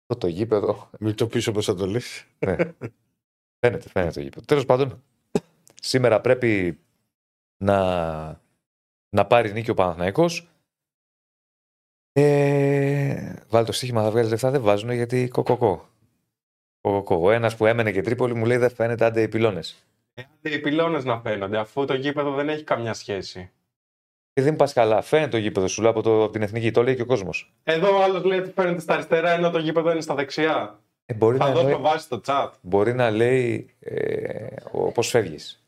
αυτό 0.07 0.19
το 0.19 0.27
γήπεδο. 0.27 0.91
Μην 1.01 1.15
το 1.15 1.27
πει 1.27 1.49
όπω 1.49 1.63
θα 1.63 1.75
το 1.75 1.87
λες. 1.87 2.25
Ναι. 2.39 2.57
φαίνεται, 3.59 3.89
φαίνεται 3.89 4.13
το 4.13 4.21
γήπεδο. 4.21 4.45
Τέλος 4.45 4.65
πάντων, 4.65 5.03
σήμερα 5.83 6.21
πρέπει 6.21 6.81
να, 7.65 8.41
να 9.09 9.27
πάρει 9.27 9.53
νίκη 9.53 9.71
ο 9.71 9.75
Παναθηναϊκός. 9.75 10.49
Ε, 12.13 13.35
βάλει 13.49 13.67
το 13.67 13.73
στοίχημα, 13.73 14.03
θα 14.03 14.11
βγάλεις 14.11 14.31
λεφτά, 14.31 14.51
δεν 14.51 14.63
βάζουν 14.63 14.91
γιατί 14.91 15.29
κοκοκό. 15.29 15.89
Κοκοκό. 16.93 17.17
Ο 17.27 17.31
ένας 17.31 17.57
που 17.57 17.67
έμενε 17.67 17.93
και 17.93 18.01
Τρίπολη 18.03 18.35
μου 18.35 18.45
λέει 18.47 18.57
δεν 18.57 18.71
φαίνεται 18.71 19.05
άντε 19.05 19.23
οι 19.23 19.29
πυλώνες. 19.29 19.77
Άντε 20.15 20.55
οι 20.55 20.59
πυλώνες 20.59 21.05
να 21.05 21.21
φαίνονται, 21.21 21.59
αφού 21.59 21.85
το 21.85 21.95
γήπεδο 21.95 22.33
δεν 22.35 22.49
έχει 22.49 22.65
καμιά 22.65 22.95
σχέση. 22.95 23.51
Και 24.33 24.43
δεν 24.43 24.57
πας 24.57 24.73
καλά. 24.73 25.03
Φαίνεται 25.03 25.31
το 25.31 25.37
γήπεδο 25.37 25.69
σου 25.69 25.83
λέω 25.83 25.91
από, 25.91 26.03
το, 26.03 26.23
από 26.23 26.33
την 26.33 26.43
εθνική. 26.43 26.71
Το 26.71 26.83
λέει 26.83 26.97
και 26.97 27.03
ο 27.03 27.07
κόσμος. 27.07 27.55
Εδώ 27.63 27.97
ο 27.99 28.03
άλλος 28.03 28.25
λέει 28.25 28.39
ότι 28.39 28.51
φαίνεται 28.51 28.81
στα 28.81 28.93
αριστερά 28.93 29.31
ενώ 29.31 29.51
το 29.51 29.59
γήπεδο 29.59 29.91
είναι 29.91 30.01
στα 30.01 30.15
δεξιά. 30.15 30.81
Ε, 31.07 31.15
μπορεί, 31.15 31.39
Θα 31.39 31.49
να 31.49 31.53
δώσω 31.53 31.67
λέει, 31.67 31.77
βάση 31.77 32.05
στο 32.05 32.21
chat. 32.27 32.51
μπορεί 32.61 32.95
να 32.95 33.11
λέει 33.11 33.71
ε, 33.81 34.47
πώς 34.95 35.09
φεύγεις. 35.09 35.67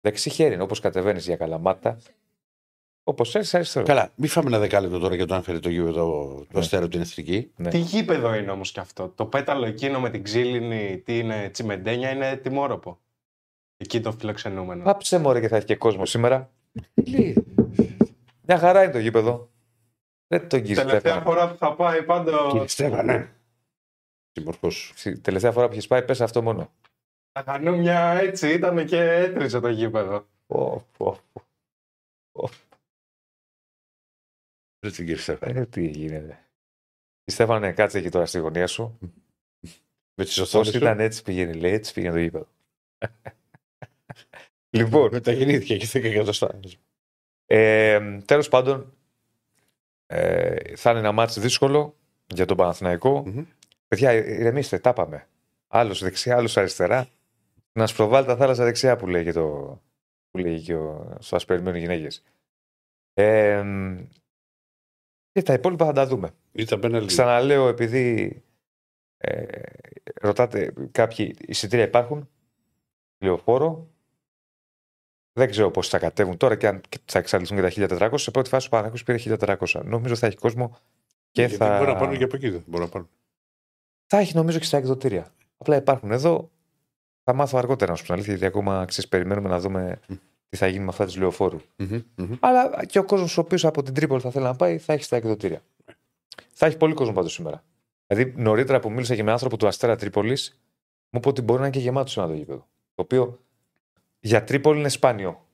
Δεξί 0.00 0.30
χέρι 0.30 0.54
είναι 0.54 0.62
όπως 0.62 0.80
κατεβαίνεις 0.80 1.26
για 1.26 1.36
καλαμάτα. 1.36 1.98
Όπως 3.04 3.34
έρθει 3.34 3.56
αριστερό. 3.56 3.84
Καλά, 3.86 4.12
μην 4.14 4.28
φάμε 4.28 4.48
ένα 4.48 4.58
δεκάλεπτο 4.58 4.98
τώρα 4.98 5.14
για 5.14 5.26
το 5.26 5.34
αν 5.34 5.42
φέρει 5.42 5.60
το 5.60 5.68
γήπεδο 5.68 6.34
το 6.38 6.46
Ναι. 6.52 6.58
αστέρα 6.60 6.82
από 6.82 6.90
την 6.92 7.00
εθνική. 7.00 7.52
Ναι. 7.56 7.70
Τι 7.70 7.78
γήπεδο 7.78 8.34
είναι 8.34 8.50
όμως 8.50 8.72
κι 8.72 8.80
αυτό; 8.80 9.08
Το 9.08 9.26
πέταλο 9.26 9.66
εκείνο 9.66 10.00
με 10.00 10.10
την 10.10 10.22
ξύλινη, 10.22 10.98
τι 11.04 11.18
είναι, 11.18 11.48
τσιμεντένια 11.52 12.10
είναι 12.10 12.36
τιμόροπο. 12.36 12.98
Εκεί 13.76 14.00
το 14.00 14.12
φιλοξενούμενο. 14.12 14.82
Πάψε 14.84 15.18
μωρέ 15.18 15.40
και 15.40 15.48
θα 15.48 15.56
έχει 15.56 15.66
και 15.66 15.76
κόσμο 15.76 16.06
σήμερα. 16.06 16.50
Μια 18.46 18.58
χαρά 18.58 18.82
είναι 18.82 18.92
το 18.92 18.98
γήπεδο. 18.98 19.50
Δεν 20.26 20.48
τον 20.48 20.62
κύριο 20.62 20.82
Τελευταία 20.82 21.00
Στέφανο. 21.12 21.24
φορά 21.30 21.48
που 21.50 21.56
θα 21.56 21.74
πάει 21.74 22.02
πάντο. 22.02 22.48
Κύριε 22.50 22.66
Στέφανε. 22.66 23.32
Συμμορφώ. 24.32 24.68
Τελευταία 25.22 25.52
φορά 25.52 25.66
που 25.66 25.72
έχεις 25.72 25.86
πάει, 25.86 26.02
πες 26.04 26.20
αυτό 26.20 26.42
μόνο. 26.42 26.70
Τα 27.32 27.42
χανούμια 27.46 28.00
έτσι 28.12 28.52
ήταν 28.52 28.86
και 28.86 29.00
έτριζε 29.02 29.60
το 29.60 29.68
γήπεδο. 29.68 30.26
Ω, 30.46 30.80
ω, 34.82 34.86
Έτσι, 34.86 35.04
κύριε 35.04 35.20
Στέφανε. 35.20 35.60
Ε, 35.60 35.66
τι 35.66 35.86
γίνεται. 35.88 36.38
Η 37.24 37.32
Στέφανε, 37.32 37.72
κάτσε 37.72 37.98
εκεί 37.98 38.08
τώρα 38.08 38.26
στη 38.26 38.38
γωνία 38.38 38.66
σου. 38.66 38.98
Με 40.14 40.24
τις 40.24 40.36
Πώ 40.36 40.42
οθόνες 40.42 40.74
ήταν 40.74 41.00
έτσι 41.00 41.22
πήγαινε, 41.22 41.52
λέει, 41.52 41.72
έτσι 41.72 41.92
πήγαινε 41.92 42.12
το 42.12 42.20
γήπεδο. 42.20 42.48
λοιπόν, 44.76 45.08
Μεταγεννήθηκε 45.12 45.76
και 45.76 45.86
10 45.98 46.04
εκατοστά. 46.04 46.60
ε, 47.46 48.18
τέλος 48.24 48.48
πάντων, 48.48 48.92
ε, 50.06 50.76
θα 50.76 50.90
είναι 50.90 50.98
ένα 50.98 51.12
μάτι 51.12 51.40
δύσκολο 51.40 51.96
για 52.34 52.46
τον 52.46 52.56
Παναθηναϊκό. 52.56 53.22
Μμμ. 53.26 53.44
Παιδιά, 53.88 54.12
ηρεμήστε, 54.12 54.78
τα 54.78 54.92
πάμε. 54.92 55.26
Άλλος 55.68 56.02
δεξιά, 56.02 56.36
άλλος 56.36 56.56
αριστερά. 56.56 57.08
Να 57.72 57.86
σπροβάλει 57.86 58.26
τα 58.26 58.36
θάλασσα 58.36 58.64
δεξιά 58.64 58.96
που 58.96 59.06
λέγει, 59.06 59.32
το, 59.32 59.80
που 60.30 60.38
λέγει 60.38 60.64
και 60.64 60.74
ο, 60.74 61.16
στο 61.20 61.36
ας 61.36 61.44
περιμένουν 61.44 61.78
οι 61.78 61.80
γυναίκες. 61.80 62.22
Ε, 63.14 63.64
και 65.32 65.42
τα 65.42 65.52
υπόλοιπα 65.52 65.84
θα 65.84 65.92
τα 65.92 66.06
δούμε. 66.06 66.30
Ήταν 66.52 66.80
πέναλτι. 66.80 67.06
Ξαναλέω, 67.06 67.68
επειδή 67.68 68.36
ε, 69.16 69.44
ρωτάτε 70.20 70.72
κάποιοι 70.90 71.36
εισιτήρια 71.40 71.84
υπάρχουν, 71.84 72.28
λεωφόρο. 73.18 73.90
Δεν 75.32 75.50
ξέρω 75.50 75.70
πώς 75.70 75.88
θα 75.88 75.98
κατέβουν 75.98 76.36
τώρα 76.36 76.56
και 76.56 76.66
αν 76.66 76.80
και 76.88 76.98
θα 77.04 77.18
εξαντληθούν 77.18 77.70
και 77.70 77.86
τα 77.86 78.10
1400. 78.10 78.14
Σε 78.14 78.30
πρώτη 78.30 78.48
φάση 78.48 78.66
ο 78.66 78.70
Παναγιώτο 78.70 79.02
πήρε 79.04 79.36
1400. 79.38 79.84
Νομίζω 79.84 80.16
θα 80.16 80.26
έχει 80.26 80.36
κόσμο 80.36 80.76
και 81.30 81.40
Γιατί 81.40 81.56
θα. 81.56 81.78
Μπορεί 81.78 81.90
να 81.90 81.96
πάρουν 81.96 82.16
και 82.16 82.24
από 82.24 82.36
εκεί. 82.36 82.48
δεν 82.48 82.62
Μπορεί 82.66 82.84
να 82.84 82.88
πάρουν. 82.88 83.08
Θα 84.06 84.18
έχει 84.18 84.34
νομίζω 84.36 84.58
και 84.58 84.64
στα 84.64 84.76
εκδοτήρια. 84.76 85.34
Απλά 85.56 85.76
υπάρχουν 85.76 86.10
εδώ. 86.10 86.50
Θα 87.24 87.34
μάθω 87.34 87.58
αργότερα 87.58 87.90
να 87.90 87.96
σου 87.96 88.02
πω 88.02 88.08
την 88.08 88.14
αλήθεια, 88.14 88.32
γιατί 88.32 88.46
ακόμα 88.56 88.84
ξέρεις, 88.84 89.10
περιμένουμε 89.10 89.48
να 89.48 89.60
δούμε 89.60 90.00
Μμ. 90.08 90.14
Τι 90.52 90.58
θα 90.58 90.66
γίνει 90.66 90.84
με 90.84 90.88
αυτά 90.90 91.04
της 91.04 91.16
λεωφόρου. 91.16 91.60
Μμμ, 91.76 92.00
μμμ. 92.14 92.32
Αλλά 92.40 92.84
και 92.86 92.98
ο 92.98 93.04
κόσμος 93.04 93.38
ο 93.38 93.40
οποίος 93.40 93.64
από 93.64 93.82
την 93.82 93.94
Τρίπολη 93.94 94.20
θα 94.20 94.30
θέλει 94.30 94.44
να 94.44 94.54
πάει 94.56 94.78
θα 94.78 94.92
έχει 94.92 95.02
στα 95.02 95.16
εκδοτήρια. 95.16 95.62
Θα 96.52 96.66
έχει 96.66 96.76
πολύ 96.76 96.94
κόσμο 96.94 97.12
πάντως 97.12 97.32
σήμερα. 97.32 97.64
Δηλαδή 98.06 98.42
νωρίτερα 98.42 98.80
που 98.80 98.90
μίλησα 98.90 99.14
και 99.14 99.22
με 99.22 99.32
άνθρωπο 99.32 99.56
του 99.56 99.66
Αστέρα 99.66 99.96
Τρίπολης, 99.96 100.60
μου 101.10 101.18
είπε 101.18 101.28
ότι 101.28 101.42
μπορεί 101.42 101.60
να 101.60 101.66
είναι 101.66 101.76
και 101.76 101.82
γεμάτο 101.82 102.10
σήμερα 102.10 102.30
το 102.30 102.36
γήπεδο. 102.36 102.68
Το 102.94 103.02
οποίο 103.02 103.40
για 104.20 104.44
Τρίπολη 104.44 104.78
είναι 104.78 104.88
σπάνιο. 104.88 105.46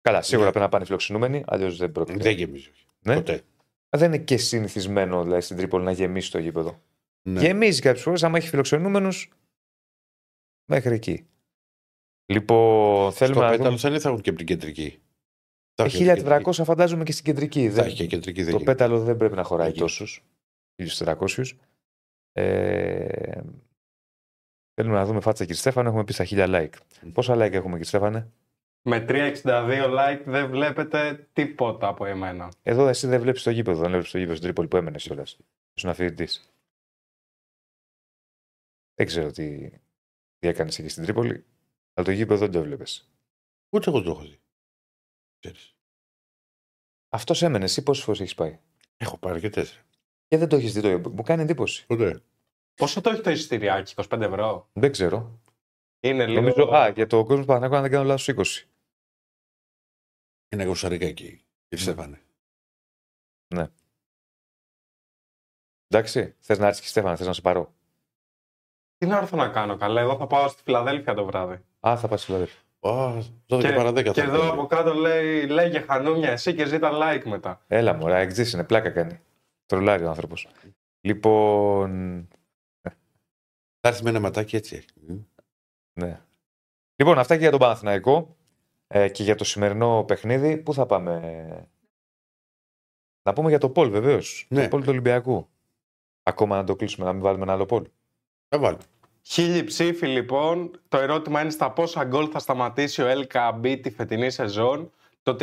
Καλά, 0.00 0.22
σίγουρα 0.22 0.46
Ναι. 0.46 0.52
πρέπει 0.52 0.64
να 0.64 0.70
πάνε 0.70 0.84
φιλοξενούμενοι, 0.84 1.42
αλλιώς 1.46 1.76
δεν 1.76 1.92
πρόκειται. 1.92 2.22
Δεν 2.22 2.32
γεμίζει. 2.36 2.70
Ναι. 3.00 3.14
Ποτέ. 3.14 3.42
Δεν 3.88 4.12
είναι 4.12 4.22
και 4.24 4.36
συνηθισμένο 4.36 5.22
δηλαδή, 5.22 5.40
στην 5.40 5.56
Τρίπολη 5.56 5.84
να 5.84 5.90
γεμίσει 5.92 6.30
το 6.30 6.38
γήπεδο. 6.38 6.80
Ναι. 7.22 7.40
Γεμίζει 7.40 7.80
κάποιες 7.80 8.02
φορές, 8.02 8.22
άμα 8.22 8.36
έχει 8.36 8.48
φιλοξενούμενους, 8.48 9.32
μέχρι 10.64 10.94
εκεί. 10.94 11.26
Λοιπόν, 12.26 13.12
θέλουμε 13.12 13.34
Στο 13.36 13.44
να 13.44 13.50
πέταλος 13.50 13.66
δούμε. 13.68 13.78
θα 13.78 13.88
είναι, 13.88 13.98
θα 13.98 14.08
έχουν 14.08 14.20
και 14.20 14.28
από 14.28 14.38
την 14.38 14.46
κεντρική. 14.46 14.98
Θα 15.74 15.82
Ε, 15.84 15.86
έχουν 15.86 15.98
και 15.98 16.04
1400 16.04 16.64
φαντάζομαι 16.64 17.04
και 17.04 17.12
στην 17.12 17.24
κεντρική. 17.24 17.68
Θα 17.68 17.74
Δεν- 17.74 17.84
έχει 17.84 17.96
και 17.96 18.06
κεντρική. 18.06 18.42
δεν 18.42 18.52
Το 18.52 18.58
γίνεται. 18.58 18.72
πέταλο 18.76 19.00
δεν 19.02 19.16
πρέπει 19.16 19.34
να 19.34 19.42
χωράει 19.42 19.68
Εκεί. 19.68 19.78
τόσους. 19.78 20.22
1400. 20.76 21.58
Ε, 22.32 23.40
θέλουμε 24.74 24.94
να 24.96 25.04
δούμε 25.06 25.20
φάτσα 25.20 25.44
κύριε 25.44 25.60
Στέφανε. 25.60 25.88
Έχουμε 25.88 26.04
πει 26.04 26.12
στα 26.12 26.24
1000 26.24 26.46
like. 26.48 26.72
Πόσα 27.12 27.34
like 27.34 27.52
έχουμε 27.52 27.70
κύριε 27.70 27.84
Στέφανε; 27.84 28.32
Με 28.82 29.00
362 29.08 29.86
like 29.90 30.22
δεν 30.26 30.50
βλέπετε 30.50 31.28
τίποτα 31.32 31.88
από 31.88 32.04
εμένα. 32.04 32.52
Εδώ 32.62 32.88
εσύ 32.88 33.06
δεν 33.06 33.20
βλέπεις 33.20 33.42
το 33.42 33.50
γήπεδο. 33.50 33.80
Δεν 33.80 33.90
βλέπεις 33.90 34.10
το 34.10 34.16
γήπεδο 34.18 34.34
στην 34.36 34.46
Τρίπολη 34.46 34.68
που 34.68 34.76
έμενες 34.76 35.02
κιόλας. 35.02 35.38
Ήσουν 35.74 35.90
αφηρητή. 35.90 36.28
Δεν 38.94 39.06
ξέρω 39.06 39.30
τι, 39.30 39.70
τι 40.38 40.48
έκανες 40.48 40.78
εκεί 40.78 40.88
στην 40.88 41.02
Τρίπολη. 41.02 41.44
Αλλά 41.94 42.06
το 42.06 42.12
γήπεδο 42.12 42.40
δεν 42.40 42.50
το 42.50 42.58
έβλεπες. 42.58 43.10
Ούτε 43.68 43.90
εγώ 43.90 44.02
το 44.02 44.10
έχω 44.10 44.22
δει. 44.22 44.40
Ξέρεις. 45.38 45.74
Αυτός 47.08 47.42
έμενε. 47.42 47.64
Εσύ 47.64 47.82
πόσες 47.82 48.04
φορές 48.04 48.20
έχεις 48.20 48.34
πάει; 48.34 48.60
Έχω 48.96 49.18
πάρει 49.18 49.40
και 49.40 49.50
τέσσερα. 49.50 49.84
Και 50.26 50.36
δεν 50.36 50.48
το 50.48 50.56
έχεις 50.56 50.72
δει 50.72 50.80
το 50.80 50.88
γήπεδο. 50.88 51.10
Μου 51.10 51.22
κάνει 51.22 51.42
εντύπωση. 51.42 51.86
Ποτέ. 51.86 52.22
Πόσο 52.74 53.00
το 53.00 53.10
έχει 53.10 53.20
το 53.20 53.30
εισιτηριάκι, 53.30 53.94
25 53.96 54.20
ευρώ; 54.20 54.68
Δεν 54.72 54.92
ξέρω. 54.92 55.40
Είναι 56.00 56.26
λίγο. 56.26 56.40
Νομίζω. 56.40 56.74
Α, 56.74 56.88
για 56.88 57.06
το 57.06 57.24
κόσμο 57.24 57.40
του 57.40 57.46
Παναγιώτου, 57.46 57.76
αν 57.76 57.82
δεν 57.82 57.90
κάνω 57.90 58.04
λάθος, 58.04 58.28
20. 58.28 58.68
Είναι 60.48 60.64
γοσαρίκα 60.64 61.06
εκεί. 61.06 61.24
Κύριε 61.24 61.44
Ναι. 61.68 61.78
Στέφανε. 61.78 62.22
Εντάξει. 65.86 66.36
Θες 66.38 66.58
να 66.58 66.66
έρθεις 66.66 66.82
και 66.82 66.88
Στέφανε, 66.88 67.16
θες 67.16 67.26
να 67.26 67.32
σε 67.32 67.40
πάρω. 67.40 67.74
Τι 68.98 69.06
να 69.06 69.16
έρθω 69.16 69.36
να 69.36 69.48
κάνω, 69.48 69.76
καλά. 69.76 70.00
Εγώ 70.00 70.16
θα 70.16 70.26
πάω 70.26 70.48
στη 70.48 70.62
Φιλαδέλφια 70.62 71.14
το 71.14 71.24
βράδυ. 71.24 71.60
Α, 71.88 71.96
θα 71.96 72.08
πα 72.08 72.16
στη 72.16 72.26
Φιλαδέλφια. 72.26 72.60
Α, 72.80 73.22
12 73.48 73.60
Και, 73.60 73.72
παρά 73.72 73.90
10 73.90 74.02
και 74.02 74.12
θα 74.12 74.22
εδώ 74.22 74.42
είναι. 74.42 74.50
από 74.50 74.66
κάτω 74.66 74.94
λέει, 74.94 75.46
λέγε 75.46 75.80
χανούμια 75.80 76.30
εσύ 76.30 76.54
και 76.54 76.66
ζήτα 76.66 76.90
like 76.92 77.22
μετά. 77.24 77.60
Έλα, 77.66 77.92
μωρά, 77.94 78.16
εξής 78.16 78.52
είναι, 78.52 78.64
πλάκα 78.64 78.90
κάνει. 78.90 79.20
Τρολάρει 79.66 80.04
ο 80.04 80.08
άνθρωπος. 80.08 80.48
Λοιπόν. 81.00 82.28
Θα 83.80 83.88
έρθει 83.88 84.02
με 84.02 84.10
ένα 84.10 84.20
ματάκι 84.20 84.56
έτσι. 84.56 84.84
Μμ. 85.06 85.16
Ναι. 86.00 86.20
Λοιπόν, 86.96 87.18
αυτά 87.18 87.34
και 87.34 87.40
για 87.40 87.50
τον 87.50 87.58
Παναθηναϊκό 87.60 88.36
ε, 88.86 89.08
και 89.08 89.22
για 89.22 89.34
το 89.34 89.44
σημερινό 89.44 90.04
παιχνίδι. 90.04 90.56
Πού 90.56 90.74
θα 90.74 90.86
πάμε; 90.86 91.68
Να 93.22 93.32
πούμε 93.32 93.48
για 93.48 93.58
το 93.58 93.70
Πολ, 93.70 93.90
βεβαίως. 93.90 94.46
Ναι. 94.48 94.62
Το 94.62 94.68
Πολ 94.68 94.80
του 94.80 94.90
Ολυμπιακού. 94.90 95.48
Ακόμα 96.22 96.56
να 96.56 96.64
το 96.64 96.76
κλείσουμε, 96.76 97.06
να 97.06 97.12
μην 97.12 97.22
βάλουμε 97.22 97.42
ένα 97.42 97.52
άλλο 97.52 97.66
Πολ. 97.66 97.84
Θα 98.48 98.58
βάλω. 98.58 98.78
Χίλιοι 99.22 99.64
ψήφοι 99.64 100.06
λοιπόν. 100.06 100.70
Το 100.88 100.98
ερώτημα 100.98 101.40
είναι 101.40 101.50
στα 101.50 101.70
πόσα 101.70 102.04
γκολ 102.04 102.28
θα 102.32 102.38
σταματήσει 102.38 103.02
ο 103.02 103.06
LKB 103.10 103.78
τη 103.82 103.90
φετινή 103.90 104.30
σεζόν. 104.30 104.90
Το 105.22 105.36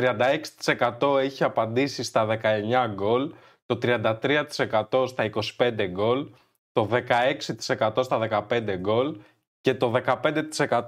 36% 0.99 1.17
έχει 1.19 1.43
απαντήσει 1.43 2.03
στα 2.03 2.39
19 2.41 2.93
γκολ, 2.93 3.33
το 3.65 3.77
33% 3.81 5.07
στα 5.07 5.29
25 5.57 5.87
γκολ, 5.89 6.27
το 6.71 6.89
16% 7.77 8.03
στα 8.03 8.45
15 8.49 8.75
γκολ 8.77 9.17
και 9.61 9.73
το 9.73 9.93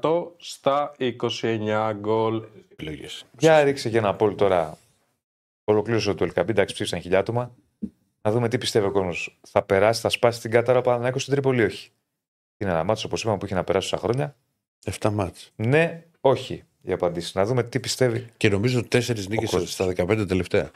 15% 0.01 0.27
στα 0.37 0.95
29 0.99 1.91
γκολ. 1.93 2.43
Επιλογές. 2.71 3.25
Για 3.39 3.63
ρίξε 3.63 3.89
και 3.89 3.97
ένα 3.97 4.15
πόλ 4.15 4.35
τώρα. 4.35 4.77
Ολοκλήρωσε 5.63 6.13
το 6.13 6.25
LKB, 6.25 6.49
εντάξει, 6.49 6.73
ψήφισαν 6.73 7.01
χιλιά 7.01 7.19
άτομα. 7.19 7.51
Να 8.21 8.31
δούμε 8.31 8.49
τι 8.49 8.57
πιστεύει 8.57 8.85
ο 8.85 8.91
κόσμος. 8.91 9.39
Θα 9.47 9.63
περάσει, 9.63 10.01
θα 10.01 10.09
σπάσει 10.09 10.41
την 10.41 10.51
κάταρα 10.51 10.81
Παναναναϊκό 10.81 11.19
στην 11.19 11.33
Τρίπολη, 11.33 11.63
όχι; 11.63 11.91
Είναι 12.57 12.71
ένα 12.71 12.83
μάτσο, 12.83 13.07
όπως 13.07 13.21
είπαμε, 13.21 13.37
που 13.37 13.45
έχει 13.45 13.53
να 13.53 13.63
περάσει 13.63 13.89
τόσα 13.89 14.03
χρόνια. 14.03 14.35
7 14.99 15.09
μάτς. 15.11 15.51
Ναι, 15.55 16.05
όχι. 16.19 16.63
Οι 16.81 16.91
απαντήσει. 16.91 17.37
Να 17.37 17.45
δούμε 17.45 17.63
τι 17.63 17.79
πιστεύει. 17.79 18.29
Και 18.37 18.49
νομίζω 18.49 18.87
τέσσερις 18.87 19.27
νίκες 19.27 19.49
κόσμος. 19.49 19.71
στα 19.71 19.85
15 19.85 20.25
τελευταία. 20.27 20.71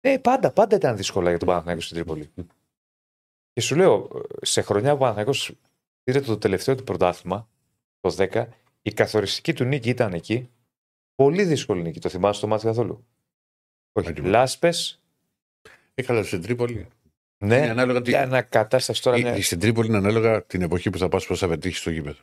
Ε, 0.00 0.18
πάντα, 0.18 0.52
πάντα 0.52 0.76
ήταν 0.76 0.96
δύσκολα 0.96 1.28
για 1.28 1.38
τον 1.38 1.48
Παναθηναϊκό 1.48 1.80
στην 1.80 1.96
Τρίπολη. 1.96 2.30
Και 3.52 3.60
σου 3.60 3.76
λέω, 3.76 4.08
σε 4.42 4.62
χρονιά 4.62 4.90
που 4.90 4.96
ο 4.96 4.98
Παναθηναϊκός 4.98 5.52
πήρε 6.04 6.20
το 6.20 6.38
τελευταίο 6.38 6.74
του 6.74 6.84
πρωτάθλημα, 6.84 7.48
το 8.00 8.14
10, 8.18 8.46
η 8.82 8.92
καθοριστική 8.92 9.52
του 9.52 9.64
νίκη 9.64 9.88
ήταν 9.88 10.12
εκεί. 10.12 10.50
Πολύ 11.14 11.44
δύσκολη 11.44 11.82
νίκη. 11.82 12.00
Το 12.00 12.08
θυμάσαι 12.08 12.40
το 12.40 12.46
μάτι 12.46 12.64
καθόλου; 12.64 13.06
Όχι. 13.92 14.08
Έτοιμο. 14.08 14.28
Λάσπες, 14.28 15.02
Έκανα 15.94 16.22
στην 16.22 16.42
Τρίπολη. 16.42 16.88
Είναι 17.42 17.58
ναι. 17.60 17.70
ανάλογα 17.70 18.00
τι- 18.02 18.10
Για 18.10 18.20
ένα 18.20 18.42
κατάσταση 18.42 19.02
τώρα. 19.02 19.16
Η- 19.16 19.22
Μια... 19.22 19.36
η- 19.36 19.40
Στην 19.42 19.58
Τρίπολη 19.60 19.88
είναι 19.88 19.96
ανάλογα 19.96 20.44
την 20.44 20.62
εποχή 20.62 20.90
που 20.90 20.98
θα 20.98 21.08
πας 21.08 21.26
πώς 21.26 21.38
θα 21.38 21.48
πετύχεις 21.48 21.78
στο 21.78 21.90
γήπεδο. 21.90 22.18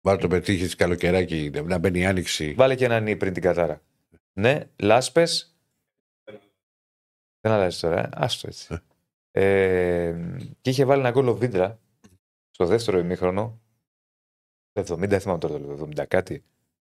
Βάλε 0.00 0.18
το 0.20 0.28
πετύχεις 0.28 0.74
καλοκαιράκι, 0.74 1.50
να 1.64 1.78
μπαίνει 1.78 1.98
η 1.98 2.04
άνοιξη. 2.06 2.52
Βάλε 2.52 2.74
και 2.74 2.84
ένα 2.84 3.00
νι 3.00 3.16
πριν 3.16 3.32
την 3.32 3.42
κατάρα. 3.42 3.82
Ναι, 4.32 4.68
λάσπες. 4.76 5.56
Δεν 7.40 7.52
αλλάζει 7.52 7.80
τώρα, 7.80 8.00
ε. 8.00 8.08
άστο 8.12 8.48
έτσι. 8.48 8.78
Ε, 9.30 10.16
και 10.60 10.70
είχε 10.70 10.84
βάλει 10.84 11.00
ένα 11.00 11.10
γκολ 11.10 11.28
ο 11.28 11.34
Βίντρα 11.36 11.78
στο 12.50 12.66
δεύτερο 12.66 12.98
ημίχρονο. 12.98 13.60
70, 14.72 14.96
δεν 14.98 15.20
θυμάμαι 15.20 15.38
τώρα 15.38 15.58
το 15.58 15.60
λέω, 15.60 15.88
70 15.96 16.04
κάτι. 16.08 16.44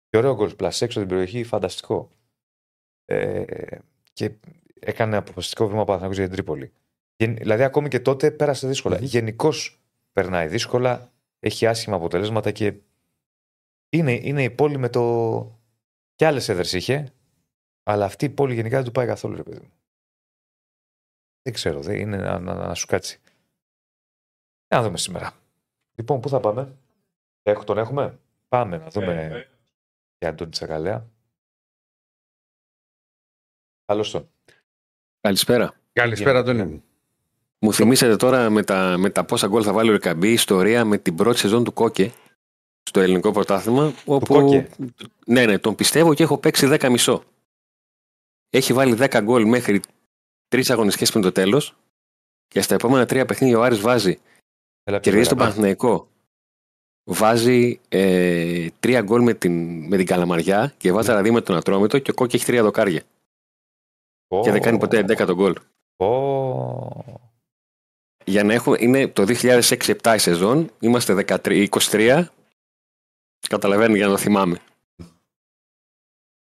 Και 0.09 0.17
ωραίο 0.17 0.35
γκολ, 0.35 0.55
πλασέ 0.55 0.85
έξω 0.85 0.99
την 1.01 1.09
περιοχή, 1.09 1.45
φανταστικό. 1.45 2.11
Ε, 3.05 3.45
και 4.13 4.31
έκανε 4.81 5.17
αποφασιστικό 5.17 5.67
βήμα 5.69 5.81
ο 5.81 5.85
Παναθηναϊκός 5.85 6.19
για 6.19 6.27
την 6.27 6.35
Τρίπολη. 6.37 6.73
Γεν- 7.23 7.39
Δηλαδή, 7.39 7.63
ακόμη 7.63 7.89
και 7.89 8.01
τότε 8.01 8.31
πέρασε 8.31 8.67
δύσκολα. 8.67 8.97
Μμμ. 8.97 9.05
Γενικώς 9.05 9.81
περνάει 10.13 10.47
δύσκολα, 10.49 11.13
έχει 11.39 11.67
άσχημα 11.67 11.97
αποτελέσματα 11.97 12.51
και 12.51 12.75
είναι, 13.89 14.13
είναι 14.13 14.43
η 14.43 14.51
πόλη 14.51 14.79
με 14.79 14.89
το. 14.89 15.61
και 16.15 16.27
άλλες 16.27 16.49
έδρες 16.49 16.73
είχε, 16.73 17.13
αλλά 17.83 18.05
αυτή 18.05 18.25
η 18.25 18.31
πόλη 18.31 18.55
γενικά 18.55 18.77
δεν 18.77 18.85
του 18.85 18.93
πάει 18.93 19.07
καθόλου, 19.07 19.37
ρε 19.37 19.43
παιδί 19.43 19.61
μου. 19.61 19.73
Δεν 21.43 21.53
ξέρω, 21.53 21.81
δεν 21.81 21.99
είναι 21.99 22.17
να, 22.17 22.39
να, 22.39 22.55
να 22.55 22.75
σου 22.75 22.87
κάτσει. 22.87 23.21
Για 24.69 24.77
να 24.79 24.83
δούμε 24.83 24.99
σήμερα. 24.99 25.33
Λοιπόν, 25.95 26.21
πού 26.21 26.29
θα 26.29 26.41
πάμε; 26.41 26.77
Έχω, 27.43 27.65
τον 27.65 27.79
έχουμε; 27.79 28.19
Πάμε 28.49 28.77
να 28.77 28.89
δούμε 28.89 29.47
για 30.19 30.29
Αντώνη 30.29 30.51
Τσακαλέα. 30.51 31.07
Καλώς 33.85 34.11
τον. 34.11 34.31
Καλησπέρα. 35.21 35.81
Καλησπέρα, 35.93 36.39
Αντώνη 36.39 36.83
μου. 37.63 37.69
Μου 37.69 37.73
θυμίσατε 37.73 38.17
τώρα 38.17 38.51
με 38.51 38.63
τα, 38.63 38.97
με 38.99 39.11
τα 39.11 39.25
πόσα 39.25 39.47
γκολ 39.47 39.63
θα 39.65 39.73
βάλει 39.73 39.89
ο 39.89 39.93
Ρεκαμπή 39.93 40.33
ιστορία 40.33 40.85
με 40.85 40.99
την 40.99 41.15
πρώτη 41.15 41.39
σεζόν 41.39 41.65
του 41.65 41.73
Κόκε 41.73 42.13
στο 42.83 43.01
ελληνικό 43.01 43.33
πρωτάθλημα. 43.33 43.93
Όπου, 44.05 44.27
Κόκε; 44.27 44.69
Ναι, 45.27 45.47
ναι, 45.47 45.59
τον 45.59 45.75
πιστεύω 45.75 46.15
και 46.15 46.23
έχω 46.23 46.39
παίξει 46.39 46.69
10 46.71 46.89
μισό. 46.91 47.23
Έχει 48.51 48.73
βάλει 48.73 48.97
10 49.01 49.21
γκολ 49.23 49.47
μέχρι 49.49 49.81
τρεις 50.49 50.71
αγωνιστικές 50.71 51.11
πριν 51.11 51.23
το 51.23 51.33
τέλος. 51.33 51.77
Και 52.49 52.61
στα 52.61 52.75
επόμενα 52.75 53.07
τρία 53.07 53.27
παιχνίδια 53.27 53.59
ο 53.59 53.63
Άρης 53.63 53.81
βάζει. 53.81 54.19
Έλα, 54.85 54.99
Κερδίζει 55.01 55.29
τον 55.29 55.37
πήγα. 55.37 55.49
Παναθηναϊκό. 55.49 56.09
Βάζει 57.05 57.81
ε, 57.89 58.69
τρία 58.81 59.01
γκολ 59.01 59.23
με 59.23 59.35
την, 59.35 59.87
με 59.87 59.97
την 59.97 60.07
Καλαμαριά 60.07 60.75
και 60.77 60.93
βάζει 60.93 61.11
άλλα 61.11 61.23
δύο 61.23 61.33
με 61.33 61.41
τον 61.41 61.57
Ατρόμητο 61.57 61.99
και 61.99 62.11
ο 62.11 62.15
Κόκε 62.15 62.37
έχει 62.37 62.45
τρία 62.45 62.63
δοκάρια. 62.63 63.03
Ω, 64.29 64.41
Και 64.41 64.51
δεν 64.51 64.61
κάνει 64.61 64.79
ποτέ 64.79 64.99
11 65.01 65.27
τον 65.27 65.35
γκολ. 65.35 65.55
ω. 65.97 67.22
Για 68.25 68.45
να 68.45 68.53
έχουμε, 68.53 68.77
είναι 68.81 69.09
το 69.09 69.25
2006-7 69.29 70.15
η 70.15 70.19
σεζόν, 70.19 70.71
είμαστε 70.81 71.25
13, 71.29 71.67
23. 71.71 72.25
Καταλαβαίνω 73.49 73.95
για 73.97 74.07
να 74.07 74.13
το 74.13 74.19
θυμάμαι. 74.19 74.61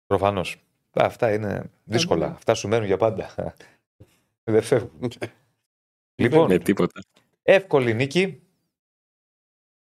Προφανώς. 0.06 0.58
Αυτά 0.94 1.34
είναι 1.34 1.72
δύσκολα. 1.84 2.28
ναι. 2.28 2.34
Αυτά 2.34 2.54
σου 2.54 2.68
μένουν 2.68 2.86
για 2.86 2.98
πάντα. 2.98 3.34
δεν 4.52 4.62
φεύγουν. 4.62 5.12
λοιπόν, 6.16 6.48
Με 6.48 6.58
τίποτα. 6.58 7.02
εύκολη 7.42 7.94
νίκη. 7.94 8.42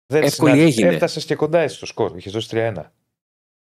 Δεν 0.06 0.22
Εύκολη 0.22 0.50
συναντ- 0.50 0.68
έγινε. 0.68 0.88
Έφτασες 0.88 1.24
και 1.24 1.34
κοντά 1.34 1.58
έτσι 1.60 1.76
στο 1.76 1.86
σκορ. 1.86 2.16
Είχες 2.16 2.32
δώσει 2.32 2.48
3-1. 2.52 2.82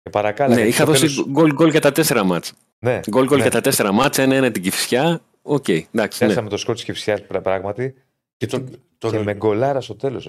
Και 0.02 0.10
παρακάλα. 0.10 0.56
Ναι, 0.56 0.62
είχα 0.62 0.86
δώσει 0.86 1.24
γκολ 1.30 1.54
γκολ 1.54 1.70
για 1.70 1.82
τα 1.82 1.92
4 1.96 2.22
μάτς. 2.26 2.54
Ναι, 2.80 3.00
Γκολ 3.10 3.26
γκολ 3.26 3.38
ναι. 3.38 3.48
για 3.48 3.62
τα 3.62 3.72
4 3.90 3.90
μάτς, 3.94 4.18
ένα-ένα 4.18 4.52
την 4.52 4.62
Κυφσιά. 4.64 5.22
Οκ, 5.48 5.68
εντάξει. 5.68 6.24
Ναι. 6.24 6.30
Πιάσαμε 6.30 6.50
το 6.50 6.58
σκορ 6.58 6.76
της 6.76 6.84
Κηφισιά 6.84 7.26
πράγματι. 7.28 7.94
Και, 8.38 8.46
το, 8.46 8.64
το, 8.98 9.12
και 9.12 9.20
με 9.20 9.34
γκολάρα 9.34 9.82
στο 9.82 9.96
τέλος. 9.96 10.28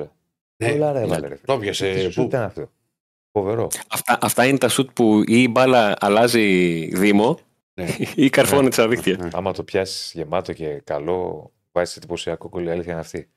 Ναι, 0.56 0.70
γκολάρα 0.70 0.98
ναι. 0.98 1.04
έβαλε. 1.04 1.28
ρε. 1.28 1.38
το 1.44 1.52
έπιασε. 1.52 1.92
Τι 1.92 2.00
σου 2.00 2.20
Πού; 2.20 2.26
ήταν 2.26 2.42
αυτό; 2.42 2.70
Φοβερό. 3.32 3.68
Αυτά, 3.88 4.18
αυτά 4.20 4.46
είναι 4.46 4.58
τα 4.58 4.68
σουτ 4.68 4.90
που 4.92 5.22
ή 5.26 5.42
η 5.42 5.48
μπάλα 5.50 5.96
αλλάζει 6.00 6.46
δήμο 6.96 7.38
Ναι. 7.74 7.86
ή 8.24 8.30
καρφώνεται 8.30 8.72
στα 8.72 8.88
δίχτυα. 8.88 9.16
Ναι. 9.16 9.28
Άμα 9.32 9.52
το 9.52 9.64
πιάσεις 9.64 10.12
γεμάτο 10.14 10.52
και 10.52 10.80
καλό, 10.84 11.52
βάζεις 11.72 11.96
εντυπωσιακό 11.96 12.48
γκολ. 12.48 12.66
Η 12.66 12.70
αλήθεια 12.70 12.92
είναι 12.92 13.00
αυτή. 13.00 13.30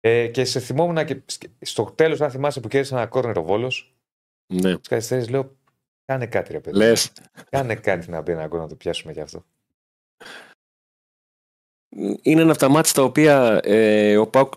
Ε, 0.00 0.26
και 0.26 0.44
σε 0.44 0.60
θυμόμουν 0.60 1.04
και 1.04 1.22
στο 1.60 1.84
τέλος, 1.84 2.20
αν 2.20 2.30
θυμάσαι 2.30 2.60
που 2.60 2.68
κέρδισε 2.68 2.94
ένα 2.94 3.06
κόρνερ 3.06 3.38
ο 3.38 3.42
Βόλος, 3.42 3.94
Ναι. 4.46 4.78
τι 4.78 4.88
καθυστερήσει 4.88 5.30
λέω: 5.30 5.56
Κάνε 6.04 6.26
κάτι, 6.26 6.52
ρε 6.52 6.60
παιδί. 6.60 6.76
Λες, 6.76 7.12
Κάνε 7.50 7.74
κάτι 7.74 8.10
να 8.10 8.20
μπει 8.20 8.32
ένα 8.32 8.46
γκολ 8.46 8.60
να 8.60 8.68
το 8.68 8.74
πιάσουμε 8.74 9.12
κι 9.12 9.20
αυτό. 9.20 9.44
Είναι 12.22 12.40
ένα 12.40 12.50
από 12.50 12.60
τα 12.60 12.68
μάτια 12.68 12.92
τα 12.92 13.02
οποία 13.02 13.60
ε, 13.62 14.16
ο 14.16 14.26
Πάουκ 14.26 14.52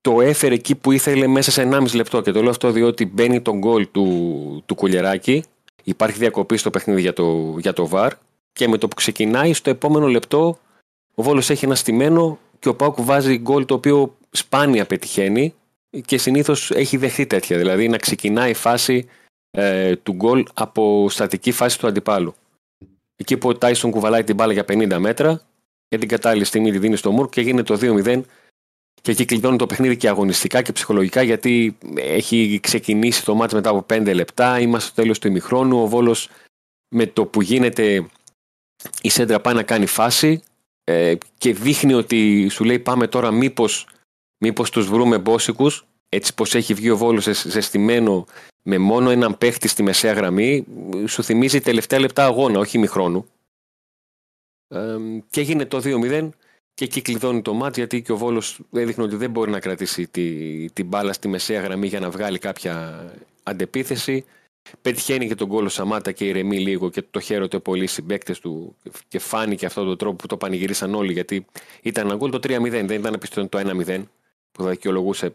το 0.00 0.20
έφερε 0.20 0.54
εκεί 0.54 0.74
που 0.74 0.92
ήθελε 0.92 1.26
μέσα 1.26 1.50
σε 1.50 1.68
1,5 1.72 1.94
λεπτό. 1.94 2.20
Και 2.20 2.32
το 2.32 2.40
λέω 2.40 2.50
αυτό 2.50 2.70
διότι 2.70 3.06
μπαίνει 3.06 3.40
τον 3.40 3.58
γκολ 3.58 3.88
του, 3.90 4.62
του 4.66 4.74
Κουλιεράκη, 4.74 5.44
υπάρχει 5.84 6.18
διακοπή 6.18 6.56
στο 6.56 6.70
παιχνίδι 6.70 7.00
για 7.00 7.12
το, 7.12 7.56
για 7.58 7.72
το 7.72 7.88
VAR 7.92 8.10
και 8.52 8.68
με 8.68 8.78
το 8.78 8.88
που 8.88 8.94
ξεκινάει 8.94 9.52
στο 9.52 9.70
επόμενο 9.70 10.06
λεπτό 10.06 10.58
ο 11.14 11.22
Βόλος 11.22 11.50
έχει 11.50 11.64
ένα 11.64 11.74
στημένο 11.74 12.38
και 12.58 12.68
ο 12.68 12.74
Πάουκ 12.74 13.00
βάζει 13.00 13.38
γκολ 13.38 13.64
το 13.64 13.74
οποίο 13.74 14.16
σπάνια 14.30 14.86
πετυχαίνει 14.86 15.54
και 16.04 16.18
συνήθως 16.18 16.70
έχει 16.70 16.96
δεχθεί 16.96 17.26
τέτοια. 17.26 17.58
Δηλαδή 17.58 17.88
να 17.88 17.96
ξεκινάει 17.96 18.50
η 18.50 18.54
φάση 18.54 19.08
ε, 19.50 19.96
του 19.96 20.12
γκολ 20.12 20.44
από 20.54 21.06
στατική 21.10 21.52
φάση 21.52 21.78
του 21.78 21.86
αντιπάλου. 21.86 22.34
Εκεί 23.16 23.36
που 23.36 23.48
ο 23.48 23.54
Τάισον 23.54 23.90
κουβαλάει 23.90 24.24
την 24.24 24.34
μπάλα 24.34 24.52
για 24.52 24.64
50 24.68 24.96
μέτρα 24.98 25.40
για 25.94 25.98
την 25.98 26.08
κατάλληλη 26.08 26.44
στιγμή 26.44 26.70
τη 26.70 26.78
δίνει 26.78 26.96
στο 26.96 27.10
Μουρκ 27.10 27.30
και 27.30 27.40
γίνεται 27.40 27.76
το 27.76 28.02
2-0 28.04 28.20
και 29.02 29.10
εκεί 29.10 29.24
κλειδώνει 29.24 29.56
το 29.56 29.66
παιχνίδι 29.66 29.96
και 29.96 30.08
αγωνιστικά 30.08 30.62
και 30.62 30.72
ψυχολογικά 30.72 31.22
γιατί 31.22 31.76
έχει 31.96 32.58
ξεκινήσει 32.62 33.24
το 33.24 33.34
μάτς 33.34 33.52
μετά 33.52 33.70
από 33.70 33.86
5 33.94 34.14
λεπτά, 34.14 34.60
είμαστε 34.60 34.90
στο 34.90 35.02
τέλος 35.02 35.18
του 35.18 35.28
ημιχρόνου, 35.28 35.82
ο 35.82 35.86
Βόλος 35.86 36.28
με 36.94 37.06
το 37.06 37.26
που 37.26 37.42
γίνεται 37.42 38.06
η 39.02 39.08
Σέντρα 39.08 39.40
πάει 39.40 39.54
να 39.54 39.62
κάνει 39.62 39.86
φάση 39.86 40.42
ε, 40.84 41.14
και 41.38 41.52
δείχνει 41.54 41.94
ότι 41.94 42.48
σου 42.48 42.64
λέει 42.64 42.78
πάμε 42.78 43.06
τώρα 43.06 43.30
μήπως, 43.30 43.88
μήπως 44.44 44.70
τους 44.70 44.88
βρούμε 44.88 45.18
μπόσικους 45.18 45.86
έτσι 46.08 46.34
πως 46.34 46.54
έχει 46.54 46.74
βγει 46.74 46.90
ο 46.90 46.96
Βόλος 46.96 47.22
ζεσ- 47.24 47.48
ζεστημένο 47.48 48.26
με 48.62 48.78
μόνο 48.78 49.10
έναν 49.10 49.38
παίχτη 49.38 49.68
στη 49.68 49.82
μεσαία 49.82 50.12
γραμμή 50.12 50.64
σου 51.06 51.22
θυμίζει 51.22 51.60
τελευταία 51.60 52.00
λεπτά 52.00 52.24
αγώνα, 52.24 52.58
όχι 52.58 52.76
ημιχρόνου. 52.76 53.26
Ε, 54.74 54.96
και 55.30 55.40
έγινε 55.40 55.64
το 55.64 55.80
2-0 55.84 56.28
και 56.74 56.84
εκεί 56.84 57.02
κλειδώνει 57.02 57.42
το 57.42 57.54
μάτς 57.54 57.76
γιατί 57.76 58.02
και 58.02 58.12
ο 58.12 58.16
Βόλος 58.16 58.60
έδειχνε 58.72 59.04
ότι 59.04 59.16
δεν 59.16 59.30
μπορεί 59.30 59.50
να 59.50 59.60
κρατήσει 59.60 60.08
τη, 60.08 60.70
την 60.72 60.86
μπάλα 60.86 61.12
στη 61.12 61.28
μεσαία 61.28 61.60
γραμμή 61.60 61.86
για 61.86 62.00
να 62.00 62.10
βγάλει 62.10 62.38
κάποια 62.38 63.04
αντεπίθεση. 63.42 64.24
Πετυχαίνει 64.82 65.28
και 65.28 65.34
τον 65.34 65.46
γκολ 65.48 65.64
ο 65.64 65.68
Σαμάτα 65.68 66.12
και 66.12 66.24
ηρεμεί 66.24 66.58
λίγο 66.58 66.90
και 66.90 67.02
το 67.10 67.20
χαίρονται 67.20 67.58
πολύ 67.58 67.82
οι 67.82 67.86
συμπαίκτες 67.86 68.38
του 68.40 68.76
και 69.08 69.18
φάνηκε 69.18 69.66
αυτόν 69.66 69.86
τον 69.86 69.96
τρόπο 69.96 70.16
που 70.16 70.26
το 70.26 70.36
πανηγυρίσαν 70.36 70.94
όλοι 70.94 71.12
γιατί 71.12 71.46
ήταν 71.82 72.06
ένα 72.06 72.16
γκολ 72.16 72.30
το 72.30 72.38
3-0, 72.42 72.70
δεν 72.70 72.88
ήταν 72.90 73.16
πιστό 73.20 73.48
το 73.48 73.58
1-0 73.86 74.02
που 74.52 74.62
θα 74.62 74.70
δικαιολογούσε 74.70 75.34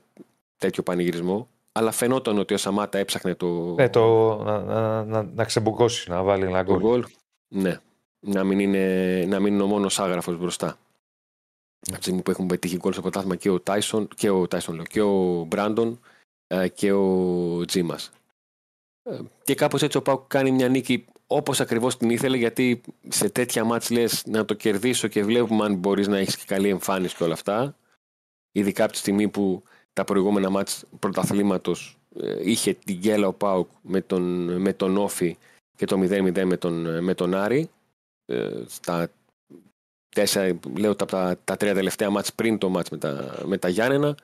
τέτοιο 0.57 0.83
πανηγυρισμό. 0.83 1.47
Αλλά 1.71 1.91
φαινόταν 1.91 2.39
ότι 2.39 2.53
ο 2.53 2.57
Σαμάτα 2.57 2.97
έψαχνε 2.97 3.35
το, 3.35 3.73
Ναι, 3.73 3.89
το, 3.89 4.35
να, 4.43 4.59
να, 4.59 5.03
να, 5.03 5.23
να 5.23 5.43
ξεμπουκώσει, 5.43 6.09
να 6.09 6.23
βάλει 6.23 6.43
ένα 6.45 6.63
το 6.65 6.71
γκολ. 6.71 6.81
γκολ. 6.81 7.05
Ναι. 7.47 7.79
Να 8.19 8.43
μην 8.43 8.59
είναι, 8.59 9.25
να 9.27 9.39
μην 9.39 9.53
είναι 9.53 9.63
ο 9.63 9.67
μόνος 9.67 9.99
άγραφος 9.99 10.37
μπροστά. 10.37 10.77
Από 11.87 11.97
τη 11.97 12.01
στιγμή 12.03 12.21
που 12.21 12.31
έχουν 12.31 12.47
πετύχει 12.47 12.77
γκολ 12.77 12.91
στο 12.91 13.01
πρωτάθλημα 13.01 13.35
και 13.35 13.49
ο 13.49 13.59
Τάισον 13.59 14.07
και 14.15 14.29
ο 14.29 14.47
Τάισον 14.47 14.75
λέω, 14.75 14.83
και 14.83 15.01
ο 15.01 15.43
Μπράντον 15.43 15.99
ε, 16.47 16.67
και 16.67 16.91
ο 16.91 17.65
Τζίμας. 17.65 18.11
Ε, 19.03 19.19
και 19.43 19.55
κάπως 19.55 19.81
έτσι 19.81 19.97
ο 19.97 20.01
Πάουκ 20.01 20.27
κάνει 20.27 20.51
μια 20.51 20.69
νίκη 20.69 21.05
όπως 21.27 21.59
ακριβώς 21.59 21.97
την 21.97 22.09
ήθελε, 22.09 22.37
γιατί 22.37 22.81
σε 23.07 23.29
τέτοια 23.29 23.63
μάτς 23.63 23.89
λες 23.89 24.25
να 24.25 24.45
το 24.45 24.53
κερδίσω 24.53 25.07
και 25.07 25.23
βλέπουμε 25.23 25.65
αν 25.65 25.75
μπορείς 25.75 26.07
να 26.07 26.17
έχεις 26.17 26.37
και 26.37 26.43
καλή 26.47 26.69
εμφάνιση 26.69 27.15
και 27.15 27.23
όλα 27.23 27.33
αυτά. 27.33 27.75
Ειδικά 28.51 28.83
από 28.83 28.91
τη 28.91 28.97
στιγμή 28.97 29.27
που 29.27 29.63
τα 29.93 30.03
προηγούμενα 30.03 30.49
μάτς 30.49 30.85
πρωταθλήματος 30.99 31.97
ε, 32.21 32.49
είχε 32.49 32.73
την 32.73 32.97
γκέλα 32.97 33.27
ο 33.27 33.33
Πάουκ 33.33 33.67
με 33.81 34.01
τον, 34.01 34.23
με 34.61 34.73
τον 34.73 34.97
Όφη 34.97 35.37
και 35.75 35.85
το 35.85 35.99
0-0 35.99 36.43
με 36.45 36.57
τον, 36.57 37.03
με 37.03 37.13
τον 37.13 37.33
Άρη. 37.33 37.69
Ε, 38.29 38.49
στα 38.67 39.09
τέσσερα, 40.09 40.59
λέω 40.77 40.95
τα, 40.95 41.05
τα, 41.05 41.39
τα 41.43 41.57
τρία 41.57 41.73
τελευταία 41.73 42.09
μάτς 42.09 42.33
πριν 42.33 42.57
το 42.57 42.69
μάτς 42.69 42.89
με 42.89 42.97
τα, 42.97 43.41
με 43.45 43.57
τα 43.57 43.69
Γιάννενα. 43.69 44.15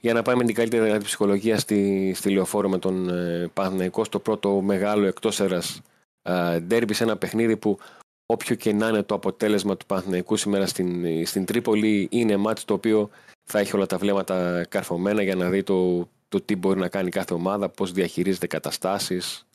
Για 0.00 0.12
να 0.12 0.22
πάμε 0.22 0.38
με 0.38 0.44
την 0.44 0.54
καλύτερη 0.54 0.84
δυνατή 0.84 1.04
ψυχολογία 1.04 1.58
στη, 1.58 2.12
στη 2.14 2.30
Λεωφόρο 2.30 2.68
με 2.68 2.78
τον 2.78 3.08
ε, 3.08 3.50
Παναθηναϊκό 3.54 4.04
στο 4.04 4.18
πρώτο 4.18 4.60
μεγάλο 4.60 5.06
εκτός 5.06 5.40
έρας 5.40 5.80
ε, 6.22 6.60
ντέρμπι 6.60 6.94
σε 6.94 7.04
ένα 7.04 7.16
παιχνίδι 7.16 7.56
που 7.56 7.78
όποιο 8.26 8.56
και 8.56 8.72
να 8.72 8.88
είναι 8.88 9.02
το 9.02 9.14
αποτέλεσμα 9.14 9.76
του 9.76 9.86
Παναθηναϊκού 9.86 10.36
σήμερα 10.36 10.66
στην, 10.66 11.26
στην 11.26 11.44
Τρίπολη 11.44 12.08
είναι 12.10 12.36
μάτς 12.36 12.64
το 12.64 12.74
οποίο 12.74 13.10
θα 13.44 13.58
έχει 13.58 13.76
όλα 13.76 13.86
τα 13.86 13.98
βλέμματα 13.98 14.64
καρφωμένα 14.68 15.22
για 15.22 15.34
να 15.34 15.50
δει 15.50 15.62
το, 15.62 16.08
το 16.28 16.40
τι 16.40 16.56
μπορεί 16.56 16.80
να 16.80 16.88
κάνει 16.88 17.10
κάθε 17.10 17.34
ομάδα, 17.34 17.68
πώς 17.68 17.92
διαχειρίζεται 17.92 18.46
καταστάσεις 18.46 19.46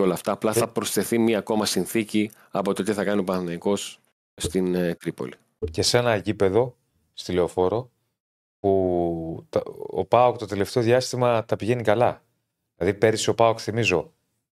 και 0.00 0.06
όλα 0.06 0.14
αυτά. 0.14 0.32
Απλά 0.32 0.52
θα 0.52 0.68
προσθεθεί 0.68 1.18
μία 1.18 1.38
ακόμα 1.38 1.66
συνθήκη 1.66 2.30
από 2.50 2.72
το 2.72 2.82
τι 2.82 2.92
θα 2.92 3.04
κάνει 3.04 3.20
ο 3.20 3.24
Παναθηναϊκός 3.24 3.98
στην 4.34 4.74
ε, 4.74 4.94
Τρίπολη. 4.94 5.34
Και 5.70 5.82
σε 5.82 5.98
ένα 5.98 6.16
γήπεδο, 6.16 6.76
στη 7.12 7.32
Λεωφόρο, 7.32 7.90
που 8.60 9.46
τα- 9.48 9.62
ο 9.90 10.04
Πάοκ 10.04 10.36
το 10.36 10.46
τελευταίο 10.46 10.82
διάστημα 10.82 11.44
τα 11.44 11.56
πηγαίνει 11.56 11.82
καλά. 11.82 12.22
Δηλαδή 12.76 12.98
πέρυσι 12.98 13.30
ο 13.30 13.34
Πάοκ, 13.34 13.58
θυμίζω, 13.62 14.12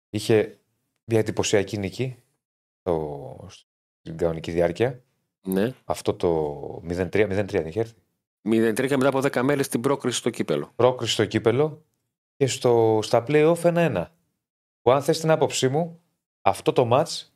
είχε 0.10 0.58
μια 1.06 1.20
εντυπωσιακή 1.20 1.78
νίκη 1.78 2.16
στο, 2.80 3.48
στην 4.00 4.18
κανονική 4.18 4.52
διάρκεια. 4.52 5.04
Ναι. 5.44 5.74
Αυτό 5.86 6.14
το 6.14 6.82
0-3, 6.88 7.10
0-3 7.12 7.46
δεν 7.48 7.66
είχε 7.66 7.80
έρθει. 7.80 7.94
0-3 8.50 8.88
και 8.88 8.98
μετά 8.98 9.08
από 9.08 9.20
10 9.20 9.42
μέρες 9.42 9.66
στην 9.66 9.82
πρόκριση 9.82 10.18
στο 10.18 10.30
κύπελο. 10.30 10.72
Πρόκριση 10.76 11.14
στο 11.14 11.26
κύπελο 11.26 11.82
και 12.38 12.48
στο, 12.48 13.00
στα 13.04 13.24
play-off 13.28 13.62
1-1. 13.62 14.06
Που 14.82 14.92
αν 14.92 15.02
θες 15.02 15.20
την 15.20 15.32
άποψή 15.32 15.68
μου, 15.68 16.00
αυτό 16.42 16.74
το 16.74 16.86
μάτς 16.86 17.32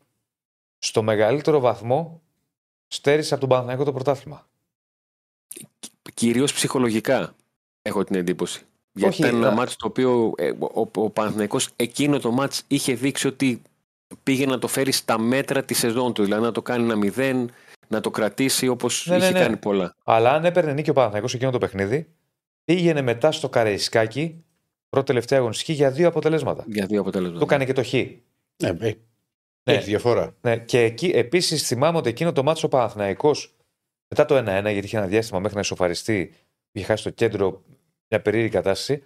στο 0.80 1.04
μεγαλύτερο 1.04 1.60
βαθμό 1.60 2.22
στέρισε 2.88 3.32
από 3.34 3.42
τον 3.42 3.50
Παναθηναϊκό 3.50 3.84
το 3.84 3.94
πρωτάθλημα. 3.94 4.48
Κυρίως 6.14 6.54
ψυχολογικά 6.54 7.36
έχω 7.82 8.04
την 8.04 8.16
εντύπωση. 8.16 8.62
Γιατί 8.92 9.10
Όχι, 9.14 9.22
ήταν 9.22 9.36
ένα 9.36 9.50
να- 9.50 9.56
μάτς 9.56 9.76
το 9.76 9.88
οποίο 9.88 10.32
ε, 10.38 10.50
ο, 10.74 10.90
ο 10.96 11.10
Παναθηναϊκός 11.10 11.70
εκείνο 11.76 12.20
το 12.20 12.32
μάτς 12.32 12.64
είχε 12.68 12.94
δείξει 12.94 13.28
ότι 13.28 13.62
πήγε 14.24 14.46
να 14.46 14.60
το 14.60 14.68
φέρει 14.68 14.92
στα 14.92 15.20
μέτρα 15.20 15.64
της 15.64 15.78
σεζόν 15.78 16.14
του. 16.14 16.24
Δηλαδή 16.24 16.44
να 16.44 16.52
το 16.52 16.62
κάνει 16.62 16.84
ένα 16.84 16.96
μηδέν, 16.96 17.52
να 17.88 18.02
το 18.02 18.12
κρατήσει 18.12 18.68
όπως 18.68 19.06
Ναι, 19.08 19.18
ναι, 19.18 19.24
είχε 19.24 19.34
ναι. 19.34 19.40
κάνει 19.40 19.58
πολλά. 19.58 19.96
Αλλά 20.04 20.32
αν 20.32 20.46
έπαιρνε 20.46 20.74
νίκη 20.74 20.90
ο 20.90 20.94
Παναθηναϊκός 20.94 21.34
εκείνο 21.34 21.52
το 21.52 21.58
παιχνίδι, 21.58 22.08
πήγαινε 22.66 23.02
μετά 23.02 23.32
στο 23.32 23.50
Καραϊσκάκι, 23.50 24.44
πρώτη 24.90 25.06
τελευταία 25.06 25.40
αγωνιστική, 25.40 25.74
για 25.74 25.92
δύο 25.92 26.08
αποτελέσματα. 26.08 26.64
Για 26.68 26.86
δύο 26.86 27.00
αποτελέσματα. 27.00 27.40
Το 27.40 27.46
έκανε 27.46 27.66
και 27.66 27.74
το 27.74 27.84
Χ. 27.84 27.94
Ναι, 28.64 28.78
ε, 29.68 29.74
έχει 29.74 29.90
διαφορά. 29.90 30.36
Ναι, 30.42 30.58
και 30.58 30.80
εκεί 30.80 31.08
επίσης 31.08 31.68
θυμάμαι 31.68 31.98
ότι 31.98 32.10
εκείνο 32.10 32.32
το 32.32 32.44
μάτσο 32.44 32.68
ο 32.68 32.70
Παναθηναϊκός 32.70 33.56
μετά 34.10 34.26
το 34.26 34.38
1-1, 34.38 34.44
γιατί 34.44 34.86
είχε 34.86 34.98
ένα 34.98 35.08
διάστημα 35.08 35.40
μέχρι 35.40 35.56
να 35.56 35.62
ισοφαριστεί, 35.62 36.34
είχε 36.72 36.86
χάσει 36.86 37.04
το 37.04 37.10
κέντρο 37.10 37.64
μια 38.10 38.22
περίεργη 38.22 38.50
κατάσταση. 38.50 39.04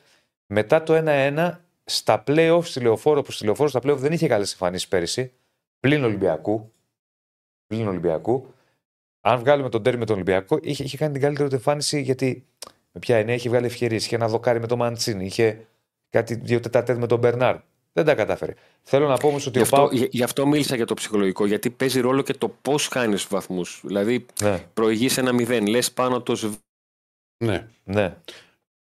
Μετά 0.54 0.84
το 0.84 1.04
1-1, 1.06 1.58
στα 1.84 2.24
playoff 2.28 2.62
στη 2.64 2.80
λεωφόρο, 2.80 3.22
που 3.22 3.32
στη 3.32 3.46
λεωφόρο 3.46 3.70
στα 3.70 3.80
playoff 3.84 3.98
δεν 3.98 4.12
είχε 4.12 4.28
καλές 4.28 4.52
εμφανίσεις 4.52 4.88
πέρυσι, 4.88 5.34
πλην 5.80 6.04
Ολυμπιακού. 6.04 6.72
Πλην 7.66 7.88
Ολυμπιακού. 7.88 8.54
Αν 9.22 9.40
βγάλουμε 9.40 9.70
τον 9.70 9.84
τέρμι 9.84 10.00
με 10.00 10.06
τον 10.06 10.16
Ολυμπιακό, 10.16 10.60
είχε, 10.62 10.84
είχε 10.84 10.98
κάνει 10.98 11.12
την 11.12 11.22
καλύτερη 11.22 11.50
του 11.50 11.56
εμφάνιση 11.56 12.02
γιατί 12.02 12.46
με 13.00 13.06
ποια 13.06 13.18
εννοία 13.18 13.36
είχε 13.36 13.50
βγάλει 13.50 13.66
ευκαιρίες. 13.66 14.06
Είχε 14.06 14.16
ένα 14.16 14.28
δοκάρι 14.28 14.60
με 14.60 14.68
τον 14.68 14.78
Μαντσίνη, 14.78 15.26
είχε 15.26 15.68
κάτι 16.10 16.36
δύο 16.36 16.60
τετατέτ 16.60 16.98
με 16.98 17.08
τον 17.08 17.20
Μπερνάρ. 17.20 17.58
Δεν 17.94 18.06
τα 18.06 18.16
κατάφερε. 18.16 18.54
Θέλω 18.84 19.08
να 19.08 19.18
πω 19.18 19.28
όμως 19.28 19.46
ότι 19.46 19.56
Γι' 19.58 19.60
ο 19.60 19.62
αυτό, 19.64 19.76
Πάο. 19.76 19.90
γι- 19.92 20.08
γι' 20.12 20.24
αυτό 20.24 20.48
μίλησα 20.48 20.76
για 20.76 20.86
το 20.86 20.94
ψυχολογικό, 20.94 21.46
γιατί 21.46 21.70
παίζει 21.70 22.00
ρόλο 22.00 22.22
και 22.22 22.34
το 22.34 22.50
πώς 22.50 22.88
χάνεις 22.88 23.24
του 23.24 23.30
βαθμούς. 23.36 23.82
Δηλαδή, 23.86 24.26
Ναι, 24.42 24.60
προηγείς 24.74 25.18
ένα 25.18 25.34
μηδέν, 25.34 25.68
λες 25.68 25.94
πάνω 25.94 26.22
το 26.22 26.36
σβ... 26.36 26.56
Ναι, 27.44 27.68
ναι. 27.84 28.18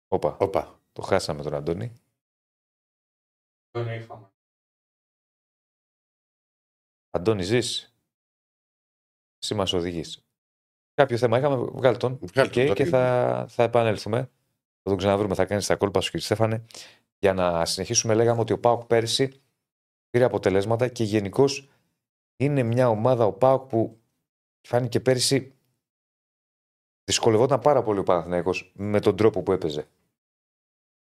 Όπα. 0.08 0.36
όπα. 0.40 0.80
Το 0.92 1.02
χάσαμε 1.02 1.42
τον 1.42 1.54
Αντώνη. 1.54 1.92
Αντώνη, 7.10 7.42
ζεις; 7.42 7.94
Εσύ 9.42 9.54
μας 9.54 9.72
οδηγείς. 9.72 10.24
Κάποιο 11.00 11.16
θέμα 11.16 11.38
είχαμε, 11.38 11.56
βγάλει 11.72 11.96
τον. 11.96 12.18
Βγάλε 12.22 12.48
Οκ, 12.48 12.54
τον, 12.54 12.66
το 12.66 12.72
και 12.72 12.82
αρχίδι. 12.82 12.88
θα, 12.90 13.46
θα 13.48 13.62
επανέλθουμε. 13.62 14.18
Θα 14.82 14.90
τον 14.90 14.96
ξαναβρούμε, 14.96 15.34
θα 15.34 15.44
κάνει 15.44 15.62
τα 15.62 15.76
κόλπα 15.76 16.00
σου, 16.00 16.10
κύριε 16.10 16.24
Στέφανε. 16.26 16.64
Για 17.18 17.32
να 17.32 17.64
συνεχίσουμε, 17.64 18.14
λέγαμε 18.14 18.40
ότι 18.40 18.52
ο 18.52 18.58
Πάοκ 18.58 18.84
πέρυσι 18.84 19.40
πήρε 20.10 20.24
αποτελέσματα 20.24 20.88
και 20.88 21.04
γενικώς 21.04 21.68
είναι 22.36 22.62
μια 22.62 22.88
ομάδα 22.88 23.24
ο 23.24 23.32
Πάοκ 23.32 23.62
που 23.68 23.98
φάνηκε 24.68 25.00
πέρυσι 25.00 25.52
δυσκολευόταν 27.04 27.58
πάρα 27.60 27.82
πολύ 27.82 27.98
ο 27.98 28.02
Παναθηναίκος 28.02 28.72
με 28.74 29.00
τον 29.00 29.16
τρόπο 29.16 29.42
που 29.42 29.52
έπαιζε. 29.52 29.88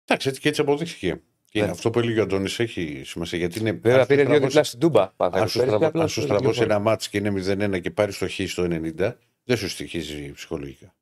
Εντάξει, 0.05 0.27
έτσι 0.29 0.41
και 0.41 0.49
έτσι 0.49 0.61
αποδείχθηκε. 0.61 1.21
Και 1.45 1.61
Ναι. 1.63 1.69
αυτό 1.69 1.89
που 1.89 1.99
έλεγε 1.99 2.19
ο 2.19 2.23
Αντώνης 2.23 2.59
έχει 2.59 3.01
σημασία. 3.05 3.37
Γιατί 3.39 3.59
είναι. 3.59 3.71
Βέβαια 3.71 3.95
αν 3.95 4.01
σου 4.01 4.07
πήρε 4.07 4.21
δύο 4.21 4.25
στραβώσει- 4.29 4.47
διπλά 4.47 4.63
στην 4.63 4.79
Τούμπα. 4.79 5.01
Αν 5.01 5.13
Παναθηναίκος 5.15 5.51
σου, 5.51 5.57
πέρυσι, 5.57 5.75
στραβω- 5.75 5.87
απλά 5.89 6.01
αν 6.01 6.07
σου 6.09 6.13
στο 6.21 6.21
στραβώσει 6.33 6.45
λεωφόρο. 6.59 6.73
ένα 6.73 6.79
μάτς 6.79 7.09
και 7.09 7.17
είναι 7.17 7.29
0-1 7.31 7.79
και 7.81 7.91
πάρει 7.91 8.13
το 8.13 8.27
χ 8.29 8.39
στο 8.47 8.63
90, 8.63 9.17
δεν 9.47 9.57
σου 9.57 9.69
στοιχίζει 9.69 10.31
ψυχολογικά. 10.31 10.95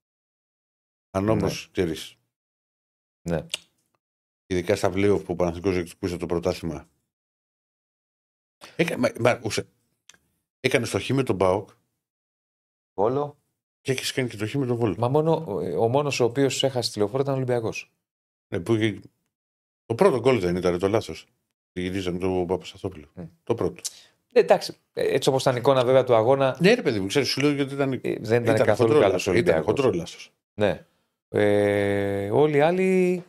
Αν 1.11 1.29
όμως 1.29 1.65
Ναι. 1.65 1.71
ξέρεις, 1.71 2.15
Ναι. 3.21 3.45
ειδικά 4.47 4.75
στα 4.75 4.89
βλέο 4.89 5.17
που 5.19 5.33
ο 5.33 5.35
Παναθηναϊκός 5.35 5.81
εκτυπούσε 5.81 6.17
το 6.17 6.25
πρωτάθλημα. 6.25 6.89
Έκα, 8.75 8.97
μα, 8.97 9.09
μα, 9.19 9.41
ουσε- 9.43 9.67
έκανε 10.59 10.85
το 10.85 10.99
χ 10.99 11.09
με 11.09 11.23
τον 11.23 11.35
Μπάουκ 11.35 11.69
Βόλο. 12.93 13.37
και 13.81 13.91
έχεις 13.91 14.11
κάνει 14.11 14.29
και 14.29 14.37
το 14.37 14.47
χ 14.47 14.53
με 14.53 14.65
τον 14.65 14.75
Βόλο. 14.77 14.95
Μα 14.97 15.07
μόνο, 15.07 15.33
ο 15.79 15.87
μόνος 15.87 16.19
ο 16.19 16.23
οποίος 16.23 16.63
έχασε 16.63 16.91
τη 16.91 16.97
λεωφόρο 16.97 17.21
ήταν 17.21 17.33
ο 17.33 17.37
Ολυμπιακός. 17.37 17.91
Ναι, 18.47 18.59
που 18.59 18.75
είχε- 18.75 18.99
Το 19.85 19.95
πρώτο 19.95 20.19
γκολ 20.19 20.39
δεν 20.39 20.55
ήταν 20.55 20.79
το 20.79 20.87
λάθος. 20.87 21.25
Γυρίζαμε 21.73 22.17
τον 22.19 22.47
Παπασταθόπουλο. 22.47 23.11
Μμ. 23.15 23.23
Το 23.43 23.53
πρώτο. 23.55 23.81
Ε, 24.33 24.39
εντάξει, 24.39 24.77
ε, 24.93 25.13
έτσι 25.13 25.29
όπως 25.29 25.41
ήταν 25.41 25.55
η 25.55 25.57
εικόνα 25.59 25.85
βέβαια 25.85 26.03
του 26.03 26.15
αγώνα, 26.15 26.57
Ναι, 26.59 26.73
ρε 26.73 26.81
παιδί 26.81 26.99
μου, 26.99 27.07
ξέρεις, 27.07 27.27
σου 27.29 27.41
λέω 27.41 27.51
γιατί 27.51 27.73
ήταν. 27.73 27.91
ε, 27.93 28.15
δεν 28.19 28.43
ήταν, 28.43 28.55
καθόλου 28.57 28.89
χοντρό 28.89 28.99
καλός 28.99 29.11
λάθος, 29.11 29.27
ο 29.27 29.31
Ήταν 29.33 29.53
Ολυμπιακός. 29.53 29.65
χοντρό 29.65 29.91
λάθο. 29.97 30.29
Ναι. 30.53 30.85
Ε, 31.27 32.29
όλοι 32.31 32.57
οι 32.57 32.61
άλλοι 32.61 33.23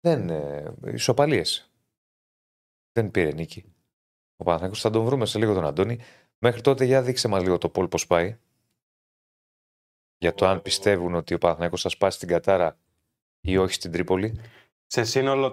δεν. 0.00 0.30
Ε, 0.30 0.74
ισοπαλίες. 0.92 1.70
Δεν 2.92 3.10
πήρε 3.10 3.32
νίκη. 3.32 3.64
Ο 4.36 4.44
Παναθηναϊκός 4.44 4.80
θα 4.80 4.90
τον 4.90 5.04
βρούμε 5.04 5.26
σε 5.26 5.38
λίγο 5.38 5.54
τον 5.54 5.64
Αντώνη. 5.66 5.98
Μέχρι 6.38 6.60
τότε 6.60 6.84
για 6.84 7.02
δείξε 7.02 7.28
μας 7.28 7.42
λίγο 7.42 7.58
το 7.58 7.68
πόλ 7.68 7.88
πώς 7.88 8.06
πάει. 8.06 8.36
Για 10.18 10.34
το 10.34 10.46
αν 10.46 10.62
πιστεύουν 10.62 11.14
ότι 11.14 11.34
ο 11.34 11.38
Παναθηναϊκός 11.38 11.82
θα 11.82 11.88
σπάσει 11.88 12.18
την 12.18 12.28
Κατάρα 12.28 12.76
ή 13.40 13.56
όχι 13.56 13.72
στην 13.72 13.92
Τρίπολη. 13.92 14.40
Σε 14.94 15.04
σύνολο 15.04 15.52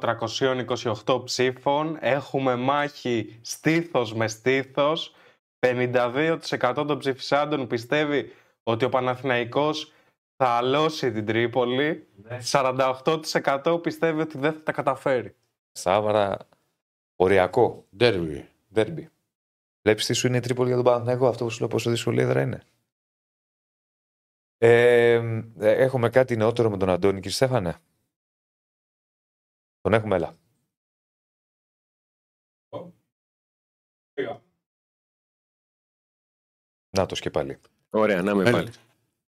328 1.06 1.22
ψήφων 1.24 1.98
έχουμε 2.00 2.56
μάχη 2.56 3.40
στήθος 3.42 4.14
με 4.14 4.28
στήθος. 4.28 5.16
52% 5.60 6.40
των 6.88 6.98
ψηφισάντων 7.00 7.68
πιστεύει 7.68 8.34
ότι 8.64 8.86
ο 8.86 8.90
Παναθηναϊκός 8.90 9.94
θα 10.36 10.48
αλώσει 10.48 11.12
την 11.12 11.26
Τρίπολη. 11.26 12.08
48% 12.52 13.80
πιστεύει 13.82 14.22
ότι 14.22 14.38
δεν 14.38 14.54
θα 14.54 14.64
τα 14.64 14.72
καταφέρει. 14.72 15.36
Σάβαρα, 15.72 16.38
οριακό. 17.16 17.86
Ντέρβι. 17.98 18.50
Δέρμπι. 18.68 19.10
Βλέπεις 19.82 20.06
τι 20.06 20.14
σου 20.14 20.28
είναι 20.28 20.38
η 20.38 20.40
Τρίπολη 20.40 20.68
για 20.68 20.78
τον 20.78 20.86
Παναθηναϊκό, 20.86 21.28
αυτό 21.28 21.44
που 21.44 21.50
σου 21.50 21.60
λέω 21.60 21.68
πόσο 21.68 21.90
δύσκολη 21.90 22.22
έδρα 22.22 22.42
είναι. 22.42 22.62
Ε, 24.58 25.14
ε, 25.60 25.72
έχουμε 25.72 26.10
κάτι 26.10 26.36
νεότερο 26.36 26.70
με 26.70 26.78
τον 26.78 26.90
Αντώνη, 26.90 27.16
κύριε 27.16 27.32
Στέφανε. 27.32 27.76
Τον 29.82 29.94
έχουμε, 29.94 30.16
έλα. 30.16 30.36
Να 36.98 37.06
το 37.06 37.16
και 37.16 37.30
πάλι. 37.30 37.60
Ωραία, 37.90 38.22
να 38.22 38.36
με 38.36 38.42
Έλα. 38.42 38.52
πάλι. 38.52 38.72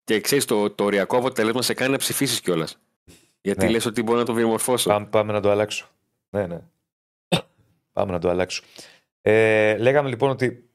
Και 0.04 0.22
ξέρεις, 0.22 0.46
το, 0.46 0.72
το 0.72 0.84
οριακό 0.84 1.18
αποτέλεσμα 1.18 1.62
σε 1.62 1.74
κάνει 1.74 1.92
να 1.92 1.98
ψηφίσεις 1.98 2.42
κιόλας. 2.42 2.82
Γιατί 3.42 3.66
Ναι. 3.66 3.72
λες 3.72 3.86
ότι 3.86 4.04
μπορεί 4.04 4.20
να 4.20 4.26
το 4.26 4.34
διαμορφώσω. 4.34 4.90
Πάμε, 4.90 5.06
πάμε 5.06 5.32
να 5.34 5.42
το 5.42 5.50
αλλάξω. 5.52 5.88
Ναι, 6.30 6.48
ναι. 6.48 6.62
πάμε 7.92 8.12
να 8.12 8.20
το 8.20 8.30
αλλάξω. 8.30 8.64
Ε, 9.22 9.78
λέγαμε 9.78 10.10
λοιπόν 10.10 10.30
ότι 10.30 10.70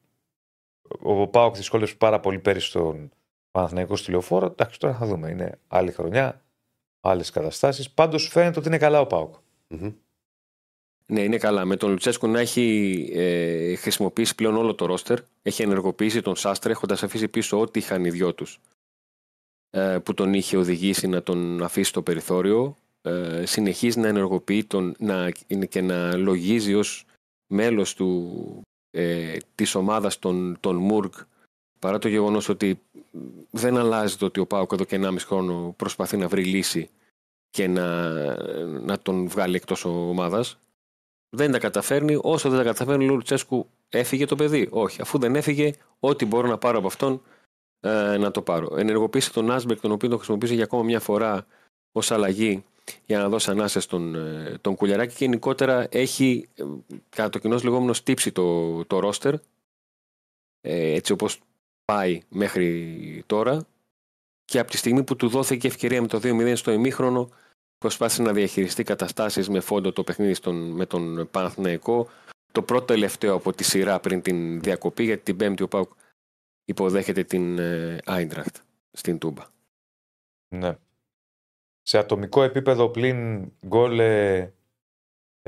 ο 1.03 1.29
Πάοκ 1.29 1.57
δυσκόλεψε 1.57 1.95
πάρα 1.97 2.21
πολύ 2.21 2.39
πέρυσι 2.39 2.69
στον 2.69 3.11
Παναθηναϊκό 3.51 3.97
στη 3.97 4.13
Εντάξει, 4.31 4.79
τώρα 4.79 4.95
θα 4.95 5.07
δούμε. 5.07 5.31
Είναι 5.31 5.59
άλλη 5.69 5.93
χρονιά, 5.93 6.45
άλλες 7.01 7.31
καταστάσεις. 7.31 7.91
Πάντως 7.91 8.29
φαίνεται 8.29 8.59
ότι 8.59 8.69
είναι 8.69 8.79
καλά 8.79 9.01
ο 9.01 9.07
Πάοκ. 9.07 9.35
Μμμ. 9.69 9.93
Ναι, 11.07 11.21
είναι 11.21 11.39
καλά. 11.39 11.65
Με 11.65 11.77
τον 11.77 11.91
Λουτσέσκου 11.91 12.29
να 12.29 12.41
έχει 12.41 13.09
ε, 13.13 13.75
χρησιμοποιήσει 13.75 14.35
πλέον 14.35 14.57
όλο 14.57 14.75
το 14.75 14.87
ρόστερ, 14.87 15.19
έχει 15.43 15.63
ενεργοποιήσει 15.63 16.23
τον 16.23 16.37
Σάστρε, 16.37 16.73
έχοντας 16.73 17.03
αφήσει 17.03 17.29
πίσω 17.29 17.61
ό,τι 17.61 17.79
είχαν 17.79 18.05
οι 18.05 18.11
δυο 18.11 18.35
τους 18.35 18.61
ε, 19.71 19.99
που 19.99 20.15
τον 20.15 20.35
είχε 20.35 20.57
οδηγήσει 20.57 21.07
να 21.07 21.23
τον 21.23 21.63
αφήσει 21.63 21.89
στο 21.89 22.03
περιθώριο. 22.03 22.77
Ε, 23.03 23.47
συνεχίζει 23.47 24.01
να 24.01 24.09
ενεργοποιεί 24.09 24.65
τον, 24.65 24.95
να, 24.99 25.33
είναι 25.47 25.67
και 25.67 25.81
να 25.81 26.17
λογίζει 26.17 26.75
ως 26.75 27.05
μέλος 27.47 27.95
του, 27.95 28.61
ε, 28.91 29.37
της 29.55 29.75
ομάδας 29.75 30.19
των, 30.19 30.57
των 30.61 30.77
Μουργκ 30.77 31.13
παρά 31.79 31.99
το 31.99 32.09
γεγονός 32.09 32.49
ότι 32.49 32.81
δεν 33.51 33.77
αλλάζει 33.77 34.17
το 34.17 34.27
ότι 34.27 34.41
ο 34.41 34.47
Πάουκ 34.47 34.73
εδώ 34.73 34.85
και 34.85 35.01
1,5 35.03 35.17
χρόνο 35.19 35.75
προσπαθεί 35.77 36.17
να 36.17 36.29
βρει 36.29 36.45
λύση 36.45 36.91
και 37.57 37.69
να, 37.69 38.11
να 38.65 38.99
τον 38.99 39.29
βγάλει 39.29 39.57
εκτός 39.57 39.85
ομάδας 39.85 40.59
δεν 41.31 41.53
τα 41.53 41.59
καταφέρνει. 41.59 42.19
Όσο 42.23 42.49
δεν 42.49 42.59
τα 42.59 42.65
καταφέρνει, 42.65 43.09
ο 43.09 43.15
Λουτσέσκου 43.15 43.69
έφυγε 43.89 44.27
το 44.27 44.37
παιδί. 44.37 44.69
Όχι, 44.71 45.01
αφού 45.01 45.19
δεν 45.19 45.37
έφυγε, 45.37 45.73
ό,τι 46.01 46.25
μπορώ 46.25 46.49
να 46.49 46.59
πάρω 46.59 46.79
από 46.79 46.87
αυτόν 46.87 47.23
ε, 47.81 48.17
να 48.17 48.31
το 48.31 48.43
πάρω. 48.43 48.77
Ενεργοποίησε 48.79 49.33
τον 49.33 49.51
Άσμπερκ, 49.51 49.81
τον 49.81 49.93
οποίο 49.93 50.09
τον 50.09 50.17
χρησιμοποίησε 50.17 50.55
για 50.55 50.65
ακόμα 50.65 50.83
μια 50.83 51.01
φορά 51.01 51.47
ως 51.93 52.11
αλλαγή 52.11 52.65
για 53.07 53.19
να 53.19 53.29
δώσει 53.29 53.51
ανάσες 53.51 53.85
στον 53.85 54.15
ε, 54.15 54.59
τον 54.61 54.77
Κουλιαράκη 54.77 55.17
και 55.17 55.25
γενικότερα 55.25 55.87
έχει 55.91 56.49
ε, 56.55 56.65
κατά 57.09 57.29
το 57.29 57.39
κοινός 57.39 57.63
λεγόμενος 57.63 57.97
στύψει 57.97 58.33
το, 58.33 58.85
το 58.85 58.99
ρόστερ 58.99 59.35
ε, 60.61 60.93
έτσι 60.95 61.13
όπως 61.13 61.41
πάει 61.85 62.23
μέχρι 62.29 63.23
τώρα 63.27 63.67
και 64.45 64.59
από 64.59 64.71
τη 64.71 64.77
στιγμή 64.77 65.03
που 65.03 65.17
του 65.17 65.29
δόθηκε 65.29 65.67
ευκαιρία 65.67 66.01
με 66.01 66.07
το 66.07 66.21
2-0 66.23 66.53
στο 66.57 66.71
ημίχρονο 66.71 67.31
προσπάθησε 67.87 68.23
να 68.23 68.33
διαχειριστεί 68.33 68.83
καταστάσεις 68.83 69.49
με 69.49 69.61
φόντο 69.61 69.93
το 69.93 70.05
παιχνίδι 70.05 70.35
στον, 70.35 70.71
με 70.71 70.87
τον 70.87 71.29
Παναθηναϊκό 71.31 72.09
το 72.53 72.63
πρώτο 72.63 72.85
τελευταίο 72.85 73.35
από 73.35 73.53
τη 73.53 73.65
σειρά 73.65 74.01
πριν 74.01 74.23
την 74.23 74.61
διακοπή 74.61 75.05
γιατί 75.05 75.23
την 75.23 75.37
Πέμπτη 75.37 75.63
ο 75.63 75.69
Πάουκ 75.69 75.93
υποδέχεται 76.65 77.25
την 77.25 77.59
Άιντραχτ 78.05 78.57
στην 78.93 79.19
Τούμπα. 79.19 79.45
Ναι. 80.49 80.77
Σε 81.83 81.99
ατομικό 81.99 82.43
επίπεδο 82.43 82.89
πλην 82.89 83.51
γκολ. 83.67 84.01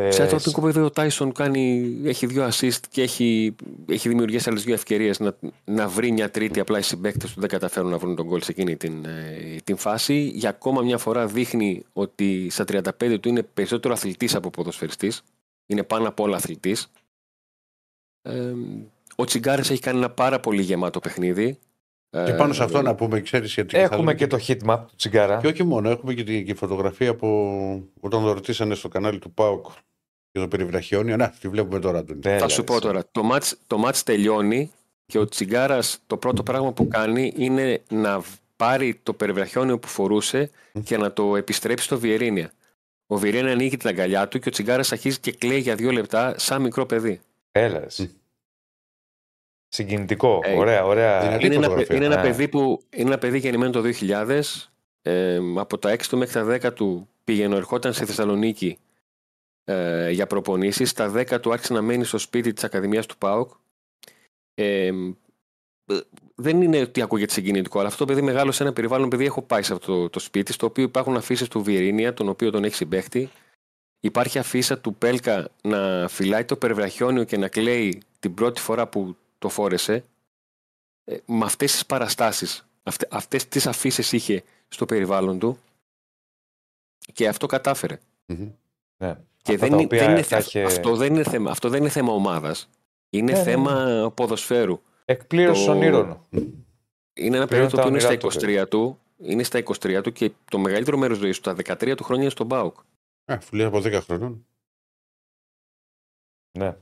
Ε, 0.01 0.07
ε, 0.07 0.11
Σε 0.11 0.23
ατομικό 0.23 0.61
επίπεδο 0.65 0.85
ο 0.85 0.91
Τάισον 0.91 1.33
κάνει, 1.33 1.95
έχει 2.05 2.27
δύο 2.27 2.49
assist 2.49 2.81
και 2.91 3.03
έχει, 3.03 3.57
έχει 3.89 4.09
δημιουργήσει 4.09 4.49
άλλες 4.49 4.65
δύο 4.65 4.75
ευκαιρίες 4.75 5.21
να, 5.21 5.37
να 5.65 5.89
βρει 5.89 6.11
μια 6.11 6.31
τρίτη. 6.31 6.61
Απλά 6.61 6.79
οι 6.79 6.83
συμπαίκτες 6.83 7.33
του 7.33 7.41
δεν 7.41 7.49
καταφέρουν 7.49 7.91
να 7.91 7.99
βρουν 7.99 8.17
τον 8.17 8.27
γκολ 8.27 8.43
σε 8.43 8.51
εκείνη 8.51 8.77
την, 8.77 9.05
ε, 9.05 9.57
την 9.65 9.77
φάση. 9.77 10.15
Για 10.35 10.49
ακόμα 10.49 10.83
μια 10.83 10.99
φορά 10.99 11.27
δείχνει 11.27 11.85
ότι 11.93 12.51
στα 12.51 12.65
35 12.65 13.19
του 13.21 13.29
είναι 13.29 13.43
περισσότερο 13.43 13.95
αθλητής 13.95 14.35
από 14.35 14.51
ποδοσφαιριστής. 14.51 15.23
Είναι 15.67 15.83
πάνω 15.83 16.09
απ' 16.09 16.21
όλα 16.21 16.37
αθλητής. 16.37 16.91
Ε, 18.23 18.53
ο 19.17 19.25
Τσιγκάρης 19.25 19.71
έχει 19.71 19.81
κάνει 19.81 19.99
ένα 19.99 20.11
πάρα 20.11 20.41
πολύ 20.41 20.63
γεμάτο 20.63 21.01
παιχνίδι. 21.01 21.59
Και 22.11 22.33
πάνω 22.33 22.53
σε 22.53 22.63
αυτό 22.63 22.83
να 22.83 22.95
πούμε, 22.95 23.21
ξέρεις 23.21 23.55
γιατί. 23.55 23.77
θα 23.77 23.83
Έχουμε 23.83 23.97
δούμε 23.97 24.15
και 24.15 24.27
το 24.27 24.39
heat 24.47 24.59
map 24.71 24.79
του 24.89 24.97
Τσιγκάρα. 24.97 25.37
Και 25.37 25.47
όχι 25.47 25.65
μόνο, 25.65 25.91
έχουμε 25.91 26.15
και 26.15 26.25
τη, 26.25 26.45
και 26.45 26.55
φωτογραφία 26.55 27.11
από 27.11 27.29
όταν 28.01 28.23
το 28.23 28.33
ρωτήσανε 28.33 28.75
στο 28.75 28.89
κανάλι 28.89 29.19
του 29.19 29.33
ΠΑΟΚ 29.33 29.67
για 30.33 30.41
το 30.41 30.49
περιβραχιόνιο. 30.49 31.17
Να, 31.17 31.35
τη 31.41 31.49
βλέπουμε 31.49 31.79
τώρα. 31.79 32.05
Τον. 32.05 32.21
Ναι, 32.25 32.39
Θα 32.39 32.49
σου 32.49 32.65
πω 32.65 32.81
τώρα, 32.81 33.03
το 33.13 33.23
μάτς, 33.23 33.57
το 33.67 33.79
μάτς 33.79 34.03
τελειώνει 34.03 34.73
και 35.07 35.19
ο 35.19 35.25
Τσιγκάρας 35.25 35.99
το 36.07 36.17
πρώτο 36.17 36.43
πράγμα 36.43 36.73
που 36.73 36.89
κάνει 36.89 37.33
είναι 37.37 37.83
να 37.89 38.23
πάρει 38.57 39.01
το 39.03 39.13
περιβραχιόνιο 39.13 39.79
που 39.79 39.89
φορούσε 39.89 40.51
και 40.85 40.97
να 40.97 41.13
το 41.13 41.37
επιστρέψει 41.37 41.85
στο 41.85 41.99
Βιερίνια. 41.99 42.53
Ο 43.07 43.17
Βιερίνια 43.17 43.53
ανοίγει 43.53 43.77
την 43.77 43.89
αγκαλιά 43.89 44.29
του 44.29 44.39
και 44.39 44.49
ο 44.49 44.53
Τσιγκάρας 44.53 44.93
αρχίζει 44.93 45.19
και 45.21 45.33
κλαίει 45.33 45.59
για 45.59 45.75
δύο 45.75 45.91
λεπτά 45.91 46.35
σαν 46.39 46.63
μικρό 46.63 46.87
παιδί. 46.87 47.21
Έλα. 47.53 47.85
εσύ. 47.85 48.18
Συγκινητικό. 49.69 50.41
Ε, 50.45 50.57
ωραία, 50.57 50.85
ωραία. 50.85 51.21
δυνατή. 51.21 51.47
Είναι 51.47 51.55
ένα, 51.55 51.65
φωτογραφία. 51.65 51.97
είναι, 51.97 52.05
ένα 52.05 52.19
Α. 52.19 52.23
παιδί 52.23 52.49
που, 52.49 52.83
είναι 52.91 53.09
ένα 53.09 53.19
παιδί 53.19 53.39
γεννημένο 53.39 53.73
το 53.73 53.83
2000. 54.01 54.41
Ε, 55.03 55.41
από 55.57 55.79
τα 55.79 55.91
6 55.91 56.01
του 56.09 56.19
μέχρι 56.19 56.61
τα 56.61 56.71
10 56.71 56.75
του 56.75 57.09
πήγαινε, 57.25 57.57
ερχόταν 57.57 57.93
στη 57.93 58.05
Θεσσαλονίκη 58.05 58.79
ε, 59.65 60.11
για 60.11 60.27
προπονήσεις. 60.27 60.91
Στα 60.91 61.13
10 61.17 61.41
του 61.41 61.53
άρχισε 61.53 61.73
να 61.73 61.83
μένει 61.83 62.05
στο 62.05 62.19
σπίτι 62.19 62.53
της 62.53 62.65
Ακαδημίας 62.65 63.07
του 63.07 63.19
ΠΑΟΚ. 63.19 63.51
Ε, 64.55 64.87
ε, 64.87 64.93
δεν 66.35 66.63
είναι 66.63 66.81
ότι 66.81 67.03
ακούγεται 67.03 67.33
συγκινητικό, 67.33 67.79
αλλά 67.79 67.89
αυτό 67.89 68.05
το 68.05 68.13
παιδί 68.13 68.23
μεγάλωσε 68.23 68.57
σε 68.57 68.63
ένα 68.63 68.73
περιβάλλον 68.73 69.07
επειδή 69.07 69.25
έχω 69.25 69.43
πάει 69.43 69.63
σε 69.63 69.73
αυτό 69.73 69.95
το, 69.95 70.09
το 70.09 70.19
σπίτι, 70.19 70.53
στο 70.53 70.67
οποίο 70.67 70.85
υπάρχουν 70.85 71.17
αφήσεις 71.17 71.49
του 71.49 71.63
Βιερίνια, 71.63 72.15
τον 72.15 72.29
οποίο 72.29 72.51
τον 72.51 72.65
έχει 72.65 72.75
συμπέχτη. 72.75 73.31
Υπάρχει 74.01 74.39
αφίσα 74.39 74.79
του 74.79 74.95
Πέλκα 74.95 75.49
να 75.63 76.09
φυλάει 76.09 76.45
το 76.45 76.57
περιβραχιόνιο 76.57 77.25
και 77.25 77.37
να 77.37 77.49
κλαίει 77.49 78.03
την 78.21 78.35
πρώτη 78.35 78.61
φορά 78.61 78.87
που 78.87 79.17
το 79.39 79.49
φόρεσε. 79.49 80.05
Ε, 81.05 81.17
με 81.27 81.45
αυτές 81.45 81.73
τις 81.73 81.87
παραστάσεις, 81.87 82.69
αυτε, 82.83 83.09
αυτές 83.11 83.49
τις 83.49 83.67
αφήσεις 83.67 84.13
είχε 84.13 84.45
στο 84.69 84.87
περιβάλλον 84.87 85.39
του 85.39 85.59
και 87.13 87.29
αυτό 87.29 87.47
κατάφερε. 87.47 87.99
Μμμ. 88.27 88.51
Ναι. 89.03 89.15
Και 89.43 89.55
Αυτά 89.55 89.57
δεν, 89.57 89.59
τα 89.59 89.67
είναι- 89.67 89.85
οποία 89.85 89.99
δεν 90.01 90.11
είναι, 90.11 90.23
θα 90.23 90.39
είχε- 90.39 90.65
αυτό, 90.65 90.97
δεν 90.97 91.15
είναι 91.15 91.23
θέμα, 91.23 91.51
αυτό 91.51 91.69
δεν 91.69 91.81
είναι 91.81 91.89
θέμα 91.91 92.13
ομάδας. 92.13 92.69
Είναι 93.11 93.33
Ναι, 93.33 93.39
ναι, 93.39 93.45
θέμα 93.45 94.13
ποδοσφαίρου. 94.17 94.83
Εκπλήρωσης 95.05 95.65
το- 95.65 95.71
ονείρων. 95.73 96.27
Είναι 97.13 97.37
ένα 97.37 97.47
Πλέον 97.47 97.49
παιδί 97.49 97.63
το 97.71 97.77
τα 97.77 97.83
οποίο 97.83 97.89
είναι 97.89 97.99
στα 97.99 98.09
όνειρά 98.09 98.19
του, 98.19 98.27
23 98.27 98.69
του, 98.69 99.01
είναι 99.19 99.43
στα 99.43 99.59
23 99.59 100.03
του 100.03 100.13
και 100.13 100.33
το 100.51 100.59
μεγαλύτερο 100.59 100.97
μέρος 100.99 101.19
ζωής 101.19 101.37
του, 101.37 101.43
τα 101.43 101.55
13 101.55 101.95
του 101.97 102.05
χρόνια 102.05 102.23
είναι 102.23 102.33
στον 102.33 102.49
ΠΑΟΚ. 102.49 102.79
Α, 102.79 103.35
αφού 103.35 103.57
λέει 103.57 103.67
από 103.67 103.81
10 103.81 104.01
χρονών. 104.01 104.47
Ναι. 106.59 106.77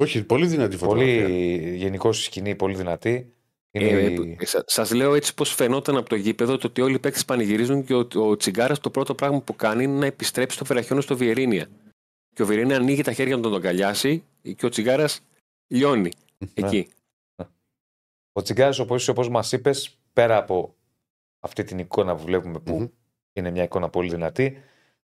Όχι, 0.00 0.24
πολύ 0.24 0.46
δυνατή 0.46 0.76
φωτογραφία. 0.76 1.22
Πολύ 1.22 1.76
γενικώ 1.76 2.08
η 2.08 2.12
σκηνή, 2.12 2.54
πολύ 2.56 2.74
δυνατή. 2.74 3.32
Είναι 3.70 3.86
Ε, 3.88 4.12
η- 4.12 4.38
σα 4.40 4.64
σας 4.68 4.92
λέω 4.92 5.14
έτσι 5.14 5.34
πως 5.34 5.54
φαινόταν 5.54 5.96
από 5.96 6.08
το 6.08 6.14
γήπεδο 6.14 6.56
το 6.56 6.66
ότι 6.66 6.80
όλοι 6.80 6.94
οι 6.94 6.98
παίκτες 6.98 7.24
πανηγυρίζουν 7.24 7.84
και 7.84 7.94
ο, 7.94 8.08
ο 8.14 8.36
Τσιγκάρας 8.36 8.80
το 8.80 8.90
πρώτο 8.90 9.14
πράγμα 9.14 9.40
που 9.42 9.56
κάνει 9.56 9.84
είναι 9.84 9.98
να 9.98 10.06
επιστρέψει 10.06 10.58
το 10.58 10.64
φεραχιόνιο 10.64 11.02
στο 11.02 11.16
Βιερίνια. 11.16 11.68
Και 12.34 12.42
ο 12.42 12.46
Βιερίνια 12.46 12.76
ανοίγει 12.76 13.02
τα 13.02 13.12
χέρια 13.12 13.36
να 13.36 13.42
τον 13.42 13.54
αγκαλιάσει 13.54 14.24
και 14.56 14.66
ο 14.66 14.68
Τσιγκάρας 14.68 15.20
λιώνει 15.66 16.10
εκεί. 16.54 16.88
Ο 18.32 18.42
Τσιγκάρη, 18.42 18.80
όπως 18.80 19.08
όπως 19.08 19.28
μας 19.28 19.52
είπες, 19.52 19.98
πέρα 20.12 20.36
από 20.36 20.74
αυτή 21.40 21.64
την 21.64 21.78
εικόνα 21.78 22.14
που 22.16 22.22
βλέπουμε 22.22 22.58
που 22.60 22.74
Μμμ. 22.78 22.86
είναι 23.32 23.50
μια 23.50 23.62
εικόνα 23.62 23.88
πολύ 23.88 24.08
δυνατή, 24.10 24.62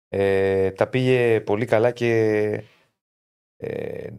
ε, 0.09 0.71
τα 0.71 0.87
πήγε 0.87 1.41
πολύ 1.41 1.65
καλά 1.65 1.91
και 1.91 2.09
ε, 3.57 4.09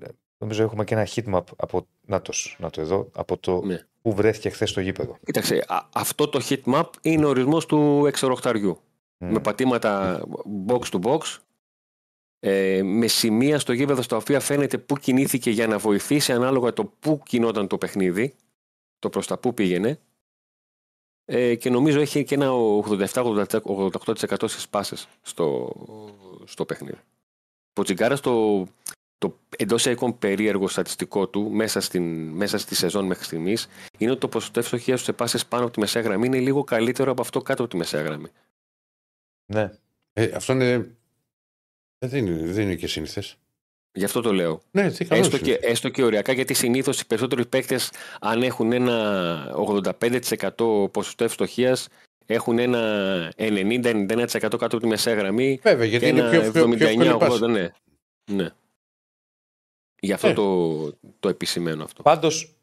νομίζω 0.43 0.63
έχουμε 0.63 0.85
και 0.85 0.95
ένα 0.95 1.07
heat 1.15 1.35
map 1.35 1.43
από, 1.57 1.87
να, 2.07 2.23
το, 2.23 2.33
να 2.59 2.71
το 2.71 2.81
εδώ, 2.81 3.09
από 3.13 3.39
το 3.39 3.63
Ναι. 3.65 3.87
που 4.03 4.13
βρέθηκε 4.15 4.49
χθες 4.51 4.71
στο 4.71 4.81
γήπεδο. 4.81 5.19
Κοίταξε, 5.25 5.65
α- 5.69 5.89
αυτό 5.93 6.29
το 6.29 6.41
heat 6.49 6.63
map 6.65 6.85
είναι 7.03 7.25
ο 7.25 7.29
ορισμός 7.29 7.67
του 7.67 8.05
εξοροχταριού. 8.07 8.81
Μμ. 9.19 9.33
Με 9.33 9.41
πατήματα 9.41 10.23
box 10.67 10.81
to 10.81 11.01
box, 11.03 11.21
ε, 12.41 12.83
με 12.83 13.07
σημεία 13.07 13.59
στο 13.59 13.73
γήπεδο 13.73 14.03
στα 14.03 14.17
οποία 14.17 14.41
φαίνεται 14.41 14.79
πού 14.79 14.97
κινήθηκε 14.97 15.51
για 15.51 15.67
να 15.67 15.79
βοηθήσει 15.79 16.33
ανάλογα 16.33 16.73
το 16.73 16.85
πού 16.85 17.23
κινόταν 17.25 17.67
το 17.67 17.79
παιχνίδι, 17.79 18.35
το 18.99 19.09
προς 19.09 19.27
τα 19.27 19.39
πού 19.39 19.55
πήγαινε. 19.55 20.01
Ε, 21.25 21.55
και 21.55 21.71
νομίζω 21.71 22.01
έχει 22.01 22.25
και 22.25 22.35
ένα 22.35 22.51
87-88% 22.51 24.49
στις 24.49 24.69
πάσες 24.69 25.09
στο, 25.23 25.73
στο 26.45 26.65
παιχνίδι. 26.65 26.99
Ο 27.75 27.83
Τσιγκάρας 27.83 28.21
το, 29.23 29.29
το 29.29 29.39
εντός 29.59 29.87
εικόν 29.87 30.19
περίεργο 30.19 30.69
στατιστικό 30.69 31.29
του 31.29 31.51
μέσα, 31.51 31.81
στην, 31.81 32.29
μέσα 32.29 32.59
στη 32.59 32.75
σεζόν 32.75 33.07
μέχρι 33.07 33.25
στιγμής 33.25 33.69
είναι 33.99 34.11
ότι 34.11 34.21
το 34.21 34.29
ποσοστό 34.29 34.61
ευστοχία 34.61 34.97
σε 34.97 35.13
πάσες 35.13 35.47
πάνω 35.47 35.63
από 35.65 35.73
τη 35.73 35.81
μεσαία 35.81 36.03
γραμμή 36.03 36.27
είναι 36.27 36.39
λίγο 36.39 36.65
καλύτερο 36.65 37.11
από 37.11 37.23
αυτό 37.23 37.43
κάτω 37.43 37.63
από 37.63 37.71
τη 37.71 37.77
μεσαία 37.77 38.03
γραμμή. 38.03 38.29
Ναι. 39.47 39.71
Ε, 40.13 40.31
αυτό 40.35 40.53
είναι. 40.53 40.95
Ε, 41.99 42.07
δεν, 42.07 42.27
είναι, 42.27 42.53
δεν 42.53 42.63
είναι 42.63 42.75
και 42.75 42.87
σύνηθες. 42.87 43.37
Γι' 43.93 44.05
αυτό 44.05 44.21
το 44.21 44.33
λέω. 44.33 44.61
Ναι, 44.71 44.91
τι 44.91 45.05
καλό 45.05 45.21
Έστω 45.21 45.39
και, 45.39 45.59
έστω 45.63 45.89
και 45.89 46.03
οριακά, 46.03 46.33
γιατί 46.33 46.55
συνήθως 46.55 47.01
οι 47.01 47.07
περισσότεροι 47.07 47.47
παίκτες, 47.47 47.91
αν 48.21 48.43
έχουν 48.43 48.73
ένα 48.73 49.57
85% 50.01 50.93
ποσοστό 50.93 51.25
ευστοχία, 51.25 51.77
έχουν 52.27 52.59
ένα 52.59 53.33
90-91% 53.37 54.27
κάτω 54.39 54.57
από 54.57 54.81
τη 54.81 54.87
μεσαία 54.87 55.15
γραμμή 55.15 55.61
Βέβαια, 55.63 55.87
γιατί 55.87 56.05
και 56.05 56.11
είναι 56.11 56.21
ένα 56.21 56.31
πιο, 56.31 56.41
πιο, 56.41 56.69
πιο 56.69 56.87
εύκολη 56.89 57.17
πάση. 57.17 57.39
79-80. 57.43 57.49
Ναι. 57.51 57.69
ναι. 58.31 58.49
Γι' 60.05 60.13
αυτό 60.13 60.29
Ε. 60.29 60.33
το, 60.33 60.77
το 61.21 61.29
επισημαίνω 61.29 61.85
αυτό. 61.85 62.03
Πάντως, 62.03 62.55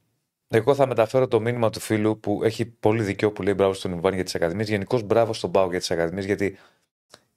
εγώ 0.48 0.76
θα 0.76 0.88
μεταφέρω 0.88 1.28
το 1.28 1.40
μήνυμα 1.40 1.70
του 1.70 1.80
φίλου 1.80 2.20
που 2.20 2.44
έχει 2.44 2.66
πολύ 2.66 3.04
δικαίω 3.04 3.32
που 3.32 3.42
λέει 3.42 3.54
μπράβο 3.58 3.74
στον 3.74 3.92
Ιβάν 3.94 4.14
για 4.14 4.24
τις 4.24 4.36
Ακαδημίες. 4.36 4.70
Γενικώς 4.70 5.04
μπράβο 5.04 5.34
στον 5.34 5.52
Πάο 5.52 5.70
για 5.70 5.80
τις 5.80 5.92
Ακαδημίες, 5.92 6.26
γιατί 6.26 6.58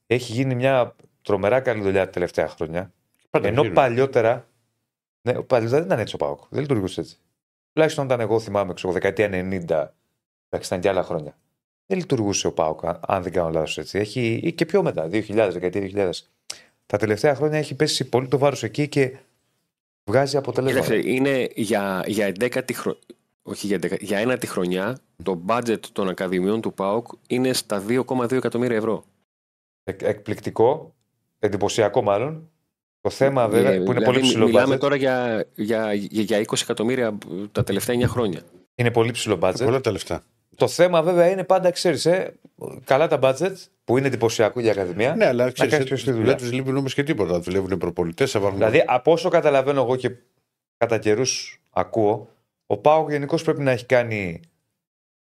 έχει 0.07 0.33
γίνει 0.33 0.55
μια 0.55 0.97
τρομερά 1.23 1.61
καλή 1.61 1.83
δουλειά 1.83 2.05
τα 2.05 2.11
τελευταία 2.11 2.49
χρόνια. 2.49 2.93
Πάντα 3.31 3.49
Ενώ 3.49 3.61
γίνουν. 3.61 3.74
παλιότερα. 3.77 4.47
Ναι, 5.23 5.33
παλιότερα 5.33 5.79
δεν 5.79 5.85
ήταν 5.87 5.99
έτσι 5.99 6.15
ο 6.15 6.19
Πάοκ. 6.19 6.41
Δεν 6.49 6.61
λειτουργούσε 6.61 7.01
έτσι. 7.01 7.16
Τουλάχιστον 7.73 8.05
όταν 8.05 8.20
εγώ 8.20 8.41
θυμάμαι, 8.41 8.73
ξέρω, 8.73 8.93
δεκαετία 8.93 9.27
90, 9.27 9.33
εντάξει, 9.33 10.66
ήταν 10.66 10.81
και 10.81 10.89
άλλα 10.89 11.03
χρόνια. 11.03 11.37
Δεν 11.87 11.99
λειτουργούσε 11.99 12.47
ο 12.47 12.53
Πάοκ, 12.53 12.85
αν- 12.87 13.01
αν 13.07 13.23
δεν 13.23 13.33
κάνω 13.33 13.51
λάθος 13.51 13.79
έτσι. 13.79 13.99
Έχει, 13.99 14.41
ή 14.43 14.53
και 14.53 14.66
πιο 14.66 14.83
μετά, 14.83 15.09
2000, 15.09 15.49
δεκαετία 15.53 15.81
2000. 15.81 16.11
τα 16.87 16.97
τελευταία 16.99 17.35
χρόνια 17.35 17.59
έχει 17.59 17.74
πέσει 17.74 18.09
πολύ 18.09 18.29
το 18.29 18.39
βάρος 18.39 18.62
εκεί 18.62 18.89
και 18.89 19.16
βγάζει 20.05 20.37
αποτελέσματα. 20.37 20.87
Κοίταξε, 20.87 21.11
είναι 21.11 21.49
για, 21.55 22.05
για 22.07 22.33
11η 22.41 22.73
χρονιά. 22.74 23.01
Όχι 23.43 23.66
για, 23.66 23.79
11, 23.83 24.01
για 24.01 24.19
ένατη 24.19 24.47
χρονιά 24.47 24.99
το 25.23 25.43
budget 25.47 25.81
των 25.93 26.09
ακαδημιών 26.09 26.61
του 26.61 26.73
ΠΑΟΚ 26.74 27.07
είναι 27.27 27.53
στα 27.53 27.83
2,2 27.89 28.33
εκατομμύρια 28.33 28.77
ευρώ. 28.77 29.05
Εκ- 29.85 30.03
εκπληκτικό, 30.03 30.95
εντυπωσιακό 31.39 32.03
μάλλον. 32.03 32.51
Το 33.01 33.11
θέμα 33.11 33.49
βέβαια 33.49 33.70
Ε, 33.73 33.77
που 33.77 33.83
είναι 33.83 33.93
δηλαδή, 33.93 34.05
πολύ 34.05 34.20
ψηλό 34.20 34.47
Μιλάμε 34.47 34.74
budget. 34.74 34.79
τώρα 34.79 34.97
για, 34.97 35.47
για, 35.55 35.93
για, 35.93 36.23
για 36.23 36.39
20 36.41 36.61
εκατομμύρια 36.62 37.19
τα 37.53 37.65
τελευταία 37.65 37.97
9 37.97 38.05
χρόνια. 38.09 38.41
Είναι 38.74 38.91
πολύ 38.91 39.11
ψηλό 39.11 39.39
budget. 39.43 39.65
Πολλά 39.65 39.81
τα 39.81 39.91
λεφτά. 39.91 40.23
Το 40.62 40.68
θέμα 40.68 41.02
βέβαια 41.02 41.30
είναι 41.30 41.44
πάντα, 41.44 41.70
ξέρεις, 41.70 42.06
ε, 42.06 42.34
καλά 42.84 43.09
τα 43.09 43.18
budget 43.22 43.52
που 43.84 43.98
είναι 43.98 44.06
εντυπωσιακό 44.06 44.60
για 44.60 44.72
ακαδημία. 44.72 45.14
Ναι, 45.14 45.26
αλλά 45.26 45.43
κάνεις 45.43 45.72
ξέρεις, 45.72 45.86
ποιος 45.86 46.05
τη 46.05 46.10
δουλειά. 46.10 46.26
δεν 46.26 46.36
τους 46.36 46.52
λείπουν 46.52 46.76
όμω 46.76 46.89
και 46.89 47.02
τίποτα. 47.02 47.40
Δουλεύουν 47.40 47.78
προπολιτές, 47.78 48.30
θα 48.30 48.40
βάλουν. 48.40 48.56
Δηλαδή, 48.56 48.84
από 48.86 49.12
όσο 49.12 49.28
καταλαβαίνω 49.28 49.80
εγώ 49.80 49.97
και 49.97 50.10
κατά 50.76 50.98
καιρούς 50.98 51.62
ακούω, 51.70 52.28
ο 52.66 52.76
Πάοκ 52.76 53.10
γενικώς 53.10 53.43
πρέπει 53.43 53.62
να 53.62 53.70
έχει 53.70 53.86
κάνει 53.86 54.40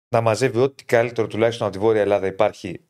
να 0.09 0.21
μαζεύει 0.21 0.59
ό,τι 0.59 0.85
καλύτερο 0.85 1.27
τουλάχιστον 1.27 1.67
από 1.67 1.75
τη 1.75 1.81
Βόρεια 1.81 2.01
Ελλάδα 2.01 2.27
υπάρχει. 2.27 2.81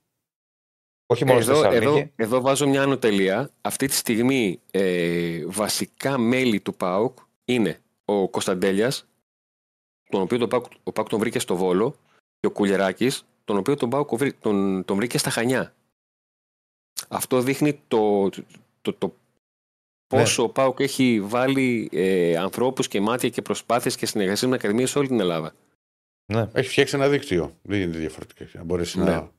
Όχι 1.06 1.26
μόνο 1.26 1.42
στη 1.42 1.52
Εδώ, 1.52 1.62
Θεσσαλονίκη. 1.62 2.00
εδώ, 2.00 2.10
εδώ 2.16 2.42
βάζω 2.42 2.68
μια 2.68 2.82
ανωτελεία. 2.82 3.50
Αυτή 3.62 3.88
τη 3.88 3.94
στιγμή 3.94 4.60
ε, 4.72 5.46
βασικά 5.46 6.18
μέλη 6.18 6.60
του 6.60 6.76
ΠΑΟΚ 6.76 7.18
είναι 7.46 7.80
ο 8.06 8.30
Κωνσταντέλιας, 8.30 9.08
τον 10.10 10.22
οποίο 10.22 10.38
τον 10.38 10.50
ΠΑΟΚ, 10.50 10.66
ο 10.84 10.92
ΠΑΟΚ 10.92 11.10
τον 11.10 11.20
βρήκε 11.20 11.40
στο 11.40 11.56
Βόλο, 11.56 11.96
και 12.44 12.50
ο 12.50 12.52
Κουλεράκης, 12.52 13.26
τον 13.46 13.58
οποίο 13.58 13.76
τον, 13.76 13.90
ΠΑΟΚ 13.90 14.16
βρή- 14.16 14.36
τον, 14.42 14.86
τον 14.86 14.96
βρήκε 14.98 15.18
στα 15.18 15.30
Χανιά. 15.30 15.74
Αυτό 17.08 17.42
δείχνει 17.42 17.82
το, 17.88 18.30
το, 18.82 18.94
το 18.94 19.16
πόσο 20.08 20.44
ο 20.44 20.50
ΠΑΟΚ 20.50 20.80
έχει 20.80 21.22
βάλει 21.22 21.90
ε, 21.92 22.38
ανθρώπους 22.38 22.88
και 22.88 23.02
μάτια 23.02 23.30
και 23.30 23.42
προσπάθειες 23.42 23.96
και 23.96 24.06
συνεργασίες 24.06 24.50
με 24.50 24.56
ακαδημίες 24.56 24.90
σε 24.90 24.98
όλη 25.00 25.08
την 25.08 25.20
Ελλάδα. 25.20 25.54
Ναι. 26.34 26.50
Έχει 26.54 26.70
φτιάξει 26.70 26.96
ένα 26.96 27.10
δίκτυο. 27.10 27.58
Δεν 27.62 27.82
είναι 27.82 27.98
διαφορετικό. 27.98 28.46
Να 28.54 28.64
μπορέσει 28.64 28.98
Ναι. 29.00 29.04
να, 29.06 29.32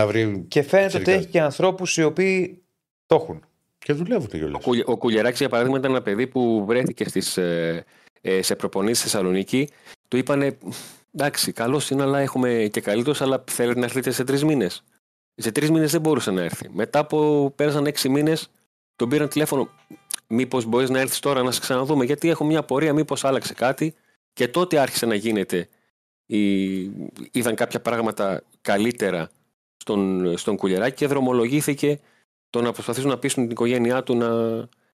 να 0.00 0.06
βρει. 0.06 0.44
Και 0.48 0.62
φαίνεται 0.62 0.86
ότι 0.96 1.04
Φυσικά. 1.04 1.12
έχει 1.12 1.26
και 1.28 1.40
ανθρώπους 1.40 1.96
οι 1.96 2.02
οποίοι 2.02 2.62
το 3.06 3.14
έχουν. 3.14 3.42
Και 3.78 3.92
δουλεύουν 3.92 4.28
Ο, 4.32 4.36
κιόλας. 4.36 4.64
Κουλ, 4.64 4.80
ο 4.84 4.96
Κουλιεράκης, 4.96 5.38
για 5.38 5.48
παράδειγμα, 5.48 5.78
ήταν 5.78 5.90
ένα 5.90 6.02
παιδί 6.02 6.26
που 6.26 6.64
βρέθηκε 6.66 7.08
στις, 7.08 7.36
ε, 7.36 7.84
ε, 8.20 8.42
σε 8.42 8.56
προπονήσεις 8.56 8.98
στη 8.98 9.08
Θεσσαλονίκη. 9.08 9.68
Του 10.08 10.16
είπανε, 10.16 10.58
εντάξει, 11.14 11.52
καλός 11.52 11.90
είναι, 11.90 12.02
αλλά 12.02 12.18
έχουμε 12.18 12.68
και 12.72 12.80
καλύτερος, 12.80 13.20
αλλά 13.20 13.44
θέλετε 13.50 13.78
να 13.78 13.84
έρθετε 13.84 14.10
σε 14.10 14.24
τρεις 14.24 14.44
μήνες. 14.44 14.84
Σε 15.34 15.52
τρεις 15.52 15.70
μήνες 15.70 15.92
δεν 15.92 16.00
μπορούσε 16.00 16.30
να 16.30 16.42
έρθει. 16.42 16.68
Μετά 16.72 16.98
από 16.98 17.50
πέρασαν 17.56 17.86
έξι 17.86 18.08
μήνες, 18.08 18.50
τον 18.96 19.08
πήραν 19.08 19.28
τηλέφωνο. 19.28 19.68
Μήπως 20.26 20.64
μπορείς 20.64 20.90
να 20.90 20.98
έρθεις 20.98 21.18
τώρα 21.18 21.42
να 21.42 21.50
σε 21.50 21.60
ξαναδούμε, 21.60 22.04
γιατί 22.04 22.28
έχω 22.28 22.44
μια 22.44 22.62
πορεία, 22.62 22.92
μήπως 22.92 23.24
άλλαξε 23.24 23.54
κάτι. 23.54 23.94
Και 24.32 24.48
τότε 24.48 24.78
άρχισε 24.78 25.06
να 25.06 25.14
γίνεται, 25.14 25.68
η... 26.26 26.78
είδαν 27.30 27.54
κάποια 27.54 27.80
πράγματα 27.80 28.42
καλύτερα 28.60 29.30
στον, 29.76 30.36
στον 30.38 30.56
Κουλιεράκη 30.56 30.96
και 30.96 31.06
δρομολογήθηκε 31.06 32.00
το 32.50 32.62
να 32.62 32.72
προσπαθήσουν 32.72 33.10
να 33.10 33.18
πείσουν 33.18 33.42
την 33.42 33.52
οικογένειά 33.52 34.02
του 34.02 34.16
να, 34.16 34.30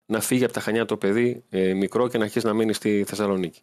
να 0.06 0.20
φύγει 0.20 0.44
από 0.44 0.52
τα 0.52 0.60
χανιά 0.60 0.84
το 0.84 0.96
παιδί 0.96 1.44
ε, 1.48 1.72
μικρό 1.72 2.08
και 2.08 2.18
να 2.18 2.24
αρχίσει 2.24 2.46
να 2.46 2.52
μείνει 2.52 2.72
στη 2.72 3.04
Θεσσαλονίκη. 3.06 3.60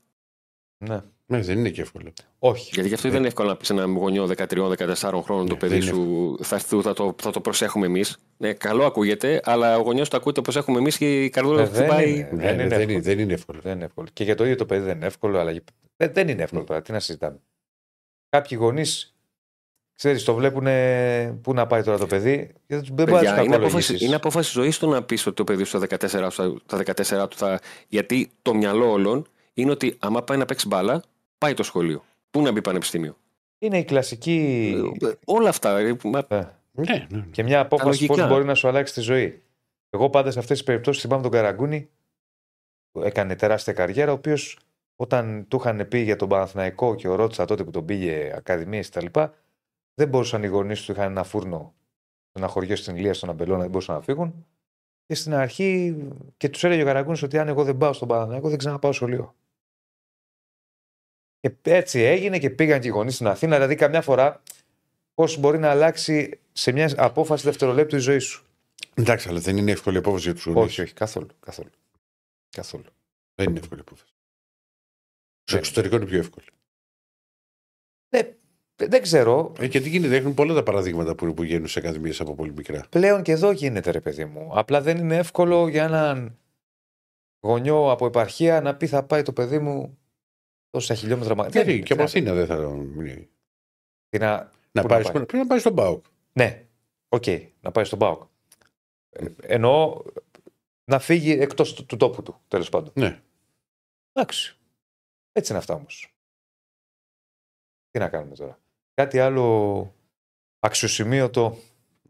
Ναι. 0.78 1.02
Ναι, 1.32 1.40
δεν 1.42 1.58
είναι 1.58 1.70
και 1.70 1.82
εύκολο. 1.82 2.14
Όχι. 2.40 2.70
Γιατί 2.74 2.88
γι' 2.90 2.94
αυτό 2.94 3.10
δεν 3.10 3.18
είναι 3.18 3.28
εύκολο 3.28 3.48
να 3.48 3.56
πεις 3.56 3.68
σε 3.68 3.74
έναν 3.74 3.96
γονιό 3.98 4.30
13-14 4.38 4.96
χρόνων 5.24 5.48
το 5.48 5.54
Ναι, 5.54 5.60
παιδί 5.60 5.80
δεν 5.80 5.82
είναι 5.82 5.92
σου 5.92 6.38
θα, 6.42 6.56
έρθει, 6.56 6.82
θα, 6.82 6.94
το, 6.94 7.16
θα 7.22 7.32
το 7.32 7.42
προσέχουμε 7.42 7.86
εμείς. 7.86 8.18
Ναι, 8.38 8.54
καλό 8.54 8.86
ακούγεται, 8.86 9.40
αλλά 9.44 9.78
ο 9.78 9.82
γονιός 9.82 10.10
το 10.10 10.18
ακούει, 10.18 10.32
το 10.32 10.42
προσέχουμε 10.42 10.78
εμείς 10.78 10.98
και 10.98 11.24
η 11.24 11.30
καρδούλα 11.30 11.62
Ε, 11.62 11.66
του 11.66 11.72
δεν 11.72 11.82
χτυπάει. 11.84 12.10
είναι. 12.12 12.30
Ναι, 12.32 12.44
Δεν 12.44 12.56
ναι, 12.56 12.62
είναι 12.64 12.68
δεν, 12.68 12.72
εύκολο. 12.80 12.92
είναι, 12.92 13.02
δεν 13.02 13.20
είναι 13.20 13.34
εύκολο. 13.34 13.60
Δεν 13.62 13.76
είναι 13.76 13.86
εύκολο. 13.86 14.08
Και 14.14 14.24
για 14.24 14.36
το 14.36 14.44
ίδιο 14.44 14.56
το 14.56 14.66
παιδί 14.66 14.86
δεν 14.86 14.96
είναι 14.96 15.06
εύκολο, 15.06 15.40
αλλά 15.40 15.52
για- 15.52 15.64
δεν, 15.98 16.14
δεν 16.14 16.28
είναι 16.28 16.44
εύκολο 16.44 16.64
τώρα. 16.64 16.82
Τι 16.82 16.92
να 16.92 17.00
συζητάμε. 17.00 17.40
Κάποιοι 18.30 18.58
γονείς, 18.62 19.16
ξέρεις, 19.96 20.24
το 20.24 20.34
βλέπουν 20.34 20.68
πού 21.42 21.54
να 21.54 21.68
πάει 21.68 21.84
τώρα 21.84 21.98
το 21.98 22.08
παιδί 22.08 22.38
και 22.48 22.76
δεν, 22.76 22.80
τους- 22.80 22.90
δεν 22.94 22.96
μπορεί 23.10 23.12
να 23.12 23.18
Παιδιά, 23.20 23.36
του 23.38 23.44
είναι, 23.46 23.56
απόφαση, 23.56 23.74
κακολογήσεις. 23.76 24.02
είναι 24.08 24.16
απόφαση 24.16 24.52
ζωής 24.52 24.80
του 24.80 24.90
να 24.90 25.04
πεις 25.04 25.26
ότι 25.26 25.36
το 25.36 25.44
παιδί 25.44 25.64
σου 25.64 25.78
στα 25.78 25.80
14, 25.80 26.28
στα, 26.32 26.56
στα 26.66 26.78
14 27.24 27.28
του 27.30 27.38
θα. 27.38 27.60
Γιατί 27.88 28.32
το 28.42 28.54
μυαλό 28.54 28.92
όλων 28.92 29.28
είναι 29.54 29.72
ότι 29.72 29.96
άμα 30.00 30.24
πάει 30.24 30.38
να 30.38 30.46
παίξει 30.46 30.68
μπάλα, 30.68 31.04
πάει 31.42 31.54
το 31.54 31.64
σχολείο. 31.64 32.04
Πού 32.32 32.42
να 32.42 32.52
μπει 32.52 32.62
πανεπιστήμιο. 32.62 33.18
Είναι 33.60 33.78
η 33.78 33.84
κλασική. 33.84 34.74
Ε, 35.02 35.12
Όλα 35.26 35.50
αυτά. 35.50 35.78
ε, 35.78 35.98
μα- 36.04 36.26
Ε, 36.30 36.48
Ναι, 36.72 37.08
ναι. 37.10 37.26
και 37.32 37.44
μια 37.44 37.60
απόφαση 37.60 37.88
λογικά. 38.04 38.28
πώ 38.28 38.34
μπορεί 38.34 38.46
να 38.46 38.56
σου 38.56 38.68
αλλάξει 38.68 38.94
τη 38.94 39.02
ζωή. 39.02 39.42
Εγώ 39.90 40.10
πάντα 40.10 40.32
σε 40.32 40.40
αυτές 40.40 40.58
τις 40.58 40.66
περιπτώσεις 40.66 41.02
θυμάμαι 41.02 41.22
τον 41.22 41.32
Καραγκούνη 41.32 41.90
που 42.92 43.02
έκανε 43.02 43.36
τεράστια 43.36 43.74
καριέρα, 43.74 44.12
ο 44.12 44.14
οποίος 44.14 44.60
όταν 44.96 45.46
του 45.48 45.58
είχαν 45.58 45.88
πει 45.88 46.00
για 46.00 46.16
τον 46.16 46.30
Παναθηναϊκό 46.30 46.96
και 46.96 47.08
ο 47.08 47.16
Ρότσα 47.16 47.46
τότε 47.46 47.64
που 47.64 47.72
τον 47.72 47.86
πήγε 47.86 48.34
Ακαδημίες 48.36 48.90
κτλ., 48.90 49.06
δεν 49.94 50.08
μπορούσαν 50.10 50.44
οι 50.44 50.48
γονείς 50.48 50.82
του, 50.84 50.92
είχαν 50.92 51.10
ένα 51.12 51.24
φούρνο 51.24 51.74
σε 52.32 52.38
ένα 52.40 52.48
χωριό 52.48 52.76
στην 52.76 52.96
Ηλία, 52.96 53.14
στον 53.14 53.30
Αμπελώνα, 53.30 53.62
δεν 53.62 53.70
μπορούσαν 53.70 53.96
να 53.96 54.02
φύγουν. 54.02 54.46
Και 55.06 55.16
στην 55.16 55.34
αρχή 55.34 55.98
και 56.38 56.50
τους 56.50 56.64
έλεγε 56.64 56.82
ο 56.82 56.86
Καραγκούνης 56.86 57.22
ότι 57.24 57.38
αν 57.38 57.48
εγώ 57.48 57.64
δεν 57.64 57.78
πάω 57.78 57.94
στον 57.94 58.08
Παναθηναϊκό, 58.08 58.50
δεν 58.50 58.58
ξαναπάω 58.58 58.92
σχολείο. 58.92 59.36
Και 61.42 61.52
έτσι 61.64 62.00
έγινε 62.00 62.40
και 62.40 62.50
πήγαν 62.50 62.80
και 62.80 62.88
οι 62.88 62.92
γονείς 62.92 63.16
στην 63.16 63.28
Αθήνα. 63.28 63.56
Δηλαδή, 63.56 63.76
καμιά 63.76 64.02
φορά 64.02 64.42
πώς 65.14 65.38
μπορεί 65.38 65.58
να 65.58 65.70
αλλάξει 65.70 66.40
σε 66.52 66.72
μια 66.72 66.94
απόφαση 66.98 67.44
δευτερολέπτου 67.44 67.96
η 67.96 68.00
ζωή 68.00 68.20
σου; 68.20 68.46
Εντάξει, 68.94 69.30
αλλά 69.30 69.40
δεν 69.40 69.58
είναι 69.58 69.72
εύκολη 69.72 69.98
απόφαση 69.98 70.24
για 70.24 70.34
τους 70.34 70.46
γονείς. 70.46 70.62
Όχι, 70.62 70.82
όχι, 70.82 70.94
καθόλου. 70.94 71.28
καθόλου. 71.40 71.70
καθόλου. 72.50 72.84
Δεν 73.36 73.50
είναι 73.50 73.60
εύκολη 73.60 73.82
απόφαση. 73.82 74.14
Στο 75.44 75.52
Δεν. 75.52 75.58
εξωτερικό 75.60 75.96
είναι 75.96 76.06
πιο 76.06 76.18
εύκολη. 76.20 76.46
Ναι, 78.10 78.36
δεν 78.76 79.02
ξέρω. 79.02 79.54
Ε, 79.60 79.68
και 79.68 79.82
τι 79.82 79.90
γίνεται, 79.90 80.16
έχουν 80.16 80.34
πολλά 80.34 80.54
τα 80.54 80.64
παραδείγματα 80.64 81.16
που, 81.16 81.34
που 81.34 81.44
γίνουν 81.44 81.68
σε 81.68 81.80
ακαδημίε 81.80 82.14
από 82.20 82.36
πολύ 82.36 82.54
μικρά. 82.54 82.86
Πλέον 82.90 83.24
και 83.24 83.32
εδώ 83.32 83.52
γίνεται, 83.52 83.92
ρε 83.92 84.02
παιδί 84.02 84.26
μου. 84.26 84.52
Απλά 84.54 84.82
δεν 84.82 84.98
είναι 84.98 85.18
εύκολο 85.18 85.68
για 85.68 85.84
έναν 85.84 86.38
γονιό 87.40 87.92
από 87.92 88.06
επαρχία 88.06 88.62
να 88.62 88.76
πει 88.76 88.88
θα 88.88 89.04
πάει 89.04 89.22
το 89.22 89.34
παιδί 89.34 89.60
μου 89.60 89.98
τόσα 90.72 90.96
χιλιόμετρα 90.96 91.36
μακριά. 91.36 91.62
Γιατί 91.62 91.78
Δεν- 91.78 91.84
και 91.86 91.94
από 91.94 92.06
τι 92.06 92.22
να- 92.22 92.32
Αθήνα 92.32 92.46
δεν 92.46 92.46
θα. 92.46 93.26
τι 94.10 94.18
να- 94.18 94.52
Να 94.72 94.82
Πού 94.82 94.88
πάει, 94.88 94.98
να 94.98 95.04
στο- 95.04 95.14
πάει; 95.14 95.26
Πρέπει 95.26 95.44
να 95.44 95.48
πάει 95.48 95.60
στον 95.60 95.76
Πάοκ. 95.76 96.06
Ναι, 96.34 96.66
οκ, 97.10 97.24
να 97.62 97.72
πάει 97.72 97.84
στον 97.84 98.00
ΠΑΟΚ. 98.00 98.24
Ε, 99.10 99.26
Εννοώ 99.42 100.02
να 100.92 101.00
φύγει 101.00 101.32
εκτός 101.32 101.74
του, 101.74 101.86
του 101.86 101.98
τόπου 101.98 102.24
του, 102.24 102.42
τέλος 102.48 102.70
πάντων. 102.70 102.94
Ναι. 102.96 103.22
Εντάξει. 104.14 104.58
Έτσι 105.32 105.52
είναι 105.52 105.60
αυτά 105.60 105.74
όμως. 105.74 106.16
Τι 107.90 108.00
να 108.00 108.10
κάνουμε 108.10 108.36
τώρα. 108.36 108.60
Κάτι 108.94 109.20
άλλο 109.20 109.96
αξιοσημείωτο 110.60 111.50
Δεν 111.50 111.62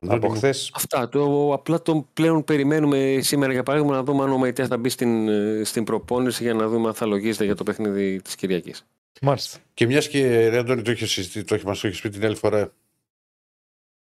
από 0.07 0.27
είναι- 0.27 0.35
χθες. 0.35 0.71
Αυτά. 0.73 1.09
Το, 1.09 1.53
απλά 1.53 1.81
το 1.81 2.07
πλέον 2.13 2.43
περιμένουμε 2.43 3.19
σήμερα 3.21 3.51
για 3.53 3.63
παράδειγμα 3.63 3.95
να 3.95 4.03
δούμε 4.03 4.23
αν 4.23 4.31
ο 4.31 4.37
Μαϊτέας 4.37 4.67
θα 4.67 4.77
μπει 4.77 4.89
στην, 4.89 5.27
ε, 5.27 5.63
στην 5.63 5.83
προπόνηση 5.83 6.43
για 6.43 6.53
να 6.53 6.67
δούμε 6.67 6.87
αν 6.87 6.93
θα 6.93 7.05
λογίζεται 7.05 7.45
για 7.45 7.55
το 7.55 7.63
παιχνίδι 7.63 8.21
της 8.21 8.35
Κυριακής. 8.35 8.85
Μάλιστα. 9.21 9.59
Και 9.73 9.85
μιας 9.85 10.07
και 10.07 10.49
ρε 10.49 10.57
Αντώνη, 10.57 10.81
το 10.81 10.91
είχε 10.91 11.05
συζητήσει, 11.05 11.45
το 11.45 11.53
έχεις 11.53 11.65
μας 11.65 11.79
το 11.79 11.87
έχεις 11.87 12.01
πει 12.01 12.09
την 12.09 12.25
άλλη 12.25 12.35
φορά. 12.35 12.73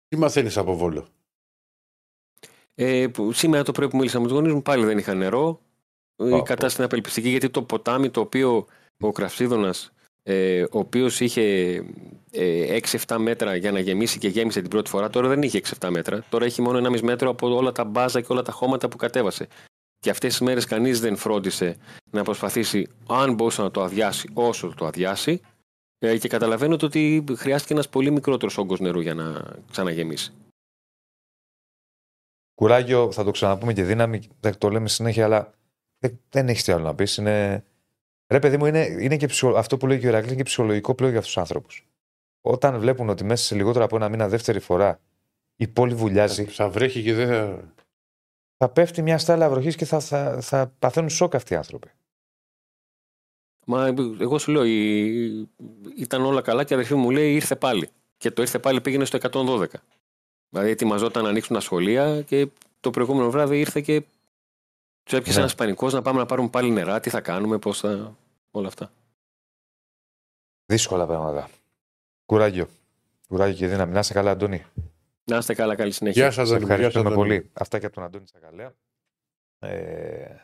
Τι 0.09 0.16
μαθαίνεις 0.16 0.56
από 0.56 0.77
βόλο. 0.77 1.06
Ε, 2.74 3.06
που 3.09 3.32
σήμερα 3.32 3.62
το 3.62 3.73
πρωί 3.73 3.89
που 3.89 3.97
μίλησα 3.97 4.19
με 4.20 4.24
τους 4.27 4.35
γονείς 4.35 4.52
μου 4.52 4.62
πάλι 4.62 4.85
δεν 4.85 4.98
είχα 4.98 5.14
νερό. 5.14 5.60
Η 6.16 6.28
Πω, 6.31 6.43
κατάσταση 6.43 6.77
είναι 6.77 6.85
απελπιστική 6.85 7.28
γιατί 7.28 7.51
το 7.51 7.62
ποτάμι 7.62 8.10
το 8.10 8.20
οποίο 8.20 8.66
ο 9.01 9.12
Κραυσίδωνας, 9.12 9.93
ε, 10.23 10.62
ο 10.62 10.78
οποίος 10.78 11.20
είχε 11.20 11.43
ε, 11.74 11.82
6-7 12.32 13.16
μέτρα 13.18 13.56
για 13.56 13.72
να 13.72 13.80
γεμίσει 13.80 14.18
και 14.18 14.28
γέμισε 14.28 14.60
την 14.60 14.70
πρώτη 14.70 14.90
φορά, 14.90 15.10
τώρα 15.10 15.28
δεν 15.28 15.42
είχε 15.42 15.60
6-7 15.80 15.88
μέτρα. 15.90 16.24
Τώρα 16.28 16.44
έχει 16.44 16.62
μόνο 16.62 16.90
1,5 16.90 17.00
μέτρο 17.00 17.30
από 17.30 17.54
όλα 17.56 17.72
τα 17.72 17.84
μπάζα 17.84 18.20
και 18.20 18.26
όλα 18.30 18.42
τα 18.42 18.52
χώματα 18.52 18.88
που 18.88 18.96
κατέβασε. 18.96 19.48
Και 19.98 20.10
αυτές 20.10 20.30
τις 20.30 20.40
μέρες 20.40 20.64
κανείς 20.64 21.00
δεν 21.00 21.16
φρόντισε 21.16 21.76
να 22.10 22.22
προσπαθήσει, 22.22 22.88
αν 23.09 23.34
μπορούσε 23.34 23.62
να 23.62 23.70
το 23.70 23.82
αδειάσει, 23.82 24.28
όσο 24.32 24.74
το 24.76 24.86
αδειάσει. 24.86 25.40
Ε, 25.98 26.18
και 26.18 26.28
καταλαβαίνετε 26.28 26.84
ότι 26.84 27.24
χρειάστηκε 27.36 27.72
ένας 27.72 27.88
πολύ 27.88 28.10
μικρότερος 28.10 28.59
όγκος 28.59 28.80
νερού 28.80 29.00
για 29.00 29.14
να 29.14 29.42
ξαναγεμίσει. 29.70 30.32
Κουράγιο, 32.54 33.12
θα 33.12 33.24
το 33.24 33.30
ξαναπούμε 33.30 33.72
και 33.72 33.84
δύναμη. 33.84 34.22
Δεν 34.40 34.59
το 34.59 34.68
λέμε 34.68 34.88
συνέχεια, 34.88 35.24
αλλά 35.24 35.54
δεν, 35.98 36.20
δεν 36.30 36.48
έχεις 36.48 36.62
τι 36.62 36.72
άλλο 36.72 36.84
να 36.84 36.94
πεις. 36.94 37.16
Είναι... 37.16 37.64
Ρε, 38.32 38.38
παιδί 38.38 38.56
μου, 38.56 38.66
είναι, 38.66 38.86
είναι 39.00 39.16
και 39.16 39.26
ψυχο... 39.26 39.56
αυτό 39.56 39.76
που 39.76 39.86
λέει 39.86 39.98
και 39.98 40.06
ο 40.06 40.09
Ηρακλή 40.09 40.28
είναι 40.28 40.36
και 40.36 40.42
ψυχολογικό 40.42 40.94
πλέον 40.94 41.10
για 41.10 41.20
αυτούς 41.20 41.34
τους 41.34 41.42
άνθρωπου. 41.42 41.68
Όταν 42.44 42.78
βλέπουν 42.78 43.09
ότι 43.09 43.24
μέσα 43.24 43.44
σε 43.44 43.55
λιγότερο 43.55 43.85
από 43.85 43.97
ένα 43.97 44.09
μήνα, 44.09 44.28
δεύτερη 44.28 44.60
φορά, 44.60 45.01
η 45.56 45.69
πόλη 45.69 45.94
βουλιάζει, 45.94 46.44
Θα 46.44 46.69
βρέχει 46.69 47.02
και 47.02 47.14
δεν 47.14 47.28
θα. 47.28 47.73
θα 48.56 48.69
πέφτει 48.69 49.02
μια 49.02 49.19
στάλα 49.19 49.51
βροχής 49.51 49.77
και 49.77 49.85
θα, 49.85 50.01
θα, 50.01 50.40
θα 50.40 50.73
παθαίνουν 50.78 51.09
σοκ 51.10 51.35
αυτοί 51.35 51.52
οι 51.52 51.56
άνθρωποι. 51.56 51.90
Μα 53.66 53.86
εγώ 54.20 54.39
σου 54.39 54.51
λέω, 54.51 54.64
η- 54.64 55.48
ήταν 55.97 56.24
όλα 56.24 56.40
καλά 56.43 56.64
και 56.64 56.73
η 56.73 56.77
αδερφή 56.77 56.94
μου 56.94 57.10
λέει 57.10 57.35
ήρθε 57.35 57.56
πάλι. 57.56 57.89
Και 58.16 58.31
το 58.31 58.43
ήρθε 58.43 58.59
πάλι 58.59 58.81
πήγαινε 58.81 59.05
στο 59.05 59.19
112. 59.31 59.66
Δηλαδή 60.48 60.70
ετοιμαζόταν 60.70 61.23
να 61.23 61.28
ανοίξουν 61.28 61.55
τα 61.55 61.60
σχολεία 61.60 62.23
και 62.23 62.48
το 62.81 62.90
προηγούμενο 62.90 63.31
βράδυ 63.31 63.59
ήρθε 63.60 63.81
και 63.81 64.01
τους 65.02 65.12
έπιασε 65.19 65.39
Ναι. 65.39 65.44
ένας 65.44 65.55
πανικός 65.55 65.93
να 65.93 66.02
πάμε 66.02 66.19
να 66.19 66.27
πάρουμε 66.27 66.48
πάλι 66.48 66.70
νερά, 66.70 67.01
τι 67.01 67.10
θα 67.10 67.20
κάνουμε, 67.20 67.59
πώς 67.59 67.81
θα. 67.81 68.16
όλα 68.51 68.69
αυτά. 68.69 68.93
Δύσκολα 70.66 71.06
πράγματα. 71.06 71.48
Κουράγιο. 72.32 72.68
Κουράγιο 73.28 73.56
και 73.56 73.66
δύναμη. 73.68 73.92
Να 73.92 73.98
είσαι 73.98 74.12
καλά, 74.12 74.30
Αντώνη. 74.30 74.64
Να 75.24 75.36
είστε 75.36 75.54
καλά, 75.54 75.74
καλή 75.74 75.92
συνέχεια. 75.92 76.22
Γεια 76.22 76.30
σας, 76.32 76.48
Σε 76.48 76.54
Αντώνη. 76.54 76.66
Γεια 76.74 76.76
σας, 76.76 76.84
ευχαριστούμε 76.86 77.14
Αντώνη. 77.14 77.28
πολύ. 77.38 77.50
Αυτά 77.52 77.78
και 77.78 77.86
από 77.86 77.94
τον 77.94 78.04
Αντώνη 78.04 78.24
Τσακαλέα. 78.24 78.74
Ε, 79.59 80.36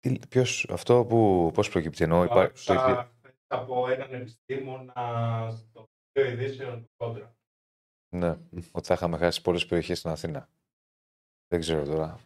τι- 0.00 0.26
ποιος, 0.28 0.66
αυτό 0.70 1.04
που, 1.04 1.50
πώς 1.54 1.68
προκύπτει 1.70 2.04
εννοώ, 2.04 2.24
υπά- 2.24 2.34
το 2.64 2.72
έχει- 2.72 2.82
Άκουσα 2.82 3.12
χθες 3.18 3.34
από 3.46 3.88
έναν 3.88 4.14
επιστήμονα 4.14 4.94
στο 5.56 5.88
δύο 6.12 6.30
ειδήσεων 6.30 6.82
του 6.82 6.90
Κόντρα. 6.96 7.36
ναι, 8.16 8.38
ότι 8.72 8.86
θα 8.86 8.94
είχαμε 8.94 9.16
χάσει 9.18 9.42
πολλές 9.42 9.66
περιοχές 9.66 9.98
στην 9.98 10.10
Αθήνα. 10.10 10.48
Δεν 11.48 11.60
ξέρω 11.60 11.84
τώρα 11.84 12.18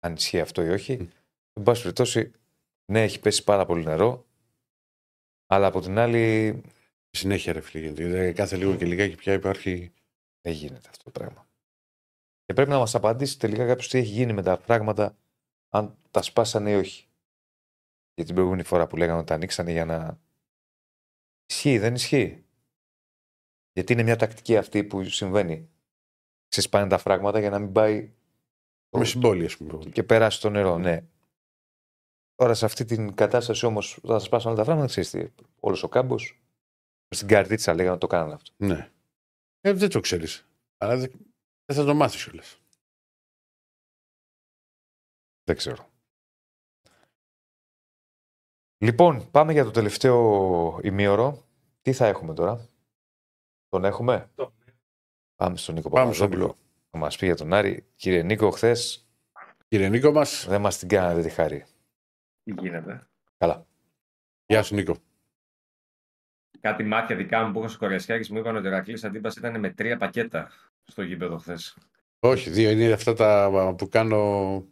αν 0.00 0.12
ισχύει 0.14 0.40
αυτό 0.40 0.62
ή 0.62 0.68
όχι. 0.68 0.92
Εν 1.52 1.62
πάση 1.62 1.82
περιπτώσει, 1.82 2.32
ναι, 2.92 3.02
έχει 3.02 3.20
πέσει 3.20 3.44
πάρα 3.44 3.66
πολύ 3.66 3.84
νερό, 3.84 4.26
αλλά 5.52 5.66
από 5.66 5.80
την 5.80 5.98
άλλη 5.98 6.62
Συνέχεια, 7.10 7.52
ρε 7.52 7.60
φίλε. 7.60 7.84
γιατί, 7.86 8.02
ε, 8.02 8.32
Κάθε 8.32 8.56
λίγο 8.56 8.76
και 8.76 8.84
λιγάκι 8.84 9.16
πια 9.16 9.32
υπάρχει. 9.32 9.92
δεν 10.40 10.52
γίνεται 10.52 10.88
αυτό 10.88 11.04
το 11.04 11.10
πράγμα. 11.10 11.48
Και 12.44 12.54
πρέπει 12.54 12.70
να 12.70 12.78
μας 12.78 12.94
απαντήσει 12.94 13.38
τελικά 13.38 13.66
κάποιος 13.66 13.88
τι 13.88 13.98
έχει 13.98 14.10
γίνει 14.12 14.32
με 14.32 14.42
τα 14.42 14.58
πράγματα, 14.58 15.16
αν 15.68 15.96
τα 16.10 16.22
σπάσανε 16.22 16.70
ή 16.70 16.74
όχι. 16.74 17.08
Για 18.14 18.24
την 18.24 18.34
προηγούμενη 18.34 18.62
φορά 18.62 18.86
που 18.86 18.96
λέγανε 18.96 19.18
ότι 19.18 19.26
τα 19.26 19.34
ανοίξανε 19.34 19.72
για 19.72 19.84
να... 19.84 20.20
Ισχύει, 21.46 21.78
δεν 21.78 21.94
ισχύει; 21.94 22.44
Γιατί 23.72 23.92
είναι 23.92 24.02
μια 24.02 24.16
τακτική 24.16 24.56
αυτή 24.56 24.84
που 24.84 25.04
συμβαίνει. 25.04 25.68
Ξεσπάνε 26.48 26.88
τα 26.88 26.98
φράγματα 26.98 27.38
για 27.40 27.50
να 27.50 27.58
μην 27.58 27.72
πάει 27.72 28.12
Με 28.90 29.04
συμπόλυε, 29.04 29.46
ας 29.46 29.56
πούμε. 29.56 29.84
και 29.90 30.02
περάσει 30.02 30.40
το 30.40 30.50
νερό, 30.50 30.78
ναι. 30.78 31.04
Τώρα 32.40 32.54
σε 32.54 32.64
αυτή 32.64 32.84
την 32.84 33.14
κατάσταση 33.14 33.66
όμως 33.66 33.98
θα 34.02 34.18
σπάσουν 34.18 34.48
όλα 34.50 34.58
τα 34.58 34.64
φράγματα, 34.64 34.86
ξέρεις 34.88 35.10
τι, 35.10 35.44
όλος 35.60 35.82
ο 35.82 35.88
κάμπος, 35.88 36.40
στην 37.08 37.28
καρτίτσα 37.28 37.74
λέγανε 37.74 37.90
ότι 37.90 38.00
το 38.00 38.06
κάνανε 38.06 38.34
αυτό. 38.34 38.52
Ναι. 38.56 38.90
Ε, 39.60 39.72
δεν 39.72 39.88
το 39.88 40.00
ξέρεις. 40.00 40.46
Αλλά 40.76 40.96
δεν, 40.96 41.10
δεν 41.64 41.76
θα 41.76 41.84
το 41.84 41.94
μάθεις 41.94 42.24
κιόλας. 42.24 42.60
Δεν 45.44 45.56
ξέρω. 45.56 45.90
Λοιπόν, 48.84 49.30
πάμε 49.30 49.52
για 49.52 49.64
το 49.64 49.70
τελευταίο 49.70 50.80
ημίωρο. 50.82 51.44
Τι 51.82 51.92
θα 51.92 52.06
έχουμε 52.06 52.34
τώρα; 52.34 52.68
Τον 53.68 53.84
έχουμε; 53.84 54.30
Το- 54.34 54.52
Πάμε 55.36 55.56
στον 55.56 55.74
Νίκο 55.74 55.88
Πάμε 55.88 56.12
στον 56.12 56.28
Παπαδόπουλο. 56.30 56.58
Θα 56.90 56.98
μας 56.98 57.16
πει 57.16 57.26
για 57.26 57.36
τον 57.36 57.52
Άρη. 57.52 57.86
Κύριε 57.96 58.22
Νίκο, 58.22 58.50
χθες 58.50 59.08
Κύριε 59.68 59.88
Νίκο 59.88 60.12
μας, 60.12 60.46
δεν 60.48 60.60
μας 60.60 60.78
την 60.78 60.88
κάνατε 60.88 61.22
τη 61.22 61.30
χάρη. 61.30 61.64
Τι 62.44 62.52
γίνεται. 62.60 63.06
Καλά. 63.38 63.66
γεια 64.46 64.62
σου 64.62 64.74
Νίκο. 64.74 64.96
Κάτι 66.60 66.82
μάτια 66.84 67.16
δικά 67.16 67.44
μου 67.44 67.52
που 67.52 67.58
είχα 67.58 67.68
στο 67.68 67.78
Κοριασιάκη 67.78 68.32
μου 68.32 68.38
είπαν 68.38 68.56
ότι 68.56 68.66
ο 68.66 68.70
Ηρακλή 68.70 69.00
αντίπασης 69.04 69.38
ήταν 69.38 69.60
με 69.60 69.70
τρία 69.70 69.96
πακέτα 69.96 70.50
στο 70.84 71.02
γήπεδο 71.02 71.38
χθες. 71.38 71.76
Όχι, 72.20 72.50
δύο 72.50 72.70
είναι 72.70 72.92
αυτά 72.92 73.14
τα 73.14 73.50
που 73.78 73.88
κάνω 73.88 74.64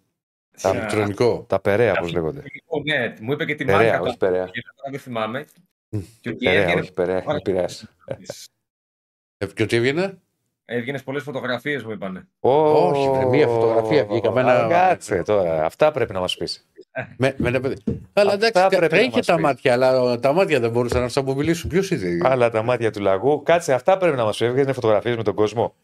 Τα 0.62 0.70
ηλεκτρονικό. 0.70 1.45
Τα 1.49 1.61
περαία, 1.61 1.95
πώς 1.95 2.12
λέγονται. 2.12 2.43
Ναι, 2.85 3.15
μου 3.20 3.32
είπε 3.32 3.45
και 3.45 3.55
τη 3.55 3.65
Περαία, 3.65 3.90
μάρκα. 3.93 4.01
όχι 4.01 4.16
περαία. 4.16 4.45
Τώρα 4.45 4.90
δεν 4.90 5.01
θυμάμαι. 5.01 5.45
Μμ. 5.89 6.01
Και 6.20 6.28
ότι 6.28 6.45
Περαία, 6.45 6.62
έβγαινε, 6.62 6.81
όχι 6.81 6.93
περαία. 6.93 7.23
Είναι 7.23 7.40
πειράζει. 7.40 7.86
Ε, 9.39 9.47
και 9.47 9.62
ότι 9.62 9.77
έβγαινε. 9.77 10.19
Έβγαινες 10.70 11.03
πολλές 11.03 11.23
φωτογραφίες, 11.23 11.82
μου 11.85 11.90
είπαν. 11.90 12.28
Όχι, 12.40 13.11
βρε, 13.11 13.24
μία 13.24 13.47
φωτογραφία 13.47 14.05
βγήκα 14.05 14.31
με 14.31 14.40
ένα- 14.40 14.65
Α, 14.65 14.69
Κάτσε 14.69 15.23
τώρα. 15.23 15.65
Αυτά 15.65 15.90
πρέπει 15.90 16.12
να 16.12 16.20
μας 16.20 16.36
πεις. 16.36 16.66
Με, 17.16 17.35
με 17.36 17.49
ένα 17.49 17.61
παιδί. 17.61 17.77
Αλλά 18.12 18.32
Αυτά 18.32 18.47
εντάξει, 18.47 18.66
πρέπει 18.77 18.82
να 18.82 18.89
τρέχει 18.89 19.11
μας 19.16 19.27
τα 19.27 19.35
πεις. 19.35 19.43
μάτια, 19.43 19.73
αλλά 19.73 20.19
τα 20.20 20.32
μάτια 20.32 20.61
δεν 20.61 20.70
μπορούσαν 20.70 21.01
να 21.03 21.09
σου 21.09 21.20
απομιλήσουν. 21.20 21.70
Ποιος 21.70 21.90
είναι; 21.90 22.19
Αλλά 22.28 22.51
τα 22.51 22.62
μάτια 22.62 22.90
του 22.90 23.01
λαγού. 23.01 23.43
Κάτσε, 23.43 23.73
αυτά 23.73 23.97
πρέπει 23.97 24.16
να 24.16 24.24
μας 24.24 24.36
πεις. 24.39 24.47
Έβγαινες 24.49 24.74
φωτογραφίες 24.74 25.16
με 25.16 25.23
τον 25.23 25.35
κόσμο. 25.35 25.74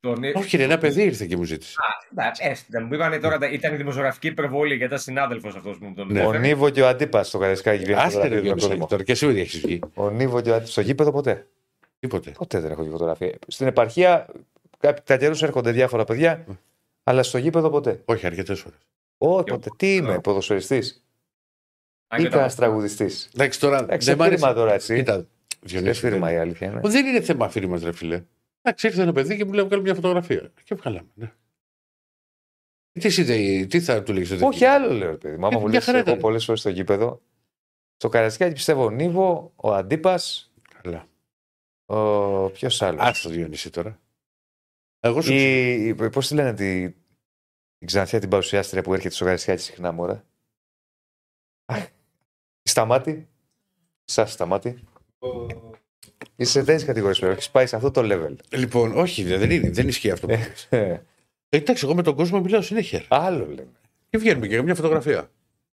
Τον... 0.00 0.16
Όχι, 0.34 0.56
ρε, 0.56 0.62
ένα 0.62 0.78
παιδί 0.78 1.02
ήρθε 1.02 1.26
και 1.26 1.36
μου 1.36 1.44
ζήτησε. 1.44 1.74
Εντάξει, 2.12 2.42
έστω, 2.46 2.80
μου 2.80 2.94
είπαν 2.94 3.20
τώρα 3.20 3.38
τα- 3.38 3.48
ήταν 3.50 3.72
η 3.74 3.76
δημοσιογραφική 3.76 4.26
υπερβολή 4.26 4.68
γιατί 4.68 4.84
ήταν 4.84 4.98
συνάδελφο 4.98 5.48
αυτό 5.48 5.60
που 5.70 5.76
μου 5.80 5.94
τον 5.94 6.12
Ναι. 6.12 6.20
Ο 6.20 6.22
έφερε. 6.22 6.38
Νίβο 6.38 6.70
και 6.70 6.82
ο 6.82 6.88
Αντίπας 6.88 7.28
στο 7.28 7.38
Καρεσκάκι 7.38 7.82
βγαίνει 7.84 8.00
Άστε 8.00 8.06
ρε, 8.08 8.12
φωτογραφίες 8.12 8.42
με 8.42 8.48
τον 8.48 8.58
Διονύση, 8.58 8.68
κόσμο. 8.68 8.86
τώρα 8.86 9.02
και 9.02 9.12
εσύ 9.12 9.26
δεν 9.26 9.36
έχεις 9.36 9.60
βγει. 9.60 9.80
Ο 9.94 10.10
Νίβο 10.10 10.40
και 10.40 10.50
ο 10.50 10.54
Αντίπα. 10.54 10.70
Στο 10.70 10.80
γήπεδο 10.80 11.12
ποτέ; 11.12 11.46
Τίποτε. 12.02 12.30
Ποτέ 12.30 12.60
δεν 12.60 12.70
έχω 12.70 12.82
δει 12.82 12.90
φωτογραφία. 12.90 13.38
Στην 13.46 13.66
επαρχία 13.66 14.26
κάποια 14.78 15.16
καιρούς 15.16 15.42
έρχονται 15.42 15.70
διάφορα 15.70 16.04
παιδιά, 16.04 16.44
αλλά 17.02 17.22
στο 17.22 17.38
γήπεδο 17.38 17.70
ποτέ. 17.70 18.02
Όχι, 18.04 18.26
αρκετές 18.26 18.60
φορές. 18.60 18.78
Όχι, 19.18 19.44
Και 19.44 19.50
ποτέ. 19.52 19.70
Τι 19.76 19.94
είμαι, 19.94 20.20
ποδοσφαιριστής 20.20 21.04
Αν 22.08 22.20
ή 22.20 22.22
και 22.22 22.28
τα- 22.28 22.36
κανένα 22.36 22.54
τραγουδιστή. 22.54 23.10
Εντάξει, 23.34 23.60
τώρα 23.60 23.78
Εντάξει, 23.78 24.08
δεν 24.08 24.16
μ' 24.16 24.22
άρεσε. 24.22 24.34
αφήρημα 24.44 24.60
τώρα 24.60 24.74
έτσι. 24.74 24.94
Κοίτα, 24.94 25.16
Σε 25.18 25.26
Διονύση, 25.60 26.00
φύρμα 26.00 26.26
δεν- 26.26 26.36
η 26.36 26.38
αλήθεια 26.38 26.66
είναι. 26.66 26.80
δεν 26.82 27.06
είναι 27.06 27.20
θέμα 27.20 27.44
αφήρημα, 27.44 27.78
ρε 27.82 27.92
φίλε. 27.92 28.22
Εντάξει, 28.62 28.86
ήρθε 28.86 29.02
ένα 29.02 29.12
παιδί 29.12 29.36
και 29.36 29.44
μου 29.44 29.52
λέει: 29.52 29.64
Βγάλει 29.64 29.82
μια 29.82 29.94
φωτογραφία. 29.94 30.50
Και 30.64 30.74
βγάλαμε. 30.74 31.08
Ναι. 31.14 31.32
Τι, 32.92 33.06
εσύ, 33.06 33.66
τι 33.66 33.80
θα 33.80 34.02
του 34.02 34.12
λέγεις 34.12 34.30
Όχι 34.42 34.64
άλλο 34.64 34.92
λέω, 34.92 35.10
ρε 35.10 35.16
παιδί. 35.16 35.36
Μα 35.36 35.46
άμα 35.46 35.56
Ε, 35.56 35.60
μου 35.60 35.64
μια 35.66 35.74
λες 35.74 35.84
χαρά 35.84 35.98
εγώ 35.98 36.08
ήταν. 36.08 36.20
πολλές 36.20 36.44
φορές 36.44 36.60
στο 36.60 36.68
γήπεδο. 36.70 37.20
Στο 37.96 38.08
Καρεσκάκι 38.08 38.52
πιστεύω 38.52 38.84
ο 38.84 38.90
Νίβο, 38.90 39.52
ο 39.56 39.74
Αντίπας, 39.74 40.52
Καλά. 40.82 41.06
Ο. 41.96 42.50
Ποιος 42.50 42.82
άλλος; 42.82 43.00
Άστο 43.02 43.28
Διονύσης 43.28 43.70
τώρα. 43.70 44.00
Εγώ 45.00 45.20
σου 45.20 45.32
Η... 45.32 45.94
Πώς 46.12 46.28
τη 46.28 46.34
λένε 46.34 46.54
τη... 46.54 46.90
την 47.78 47.86
ξανθιά 47.86 48.20
την 48.20 48.28
παρουσιάστρια 48.28 48.82
που 48.82 48.94
έρχεται 48.94 49.14
στο 49.14 49.24
Καρεσκάκι 49.24 49.62
συχνά 49.62 49.92
μωρέ. 49.92 50.22
Αχ, 51.64 51.84
η 52.62 52.68
Σταμάτη. 52.68 53.28
Σας 54.04 54.32
σταμάτη. 54.32 54.78
Είσαι 56.36 56.50
σε 56.50 56.64
τέτοιε 56.64 56.86
κατηγορίε 56.86 57.18
πλέον. 57.18 57.32
Έχεις 57.34 57.50
πάει 57.50 57.66
σε 57.66 57.76
αυτό 57.76 57.90
το 57.90 58.00
level. 58.04 58.36
Λοιπόν, 58.52 58.98
όχι, 58.98 59.24
δεν, 59.24 59.50
είναι, 59.50 59.70
δεν 59.70 59.88
ισχύει 59.88 60.10
αυτό 60.10 60.26
που 60.26 60.32
λες. 60.32 60.66
Ε, 60.70 61.02
Ε, 61.48 61.56
Εντάξει, 61.56 61.84
εγώ 61.84 61.94
με 61.94 62.02
τον 62.02 62.14
κόσμο 62.14 62.40
μιλάω 62.40 62.62
συνέχεια. 62.62 62.98
ρε. 62.98 63.04
Άλλο 63.08 63.46
λέμε. 63.46 63.72
Και 64.08 64.18
βγαίνουμε 64.18 64.46
και 64.46 64.54
για 64.54 64.62
μια 64.62 64.74
φωτογραφία. 64.74 65.30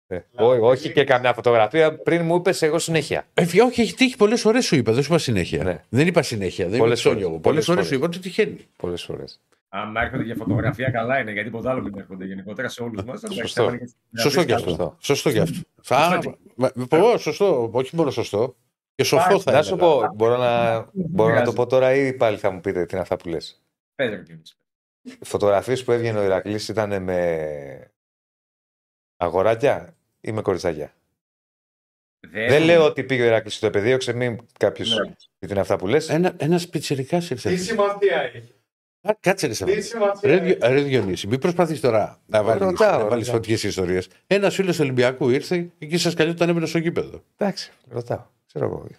Ε, 0.10 0.20
ό- 0.36 0.68
όχι 0.68 0.92
και 0.92 1.04
καμιά 1.04 1.34
φωτογραφία. 1.34 1.98
Πριν 1.98 2.26
μου 2.26 2.36
είπες 2.36 2.62
εγώ 2.62 2.80
συνέχεια. 2.80 3.28
Ε, 3.34 3.46
φι- 3.46 3.62
όχι, 3.62 3.82
έχει 3.82 3.94
τύχει 3.94 4.16
πολλές 4.18 4.42
φορές 4.42 4.66
σου 4.66 4.76
είπα, 4.76 4.92
δεν 4.92 5.04
σου 5.04 5.10
είπα 5.12 5.20
συνέχεια. 5.22 5.64
Ναι. 5.64 5.84
Δεν 5.90 6.08
είπα 6.08 6.22
συνέχεια. 6.22 6.68
Δεν 6.68 6.80
Πολλές 6.80 7.04
είμαι 7.04 7.14
φορές. 7.14 7.28
Πολλές 7.28 7.42
Πολλές 7.42 7.66
φορές 7.66 7.66
φορές. 7.66 7.88
σου 7.88 7.96
είπα 7.96 8.06
ότι 8.06 8.20
τυχαίνει. 8.20 8.68
Πολλές 8.78 9.04
φορές. 9.04 9.42
Αν 9.70 9.96
έρχονται 9.96 10.24
για 10.24 10.36
φωτογραφία, 10.36 10.90
καλά 10.90 11.20
είναι 11.20 11.32
γιατί 11.32 11.50
ποτέ 11.50 11.70
άλλο 11.70 11.82
μην 11.82 11.98
έρχονται 11.98 12.26
γενικότερα 12.26 12.68
σε 12.68 12.84
όλους 12.84 13.04
μας. 13.04 13.22
Σωστό. 13.34 13.72
Σωστό 14.18 14.44
κι 14.44 14.52
αυτό. 14.54 14.70
Σωστό. 14.70 14.96
Σωστό 15.00 15.32
κι 15.32 15.40
αυτό. 15.40 15.96
Α, 15.96 16.20
μα- 16.56 16.72
μα- 16.76 16.88
πω, 16.88 17.18
σωστό. 17.18 17.70
Όχι 17.74 17.96
μόνο 17.96 18.10
σωστό. 18.12 18.56
Και 18.96 19.04
σοφό 19.04 19.40
θα 19.40 19.52
Να 19.52 19.62
σου 19.62 19.74
έλεγα. 19.74 19.90
πω, 19.92 20.14
μπορώ 20.16 20.38
να, 20.38 20.86
μπορώ 20.94 21.34
να 21.34 21.42
το 21.44 21.54
πω 21.54 21.66
τώρα 21.66 21.94
ή 21.96 22.14
πάλι 22.14 22.38
θα 22.38 22.52
μου 22.52 22.60
πείτε 22.62 22.86
τι 22.86 22.94
είναι 22.94 23.02
αυτά 23.02 23.16
που 23.18 23.30
λες. 23.30 23.62
Οι 25.02 25.26
φωτογραφίες 25.26 25.84
που 25.84 25.92
έβγαινε 25.92 26.20
ο 26.20 26.24
Ηρακλής 26.24 26.68
ήταν 26.68 27.04
με 27.04 27.92
αγοράκια; 29.18 29.97
Ή 30.22 30.32
με 30.32 30.42
κοριτσάκια. 30.42 30.94
Δεν 32.32 32.64
λέω 32.64 32.86
ότι 32.86 33.04
πήγε 33.04 33.22
ο 33.22 33.26
Ηρακλή 33.26 33.52
στο 33.52 33.66
επεδίωξε, 33.68 34.14
μην 34.14 34.38
κάποιος 34.60 34.90
Ναι. 34.90 35.04
γιατί 35.40 35.54
είναι 35.54 35.60
αυτά 35.60 35.76
που 35.76 35.88
λες. 35.88 36.10
Ένα, 36.10 36.34
ένας 36.38 36.68
πιτσιρικάς 36.70 37.30
ήρθε. 37.30 37.50
Τι 37.50 37.58
σημασία 37.58 38.32
έχει; 38.34 38.52
Α, 39.02 39.12
κάτσε 39.20 39.48
ρε 39.48 39.54
σε 39.54 39.66
Τι 39.66 39.82
σημασία 39.82 40.30
Ρε, 40.30 40.36
έχει; 40.36 40.44
Διο- 40.44 40.58
ρε 40.62 40.82
Διονύση, 40.82 41.28
μην 41.28 41.40
προσπαθείς 41.40 41.80
τώρα 41.80 42.22
να 42.26 42.44
βάλει 42.44 42.60
Ρωτάω, 42.60 42.98
να 43.00 43.08
βάλεις 43.08 43.26
ρωτάω. 43.26 43.42
φωτιές 43.42 43.64
ιστορίες. 43.64 44.08
Ένας 44.28 44.56
φίλος 44.56 44.76
του 44.76 44.82
Ολυμπιακού 44.84 45.30
ήρθε 45.30 45.70
και 45.78 45.98
σας 45.98 46.14
καλεί 46.14 46.30
όταν 46.30 46.50
έμενε 46.50 46.66
στο 46.66 46.78
γήπεδο. 46.78 47.24
Εντάξει, 47.38 47.72
ρωτάω. 47.90 48.26
Ξέρω 48.48 48.66
εγώ. 48.66 48.86
Για 48.88 48.98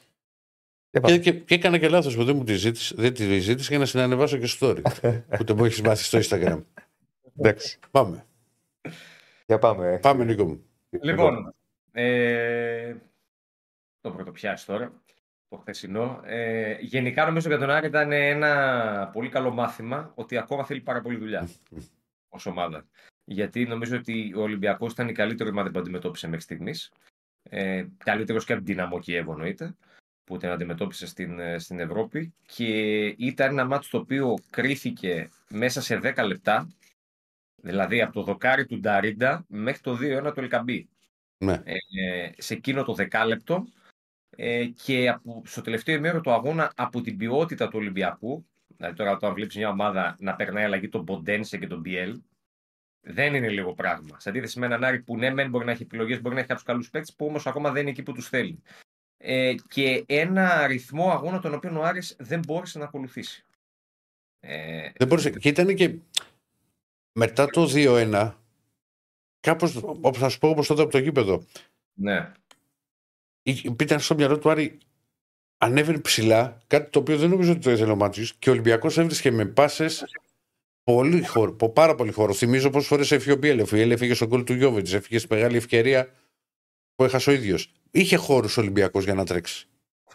Και, 0.90 1.00
πάμε. 1.00 1.18
και, 1.18 1.32
και 1.32 1.54
έκανα 1.54 1.78
και 1.78 1.88
λάθος 1.88 2.16
που 2.16 2.24
δεν 2.24 2.36
μου 2.36 2.44
τη 2.44 2.54
ζήτησε, 2.54 2.94
δεν 2.98 3.14
τη 3.14 3.38
ζήτησε 3.38 3.68
για 3.70 3.78
να 3.78 3.84
συνανεβάσω 3.86 4.36
και 4.36 4.48
story. 4.60 4.80
που 5.36 5.44
το 5.44 5.54
μου 5.56 5.64
έχεις 5.64 5.80
μάθει 5.80 6.04
στο 6.04 6.18
Instagram. 6.22 6.62
Εντάξει. 7.38 7.78
Πάμε. 7.90 8.26
Για 9.46 9.58
πάμε. 9.58 9.98
Πάμε, 10.02 10.24
Νίκο 10.24 10.44
μου. 10.44 10.62
Λοιπόν, 10.90 11.54
ε, 11.92 12.96
το 14.00 14.10
πρωτοπιάσει 14.10 14.66
τώρα, 14.66 15.02
το 15.48 15.56
χθεσινό. 15.56 16.20
Ε, 16.24 16.76
γενικά 16.80 17.24
νομίζω 17.26 17.48
για 17.48 17.58
τον 17.58 17.70
Άρη 17.70 17.86
ήταν 17.86 18.12
ένα 18.12 19.10
πολύ 19.12 19.28
καλό 19.28 19.50
μάθημα 19.50 20.12
ότι 20.14 20.36
ακόμα 20.36 20.64
θέλει 20.64 20.80
πάρα 20.80 21.00
πολύ 21.00 21.16
δουλειά 21.16 21.48
ως 22.28 22.46
ομάδα. 22.46 22.86
Γιατί 23.24 23.64
νομίζω 23.64 23.96
ότι 23.96 24.32
ο 24.36 24.40
Ολυμπιακός 24.40 24.92
ήταν 24.92 25.08
η 25.08 25.12
καλύτερη 25.12 25.50
ομάδα 25.50 25.70
που 25.70 25.78
αντιμετώπισε 25.78 26.26
μέχρι 26.26 26.42
στιγμής. 26.42 26.92
Ε, 27.42 27.86
καλύτερος 27.96 28.44
και 28.44 28.52
από 28.52 28.64
την 28.64 28.74
Δυναμό 28.74 28.98
Κιέβο 28.98 29.32
εννοείται, 29.32 29.76
που 30.24 30.36
την 30.36 30.48
αντιμετώπισε 30.48 31.06
στην, 31.06 31.38
ε, 31.38 31.58
στην 31.58 31.80
Ευρώπη. 31.80 32.34
Και 32.46 33.06
ήταν 33.06 33.50
ένα 33.50 33.64
μάτι 33.64 33.88
το 33.88 33.98
οποίο 33.98 34.34
κρίθηκε 34.50 35.28
μέσα 35.50 35.80
σε 35.80 36.00
10 36.02 36.24
λεπτά, 36.26 36.68
δηλαδή 37.68 38.02
από 38.02 38.12
το 38.12 38.22
δοκάρι 38.22 38.66
του 38.66 38.80
Νταρίντα 38.80 39.44
μέχρι 39.48 39.80
το 39.80 39.98
2-1 40.00 40.32
του 40.34 40.40
Ελκαμπή 40.40 40.88
Ναι. 41.38 41.62
ε, 41.64 42.30
σε 42.36 42.54
εκείνο 42.54 42.84
το 42.84 42.94
δεκάλεπτο 42.94 43.66
ε, 44.30 44.64
και 44.66 45.08
από, 45.08 45.42
στο 45.46 45.60
τελευταίο 45.60 45.94
ημέρο 45.94 46.20
του 46.20 46.32
αγώνα 46.32 46.72
από 46.76 47.00
την 47.00 47.16
ποιότητα 47.16 47.68
του 47.68 47.78
Ολυμπιακού 47.78 48.46
Δηλαδή 48.78 48.96
τώρα 48.96 49.10
όταν 49.10 49.34
βλέπεις 49.34 49.56
μια 49.56 49.68
ομάδα 49.68 50.16
να 50.18 50.36
περνάει 50.36 50.64
αλλαγή 50.64 50.88
τον 50.88 51.04
Ποντένσε 51.04 51.58
και 51.58 51.66
τον 51.66 51.80
Μπιέλ, 51.80 52.20
δεν 53.00 53.34
είναι 53.34 53.48
λίγο 53.48 53.74
πράγμα. 53.74 54.20
Σε 54.20 54.28
αντίθεση 54.28 54.58
με 54.58 54.66
έναν 54.66 54.84
Άρη 54.84 55.00
που 55.00 55.16
ναι, 55.16 55.30
μεν 55.30 55.50
μπορεί 55.50 55.64
να 55.64 55.70
έχει 55.70 55.82
επιλογές, 55.82 56.20
μπορεί 56.20 56.34
να 56.34 56.40
έχει 56.40 56.48
κάποιους 56.48 56.66
καλούς 56.66 56.90
παίκτες 56.90 57.14
που 57.14 57.26
όμως 57.26 57.46
ακόμα 57.46 57.70
δεν 57.70 57.80
είναι 57.80 57.90
εκεί 57.90 58.02
που 58.02 58.12
τους 58.12 58.28
θέλει. 58.28 58.62
Ε, 59.16 59.54
και 59.68 60.04
ένα 60.06 60.48
αριθμό 60.48 61.10
αγώνα 61.10 61.40
τον 61.40 61.54
οποίο 61.54 61.80
ο 61.80 61.82
Άρης 61.82 62.16
δεν 62.18 62.40
μπόρεσε 62.46 62.78
να 62.78 62.84
ακολουθήσει. 62.84 63.44
Ε, 64.40 64.90
δεν 64.96 65.08
μπορούσε. 65.08 65.30
Και 65.30 65.48
ήταν 65.48 65.74
και 65.74 65.94
μετά 67.18 67.46
το 67.46 67.70
2-1, 67.74 68.32
κάπως, 69.40 69.76
όπως 69.82 70.18
θα 70.18 70.28
σου 70.28 70.38
πω, 70.38 70.48
όπως 70.48 70.66
τότε 70.66 70.82
από 70.82 70.90
το 70.90 70.98
γήπεδο. 70.98 71.42
Ναι. 71.94 72.32
Ήταν 73.80 74.00
στο 74.00 74.14
μυαλό 74.14 74.38
του 74.38 74.50
Άρη, 74.50 74.78
ανέβαινε 75.58 75.98
ψηλά, 75.98 76.62
κάτι 76.66 76.90
το 76.90 76.98
οποίο 76.98 77.16
δεν 77.16 77.30
νομίζω 77.30 77.52
ότι 77.52 77.60
το 77.60 77.70
ήθελε 77.70 77.92
ο 77.92 77.96
Μάτσιος 77.96 78.34
και 78.34 78.48
ο 78.48 78.52
Ολυμπιακός 78.52 78.98
έβρισκε 78.98 79.30
με 79.30 79.44
πάσες 79.46 80.04
πολύ 80.82 81.26
χώρο, 81.26 81.52
πάρα 81.52 81.94
πολύ 81.94 82.12
χώρο. 82.12 82.32
Θυμίζω 82.32 82.70
πόσες 82.70 82.88
φορές 82.88 83.12
έφυγε 83.12 83.32
ο 83.32 83.36
Μπιέλεφ. 83.36 83.72
Η 83.72 83.80
έφυγε 83.80 84.14
στον 84.14 84.28
κόλ 84.28 84.44
του 84.44 84.54
Γιώβετ, 84.54 84.92
έφυγε 84.92 85.18
στη 85.18 85.34
μεγάλη 85.34 85.56
ευκαιρία 85.56 86.14
που 86.94 87.04
έχασε 87.04 87.30
ο 87.30 87.32
ίδιος. 87.32 87.72
Είχε 87.90 88.16
χώρους 88.16 88.56
Ολυμπιακός 88.56 89.04
για 89.04 89.14
να 89.14 89.24
τρέξει. 89.24 89.67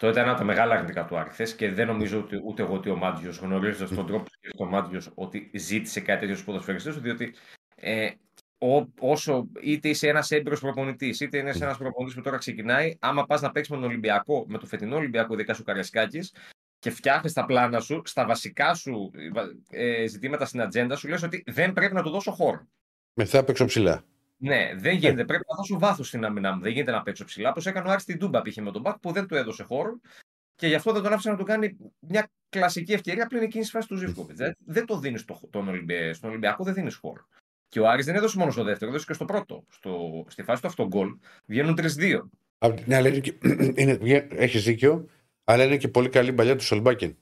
Αυτό 0.06 0.16
ήταν 0.16 0.24
ένα 0.24 0.38
από 0.38 0.48
τα 0.48 0.54
μεγάλα 0.54 0.74
αρνητικά 0.74 1.06
του 1.06 1.18
Άρη 1.18 1.54
και 1.56 1.72
δεν 1.72 1.88
νομίζω 1.88 2.20
ότι 2.20 2.42
ούτε 2.44 2.62
εγώ 2.62 2.74
ότι 2.74 2.90
ο 2.90 2.96
Μάτζιο, 2.96 3.34
γνωρίζοντας 3.42 3.90
τον 3.90 4.08
τρόπο 4.08 4.24
που 4.24 4.30
σκέφτεται 4.30 4.64
ο 4.64 4.66
Μάτζιο, 4.66 5.02
ότι 5.16 5.52
ζήτησε 5.54 6.00
κάτι 6.00 6.20
τέτοιο 6.20 6.34
στους 6.34 6.46
ποδοσφαιριστές, 6.46 7.00
διότι 7.00 7.34
ε, 7.76 8.10
ο, 8.58 8.88
όσο 9.00 9.48
είτε 9.62 9.90
είσαι 9.90 10.08
ένας 10.08 10.32
έμπειρος 10.32 10.60
προπονητής, 10.60 11.20
είτε 11.20 11.38
είσαι 11.38 11.64
ένας 11.64 11.78
προπονητής 11.78 12.16
που 12.16 12.22
τώρα 12.22 12.38
ξεκινάει, 12.38 12.96
άμα 13.00 13.26
πας 13.26 13.42
να 13.42 13.52
παίξεις 13.52 13.74
με 13.74 13.82
τον 13.82 13.90
Ολυμπιακό, 13.90 14.46
με 14.48 14.58
το 14.58 14.66
φετινό 14.66 14.96
Ολυμπιακό, 14.96 15.34
ειδικά 15.34 15.54
σου 15.54 15.64
Καρασκάκη, 15.64 16.20
και 16.80 16.90
φτιάχνεις 16.90 17.34
τα 17.34 17.46
πλάνα 17.46 17.80
σου, 17.80 18.02
στα 18.06 18.26
βασικά 18.26 18.74
σου 18.74 19.12
ε, 19.70 20.06
ζητήματα 20.08 20.46
στην 20.46 20.62
ατζέντα 20.62 20.96
σου, 20.96 21.08
λες 21.08 21.24
ότι 21.24 21.44
δεν 21.46 21.74
πρέπει 21.74 21.94
να 21.94 22.04
του 22.04 22.10
δώσω 22.10 22.32
χώρο. 22.32 22.68
Μεθά 23.14 23.44
παίξω 23.44 23.66
ψηλά. 23.66 24.04
Ναι, 24.38 24.72
δεν 24.76 24.96
γίνεται. 24.96 25.22
Ε. 25.22 25.26
Πρέπει 25.26 25.44
να 25.50 25.56
δώσω 25.56 25.80
βάθος 25.80 26.08
στην 26.08 26.26
άμυνά 26.26 26.56
μου. 26.56 26.62
Δεν 26.62 26.72
γίνεται 26.72 26.92
να 26.92 27.02
παίξω 27.02 27.26
ψηλά. 27.26 27.50
Όπως 27.50 27.66
έκανε 27.66 27.88
ο 27.88 27.92
Άρης 27.92 28.04
στην 28.04 28.20
Τούμπα 28.20 28.42
π.χ. 28.42 28.56
με 28.56 28.72
τον 28.72 28.82
Μπακ 28.82 28.98
που 28.98 29.12
δεν 29.12 29.28
του 29.28 29.36
έδωσε 29.36 29.64
χώρο 29.64 30.00
και 30.56 30.68
γι' 30.68 30.76
αυτό 30.76 30.92
δεν 30.92 31.02
τον 31.04 31.14
άφησε 31.14 31.30
να 31.30 31.38
του 31.38 31.44
κάνει 31.44 31.78
μια 32.00 32.30
κλασική 32.50 32.94
ευκαιρία 32.94 33.28
πλην 33.28 33.42
εκείνης 33.42 33.66
της 33.66 33.76
φάσης 33.76 33.90
του 33.90 33.96
Ζήφκοβιτ. 33.96 34.38
Δεν, 34.38 34.56
δεν 34.66 34.86
το 34.86 35.00
δίνεις 35.00 35.22
στο, 35.22 35.40
τον 35.50 35.68
Ολυμπιακό. 35.68 36.14
Στον 36.14 36.30
Ολυμπιακό 36.30 36.64
δεν 36.64 36.74
δίνεις 36.74 36.96
χώρο. 36.96 37.28
Και 37.68 37.80
ο 37.80 37.88
Άρης 37.90 38.06
δεν 38.06 38.16
έδωσε 38.16 38.38
μόνο 38.38 38.52
στο 38.52 38.64
δεύτερο, 38.64 38.92
έδωσε 38.92 39.06
και 39.06 39.14
στο 39.14 39.26
πρώτο. 39.26 39.66
Στο, 39.70 40.26
στη 40.28 40.44
φάση 40.44 40.62
του 40.62 40.68
αυτόν 40.68 40.88
γκολ 40.88 41.18
βγαίνουν 41.46 41.78
3-2. 41.82 42.20
Ναι, 42.86 42.96
αλλά 42.96 43.10
έχεις 44.30 44.64
δίκιο, 44.64 45.10
αλλά 45.44 45.64
είναι 45.64 45.78
και 45.78 45.88
πολύ 45.88 46.10
καλή 46.10 46.34
παλιά 46.34 46.56
του 46.56 46.64
Σολμπάκεν 46.64 47.18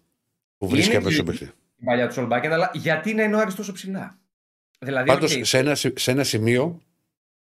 που 0.58 0.68
βρίσκει 0.68 0.96
αμέσως 0.96 1.14
στο 1.14 1.24
παιχνίδι. 1.24 1.52
Η 1.78 1.84
παλιά 1.84 2.08
του 2.08 2.14
Σολμπάκεν, 2.14 2.54
αλλά 2.54 2.72
γιατί 2.74 3.14
να 3.14 3.24
είναι 3.24 3.36
ο 3.36 3.40
Άρης 3.40 3.56
τόσο 3.56 3.72
ψηλά; 3.72 4.20
Δηλαδή, 4.80 5.08
Πάντως, 5.08 5.36
okay. 5.36 5.46
σε, 5.46 5.58
ένα, 5.58 5.76
σε 5.76 6.12
ένα 6.12 6.24
σημείο, 6.24 6.82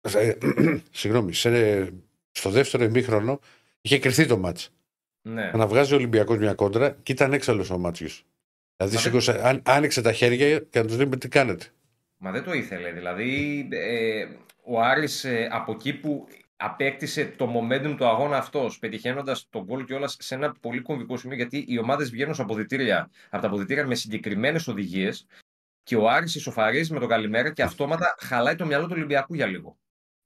συγγνώμη, 0.91 1.33
σε, 1.33 1.93
στο 2.31 2.49
δεύτερο 2.49 2.83
ημίχρονο 2.83 3.39
είχε 3.81 3.99
κρυθεί 3.99 4.25
το 4.25 4.37
μάτς. 4.37 4.73
Ναι. 5.21 5.51
Να 5.51 5.67
βγάζει 5.67 5.93
ο 5.93 5.95
Ολυμπιακός 5.95 6.37
μια 6.37 6.53
κόντρα 6.53 6.97
και 7.03 7.11
ήταν 7.11 7.33
έξαλλος 7.33 7.69
ο 7.69 7.77
Μάτσιος. 7.77 8.25
Δηλαδή, 8.77 8.97
σήκωσε, 8.97 9.61
άνοιξε 9.63 10.01
τα 10.01 10.11
χέρια 10.13 10.59
και 10.59 10.79
να 10.79 10.85
τους 10.85 10.97
λέει 10.97 11.09
τι 11.09 11.27
κάνετε. 11.27 11.65
Μα 12.17 12.31
δεν 12.31 12.43
το 12.43 12.53
ήθελε. 12.53 12.91
Δηλαδή, 12.91 13.67
ε, 13.71 14.25
ο 14.63 14.81
Άρης 14.81 15.23
ε, 15.23 15.47
από 15.51 15.71
εκεί 15.71 15.93
που 15.93 16.27
απέκτησε 16.55 17.25
το 17.25 17.53
momentum 17.55 17.95
του 17.97 18.07
αγώνα 18.07 18.37
αυτός, 18.37 18.79
πετυχαίνοντας 18.79 19.47
τον 19.49 19.63
γκολ 19.63 19.85
κιόλα 19.85 20.07
σε 20.07 20.35
ένα 20.35 20.55
πολύ 20.59 20.81
κομβικό 20.81 21.17
σημείο, 21.17 21.35
γιατί 21.35 21.65
οι 21.67 21.79
ομάδες 21.79 22.09
βγαίνουν 22.09 22.35
από, 22.37 22.53
από 23.29 23.41
τα 23.41 23.47
αποδητήρια 23.47 23.87
με 23.87 23.95
συγκεκριμένες 23.95 24.67
οδηγίες 24.67 25.27
και 25.83 25.95
ο 25.95 26.09
Άρης 26.09 26.35
ισοφαρίζει 26.35 26.93
με 26.93 26.99
τον 26.99 27.07
καλημέρα 27.07 27.53
και 27.53 27.63
αυτόματα 27.63 28.15
χαλάει 28.19 28.55
το 28.55 28.65
μυαλό 28.65 28.85
του 28.85 28.93
Ολυμπιακού 28.95 29.33
για 29.33 29.45
λίγο. 29.45 29.77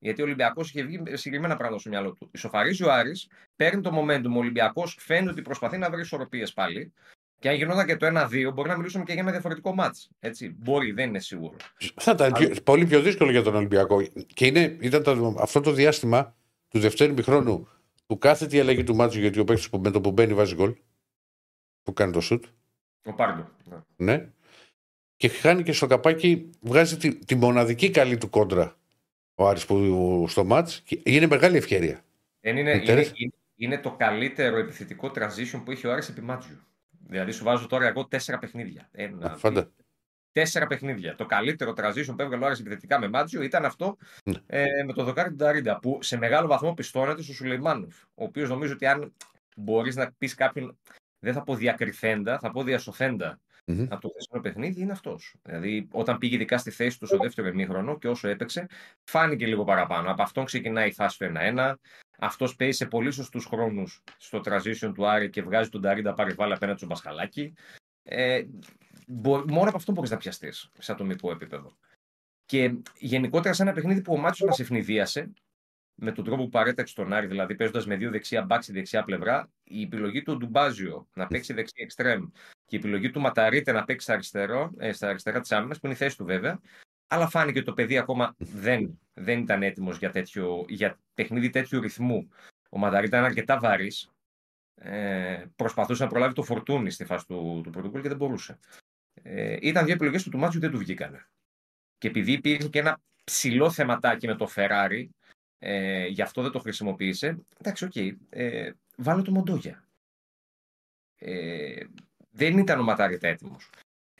Γιατί 0.03 0.21
ο 0.21 0.25
Ολυμπιακός 0.25 0.69
είχε 0.69 0.83
βγει 0.83 1.01
συγκεκριμένα 1.13 1.55
πράγματα 1.55 1.79
στο 1.79 1.89
μυαλό 1.89 2.11
του. 2.11 2.29
Ισοφαρίζει 2.31 2.83
ο 2.83 2.91
Άρης, 2.91 3.27
παίρνει 3.55 3.81
το 3.81 3.91
momentum. 3.97 4.31
Ο 4.35 4.37
Ολυμπιακός 4.37 4.97
φαίνεται 4.99 5.31
ότι 5.31 5.41
προσπαθεί 5.41 5.77
να 5.77 5.89
βρει 5.89 6.01
ισορροπίες 6.01 6.53
πάλι. 6.53 6.93
Και 7.39 7.49
αν 7.49 7.55
γινόταν 7.55 7.85
και 7.85 7.95
το 7.95 8.07
1-2, 8.07 8.53
μπορεί 8.53 8.69
να 8.69 8.77
μιλήσουμε 8.77 9.03
και 9.03 9.11
για 9.13 9.21
ένα 9.21 9.31
διαφορετικό 9.31 9.73
μάτς. 9.73 10.09
Μπορεί, 10.55 10.91
δεν 10.91 11.07
είναι 11.09 11.19
σίγουρο. 11.19 11.55
Θα 11.95 12.11
ήταν 12.11 12.33
Αλλά... 12.35 12.49
πολύ 12.63 12.85
πιο 12.85 13.01
δύσκολο 13.01 13.31
για 13.31 13.41
τον 13.41 13.55
Ολυμπιακό. 13.55 14.01
Και 14.33 14.45
είναι, 14.45 14.77
ήταν 14.79 15.03
το, 15.03 15.35
αυτό 15.39 15.59
το 15.59 15.71
διάστημα 15.71 16.35
του 16.67 16.79
δευτέρου 16.79 17.13
μηχρόνου 17.13 17.67
που 18.05 18.17
κάθεται 18.17 18.57
η 18.57 18.59
αλλαγή 18.59 18.83
του 18.83 18.95
μάτσου 18.95 19.19
γιατί 19.19 19.39
ο 19.39 19.43
παίκτης 19.43 19.69
με 19.69 19.91
το 19.91 20.01
που 20.01 20.11
μπαίνει 20.11 20.33
βάζει 20.33 20.55
γκολ. 20.55 20.75
Που 21.83 21.93
κάνει 21.93 22.11
το 22.11 22.21
σουτ. 22.21 22.45
Ο 23.05 23.13
Πάρντο. 23.13 23.49
Ναι. 23.65 23.77
ναι. 23.95 24.29
Και 25.15 25.27
χάνει 25.27 25.63
και 25.63 25.73
στο 25.73 25.87
καπάκι, 25.87 26.49
βγάζει 26.61 26.97
τη, 26.97 27.15
τη 27.15 27.35
μοναδική 27.35 27.89
καλή 27.89 28.17
του 28.17 28.29
κόντρα 28.29 28.77
ο 29.35 29.47
Άρης 29.47 29.65
που 29.65 30.25
στο 30.27 30.43
μάτς 30.43 30.81
και 30.85 30.99
είναι 31.03 31.27
μεγάλη 31.27 31.57
ευκαιρία. 31.57 32.03
είναι, 32.41 32.59
είναι, 32.59 32.71
είναι, 32.71 33.11
είναι, 33.55 33.77
το 33.77 33.91
καλύτερο 33.91 34.57
επιθετικό 34.57 35.11
transition 35.15 35.61
που 35.65 35.71
έχει 35.71 35.87
ο 35.87 35.91
Άρης 35.91 36.09
επί 36.09 36.21
Μάτζιου. 36.21 36.59
Δηλαδή 37.07 37.31
σου 37.31 37.43
βάζω 37.43 37.67
τώρα 37.67 37.87
εγώ 37.87 38.05
τέσσερα 38.05 38.39
παιχνίδια. 38.39 38.89
Ένα, 38.91 39.35
Φάντα. 39.37 39.71
Τέσσερα 40.31 40.67
παιχνίδια. 40.67 41.15
Το 41.15 41.25
καλύτερο 41.25 41.73
transition 41.77 42.13
που 42.15 42.21
έβγαλε 42.21 42.43
ο 42.43 42.45
Άρης 42.45 42.59
επιθετικά 42.59 42.99
με 42.99 43.07
Μάτζιο 43.07 43.41
ήταν 43.41 43.65
αυτό 43.65 43.97
ναι. 44.23 44.37
ε, 44.47 44.65
με 44.85 44.93
το 44.93 45.03
δοκάρι 45.03 45.29
του 45.29 45.35
Νταρίντα 45.35 45.79
που 45.79 45.99
σε 46.01 46.17
μεγάλο 46.17 46.47
βαθμό 46.47 46.73
πιστώνεται 46.73 47.21
στο 47.21 47.33
Σουλεϊμάνοφ. 47.33 48.01
Ο 48.03 48.23
οποίος 48.23 48.49
νομίζω 48.49 48.73
ότι 48.73 48.85
αν 48.85 49.13
μπορείς 49.55 49.95
να 49.95 50.11
πεις 50.17 50.33
κάποιον, 50.33 50.77
δεν 51.19 51.33
θα 51.33 51.43
πω 51.43 51.55
διακριθέντα, 51.55 52.39
θα 52.39 52.51
πω 52.51 52.63
διασωθέντα 52.63 53.39
mm-hmm. 53.67 53.87
από 53.89 54.01
το 54.01 54.09
χθεσινό 54.09 54.41
παιχνίδι 54.41 54.81
είναι 54.81 54.91
αυτός. 54.91 55.35
Δηλαδή, 55.43 55.87
όταν 55.91 56.17
πήγε 56.17 56.35
ειδικά 56.35 56.57
στη 56.57 56.71
θέση 56.71 56.99
του 56.99 57.05
στο 57.05 57.17
δεύτερο 57.17 57.47
ημίχρονο 57.47 57.97
και 57.97 58.07
όσο 58.07 58.27
έπαιξε, 58.27 58.67
φάνηκε 59.03 59.45
λίγο 59.45 59.63
παραπάνω. 59.63 60.11
Από 60.11 60.21
αυτόν 60.21 60.45
ξεκινάει 60.45 60.87
η 60.87 60.93
φάση 60.93 61.17
του 61.17 61.31
1-1. 61.35 61.73
Αυτός 62.19 62.55
παίζει 62.55 62.77
σε 62.77 62.85
πολύ 62.85 63.11
σωστούς 63.11 63.45
χρόνους 63.45 64.03
στο 64.17 64.41
transition 64.45 64.91
του 64.93 65.07
Άρη 65.07 65.29
και 65.29 65.41
βγάζει 65.41 65.69
τον 65.69 65.81
Ταρίντα 65.81 66.13
πάρει 66.13 66.33
βάλει 66.33 66.53
απέναντι 66.53 66.77
στον 66.77 66.89
Πασχαλάκη. 66.89 67.53
Ε, 68.03 68.43
μόνο 69.47 69.67
από 69.67 69.77
αυτό 69.77 69.91
μπορείς 69.91 70.09
να 70.09 70.17
πιαστείς 70.17 70.69
σε 70.79 70.91
ατομικό 70.91 71.31
επίπεδο. 71.31 71.77
Και 72.45 72.75
γενικότερα 72.97 73.53
σε 73.53 73.61
ένα 73.61 73.71
παιχνίδι 73.71 74.01
που 74.01 74.13
ο 74.13 74.17
Μάτσος 74.17 74.47
μας 74.47 74.59
ευνηδίασε, 74.59 75.33
με 75.95 76.11
τον 76.11 76.23
τρόπο 76.23 76.43
που 76.43 76.49
παρέταξε 76.49 76.95
τον 76.95 77.13
Άρη, 77.13 77.27
δηλαδή 77.27 77.55
παίζοντας 77.55 77.85
με 77.85 77.95
δύο 77.95 78.11
δεξιά 78.11 78.41
μπάξι 78.41 78.71
δεξιά 78.71 79.03
πλευρά, 79.03 79.49
η 79.63 79.81
επιλογή 79.81 80.23
του 80.23 80.37
Ντουμπάζιο 80.37 81.07
να 81.13 81.27
παίξει 81.27 81.53
δεξιά 81.53 81.83
εξτρέμ 81.83 82.27
και 82.65 82.75
η 82.75 82.79
επιλογή 82.79 83.11
του 83.11 83.21
Ματαρίτε 83.21 83.71
να 83.71 83.83
παίξει 83.83 84.05
στα, 84.05 84.13
αριστερό, 84.13 84.71
ε, 84.77 84.91
στα 84.91 85.09
αριστερά 85.09 85.39
της 85.39 85.51
άμυνας, 85.51 85.79
που 85.79 85.85
είναι 85.85 85.95
η 85.95 85.97
θέση 85.97 86.17
του 86.17 86.25
βέβαια, 86.25 86.59
αλλά 87.07 87.29
φάνηκε 87.29 87.57
ότι 87.57 87.67
το 87.67 87.73
παιδί 87.73 87.97
ακόμα 87.97 88.35
δεν, 88.37 88.99
δεν 89.13 89.39
ήταν 89.39 89.63
έτοιμος 89.63 89.97
για, 89.97 90.11
για 90.67 90.99
παιχνίδι 91.13 91.49
τέτοιου 91.49 91.81
ρυθμού. 91.81 92.29
Ο 92.69 92.77
Ματαρίτε 92.77 93.15
ήταν 93.15 93.29
αρκετά 93.29 93.59
βαρύς. 93.59 94.11
Ε, 94.75 95.43
προσπαθούσε 95.55 96.03
να 96.03 96.09
προλάβει 96.09 96.33
τον 96.33 96.43
Φορτούνη 96.43 96.91
στη 96.91 97.05
φάση 97.05 97.25
του, 97.27 97.61
του 97.63 97.69
πρωτοκόλλου 97.69 98.01
και 98.01 98.09
δεν 98.09 98.17
μπορούσε. 98.17 98.59
Ε, 99.13 99.57
ήταν 99.61 99.85
δύο 99.85 99.93
επιλογές 99.93 100.23
του 100.23 100.29
του 100.29 100.37
Μάντζιου 100.37 100.59
δεν 100.59 100.71
του 100.71 100.77
βγήκανε. 100.77 101.27
Και 101.97 102.07
επειδή 102.07 102.31
υπήρχε 102.31 102.67
και 102.67 102.79
ένα 102.79 103.01
ψιλοθεματάκι 103.23 104.27
με 104.27 104.35
το 104.35 104.49
Φεράρι, 104.55 105.07
ε, 105.65 106.07
γι' 106.07 106.21
αυτό 106.21 106.41
δεν 106.41 106.51
το 106.51 106.59
χρησιμοποίησε. 106.59 107.45
Εντάξει, 107.57 107.85
OK. 107.85 107.91
Okay, 107.95 108.11
ε, 108.29 108.71
βάλω 108.97 109.21
το 109.21 109.31
Μοντόγια. 109.31 109.87
Ε, 111.19 111.83
δεν 112.29 112.57
ήταν 112.57 112.79
ο 112.79 112.83
Ματάριτα 112.83 113.27
έτοιμος 113.27 113.69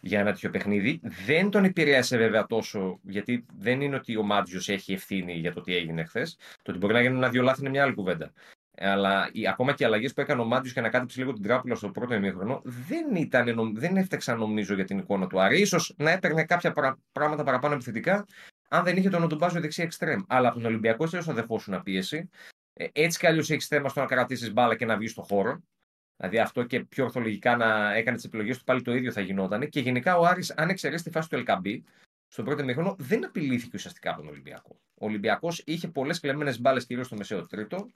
για 0.01 0.19
ένα 0.19 0.31
τέτοιο 0.31 0.49
παιχνίδι. 0.49 0.99
Δεν 1.25 1.49
τον 1.49 1.63
επηρέασε 1.63 2.17
βέβαια 2.17 2.45
τόσο, 2.45 2.99
γιατί 3.03 3.45
δεν 3.57 3.81
είναι 3.81 3.95
ότι 3.95 4.17
ο 4.17 4.23
Μάντζιος 4.23 4.69
έχει 4.69 4.93
ευθύνη 4.93 5.33
για 5.33 5.53
το 5.53 5.61
τι 5.61 5.75
έγινε 5.75 6.03
χθες. 6.03 6.37
Το 6.61 6.71
ότι 6.71 6.79
μπορεί 6.79 6.93
να 6.93 7.01
γίνουν 7.01 7.17
ένα-δυο 7.17 7.41
λάθη 7.41 7.61
είναι 7.61 7.69
μια 7.69 7.83
άλλη 7.83 7.93
κουβέντα. 7.93 8.31
Αλλά 8.77 9.29
οι, 9.31 9.47
ακόμα 9.47 9.73
και 9.73 9.83
οι 9.83 9.85
αλλαγές 9.85 10.13
που 10.13 10.21
έκανε 10.21 10.41
ο 10.41 10.45
Μάτζιος 10.45 10.73
για 10.73 10.81
να 10.81 10.89
κάτσει 10.89 11.19
λίγο 11.19 11.33
την 11.33 11.43
τράπουλα 11.43 11.75
στο 11.75 11.89
πρώτο 11.89 12.13
ημίχρονο 12.13 12.61
δεν, 12.63 13.15
ήταν, 13.15 13.75
δεν 13.75 13.97
έφταξαν 13.97 14.37
νομίζω 14.37 14.73
για 14.73 14.85
την 14.85 14.97
εικόνα 14.97 15.27
του 15.27 15.41
Άρη. 15.41 15.65
σω 15.65 15.77
να 15.97 16.11
έπαιρνε 16.11 16.43
κάποια 16.43 16.73
πράγματα 17.11 17.43
παραπάνω 17.43 17.73
επιθετικά, 17.73 18.25
αν 18.73 18.83
δεν 18.83 18.97
είχε 18.97 19.09
τον 19.09 19.23
Οντουμπάζο 19.23 19.59
δεξί 19.59 19.81
εξτρέμ. 19.81 20.21
Αλλά 20.27 20.47
από 20.47 20.57
τον 20.57 20.65
Ολυμπιακό 20.65 21.07
δεν 21.07 21.23
θα 21.23 21.33
δεχόσουν 21.33 21.83
πίεση. 21.83 22.29
Ε, 22.73 22.87
έτσι 22.91 23.19
κι 23.19 23.27
αλλιώς 23.27 23.49
έχεις 23.49 23.67
θέμα 23.67 23.89
στο 23.89 23.99
να 23.99 24.05
κρατήσεις 24.05 24.53
μπάλα 24.53 24.75
και 24.75 24.85
να 24.85 24.97
βγεις 24.97 25.11
στο 25.11 25.21
χώρο. 25.21 25.63
Δηλαδή 26.17 26.39
αυτό 26.39 26.63
και 26.63 26.79
πιο 26.79 27.03
ορθολογικά 27.03 27.55
να 27.55 27.93
έκανε 27.93 28.15
τις 28.15 28.25
επιλογές 28.25 28.57
του 28.57 28.63
πάλι 28.63 28.81
το 28.81 28.95
ίδιο 28.95 29.11
θα 29.11 29.21
γινόταν. 29.21 29.69
Και 29.69 29.79
γενικά 29.79 30.17
ο 30.17 30.25
Άρης, 30.25 30.51
αν 30.51 30.69
εξαιρέσει 30.69 31.03
τη 31.03 31.09
φάση 31.09 31.29
του 31.29 31.35
Ελκαμπή, 31.35 31.83
στον 32.27 32.45
πρώτο 32.45 32.63
μήχρονο 32.63 32.95
δεν 32.99 33.25
απειλήθηκε 33.25 33.71
ουσιαστικά 33.75 34.09
από 34.09 34.19
τον 34.19 34.29
Ολυμπιακό. 34.29 34.79
Ο 34.93 35.05
Ολυμπιακός 35.05 35.63
είχε 35.65 35.87
πολλές 35.87 36.19
κλεμμένες 36.19 36.61
μπάλες 36.61 36.85
κυρίως 36.85 37.05
στο 37.05 37.15
μεσαίο 37.15 37.45
τρίτο. 37.47 37.91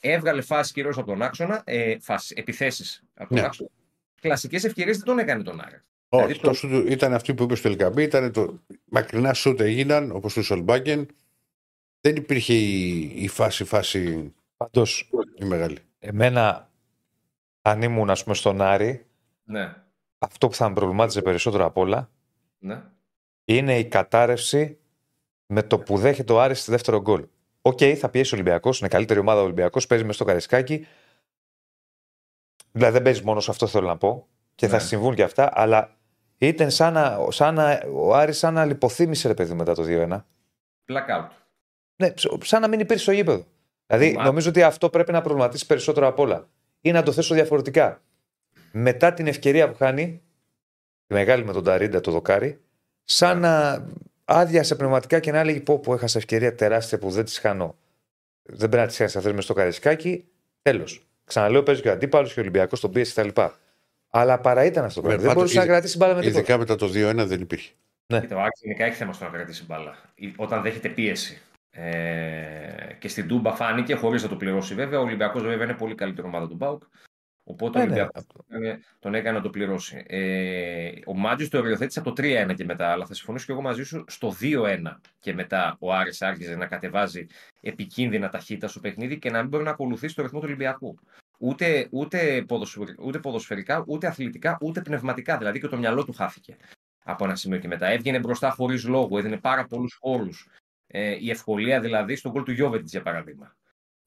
Έβγαλε 0.00 0.40
φάσεις 0.42 0.72
κυρίως 0.72 0.98
από 0.98 1.06
τον 1.06 1.22
άξονα, 1.22 1.62
ε, 1.64 1.96
επιθέσεις 2.34 3.02
από 3.14 3.28
τον 3.28 3.38
ναι. 3.38 3.44
άξονα. 3.44 3.70
Κλασικές 4.20 4.64
ευκαιρίες 4.64 4.96
δεν 4.96 5.06
τον 5.06 5.18
έκανε 5.18 5.42
τον 5.42 5.60
Άρη. 5.60 5.82
Όχι, 6.14 6.32
δηλαδή, 6.32 6.60
το... 6.60 6.76
ήταν 6.92 7.14
αυτή 7.14 7.34
που 7.34 7.42
είπε 7.42 7.54
στο 7.54 7.68
Ελκαμπή, 7.68 8.02
ήταν 8.02 8.32
το 8.32 8.58
μακρινά 8.84 9.34
σούτ 9.34 9.60
έγιναν, 9.60 10.10
όπως 10.10 10.34
του 10.34 10.42
Σολμπάγκεν. 10.42 11.06
Δεν 12.00 12.16
υπήρχε 12.16 12.54
η, 12.54 13.00
η 13.22 13.28
φάση, 13.28 13.64
φάση 13.64 14.32
Πάντως, 14.56 15.10
η 15.34 15.44
μεγάλη. 15.44 15.78
Εμένα, 15.98 16.70
αν 17.62 17.82
ήμουν 17.82 18.10
ας 18.10 18.22
πούμε, 18.22 18.34
στον 18.34 18.60
Άρη, 18.60 19.06
ναι. 19.44 19.74
αυτό 20.18 20.48
που 20.48 20.54
θα 20.54 20.68
με 20.68 20.74
προβλημάτιζε 20.74 21.22
περισσότερο 21.22 21.64
απ' 21.64 21.76
όλα 21.76 22.10
Ναι. 22.58 22.82
είναι 23.44 23.78
η 23.78 23.84
κατάρρευση 23.84 24.78
με 25.46 25.62
το 25.62 25.78
που 25.78 25.96
δέχεται 25.98 26.32
ο 26.32 26.40
Άρης 26.40 26.60
στη 26.60 26.70
δεύτερο 26.70 27.00
γκολ. 27.00 27.26
Οκ, 27.62 27.78
θα 27.98 28.08
πιέσει 28.08 28.34
ο 28.34 28.36
Ολυμπιακός, 28.38 28.80
είναι 28.80 28.88
καλύτερη 28.88 29.20
ομάδα 29.20 29.40
ο 29.40 29.44
Ολυμπιακός, 29.44 29.86
παίζει 29.86 30.04
μες 30.04 30.14
στο 30.14 30.24
Καραϊσκάκη. 30.24 30.86
Δηλαδή 32.72 32.92
δεν 32.92 33.02
παίζει 33.02 33.24
μόνος 33.24 33.44
σε 33.44 33.50
αυτό 33.50 33.66
θέλω 33.66 33.86
να 33.86 33.96
πω 33.96 34.26
και 34.54 34.68
θα 34.68 34.76
Ναι. 34.76 34.82
συμβούν 34.82 35.14
και 35.14 35.22
αυτά, 35.22 35.50
αλλά 35.54 35.96
ήταν 36.46 36.70
σαν 36.70 36.92
να, 36.92 37.18
σαν 37.28 37.54
να, 37.54 37.82
ο 37.94 38.14
Άρης 38.14 38.38
σαν 38.38 38.54
να 38.54 38.64
λιποθύμησε 38.64 39.28
ρε 39.28 39.34
παιδί 39.34 39.54
μετά 39.54 39.74
το 39.74 39.84
2-1. 39.86 40.08
Blackout. 40.86 41.28
Ναι, 41.96 42.10
ψ- 42.10 42.44
σαν 42.44 42.60
να 42.60 42.68
μην 42.68 42.80
υπήρχε 42.80 43.02
στο 43.02 43.12
γήπεδο. 43.12 43.46
Δηλαδή, 43.86 44.12
Μα- 44.12 44.24
νομίζω 44.24 44.48
ότι 44.48 44.62
αυτό 44.62 44.90
πρέπει 44.90 45.12
να 45.12 45.20
προβληματίσει 45.20 45.66
περισσότερο 45.66 46.06
απ' 46.06 46.18
όλα. 46.18 46.48
Ή 46.80 46.92
να 46.92 47.02
το 47.02 47.12
θέσω 47.12 47.34
διαφορετικά. 47.34 48.02
Μετά 48.72 49.12
την 49.12 49.26
ευκαιρία 49.26 49.68
που 49.70 49.76
χάνει, 49.76 50.22
τη 51.06 51.14
μεγάλη 51.14 51.44
με 51.44 51.52
τον 51.52 51.64
Ταρίντα 51.64 52.00
το 52.00 52.10
δοκάρι, 52.10 52.60
σαν 53.04 53.38
να 53.40 53.84
άδειασε 54.24 54.74
πνευματικά 54.74 55.18
και 55.20 55.32
να 55.32 55.38
έλεγε: 55.38 55.60
Πω, 55.60 55.78
πω, 55.78 55.94
έχασα 55.94 56.18
ευκαιρία 56.18 56.54
τεράστια 56.54 56.98
που 56.98 57.10
δεν 57.10 57.24
τη 57.24 57.40
χάνω. 57.40 57.76
Δεν 58.42 58.68
πρέπει 58.68 58.76
να 58.76 58.86
τη 58.86 58.94
χάνεις 58.94 59.16
αυτέ 59.16 59.32
μες 59.32 59.44
στο 59.44 59.52
καρισκάκι. 59.54 60.24
Τέλος. 60.62 61.06
Ξαναλέω, 61.24 61.62
παίζει 61.62 61.80
και 61.82 61.88
ο 61.88 61.92
αντίπαλος 61.92 62.32
και 62.32 62.38
ο 62.38 62.42
Ολυμπιακός, 62.42 62.80
τον 62.80 62.92
πίεση 62.92 63.12
κτλ. 63.14 63.40
Αλλά 64.14 64.40
παρά 64.40 64.64
ήταν 64.64 64.84
αυτό 64.84 65.00
το 65.00 65.06
πράγμα. 65.06 65.22
Με- 65.22 65.26
Δεν 65.26 65.34
πάντως, 65.34 65.34
μπορούσε 65.34 65.56
να 65.56 65.62
ειδ- 65.62 65.70
κρατήσει 65.72 65.96
μπάλα 65.96 66.14
με 66.14 66.20
τίποτα. 66.20 66.38
Ειδικά 66.38 66.58
μετά 66.58 66.74
το 66.76 66.88
2-1 66.88 67.26
δεν 67.26 67.40
υπήρχε. 67.40 67.72
Κοίτα, 68.06 68.36
ο 68.36 68.40
Άρης 68.40 68.60
γενικά 68.62 68.84
έχει 68.84 68.94
θέμα 68.96 69.12
στο 69.12 69.24
να 69.24 69.30
κρατήσει 69.30 69.64
μπάλα. 69.66 69.94
Ή- 70.14 70.32
Όταν 70.36 70.62
δέχεται 70.62 70.88
πίεση. 70.88 71.40
Ε, 71.70 72.94
και 72.98 73.08
στην 73.08 73.28
Τούμπα 73.28 73.52
φάνηκε 73.54 73.94
χωρίς 73.94 74.22
να 74.22 74.28
το 74.28 74.36
πληρώσει 74.36 74.74
βέβαια. 74.74 74.98
Ο 74.98 75.02
Ολυμπιακός 75.02 75.42
βέβαια 75.42 75.64
είναι 75.64 75.74
πολύ 75.74 75.94
καλύτερη 75.94 76.26
ομάδα 76.26 76.48
του 76.48 76.54
Μπάουκ. 76.54 76.82
Οπότε 77.44 77.78
ο 77.78 77.82
Ναι, 77.82 77.86
ναι. 77.88 77.92
Ολυμπιακός 78.00 78.24
τον 78.98 79.14
έκανε 79.14 79.36
να 79.36 79.42
το 79.42 79.50
πληρώσει. 79.50 80.02
Ε, 80.06 80.90
ο 81.06 81.14
Μάτζιο 81.14 81.48
το 81.48 81.58
οριοθέτησε 81.58 81.98
από 81.98 82.08
το 82.12 82.22
3-1 82.22 82.54
και 82.54 82.64
μετά, 82.64 82.88
αλλά 82.90 83.06
θα 83.06 83.14
συμφωνήσω 83.14 83.46
και 83.46 83.52
εγώ 83.52 83.60
μαζί 83.60 83.82
σου 83.84 84.04
στο 84.08 84.32
2-1 84.40 85.00
και 85.20 85.34
μετά 85.34 85.76
ο 85.78 85.92
Άρης 85.94 86.22
άρχιζε 86.22 86.56
να 86.56 86.66
κατεβάζει 86.66 87.26
επικίνδυνα 87.60 88.28
ταχύτητα 88.28 88.68
στο 88.68 88.80
παιχνίδι 88.80 89.18
και 89.18 89.30
να 89.30 89.38
μην 89.38 89.48
μπορεί 89.48 89.64
να 89.64 89.70
ακολουθήσει 89.70 90.14
το 90.14 90.22
ρυθμό 90.22 90.38
του 90.38 90.44
Ολυμπιακού. 90.48 90.98
Ούτε, 91.44 91.88
ούτε, 91.90 92.44
ποδοσφαιρ- 92.48 92.98
ούτε 93.00 93.18
ποδοσφαιρικά, 93.18 93.84
ούτε 93.86 94.06
αθλητικά, 94.06 94.58
ούτε 94.60 94.80
πνευματικά. 94.80 95.38
Δηλαδή 95.38 95.60
και 95.60 95.68
το 95.68 95.76
μυαλό 95.76 96.04
του 96.04 96.12
χάθηκε 96.12 96.56
από 97.04 97.24
ένα 97.24 97.36
σημείο 97.36 97.58
και 97.58 97.68
μετά. 97.68 97.86
Έβγαινε 97.86 98.18
μπροστά 98.18 98.50
χωρίς 98.50 98.84
λόγο, 98.84 99.18
έδινε 99.18 99.36
πάρα 99.36 99.64
πολλούς 99.66 99.94
χώρου. 100.00 100.28
Ε, 100.86 101.16
η 101.20 101.30
ευκολία 101.30 101.80
δηλαδή 101.80 102.16
στον 102.16 102.32
γκολ 102.32 102.42
του 102.42 102.52
Γιώβετ, 102.52 102.86
για 102.88 103.02
παράδειγμα. 103.02 103.56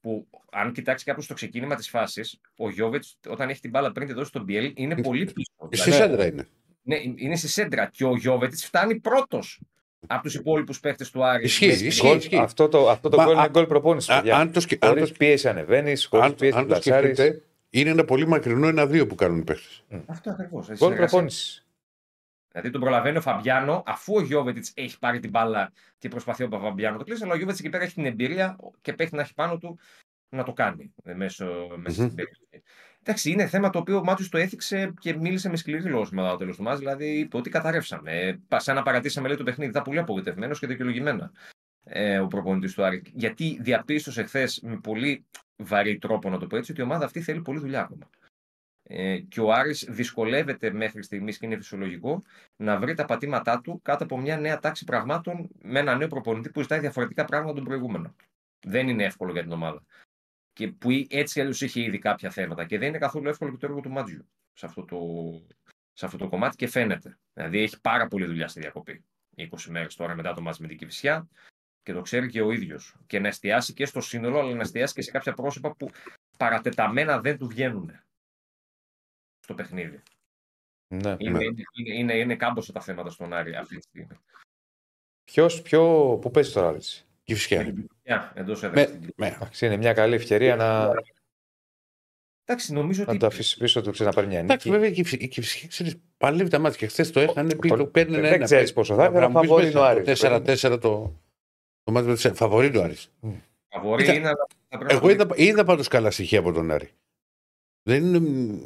Που 0.00 0.26
αν 0.52 0.72
κοιτάξει 0.72 1.04
κάποιος 1.04 1.26
το 1.26 1.34
ξεκίνημα 1.34 1.74
της 1.74 1.88
φάσης, 1.88 2.40
ο 2.56 2.70
Γιώβετ 2.70 3.04
όταν 3.28 3.48
έχει 3.48 3.60
την 3.60 3.70
μπάλα 3.70 3.92
πριν 3.92 4.06
τη 4.06 4.12
δώσει 4.12 4.28
στον 4.28 4.42
Μπιέλ 4.44 4.72
είναι 4.76 5.02
πολύ 5.02 5.24
πίσω. 5.24 5.50
Στη 5.70 5.82
Δηλαδή, 5.90 5.90
σέντρα 5.90 6.26
είναι. 6.26 6.48
ναι, 6.82 6.96
είναι 7.16 7.36
στη 7.36 7.48
σέντρα 7.48 7.86
και 7.86 8.04
ο 8.04 8.16
Γιώβετ 8.16 8.54
φτάνει 8.56 9.00
πρώτος 9.00 9.60
από 10.06 10.22
τους 10.22 10.34
υπόλοιπους 10.34 10.80
παίχτες 10.80 11.10
του 11.10 11.24
Άρη. 11.24 11.44
Ισχύει, 11.44 11.66
Με- 11.66 11.72
ισχύει. 11.72 12.06
Γκολ- 12.06 12.18
ισχύει. 12.18 12.36
Αυτό 12.38 12.68
το, 12.68 12.90
αυτό 12.90 13.08
το 13.08 13.16
Μα, 13.16 13.24
γκολ 13.24 13.36
α- 13.36 13.38
είναι 13.40 13.48
γκολ 13.50 13.66
προπόνησης. 13.66 14.10
Α- 14.10 14.16
παιδιά. 14.16 14.36
Αν 14.36 14.52
το, 14.52 14.60
σκε- 14.60 14.84
αν 14.84 14.90
Χωρίς 14.90 15.08
το- 15.08 15.14
πίεση 15.18 15.48
ανεβαίνεις, 15.48 16.04
χωρίς 16.06 16.26
αν- 16.26 16.34
πίεση 16.34 16.56
αν 16.56 16.62
το 16.62 16.66
πλασάρει. 16.68 17.14
σκεφτείτε, 17.14 17.42
είναι 17.70 17.90
ένα 17.90 18.04
πολύ 18.04 18.26
μακρινό 18.26 18.66
ένα-δύο 18.68 19.06
που 19.06 19.14
κάνουν 19.14 19.38
οι 19.38 19.44
παίχτες. 19.44 19.82
Αυτό 20.06 20.30
ακριβώς. 20.30 20.68
Γκολ 20.76 20.94
προπόνησης. 20.94 21.60
Δηλαδή 22.52 22.70
τον 22.70 22.80
προλαβαίνει 22.80 23.16
ο 23.16 23.20
Φαμπιάνο, 23.20 23.82
αφού 23.86 24.14
ο 24.14 24.20
Γιώβετιτς 24.20 24.72
έχει 24.74 24.98
πάρει 24.98 25.20
την 25.20 25.30
μπάλα 25.30 25.72
και 25.98 26.08
προσπαθεί 26.08 26.42
ο 26.44 26.48
Φαμπιάνο 26.50 26.92
να 26.92 26.98
το 26.98 27.04
κλείσει, 27.04 27.22
αλλά 27.24 27.32
ο 27.32 27.36
Γιώβετιτς 27.36 27.62
εκεί 27.64 27.72
πέρα 27.72 27.84
έχει 27.84 27.94
την 27.94 28.06
εμπειρία 28.06 28.56
και 28.80 28.92
παίχνει 28.92 29.16
να 29.16 29.22
έχει 29.24 29.34
πάνω 29.34 29.58
του 29.58 29.78
να 30.28 30.42
το 30.44 30.52
κάνει 30.52 30.92
ε, 31.04 31.14
μέσω, 31.14 31.44
μέσα 31.76 32.02
Μμμ. 32.02 32.08
στην 32.08 32.14
περιοχή. 32.14 32.62
Εντάξει, 33.08 33.30
είναι 33.30 33.46
θέμα 33.46 33.70
το 33.70 33.78
οποίο 33.78 33.96
ο 33.98 34.04
Μάτσο 34.04 34.28
το 34.28 34.38
έθιξε 34.38 34.92
και 35.00 35.16
μίλησε 35.16 35.48
με 35.48 35.56
σκληρή 35.56 35.88
λόγο 35.88 36.06
μετά 36.10 36.30
το 36.30 36.36
τέλος 36.36 36.56
του 36.56 36.62
μάτς. 36.62 36.78
Δηλαδή 36.78 37.18
είπε 37.18 37.36
ότι 37.36 37.50
καταρρεύσαμε. 37.50 38.12
Ε, 38.12 38.38
πα- 38.48 38.60
σαν 38.60 38.74
να 38.74 38.82
παρατήσαμε 38.82 39.28
λέει 39.28 39.36
το 39.36 39.42
παιχνίδι. 39.44 39.70
Ήταν 39.70 39.82
πολύ 39.82 39.98
απογοητευμένος 39.98 40.58
και 40.58 40.66
δικαιολογημένα 40.66 41.32
ε, 41.84 42.18
ο 42.18 42.26
προπονητής 42.26 42.74
του 42.74 42.84
Άρη. 42.84 43.02
Γιατί 43.12 43.58
διαπίστωσε 43.60 44.22
χθες 44.22 44.60
με 44.62 44.76
πολύ 44.76 45.24
βαρύ 45.56 45.98
τρόπο, 45.98 46.30
να 46.30 46.38
το 46.38 46.46
πω 46.46 46.56
έτσι, 46.56 46.72
ότι 46.72 46.80
η 46.80 46.84
ομάδα 46.84 47.04
αυτή 47.04 47.20
θέλει 47.20 47.40
πολλή 47.42 47.58
δουλειά 47.58 47.80
ακόμα. 47.80 48.10
Ε, 48.82 49.18
και 49.18 49.40
ο 49.40 49.52
Άρης 49.52 49.86
δυσκολεύεται 49.88 50.70
μέχρι 50.70 51.02
στιγμής 51.02 51.38
και 51.38 51.46
είναι 51.46 51.56
φυσιολογικό 51.56 52.22
να 52.56 52.78
βρει 52.78 52.94
τα 52.94 53.04
πατήματά 53.04 53.60
του 53.60 53.80
κάτω 53.82 54.04
από 54.04 54.18
μια 54.18 54.38
νέα 54.38 54.58
τάξη 54.58 54.84
πραγμάτων 54.84 55.48
με 55.62 55.78
ένα 55.78 55.96
νέο 55.96 56.08
προπονητή 56.08 56.50
που 56.50 56.62
ζητάει 56.62 56.78
διαφορετικά 56.78 57.24
πράγματα 57.24 57.50
από 57.50 57.58
τον 57.60 57.68
προηγούμενο. 57.68 58.14
Δεν 58.66 58.88
είναι 58.88 59.04
εύκολο 59.04 59.32
για 59.32 59.42
την 59.42 59.52
ομάδα. 59.52 59.82
Και 60.56 60.68
που 60.68 60.88
έτσι 61.08 61.40
αλλιώς 61.40 61.60
είχε 61.60 61.80
ήδη 61.80 61.98
κάποια 61.98 62.30
θέματα. 62.30 62.64
Και 62.64 62.78
δεν 62.78 62.88
είναι 62.88 62.98
καθόλου 62.98 63.28
εύκολο 63.28 63.50
και 63.50 63.56
το 63.56 63.66
έργο 63.66 63.80
του 63.80 63.90
Μάτζιου 63.90 64.28
σε 64.52 64.66
αυτό 64.66 64.84
το, 64.84 64.98
σε 65.92 66.06
αυτό 66.06 66.18
το 66.18 66.28
κομμάτι 66.28 66.56
και 66.56 66.66
φαίνεται. 66.66 67.18
Δηλαδή 67.32 67.58
έχει 67.58 67.80
πάρα 67.80 68.06
πολλή 68.06 68.26
δουλειά 68.26 68.48
στη 68.48 68.60
διακοπή. 68.60 69.04
20 69.36 69.46
μέρες 69.68 69.94
τώρα 69.94 70.14
μετά 70.14 70.34
το 70.34 70.40
μάτς 70.40 70.58
με 70.58 70.68
την 70.68 70.78
Κυφυσιά 70.78 71.28
και 71.82 71.92
το 71.92 72.00
ξέρει 72.00 72.28
και 72.28 72.42
ο 72.42 72.50
ίδιος. 72.50 72.96
Και 73.06 73.18
να 73.18 73.28
εστιάσει 73.28 73.72
και 73.72 73.86
στο 73.86 74.00
σύνολο, 74.00 74.38
αλλά 74.38 74.54
να 74.54 74.60
εστιάσει 74.60 74.94
και 74.94 75.02
σε 75.02 75.10
κάποια 75.10 75.32
πρόσωπα 75.32 75.76
που 75.76 75.90
παρατεταμένα 76.38 77.20
δεν 77.20 77.38
του 77.38 77.46
βγαίνουν 77.46 78.00
στο 79.38 79.54
παιχνίδι. 79.54 80.02
Ναι. 80.88 81.16
Είναι, 81.18 81.44
είναι, 81.44 81.62
είναι, 81.72 81.94
είναι, 81.94 82.14
είναι 82.14 82.36
κάμποσα 82.36 82.72
τα 82.72 82.80
θέματα 82.80 83.10
στον 83.10 83.32
Άρη 83.32 83.54
αυτή 83.54 83.76
τη 83.76 83.82
στιγμή. 83.82 84.16
Ποιος, 85.24 85.62
ποιο, 85.62 85.82
πού 86.20 86.30
παίζει 86.30 86.52
τώρα, 86.52 86.74
έτσι. 86.76 87.05
Και 87.26 87.34
φυσικά. 87.34 87.72
Yeah, 88.04 88.30
εντός 88.34 88.60
Με, 88.62 88.68
έδρας. 88.68 88.98
με, 89.16 89.26
Εντάξει, 89.26 89.66
είναι 89.66 89.76
μια 89.76 89.92
καλή 89.92 90.14
ευκαιρία 90.14 90.56
να, 90.56 90.90
Εντάξει, 92.44 92.72
νομίζω 92.72 93.02
να 93.04 93.10
ότι. 93.10 93.18
το 93.18 93.26
αφήσεις 93.26 93.56
πίσω 93.56 93.82
του, 93.82 93.90
ξέρεις 93.90 94.14
να 94.14 94.20
πάρει 94.20 94.26
μια 94.32 94.38
εντάξει, 94.38 94.68
νίκη. 94.68 94.78
βέβαια 94.80 94.88
η 94.96 95.02
Κυφσιά- 95.02 95.20
η 95.22 95.28
Κυφσιά 95.28 95.68
ξέρεις, 95.68 95.96
παλεύει 96.16 96.50
τα 96.50 96.58
μάτια 96.58 96.78
και 96.78 96.86
χθες 96.86 97.10
το 97.10 97.20
έχανε. 97.20 97.54
Πει, 97.56 97.68
Πολύ- 97.68 97.82
το 97.82 97.88
παίρνει 97.90 98.14
δεν 98.14 98.24
ένα. 98.24 98.44
ξέρεις 98.44 98.72
πόσο 98.72 98.94
θα 98.94 99.04
είναι, 99.06 99.16
αλλά 99.18 99.28
μου 99.28 99.40
πεις 99.40 99.48
φαβορεί 99.48 99.64
μέσα, 99.64 99.78
είναι 99.78 99.86
ο 99.86 99.90
Άρης. 99.90 100.20
Το 100.20 100.26
4-4 100.28 100.78
το, 100.78 101.20
το 101.82 101.92
μάτι 101.92 102.06
με 102.06 102.14
τις- 102.14 102.30
φαβορεί 102.34 102.70
το 102.70 102.82
Άρης. 102.82 103.12
Φαβορεί 103.68 104.02
Κοίτα, 104.02 104.14
είναι, 104.14 104.26
αλλά 104.28 104.46
θα 104.68 104.78
πρέπει 104.78 104.94
Εγώ 104.94 105.06
να 105.06 105.12
είδα, 105.12 105.26
είδα 105.36 105.64
πάντως 105.64 105.88
καλά 105.88 106.10
στοιχεία 106.10 106.38
από 106.38 106.52
τον 106.52 106.70
Άρη. 106.70 106.90
Δεν 107.82 108.04
είναι. 108.14 108.58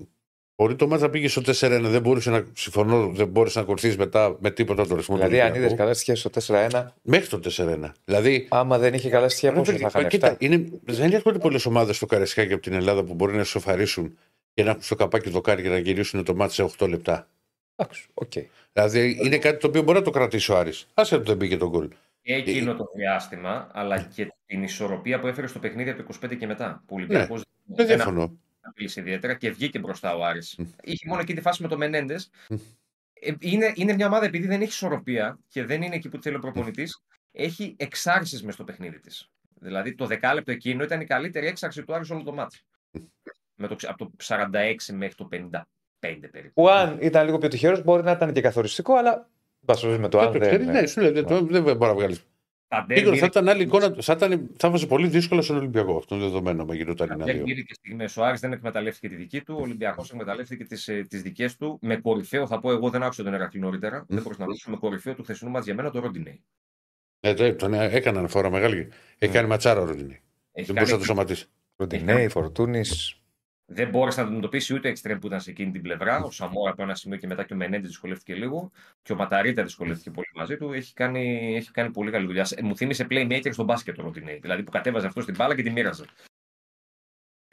Μ, 0.60 0.62
Μπορεί 0.62 0.76
το 0.76 0.86
μάτσα 0.86 1.10
πήγε 1.10 1.28
στο 1.28 1.42
4-1, 1.46 1.80
δεν 1.82 2.00
μπορούσε 2.02 2.30
να. 2.30 2.44
Συμφωνώ, 2.52 3.10
δεν 3.12 3.28
μπορούσε 3.28 3.58
να 3.58 3.64
ακολουθήσει 3.64 3.96
μετά 3.98 4.36
με 4.40 4.50
τίποτα 4.50 4.86
το 4.86 4.96
ρυθμό 4.96 5.14
του 5.16 5.20
Δηλαδή, 5.20 5.40
αν 5.40 5.46
Ολυμπιακού. 5.50 5.66
είδε 5.72 5.82
καλά 5.82 5.94
στοιχεία 5.94 6.16
στο 6.16 6.30
4-1, 6.70 6.84
Μέχρι 7.02 7.28
το 7.28 7.40
4-1. 7.56 7.92
Δηλαδή. 8.04 8.46
άμα 8.50 8.78
δεν 8.78 8.94
είχε 8.94 9.08
καλά 9.08 9.28
στοιχεία, 9.28 9.52
πόσο 9.52 9.72
θα 9.72 9.86
είχαν 9.88 10.08
κοίτα, 10.08 10.32
7. 10.32 10.36
είναι, 10.38 10.68
δεν 10.84 11.12
έρχονται 11.12 11.38
πολλές 11.38 11.66
ομάδες 11.66 11.96
στο 11.96 12.06
Καρεσκάκι 12.06 12.52
από 12.52 12.62
την 12.62 12.72
Ελλάδα 12.72 13.02
που 13.04 13.14
μπορεί 13.14 13.36
να 13.36 13.44
σοφαρίσουν 13.44 14.18
και 14.54 14.62
να 14.62 14.70
έχουν 14.70 14.82
στο 14.82 14.94
καπάκι 14.94 15.30
δοκάρι 15.30 15.62
και 15.62 15.68
να 15.68 15.78
γυρίσουν 15.78 16.24
το 16.24 16.34
μάτι 16.34 16.52
σε 16.52 16.70
8 16.78 16.88
λεπτά. 16.88 17.28
Εντάξει, 17.76 18.06
οκ. 18.14 18.32
Δηλαδή 18.72 19.18
είναι 19.24 19.38
κάτι 19.38 19.58
το 19.60 19.66
οποίο 19.66 19.82
μπορεί 19.82 19.98
να 19.98 20.04
το 20.04 20.10
κρατήσει 20.10 20.52
ο 20.52 20.56
Άρης. 20.56 20.86
Άσε 20.94 21.18
που 21.18 21.24
δεν 21.24 21.36
μπήκε 21.36 21.56
τον 21.56 21.68
γκολ. 21.68 21.88
και 22.22 22.34
εκείνο 22.34 22.76
το 22.76 22.90
διάστημα, 22.94 23.68
αλλά 23.72 24.00
και 24.00 24.32
την 24.46 24.62
ισορροπία 24.62 25.18
που 25.20 25.26
έφερε 25.26 25.46
στο 25.46 25.58
παιχνίδι 25.58 25.90
από 25.90 26.02
το 26.02 26.18
25 26.26 26.36
και 26.38 26.46
μετά. 26.46 26.82
Που 26.86 26.94
ο 26.94 26.96
Ολυμπιακός 26.96 27.38
Ναι, 27.38 27.74
Δεν 27.76 27.86
δεν 27.86 27.96
διαφωνώ. 27.96 28.32
Απειλήσε 28.60 29.00
ιδιαίτερα 29.00 29.34
και 29.34 29.50
βγήκε 29.50 29.78
μπροστά 29.78 30.14
ο 30.16 30.24
Άρης. 30.24 30.54
Μμ. 30.58 30.64
Είχε 30.82 31.08
μόνο 31.08 31.20
εκεί 31.20 31.34
τη 31.34 31.40
φάση 31.40 31.62
με 31.62 31.68
το 31.68 31.76
Μενέντες. 31.76 32.30
Μμ. 32.48 32.56
Είναι, 33.38 33.72
είναι 33.74 33.92
μια 33.92 34.06
ομάδα 34.06 34.24
επειδή 34.26 34.46
δεν 34.46 34.60
έχει 34.60 34.70
ισορροπία 34.70 35.38
και 35.48 35.64
δεν 35.64 35.82
είναι 35.82 35.94
εκεί 35.94 36.08
που 36.08 36.22
θέλει 36.22 36.36
ο 36.36 36.38
προπονητής, 36.38 37.02
έχει 37.32 37.74
εξάρσεις 37.78 38.42
μες 38.42 38.54
στο 38.54 38.64
παιχνίδι 38.64 39.00
της. 39.00 39.30
Δηλαδή 39.60 39.94
το 39.94 40.06
δεκάλεπτο 40.06 40.52
εκείνο 40.52 40.84
ήταν 40.84 41.00
η 41.00 41.04
καλύτερη 41.04 41.46
έξαρση 41.46 41.84
του 41.84 41.94
Άρη 41.94 42.04
σε 42.04 42.12
όλο 42.12 42.22
το 42.22 42.32
μάτι. 42.32 42.58
Με 43.54 43.66
το, 43.68 43.74
ξε- 43.74 43.90
από 43.92 44.04
το 44.04 44.10
46 44.24 44.74
μέχρι 44.92 45.14
το 45.14 45.28
55 45.30 45.60
περίπου. 46.30 46.52
Που 46.54 46.68
αν 46.68 46.98
ήταν 47.00 47.24
λίγο 47.24 47.38
πιο 47.38 47.48
τυχερός, 47.48 47.82
μπορεί 47.84 48.02
να 48.02 48.10
ήταν 48.10 48.32
και 48.32 48.40
καθοριστικό, 48.40 48.94
αλλά. 48.94 49.28
Πασοζεί 49.66 49.98
με 49.98 50.08
το 50.08 50.18
Δεν 50.18 50.26
αν. 50.26 50.32
το 50.32 50.38
δεν- 50.38 50.48
ξέρει, 50.48 50.64
ναι, 50.64 50.86
σου 50.86 51.00
λέει, 51.00 51.10
δεν, 51.10 51.26
το- 51.26 51.44
δεν 51.44 51.62
μπορεί 51.62 51.78
να 51.78 51.94
βγάλεις. 51.94 52.24
Τα 52.70 52.86
Νίκο, 52.88 53.00
ντέρμπι 53.02 53.18
θα 53.18 53.26
ήταν 53.26 53.48
άλλη 53.48 53.62
εικόνα. 53.62 53.94
Θα, 54.00 54.12
ήταν, 54.12 54.50
θα 54.56 54.70
βάζει 54.70 54.86
πολύ 54.86 55.08
δύσκολα 55.08 55.42
στον 55.42 55.56
Ολυμπιακό. 55.56 55.96
Αυτό 55.96 56.14
είναι 56.14 56.24
δεδομένο. 56.24 56.64
Μα 56.64 56.74
γινόταν 56.74 57.10
ένα 57.10 57.24
δύο. 57.24 57.34
είναι 57.46 57.60
και 57.60 57.74
στιγμέ. 57.74 58.08
Ο 58.16 58.24
Άρης 58.24 58.40
δεν 58.40 58.52
εκμεταλλεύτηκε 58.52 59.08
τη 59.08 59.14
δική 59.14 59.40
του. 59.42 59.54
Ο 59.58 59.62
Ολυμπιακός 59.62 60.10
εκμεταλλεύτηκε 60.10 60.64
τις 60.64 60.84
τις 61.08 61.22
δικές 61.22 61.56
του. 61.56 61.78
Με 61.82 61.96
κορυφαίο, 61.96 62.46
θα 62.46 62.60
πω 62.60 62.70
εγώ, 62.70 62.90
δεν 62.90 63.02
άκουσα 63.02 63.22
τον 63.22 63.34
Ερακλή 63.34 63.60
νωρίτερα. 63.60 64.04
Δεν 64.08 64.22
μπορούσα 64.22 64.38
να 64.40 64.44
ακούσω. 64.44 64.70
Με 64.70 64.76
κορυφαίο 64.76 65.14
του 65.14 65.22
χθεσινού 65.22 65.50
μα 65.50 65.60
για 65.60 65.74
μένα 65.74 65.90
το 65.90 66.00
Ροντινέι. 66.00 66.42
Ε, 67.20 67.34
τε- 67.34 67.58
τον 67.58 67.74
ε, 67.74 67.84
έκανε 67.92 68.18
αναφορά 68.18 68.50
μεγάλη. 68.50 68.88
Έχει 69.18 69.32
κάνει 69.32 69.48
ματσάρα 69.48 69.80
ο 69.80 69.84
Ροντινή. 69.84 70.20
Έχει 70.52 70.66
Δεν 70.66 70.74
κάνει- 70.74 70.74
μπορούσε 70.74 70.92
να 70.92 70.98
το 70.98 71.04
σωματίσει. 71.04 71.46
Ροντινέη, 71.76 72.28
Φορτούνη. 72.28 72.80
Δεν 73.72 73.88
μπόρεσε 73.88 74.20
να 74.20 74.26
αντιμετωπίσει 74.26 74.74
ούτε 74.74 74.88
εξτρέμ 74.88 75.18
που 75.18 75.26
ήταν 75.26 75.40
σε 75.40 75.50
εκείνη 75.50 75.70
την 75.72 75.82
πλευρά. 75.82 76.22
Ο 76.22 76.30
Σαμόρα 76.30 76.70
από 76.70 76.82
ένα 76.82 76.94
σημείο 76.94 77.18
και 77.18 77.26
μετά 77.26 77.44
και 77.44 77.52
ο 77.52 77.56
Μενέντε 77.56 77.86
δυσκολεύτηκε 77.86 78.34
λίγο. 78.34 78.70
Και 79.02 79.12
ο 79.12 79.16
Ματαρίτα 79.16 79.62
δυσκολεύτηκε 79.62 80.10
πολύ 80.10 80.26
μαζί 80.34 80.56
του. 80.56 80.72
Έχει 80.72 80.94
κάνει, 80.94 81.54
έχει 81.56 81.70
κάνει 81.70 81.90
πολύ 81.90 82.10
καλή 82.10 82.26
δουλειά. 82.26 82.46
Ε, 82.54 82.62
Μου 82.62 82.76
θύμισε 82.76 83.06
playmaker 83.10 83.48
στον 83.52 83.64
μπάσκετ 83.64 83.98
ο 83.98 84.02
Ροντινέι. 84.02 84.38
Δηλαδή 84.38 84.62
που 84.62 84.70
κατέβαζε 84.70 85.06
αυτό 85.06 85.20
στην 85.20 85.34
μπάλα 85.38 85.54
και 85.56 85.62
τη 85.62 85.70
μοίραζε. 85.70 86.04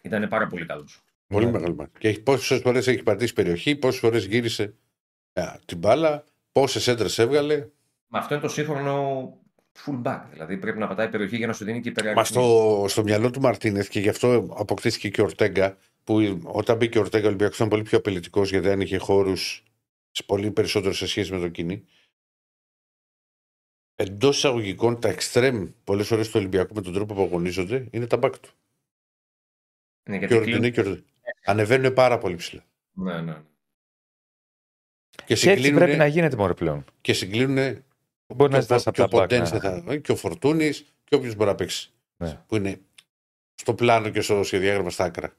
Ήταν 0.01 0.27
πάρα 0.27 0.47
πολύ 0.47 0.65
καλός. 0.65 1.01
Πολύ 1.27 1.45
Ναι. 1.45 1.51
μεγάλο 1.51 1.75
μάτι. 1.75 1.99
Και 1.99 2.11
πόσες 2.19 2.59
φορές 2.61 2.87
έχει 2.87 3.03
πατήσει 3.03 3.33
περιοχή, 3.33 3.75
πόσες 3.75 3.99
φορές 3.99 4.25
γύρισε 4.25 4.73
ε, 5.33 5.43
την 5.65 5.77
μπάλα, 5.77 6.23
πόσες 6.51 6.87
έντρες 6.87 7.19
έβγαλε. 7.19 7.67
Μα 8.07 8.19
αυτό 8.19 8.33
είναι 8.33 8.43
το 8.43 8.49
σύγχρονο 8.49 9.29
full 9.85 10.01
back. 10.03 10.21
Δηλαδή 10.31 10.57
πρέπει 10.57 10.77
να 10.79 10.87
πατάει 10.87 11.09
περιοχή 11.09 11.37
για 11.37 11.47
να 11.47 11.53
σου 11.53 11.65
δίνει 11.65 11.81
και 11.81 11.91
Μα 11.95 12.01
υπεραριθμό. 12.09 12.23
στο, 12.25 12.85
στο 12.87 13.03
μυαλό 13.03 13.29
του 13.31 13.41
Μαρτίνεθ 13.41 13.87
και 13.89 13.99
γι' 13.99 14.09
αυτό 14.09 14.47
αποκτήθηκε 14.57 15.09
και 15.09 15.21
ο 15.21 15.23
Ορτέγκα, 15.23 15.77
που 16.07 16.41
όταν 16.43 16.77
μπήκε 16.77 16.97
ο 16.97 17.01
Ορτέγκα 17.01 17.25
ο 17.25 17.27
Ολυμπιακός 17.27 17.55
ήταν 17.55 17.69
πολύ 17.69 17.83
πιο 17.83 17.97
απειλητικός 17.97 18.49
γιατί 18.49 18.69
αν 18.69 18.81
είχε 18.81 18.97
χώρους 18.97 19.63
σε 20.11 20.23
πολύ 20.23 20.51
περισσότερο 20.51 20.93
σε 20.93 21.07
σχέση 21.07 21.31
με 21.31 21.39
το 21.39 21.49
Κίνη. 21.49 21.85
Εντός 23.95 24.37
εισαγωγικών, 24.37 24.99
τα 24.99 25.09
εξτρέμ 25.09 25.69
πολλές 25.83 26.07
φορές 26.07 26.27
του 26.27 26.33
Ολυμπιακού 26.39 26.73
με 26.73 26.81
τον 26.81 26.93
τρόπο 26.93 27.13
που 27.13 27.21
αγωνίζονται 27.21 27.87
είναι 27.91 28.07
τα 28.07 28.17
μπακ 28.17 28.37
του. 28.39 28.49
Ναι, 30.09 30.13
Και 30.13 30.25
γιατί 30.25 30.33
ορδινή 30.33 30.51
κλείνουν- 30.57 30.73
και 30.73 30.79
ορδινή. 30.79 31.05
Ανεβαίνουν 31.45 31.93
πάρα 31.93 32.17
πολύ 32.17 32.35
ψηλά. 32.35 32.63
Ναι, 32.91 33.21
ναι. 33.21 33.33
Και 35.15 35.23
Και 35.25 35.33
έτσι 35.33 35.47
συγκλίνουν, 35.49 35.79
πρέπει 35.79 35.97
να 35.97 36.07
γίνεται 36.07 36.35
μόνο 36.35 36.53
πλέον. 36.53 36.85
και 37.01 37.13
συγκλίνουν 37.13 37.83
Μπορεί 38.35 38.51
να 38.51 38.57
και, 38.57 38.61
ζητάς 38.61 38.85
ο, 38.85 38.89
από 38.89 38.91
και, 38.91 39.07
τα 39.09 39.17
ο 39.17 39.19
μπακ. 39.19 39.29
Ποντένσε 39.29 39.53
να- 39.53 39.81
θα, 39.81 39.97
και 39.97 40.11
ο 40.11 40.15
Φορτούνης 40.15 40.93
και 41.03 41.15
όποιος 41.15 41.35
μπορεί 41.35 41.49
να 41.49 41.55
παίξει. 41.55 41.91
Ναι. 42.17 42.43
Που 42.47 42.55
είναι 42.55 42.81
στο 43.55 43.73
πλάνο 43.73 44.09
και 44.09 44.21
στο 44.21 44.43
σχεδιάγραμμα 44.43 44.89
στα 44.89 45.03
άκρα. 45.03 45.35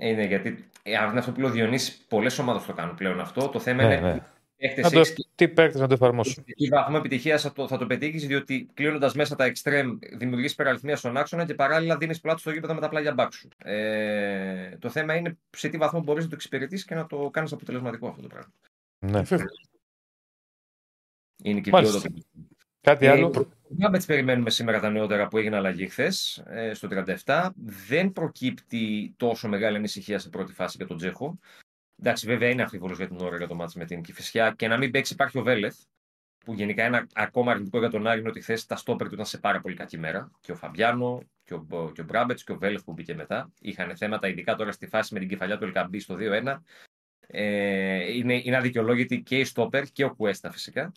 Είναι 0.00 0.24
γιατί 0.24 0.68
ε, 0.82 0.96
αν 0.96 1.10
είναι 1.10 1.18
αυτό 1.18 1.32
που 1.32 1.40
λέει 1.40 1.50
ο 1.50 1.52
Διονύσης, 1.52 2.04
πολλές 2.08 2.38
ομάδες 2.38 2.64
το 2.64 2.72
κάνουν 2.72 2.94
πλέον 2.94 3.20
αυτό. 3.20 3.48
Το 3.48 3.60
θέμα 3.60 3.82
Ναι, 3.82 3.94
είναι 3.94 4.12
ναι. 4.12 4.20
έχετε 4.56 4.80
Να 4.80 4.90
το, 4.90 4.98
έξι 4.98 5.28
τι 5.34 5.48
παίκτες 5.48 5.80
να 5.80 5.86
το 5.88 5.94
εφαρμόσουν. 5.94 6.44
τι 6.44 6.68
βαθμό 6.68 6.96
επιτυχίας 6.98 7.42
θα 7.42 7.52
το, 7.52 7.68
θα 7.68 7.78
το 7.78 7.86
πετύχεις, 7.86 8.26
διότι 8.26 8.68
κλείνοντας 8.74 9.14
μέσα 9.14 9.36
τα 9.36 9.52
extreme 9.54 9.98
δημιουργείς 10.12 10.52
υπεραριθμία 10.52 10.96
στον 10.96 11.16
άξονα 11.16 11.44
και 11.46 11.54
παράλληλα 11.54 11.96
δίνεις 11.96 12.20
πλάτος 12.20 12.40
στο 12.40 12.50
γήπεδο 12.50 12.74
με 12.74 12.80
τα 12.80 12.88
πλάγια 12.88 13.14
μπακς 13.14 13.36
σου. 13.36 13.48
Ε, 13.58 14.76
το 14.78 14.90
θέμα 14.90 15.14
είναι 15.14 15.38
σε 15.50 15.68
τι 15.68 15.76
βαθμό 15.76 16.00
μπορείς 16.00 16.22
να 16.24 16.28
το 16.30 16.34
εξυπηρετήσει 16.34 16.84
και 16.84 16.94
να 16.94 17.06
το 17.06 17.30
κάνεις 17.30 17.52
αποτελεσματικό 17.52 18.08
αυτό 18.08 18.22
το 18.22 18.28
πράγμα. 18.28 18.52
Ναι. 18.98 19.22
Είναι 21.42 21.60
και 21.60 21.68
η 21.68 21.72
Μάλιστα. 21.72 22.00
ποιότητα. 22.00 22.28
Κάτι 22.80 23.06
Ε, 23.06 23.10
άλλο; 23.10 23.30
προ- 23.30 23.48
Μπάμπετς 23.68 24.06
περιμένουμε 24.06 24.50
σήμερα 24.50 24.80
τα 24.80 24.90
νεότερα 24.90 25.28
που 25.28 25.38
έγινε 25.38 25.56
αλλαγή 25.56 25.86
χθες 25.88 26.42
στο 26.72 26.88
37. 27.24 27.50
Δεν 27.56 28.12
προκύπτει 28.12 29.14
τόσο 29.16 29.48
μεγάλη 29.48 29.76
ανησυχία 29.76 30.18
σε 30.18 30.28
πρώτη 30.28 30.52
φάση 30.52 30.76
για 30.76 30.86
τον 30.86 30.96
Τζέχο. 30.96 31.38
Εντάξει, 32.02 32.26
βέβαια 32.26 32.48
είναι 32.48 32.62
αμφίβολος 32.62 32.96
για 32.96 33.06
την 33.08 33.20
ώρα 33.20 33.36
για 33.36 33.46
το 33.46 33.54
μάτι 33.54 33.78
με 33.78 33.84
την 33.84 34.02
Κυφυσιά 34.02 34.54
και 34.56 34.68
να 34.68 34.78
μην 34.78 34.90
παίξει 34.90 35.12
υπάρχει 35.12 35.38
ο 35.38 35.42
Βέλεθ. 35.42 35.78
Που 36.44 36.52
γενικά 36.54 36.84
είναι 36.86 37.06
ακόμα 37.12 37.50
αρνητικό 37.50 37.78
για 37.78 37.90
τον 37.90 38.06
Άρη 38.06 38.20
είναι 38.20 38.28
ότι 38.28 38.40
χθες 38.40 38.66
τα 38.66 38.76
στόπερ 38.76 39.06
του 39.08 39.14
ήταν 39.14 39.26
σε 39.26 39.38
πάρα 39.38 39.60
πολύ 39.60 39.74
κακή 39.74 39.98
μέρα. 39.98 40.30
Και 40.40 40.52
ο 40.52 40.54
Φαμπιάνο 40.54 41.22
και 41.44 41.54
ο, 41.54 41.58
Μπο- 41.58 41.92
και 41.92 42.00
ο 42.00 42.04
Μπράμπετς 42.04 42.44
και 42.44 42.52
ο 42.52 42.58
Βέλεθ 42.58 42.82
που 42.84 42.92
μπήκε 42.92 43.14
μετά. 43.14 43.52
Είχαν 43.60 43.96
θέματα, 43.96 44.28
ειδικά 44.28 44.54
τώρα 44.54 44.72
στη 44.72 44.86
φάση 44.86 45.14
με 45.14 45.20
την 45.20 45.28
κεφαλιά 45.28 45.58
του 45.58 45.64
Ελκαμπή 45.64 45.98
στο 46.00 46.16
2-1. 46.18 46.62
Ε, 47.26 48.12
είναι, 48.16 48.34
είναι 48.44 48.56
αδικαιολόγητη 48.56 49.22
και 49.22 49.38
η 49.38 49.44
στόπερ 49.44 49.84
και 49.84 50.04
ο 50.04 50.14
Κουέστα 50.14 50.50
φυσικά. 50.50 50.92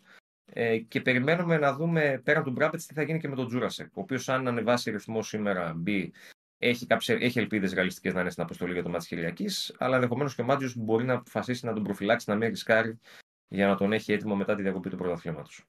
Ε, 0.55 0.77
και 0.77 1.01
περιμένουμε 1.01 1.57
να 1.57 1.73
δούμε 1.73 2.21
πέραν 2.23 2.43
του 2.43 2.51
Μπράμπετς 2.51 2.85
τι 2.85 2.93
θα 2.93 3.03
γίνει 3.03 3.19
και 3.19 3.27
με 3.27 3.35
τον 3.35 3.47
Τζούρασεκ. 3.47 3.97
Ο 3.97 4.01
οποίος, 4.01 4.30
αν 4.30 4.47
ανεβάσει 4.47 4.91
ρυθμό 4.91 5.21
σήμερα, 5.21 5.73
μπει, 5.73 6.13
έχει, 6.57 6.85
κάποιες, 6.85 7.21
έχει 7.21 7.39
ελπίδες 7.39 7.73
ρεαλιστικές 7.73 8.13
να 8.13 8.21
είναι 8.21 8.30
στην 8.30 8.43
αποστολή 8.43 8.73
για 8.73 8.84
το 8.84 8.89
μάτι 8.89 9.07
Κυριακής. 9.07 9.75
Αλλά 9.77 9.95
ενδεχομένως 9.95 10.35
και 10.35 10.41
ο 10.41 10.45
Μάτζιος 10.45 10.75
μπορεί 10.75 11.05
να 11.05 11.13
αποφασίσει 11.13 11.65
να 11.65 11.73
τον 11.73 11.84
προφυλάξει, 11.84 12.30
να 12.30 12.35
μην 12.35 12.49
ρισκάρει 12.49 12.99
για 13.47 13.67
να 13.67 13.75
τον 13.75 13.93
έχει 13.93 14.13
έτοιμο 14.13 14.35
μετά 14.35 14.55
τη 14.55 14.61
διακοπή 14.61 14.89
του 14.89 14.97
πρωταθλήματος. 14.97 15.65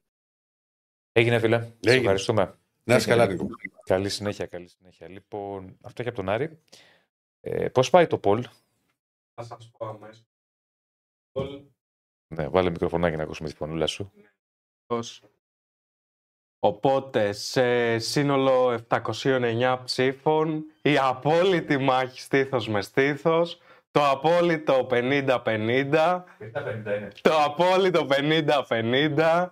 Έγινε, 1.11 1.39
φίλε. 1.39 1.59
Σε 1.59 1.73
Έγινε. 1.79 1.97
ευχαριστούμε. 1.97 2.57
Να 2.83 2.95
είσαι 2.95 3.07
καλά, 3.07 3.27
Νίκο. 3.27 3.47
Καλή 3.83 4.09
συνέχεια, 4.09 4.45
καλή 4.45 4.67
συνέχεια. 4.67 5.09
Λοιπόν, 5.09 5.77
αυτό 5.81 6.03
και 6.03 6.09
από 6.09 6.17
τον 6.17 6.29
Άρη. 6.29 6.59
Ε, 7.41 7.69
Πώς 7.69 7.89
πάει 7.89 8.07
το 8.07 8.17
Πολ; 8.17 8.45
Θα 9.33 9.43
σας 9.43 9.71
πω 9.77 9.87
αμέσως. 9.87 10.25
Ναι, 12.27 12.47
βάλε 12.47 12.69
μικροφωνάκι 12.69 13.15
να 13.15 13.23
ακούσουμε 13.23 13.49
τη 13.49 13.55
φωνούλα 13.55 13.87
σου. 13.87 14.11
Οπότε, 16.59 17.31
σε 17.31 17.97
σύνολο 17.99 18.79
709 18.89 19.79
ψήφων, 19.83 20.65
η 20.81 20.97
απόλυτη 20.97 21.77
μάχη 21.77 22.19
στήθος 22.19 22.67
με 22.67 22.81
στήθος, 22.81 23.61
το 23.91 24.09
απόλυτο 24.09 24.87
50-50, 24.91 26.23
το 27.21 27.41
απόλυτο 27.43 28.07
50-50, 28.09 29.47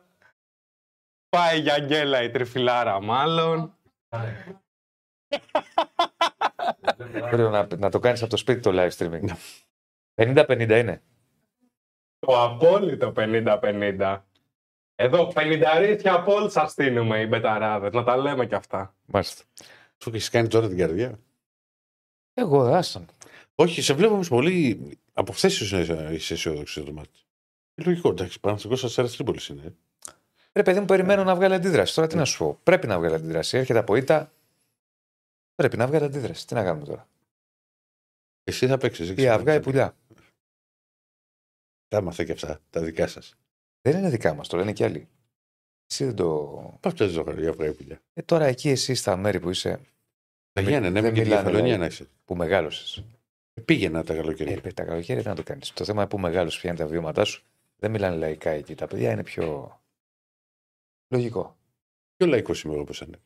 πάει 1.29 1.59
για 1.59 1.79
γκέλα 1.79 2.23
η 2.23 2.29
τριφυλάρα 2.29 3.01
μάλλον. 3.01 3.77
Πρέπει 7.29 7.49
να, 7.49 7.67
να 7.77 7.89
το 7.89 7.99
κάνεις 7.99 8.21
από 8.21 8.29
το 8.29 8.37
σπίτι 8.37 8.59
το 8.59 8.71
live 8.73 8.91
streaming. 8.97 9.29
50-50 10.15 10.69
είναι. 10.69 11.01
Το 12.19 12.43
απόλυτο 12.43 13.13
50-50. 13.15 14.21
Εδώ 14.95 15.31
50 15.35 16.01
από 16.03 16.33
όλους 16.33 16.51
σας 16.51 16.71
στείλουμε 16.71 17.21
οι 17.21 17.25
μπεταράδες, 17.29 17.93
να 17.93 18.03
τα 18.03 18.17
λέμε 18.17 18.45
κι 18.45 18.55
αυτά. 18.55 18.95
Μάλιστα. 19.05 19.43
Σου 19.97 20.09
έχεις 20.09 20.29
κάνει 20.29 20.47
τώρα 20.47 20.67
την 20.67 20.77
καρδιά; 20.77 21.19
Εγώ 22.33 22.63
άσταν. 22.63 23.05
Όχι, 23.55 23.81
σε 23.81 23.93
βλέπω 23.93 24.13
όμως 24.13 24.27
πολύ. 24.29 24.97
Από 25.13 25.31
χθε 25.33 25.47
είσαι 25.47 26.33
αισιόδοξος 26.33 26.75
για 26.75 26.85
το 26.85 26.91
μάτι. 26.91 27.19
Ε, 27.75 27.83
Λογικό, 27.83 28.09
εντάξει. 28.09 28.39
Παναθυνικό 28.39 28.85
Αστέρα 28.85 29.09
Τρίπολης 29.09 29.47
είναι. 29.47 29.75
Ρε 30.53 30.63
παιδί 30.63 30.79
μου, 30.79 30.85
περιμένω 30.85 31.23
να 31.23 31.35
βγάλει 31.35 31.53
αντίδραση. 31.53 31.95
Τώρα 31.95 32.07
τι 32.07 32.15
να 32.15 32.25
σου 32.25 32.37
πω. 32.37 32.59
Πρέπει 32.63 32.87
να 32.87 32.99
βγάλει 32.99 33.15
αντίδραση. 33.15 33.57
Έρχεται 33.57 33.79
από 33.79 33.95
ήττα. 33.95 34.31
Πρέπει 35.55 35.77
να 35.77 35.87
βγάλει 35.87 36.05
αντίδραση. 36.05 36.47
Τι 36.47 36.53
να 36.53 36.63
κάνουμε 36.63 36.85
τώρα; 36.85 37.07
Εσύ 38.43 38.67
θα 38.67 38.77
παίξεις. 38.77 39.09
Η 39.09 39.27
αυγά 39.27 39.53
η 39.53 39.59
πουλιά. 39.59 39.95
Τα 41.87 41.97
έμαθα 41.97 42.23
και 42.23 42.31
αυτά, 42.31 42.59
τα 42.69 42.81
δικά 42.81 43.07
σας. 43.07 43.35
Δεν 43.85 43.97
είναι 43.97 44.09
δικά 44.09 44.33
μας, 44.33 44.47
το 44.47 44.57
λένε 44.57 44.73
κι 44.73 44.83
άλλοι. 44.83 45.07
Εσύ 45.91 46.05
δεν 46.05 46.15
το. 46.15 46.77
Πώς 46.79 46.93
παίζει 46.93 47.23
το 47.23 47.31
η 47.41 47.47
αυγά 47.47 47.65
η 47.67 47.73
πουλιά; 47.73 48.01
Ε, 48.13 48.21
τώρα 48.21 48.45
εκεί 48.45 48.69
εσύ 48.69 48.93
στα 48.95 49.17
μέρη 49.17 49.39
που 49.39 49.49
είσαι, 49.49 49.79
Τα 50.53 50.61
Γιάννη, 50.61 50.89
ναι, 50.89 51.01
δεν 51.01 51.03
με 51.03 51.09
και 51.11 51.21
τη 51.21 51.27
μιλάνε, 51.27 51.41
Κεφαλονία 51.41 51.63
δηλαδή. 51.63 51.79
να 51.79 51.85
είσαι. 51.85 52.09
που 52.25 52.35
μεγάλωσες. 52.35 53.03
Πήγαινα 53.65 54.03
τα 54.03 54.13
Ε, 54.13 54.17
καλοκαίρια. 54.17 54.59
ρε, 54.63 54.71
τα 54.73 54.83
καλοκαίρια 54.83 55.21
τι 55.21 55.27
να 55.27 55.35
το 55.35 55.43
κάνεις. 55.43 55.71
Το 55.73 55.83
θέμα 55.83 56.01
είναι 56.01 56.09
που 56.09 56.19
μεγάλωσες 56.19 56.59
πια 56.59 56.69
είναι 56.69 56.79
τα 56.79 56.87
βιώματά 56.87 57.23
σου. 57.23 57.43
Δεν 57.75 57.91
μιλάνε 57.91 58.15
λαϊκά 58.15 58.49
εκεί. 58.49 58.75
Τα 58.75 58.87
παιδιά 58.87 59.11
είναι 59.11 59.23
πιο. 59.23 59.77
Λογικό. 61.07 61.57
Πιο 62.15 62.27
λαϊκός 62.27 62.63
είμαι 62.63 62.73
εγώ 62.73 62.81
όπως 62.81 63.01
είναι. 63.01 63.19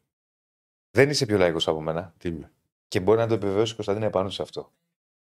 Δεν 0.91 1.09
είσαι 1.09 1.25
πιο 1.25 1.37
λαϊκός 1.37 1.67
από 1.67 1.81
μένα 1.81 2.13
Τι 2.17 2.29
είμαι; 2.29 2.51
και 2.87 2.99
μπορεί 2.99 3.17
να 3.19 3.27
το 3.27 3.33
επιβεβαιώσει 3.33 3.71
η 3.71 3.75
Κωνσταντίνα 3.75 4.05
επάνω 4.05 4.29
σε 4.29 4.41
αυτό. 4.41 4.71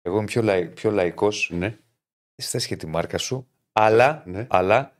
Εγώ 0.01 0.15
είμαι 0.18 0.26
πιο, 0.26 0.41
λαϊ, 0.41 0.69
πιο 0.69 0.91
λαϊκός. 0.91 1.49
Ναι, 1.53 1.77
Είσαι 2.35 2.49
θες 2.49 2.68
και 2.68 2.76
τη 2.76 2.88
μάρκα 2.88 3.18
σου, 3.18 3.47
αλλά, 3.72 4.23
ναι. 4.26 4.47
αλλά 4.49 4.93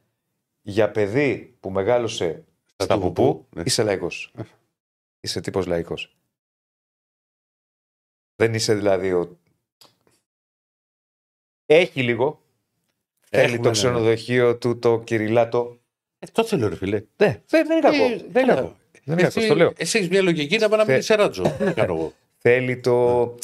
για 0.61 0.91
παιδί 0.91 1.57
που 1.60 1.69
μεγάλωσε 1.72 2.44
Στα 2.73 2.84
στα 2.84 2.95
του 2.95 3.02
πουπού, 3.02 3.14
πουπού, 3.23 3.48
ναι. 3.56 3.64
είσαι 3.65 3.84
λαϊκός. 3.84 4.34
είσαι 5.19 5.41
τύπος 5.41 5.65
λαϊκός. 5.65 6.15
Δεν 8.36 8.53
είσαι 8.53 8.73
δηλαδή 8.76 9.11
ο... 9.14 9.38
Έχει 11.65 12.03
λίγο. 12.03 12.41
Θέλει 13.19 13.44
Έχουμε 13.44 13.57
το 13.57 13.64
ένα- 13.64 13.72
ξενοδοχείο 13.72 14.57
του, 14.57 14.80
το 14.80 15.02
κυριλάτο. 15.03 15.80
Ε, 16.19 16.27
το 16.31 16.44
θέλω, 16.45 16.68
ρε 16.68 16.76
φιλέ. 16.76 17.03
Ναι, 17.18 17.41
δεν, 17.48 17.68
δεν 17.68 17.77
είναι 17.77 17.80
κακό. 17.90 18.03
Ε, 18.03 18.07
δεν 18.18 18.44
είναι 18.44 18.53
καλά. 18.53 18.56
κακό. 18.56 18.77
Δεν 19.03 19.14
είναι 19.18 19.22
κακό, 19.22 19.40
Εσύ, 19.40 19.48
το 19.48 19.56
λέω. 19.56 19.73
εσύ 19.77 19.98
έχεις 19.98 20.10
μια 20.10 20.22
λογική 20.22 20.57
να 20.57 20.69
πάει 20.69 20.77
να 20.77 20.84
Θε- 20.86 20.88
μείνει 20.94 21.02
σε 21.03 21.15
ράτζο. 21.15 21.44
Τι 21.57 21.64
να 21.64 21.73
κάνω 21.73 21.94
εγώ; 21.94 22.14
Θέλει 22.41 22.80
το... 22.80 23.36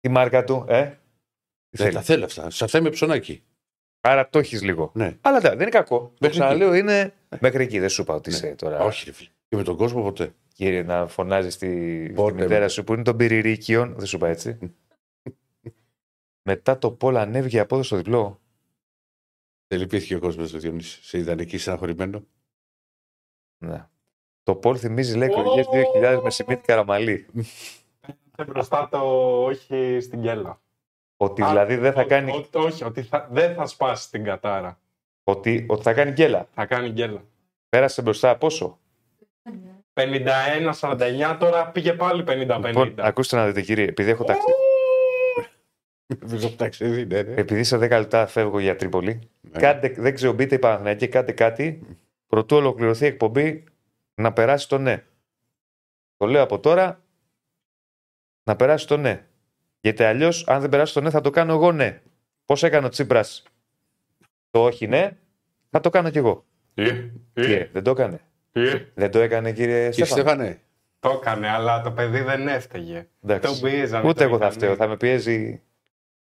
τη 0.00 0.08
μάρκα 0.08 0.44
του, 0.44 0.64
ε. 0.68 0.84
Τι 0.84 0.96
Δεν 1.76 1.84
θέλει. 1.86 1.92
τα 1.94 2.02
θέλω 2.02 2.24
αυτά. 2.24 2.50
Σε 2.50 2.64
αυτά 2.64 2.78
είμαι 2.78 2.90
ψωνάκι. 2.90 3.42
Άρα 4.04 4.28
το 4.28 4.38
έχεις 4.38 4.62
λίγο. 4.62 4.90
Ναι. 4.94 5.16
Αλλά 5.20 5.40
δεν 5.40 5.52
είναι 5.60 5.68
κακό. 5.70 5.98
Το 5.98 6.12
Μέχρι 6.20 6.38
ξαναλέω 6.38 6.74
είναι 6.74 7.14
μέχρι 7.40 7.62
εκεί. 7.64 7.78
Δεν 7.78 7.88
σου 7.88 8.02
είπα 8.02 8.14
ότι 8.14 8.30
Ναι. 8.30 8.36
είσαι 8.36 8.54
τώρα. 8.54 8.78
Όχι, 8.84 9.04
ρε 9.04 9.12
φίλε. 9.12 9.28
Και 9.48 9.56
με 9.56 9.62
τον 9.62 9.76
κόσμο 9.76 10.02
ποτέ. 10.02 10.34
Κύριε, 10.54 10.82
να 10.82 11.06
φωνάζεις 11.06 11.54
στη, 11.54 11.66
στη 12.04 12.12
Πότε, 12.14 12.32
μητέρα 12.32 12.60
με- 12.60 12.68
σου 12.68 12.84
που 12.84 12.92
είναι 12.92 13.02
των 13.02 13.16
πυρηρίκιων. 13.16 13.94
Δεν 13.96 14.06
σου 14.06 14.16
είπα 14.16 14.28
έτσι. 14.28 14.58
Μετά 16.42 16.78
το 16.78 16.90
Πολ 16.90 17.16
ανέβηκε 17.16 17.58
από 17.60 17.74
εδώ 17.74 17.84
στο 17.84 17.96
διπλό. 17.96 18.40
Δεν 19.66 19.78
λυπήθηκε 19.80 20.14
ο 20.14 20.18
κόσμος 20.20 20.50
του 20.52 20.58
Διονύση. 20.58 21.04
Σε 21.04 21.18
ιδανική 21.18 21.58
στεναχωρημένο. 21.58 22.24
Ναι. 23.64 23.86
Το 24.42 24.54
Πολ 24.54 24.76
θυμίζει 24.78 25.16
λέει 25.16 25.28
εκλογές 25.28 25.66
2000 25.68 26.20
με 26.22 26.30
Σιμίτη 26.30 26.62
Καραμαλή. 26.66 27.26
Και 28.36 28.44
μπροστά 28.44 28.88
το 28.88 28.98
όχι 29.44 29.98
στην 30.00 30.20
γκέλα. 30.20 30.60
Ότι 31.22 31.42
Α, 31.42 31.48
δηλαδή 31.48 31.76
δεν 31.76 31.92
θα 31.92 32.00
ο- 32.02 32.06
κάνει. 32.06 32.30
ο- 32.52 32.58
όχι, 32.60 32.84
ότι 32.84 33.02
θα, 33.02 33.28
δεν 33.30 33.54
θα 33.54 33.66
σπάσει 33.66 34.10
την 34.10 34.24
κατάρα. 34.24 34.78
Ότι, 35.24 35.66
ότι 35.68 35.82
θα 35.82 35.92
κάνει 35.92 36.10
γκέλα. 36.10 36.48
Θα 36.54 36.66
κάνει 36.66 36.88
γκέλα. 36.88 37.22
Πέρασε 37.68 38.02
μπροστά 38.02 38.36
πόσο; 38.36 38.78
51-49, 39.92 41.36
τώρα 41.38 41.68
πήγε 41.70 41.92
πάλι 41.92 42.24
50-50. 42.26 42.62
Λοιπόν, 42.66 42.94
ακούστε 42.98 43.36
να 43.36 43.46
δείτε 43.46 43.60
κύριε, 43.60 43.84
επειδή 43.84 44.10
έχω 44.10 44.24
ταξίδι. 44.24 44.52
Δεν 46.18 46.40
το 46.40 46.50
ταξίδι, 46.50 47.06
ναι, 47.06 47.22
ναι. 47.22 47.34
Επειδή 47.34 47.64
σε 47.64 47.76
10 47.76 47.80
λεπτά 47.80 48.26
φεύγω 48.26 48.58
για 48.58 48.76
Τρίπολη, 48.76 49.30
Ναι. 49.40 49.60
κάντε, 49.60 49.88
δεν 49.88 50.14
ξέρω, 50.14 50.32
μπείτε 50.32 50.54
η 50.54 50.58
Παναθηναϊκή, 50.58 51.08
κάντε 51.08 51.32
κάτι. 51.32 51.82
Προτού 52.26 52.56
ολοκληρωθεί 52.56 53.04
η 53.04 53.06
εκπομπή, 53.08 53.64
να 54.14 54.32
περάσει 54.32 54.68
το 54.68 54.78
ναι. 54.78 55.04
Το 56.16 56.26
λέω 56.26 56.42
από 56.42 56.60
τώρα, 56.60 57.02
να 58.44 58.56
περάσει 58.56 58.86
το 58.86 58.96
ναι. 58.96 59.26
Γιατί 59.84 60.02
αλλιώς, 60.04 60.48
αν 60.48 60.60
δεν 60.60 60.70
περάσει 60.70 60.94
το 60.94 61.00
ναι, 61.00 61.10
θα 61.10 61.20
το 61.20 61.30
κάνω 61.30 61.52
εγώ 61.52 61.72
ναι. 61.72 62.02
Πώς 62.44 62.62
έκανε 62.62 62.86
ο 62.86 62.88
Τσίπρας; 62.88 63.42
Το 64.50 64.62
όχι 64.64 64.86
ναι, 64.86 65.18
θα 65.70 65.80
το 65.80 65.90
κάνω 65.90 66.10
κι 66.10 66.18
εγώ. 66.18 66.44
Ε, 66.74 67.08
Κύριε, 67.34 67.58
ε, 67.60 67.68
δεν 67.72 67.82
το 67.82 67.90
έκανε. 67.90 68.20
ε. 68.52 68.84
Δεν 68.94 69.10
το 69.10 69.18
έκανε, 69.18 69.52
κύριε 69.52 69.86
Και 69.90 70.04
Στέφανο. 70.04 70.20
Στέφανε, 70.22 70.62
Το 70.98 71.10
έκανε, 71.10 71.48
αλλά 71.48 71.82
το 71.82 71.92
παιδί 71.92 72.20
δεν 72.20 72.48
έφταιγε. 72.48 73.08
Εντάξει. 73.22 73.52
Τον 73.60 73.70
πίεζαν. 73.70 74.04
Ούτε 74.04 74.12
το 74.18 74.22
εγώ 74.22 74.38
θα 74.38 74.44
είχαν. 74.46 74.56
φταίω. 74.56 74.74
Θα 74.76 74.86
με 74.88 74.96
πιέζει 74.96 75.62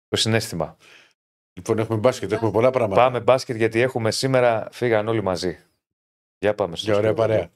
το 0.08 0.16
συνέστημα. 0.16 0.76
Λοιπόν, 1.52 1.78
έχουμε 1.78 1.98
μπάσκετ, 1.98 2.32
έχουμε 2.32 2.50
πολλά 2.50 2.70
πράγματα. 2.70 3.02
Πάμε 3.02 3.20
μπάσκετ 3.20 3.56
γιατί 3.56 3.80
έχουμε 3.80 4.10
σήμερα 4.10 4.68
φύγαν 4.72 5.08
όλοι 5.08 5.22
μαζί. 5.22 5.58
Για 6.38 6.54
πάμε 6.54 6.76
στο 6.76 6.84
Για 6.84 6.96
ωραία 6.96 7.10
στούντιο. 7.10 7.28
παρέα. 7.28 7.50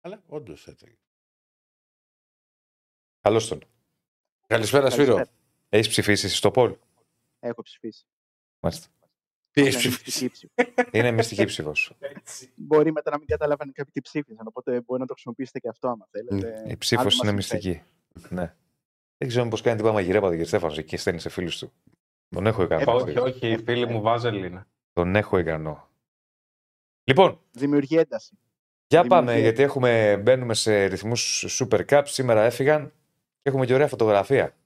Αλλά 0.00 0.22
όντως 0.26 0.66
έτσι. 0.66 0.98
Καλώς 3.20 3.48
τον. 3.48 3.58
Καλησπέρα, 4.46 4.90
Σπύρο. 4.90 5.14
Καλησπέρα. 5.14 5.38
Έχεις 5.68 5.88
ψηφίσει 5.88 6.26
εσύ 6.26 6.36
στο 6.36 6.50
Πολ. 6.50 6.74
Έχω 7.40 7.62
ψηφίσει. 7.62 8.04
Μάλιστα. 8.60 8.86
Τι 9.50 9.60
Είναι 9.60 9.68
έχεις 9.68 9.80
ψηφίσει; 9.80 10.24
μυστική 10.24 10.30
ψήφο. 10.30 10.88
Είναι 10.92 11.10
μυστική 11.10 11.44
ψήφος. 11.44 11.92
Μπορεί 12.54 12.92
μετά 12.92 13.10
να 13.10 13.18
μην 13.18 13.26
καταλάβανε 13.26 13.72
κάποιοι 13.74 13.92
τι 13.92 14.00
ψήφισαν, 14.00 14.46
οπότε 14.46 14.80
μπορεί 14.80 15.00
να 15.00 15.06
το 15.06 15.12
χρησιμοποιήσετε 15.12 15.58
και 15.58 15.68
αυτό 15.68 15.88
άμα 15.88 16.06
θέλετε. 16.10 16.62
Η 16.66 16.70
Αν 16.70 16.78
ψήφος 16.78 17.16
δεν 17.16 17.26
είναι 17.28 17.32
μας 17.36 17.46
συμφέρει. 17.46 17.82
μυστική. 18.14 18.34
ναι. 18.34 18.54
Δεν 19.18 19.28
ξέρω 19.28 19.48
πώς 19.48 19.60
κάνει 19.60 19.76
τίποτα 19.76 19.94
μαγειρέπα 19.94 20.28
τον 20.28 20.40
κ. 20.42 20.44
Στέφανος 20.46 20.78
εκεί 20.78 20.96
στέλνει 20.96 21.20
σε 21.20 21.28
φίλους 21.28 21.58
του. 21.58 21.72
Τον 22.28 22.46
έχω 22.46 22.62
ικανό. 22.62 22.92
όχι, 22.94 23.18
όχι, 23.18 23.48
οι 23.48 23.58
φίλοι 23.64 23.86
μου 23.88 24.00
βάζελ 24.00 24.44
είναι. 24.44 24.66
Τον 24.92 25.16
έχω 25.16 25.38
ικανό. 25.38 25.88
Λοιπόν, 27.04 27.40
Δημιουργεί 27.50 27.96
ένταση. 27.96 28.38
για 28.86 29.02
Δημιουργεί 29.02 29.08
πάμε, 29.08 29.30
ένταση. 29.30 29.40
γιατί 29.42 29.62
έχουμε, 29.62 30.16
μπαίνουμε 30.22 30.54
σε 30.54 30.84
ρυθμούς 30.84 31.46
Super 31.58 31.84
Cup. 31.88 32.02
Σήμερα 32.04 32.42
έφυγαν 32.42 32.86
και 32.86 32.92
έχουμε 33.46 33.66
και 33.66 33.74
ωραία 33.74 33.88
φωτογραφία. 33.88 34.56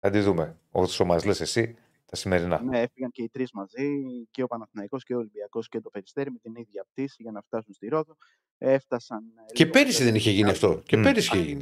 Θα 0.00 0.10
τη 0.10 0.20
δούμε. 0.20 0.58
Όσο 0.70 1.04
μας 1.04 1.24
λες 1.24 1.40
εσύ, 1.40 1.76
τα 2.06 2.16
σημερινά. 2.16 2.62
Ναι, 2.62 2.80
έφυγαν 2.80 3.10
και 3.10 3.22
οι 3.22 3.28
τρεις 3.28 3.52
μαζί, 3.52 3.88
και 4.30 4.42
ο 4.42 4.46
Παναθηναϊκός 4.46 5.04
και 5.04 5.14
ο 5.14 5.18
Ολυμπιακός 5.18 5.68
και 5.68 5.80
το 5.80 5.90
Περιστέρι 5.90 6.30
με 6.30 6.38
την 6.38 6.54
ίδια 6.54 6.86
πτήση 6.90 7.16
για 7.22 7.32
να 7.32 7.40
φτάσουν 7.42 7.74
στη 7.74 7.88
Ρόδο. 7.88 8.16
Έφτασαν. 8.58 9.24
ε, 9.48 9.52
Και 9.52 9.64
λίγο 9.64 9.76
πέρυσι 9.78 9.96
πιο 9.96 10.04
δεν 10.04 10.14
είχε 10.14 10.30
γίνει 10.30 10.48
αργά. 10.48 10.52
αυτό. 10.52 10.80
Και 10.84 10.96
Μμ. 10.96 11.02
πέρυσι 11.02 11.36
είχε 11.36 11.44
γίνει. 11.46 11.60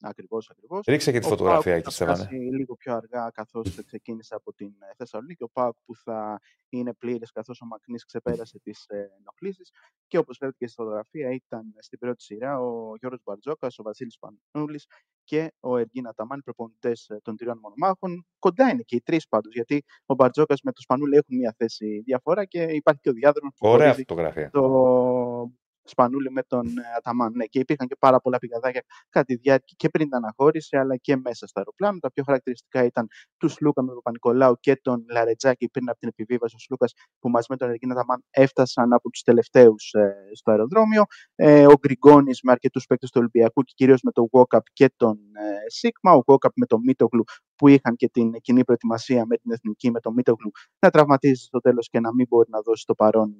Ακριβώς, 0.00 0.50
Ακριβώς, 0.50 0.50
ακριβώς. 0.50 0.84
Ρίξε 0.86 1.12
και 1.12 1.18
τη 1.18 1.26
Ο 1.26 1.28
φωτογραφία 1.28 1.72
Πάοκ 1.72 1.76
εκεί, 1.76 1.84
θα 1.84 1.90
Στέφανε. 1.90 2.16
φτάσει 2.16 2.34
λίγο 2.36 2.74
πιο 2.76 2.94
αργά 2.94 3.30
καθώς 3.30 3.84
ξεκίνησε 3.86 4.34
από 4.34 4.52
την 4.54 4.66
ε, 4.78 4.94
Θεσσαλονίκη. 4.96 5.42
Ο 5.42 5.48
Πάοκ 5.48 5.76
που 5.84 5.94
θα 5.96 6.40
είναι 6.68 6.92
πλήρες 6.94 7.30
καθώς 7.32 7.60
ο 7.60 7.66
Μακνής 7.66 8.04
ξεπέρασε 8.04 8.58
τις 8.58 8.84
ε, 8.88 9.10
ενοχλήσεις. 9.20 9.70
Και 10.06 10.18
όπως 10.18 10.36
βλέπετε 10.38 10.64
και 10.64 10.70
στη 10.70 10.76
φωτογραφία 10.82 11.30
ήταν 11.30 11.74
στην 11.78 11.98
πρώτη 11.98 12.22
σειρά 12.22 12.60
ο 12.60 12.96
Γιώργος 12.98 13.20
Μπαρτζόκας, 13.24 13.78
ο 13.78 13.82
Βασίλης 13.82 14.18
Πανούλης 14.18 14.86
και 15.24 15.52
ο 15.60 15.76
Εργίνα 15.76 16.12
Ταμάν, 16.14 16.42
προπονητές 16.42 17.08
ε, 17.08 17.20
των 17.22 17.36
τριών 17.36 17.58
μονομάχων. 17.62 18.26
Κοντά 18.38 18.70
είναι 18.70 18.82
και 18.82 18.96
οι 18.96 19.00
τρεις 19.02 19.28
πάντως, 19.28 19.54
γιατί 19.54 19.84
ο 20.06 20.14
Μπαρτζόκας 20.14 20.60
με 20.62 20.72
τον 20.72 20.82
Σπανούλη 20.82 21.16
έχουν 21.16 21.36
μια 21.36 21.54
θέση 21.56 22.00
διαφορά 22.04 22.44
και 22.44 22.62
υπάρχει 22.62 23.00
και 23.00 23.08
ο 23.10 23.12
διάδρομος 23.12 23.54
που 23.58 23.68
Ωραία 23.68 23.86
χωρίζει 23.90 24.04
φωτογραφία. 24.08 24.50
το 24.50 25.50
Σπανούλη 25.86 26.30
με 26.30 26.42
τον 26.42 26.66
ε, 26.66 26.82
Αταμάν. 26.96 27.32
Ναι, 27.34 27.44
και 27.44 27.58
υπήρχαν 27.58 27.86
και 27.86 27.96
πάρα 27.98 28.20
πολλά 28.20 28.38
πηγαδάκια 28.38 28.82
κατά 29.08 29.24
τη 29.24 29.34
διάρκεια 29.34 29.74
και 29.78 29.88
πριν 29.88 30.08
την 30.08 30.16
αναχώρηση, 30.16 30.76
αλλά 30.76 30.96
και 30.96 31.16
μέσα 31.16 31.46
στο 31.46 31.58
αεροπλάνο. 31.60 31.98
Τα 31.98 32.10
πιο 32.12 32.22
χαρακτηριστικά 32.24 32.84
ήταν 32.84 33.06
του 33.36 33.48
Σλούκα 33.48 33.82
με 33.82 33.86
τον 33.88 33.96
Παπα-Νικολάου 33.96 34.54
και 34.60 34.76
τον 34.82 35.04
Λαρετζάκη 35.10 35.68
πριν 35.68 35.88
από 35.88 35.98
την 35.98 36.08
επιβίβαση. 36.08 36.54
Ο 36.56 36.58
Σλούκας 36.58 36.92
που 37.18 37.28
μαζί 37.30 37.46
με 37.48 37.56
τον 37.56 37.68
Εργίνα 37.68 37.92
Αταμάν 37.94 38.24
έφτασαν 38.30 38.92
από 38.92 39.10
τους 39.10 39.22
τελευταίους 39.22 39.92
στο 40.32 40.50
αεροδρόμιο. 40.50 41.02
Ε, 41.34 41.66
ο 41.66 41.74
Γκριγκόνης 41.78 42.40
με 42.42 42.52
αρκετούς 42.52 42.86
παίκτες 42.86 43.10
του 43.10 43.18
Ολυμπιακού 43.20 43.62
και 43.62 43.72
κυρίως 43.76 44.00
με 44.02 44.10
τον 44.10 44.28
Βόκαπ 44.32 44.64
και 44.72 44.92
τον 44.96 45.16
ε, 45.16 45.70
Σίγμα. 45.70 46.12
Ο 46.12 46.22
Βόκαπ 46.26 46.52
με 46.56 46.66
τον 46.66 46.80
Μίτογλου 46.84 47.24
που 47.56 47.68
είχαν 47.68 47.96
και 47.96 48.08
την 48.08 48.32
κοινή 48.40 48.64
προετοιμασία 48.64 49.26
με 49.26 49.36
την 49.36 49.52
εθνική 49.52 49.90
με 49.90 50.00
τον 50.00 50.12
Μίτογλου 50.12 50.50
να 50.78 50.90
τραυματίζει 50.90 51.44
στο 51.44 51.60
τέλος 51.60 51.88
και 51.88 52.00
να 52.00 52.14
μην 52.14 52.26
μπορεί 52.28 52.48
να 52.50 52.60
δώσει 52.60 52.84
το 52.86 52.94
παρόν 52.94 53.34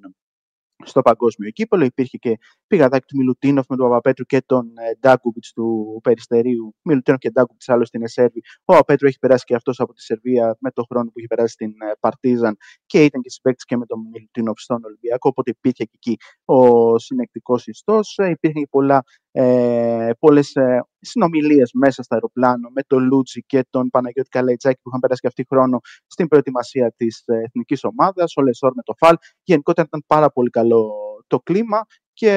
στο 0.85 1.03
παγκόσμιο 1.03 1.51
κύπελο. 1.51 1.85
Υπήρχε 1.85 2.17
και 2.17 2.39
πηγαδάκι 2.67 3.07
του 3.07 3.17
Μιλουτίνοφ 3.17 3.67
με 3.69 3.77
τον 3.77 3.89
Παπαπέτρου 3.89 4.25
και 4.25 4.43
τον 4.47 4.67
ε, 4.77 4.95
Ντάκουβιτ 5.01 5.45
του 5.55 6.01
Περιστερίου. 6.03 6.75
Μιλουτίνοφ 6.83 7.21
και 7.21 7.31
Ντάκουβιτ 7.31 7.63
άλλωστε 7.67 7.99
είναι 7.99 8.09
Σέρβοι. 8.09 8.43
Ο 8.61 8.65
Παπαπέτρου 8.65 9.07
έχει 9.07 9.19
περάσει 9.19 9.45
και 9.45 9.55
αυτός 9.55 9.81
από 9.81 9.93
τη 9.93 10.03
Σερβία 10.03 10.57
με 10.61 10.71
τον 10.71 10.85
χρόνο 10.89 11.05
που 11.05 11.19
έχει 11.19 11.27
περάσει 11.27 11.53
στην 11.53 11.71
ε, 11.71 11.93
Παρτίζαν 12.01 12.57
και 12.87 13.05
ήταν 13.05 13.21
και 13.21 13.31
συμπαίκτης 13.31 13.65
και 13.65 13.77
με 13.77 13.87
τον 13.87 14.01
Μιλουτίνοφ 14.13 14.61
στον 14.61 14.85
Ολυμπιακό. 14.85 15.29
Οπότε 15.29 15.51
υπήρχε 15.51 15.85
και 15.85 15.95
εκεί 15.95 16.17
ο 16.45 16.99
συνεκτικός 16.99 17.67
ιστός. 17.67 18.17
Υπήρχαν 18.17 18.63
και 18.63 18.69
πολλά 18.71 19.05
ε, 19.39 20.11
πολλές 20.19 20.55
ε, 20.55 20.87
συνομιλίες 21.01 21.71
μέσα 21.73 22.03
στο 22.03 22.15
αεροπλάνο 22.15 22.69
με 22.75 22.83
τον 22.87 23.05
Λούτζι 23.05 23.41
και 23.41 23.67
τον 23.71 23.91
Παναγιώτη 23.91 24.29
Καλαϊτζάκη 24.29 24.79
που 24.83 24.89
είχαν 24.89 25.01
περάσει 25.01 25.21
και 25.21 25.27
αυτοί 25.27 25.45
χρόνο 25.49 25.81
στην 26.07 26.29
προετοιμασία 26.29 26.93
της 26.97 27.23
ε, 27.27 27.37
εθνικής 27.37 27.85
ομάδας, 27.85 28.33
ο 28.37 28.43
Λεσόρ 28.43 28.73
με 28.75 28.83
το 28.83 28.95
Φαλ. 28.99 29.17
Γενικότερα 29.43 29.87
ήταν 29.89 30.05
πάρα 30.07 30.31
πολύ 30.31 30.51
καλό 30.51 30.93
το 31.27 31.39
κλίμα 31.39 31.87
και 32.13 32.33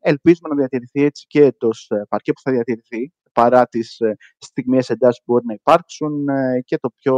ελπίζουμε 0.00 0.48
να 0.48 0.54
διατηρηθεί 0.54 1.02
έτσι 1.02 1.24
και 1.26 1.52
το 1.58 1.68
παρκέ 2.08 2.32
που 2.32 2.40
θα 2.40 2.52
διατηρηθεί 2.52 3.12
παρά 3.32 3.66
τις 3.66 4.00
ε, 4.00 4.16
στιγμίες 4.38 4.90
εντάσεις 4.90 5.22
που 5.24 5.32
μπορεί 5.32 5.44
να 5.46 5.54
υπάρξουν 5.54 6.28
ε, 6.28 6.60
και 6.64 6.78
το 6.78 6.90
πιο 6.96 7.16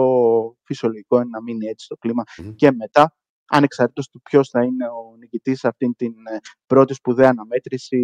φυσιολογικό 0.65 1.17
είναι 1.17 1.31
να 1.31 1.43
μείνει 1.43 1.67
έτσι 1.67 1.87
το 1.89 1.97
κλίμα 1.97 2.23
Μμμ. 2.43 2.55
και 2.55 2.73
μετά 2.73 3.17
ανεξαρτήτως 3.49 4.09
του 4.09 4.21
ποιος 4.23 4.49
θα 4.49 4.63
είναι 4.63 4.87
ο 4.87 5.17
νικητής 5.19 5.59
σε 5.59 5.69
αυτήν 5.69 5.97
την 5.97 6.13
ε, 6.33 6.37
πρώτη 6.67 6.95
σπουδαία 6.95 7.29
αναμέτρηση, 7.29 8.01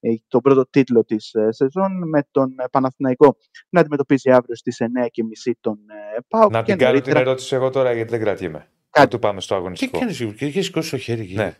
ε, 0.00 0.08
τον 0.28 0.40
πρώτο 0.40 0.66
τίτλο 0.70 1.04
της 1.04 1.34
ε, 1.34 1.52
σεζόν 1.52 2.08
με 2.08 2.22
τον 2.30 2.54
ε, 2.58 2.64
Παναθηναϊκό 2.70 3.36
να 3.68 3.80
αντιμετωπίζει 3.80 4.30
αύριο 4.30 4.54
στις 4.56 4.76
9.30 4.80 5.52
τον 5.60 5.78
ε, 6.16 6.18
ΠΑΟΚ 6.28 6.50
Να 6.50 6.62
και 6.62 6.70
την 6.72 6.78
κάνω 6.78 6.92
την 6.92 7.00
νωρίτερα 7.00 7.20
ερώτηση 7.20 7.54
εγώ 7.54 7.70
τώρα 7.70 7.92
γιατί 7.92 8.10
δεν 8.10 8.20
κρατιέμαι. 8.20 8.58
Κάτι. 8.90 9.08
Πρωτού 9.08 9.18
πάμε 9.18 9.40
στο 9.40 9.54
Τι 9.54 9.60
αγωνιστικό. 9.60 9.98
κάνεις, 9.98 10.34
και 10.36 10.46
είχε 10.46 10.62
σηκώσει 10.62 10.90
το 10.90 10.98
χέρι 10.98 11.20
εκεί. 11.20 11.34
Ναι. 11.34 11.56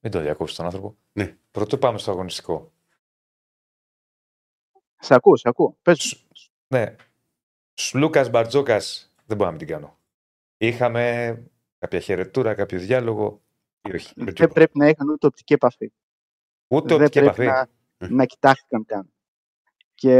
Μην 0.00 0.12
το 0.12 0.20
διακόψεις 0.20 0.56
τον 0.56 0.64
άνθρωπο. 0.66 0.96
Ναι. 1.12 1.36
Πρωτού 1.50 1.78
πάμε 1.78 1.98
στο 1.98 2.10
αγωνιστικό. 2.10 2.72
σε 4.98 5.14
ακούω, 5.14 5.36
σε 5.36 5.48
ακούω. 5.48 5.76
Πες 5.82 6.22
μου. 6.22 6.28
Ναι. 6.68 6.94
Σλούκα 7.74 8.28
Μπαρτζόκας 8.28 9.12
δεν 9.26 9.36
μπορώ 9.36 9.50
να 9.50 9.56
μην 9.56 9.66
την 9.66 9.76
κάνω. 9.76 9.96
Είχαμε 10.56 11.36
κάποια 11.82 12.00
χαιρετούρα, 12.00 12.54
κάποιο 12.54 12.78
διάλογο. 12.78 13.42
Ή 13.82 13.94
όχι. 13.94 14.12
με 14.16 14.24
δεν 14.24 14.34
τίποτα. 14.34 14.54
πρέπει 14.54 14.78
να 14.78 14.88
είχαν 14.88 15.08
ούτε 15.08 15.26
οπτική 15.26 15.52
επαφή. 15.52 15.92
Ούτε 16.68 16.96
δεν 16.96 17.06
οπτική 17.06 17.20
πρέπει 17.20 17.42
επαφή. 17.42 17.68
να, 17.98 18.08
να 18.08 18.24
κοιτάχτηκαν 18.24 18.84
καν. 18.84 19.12
Και 19.94 20.14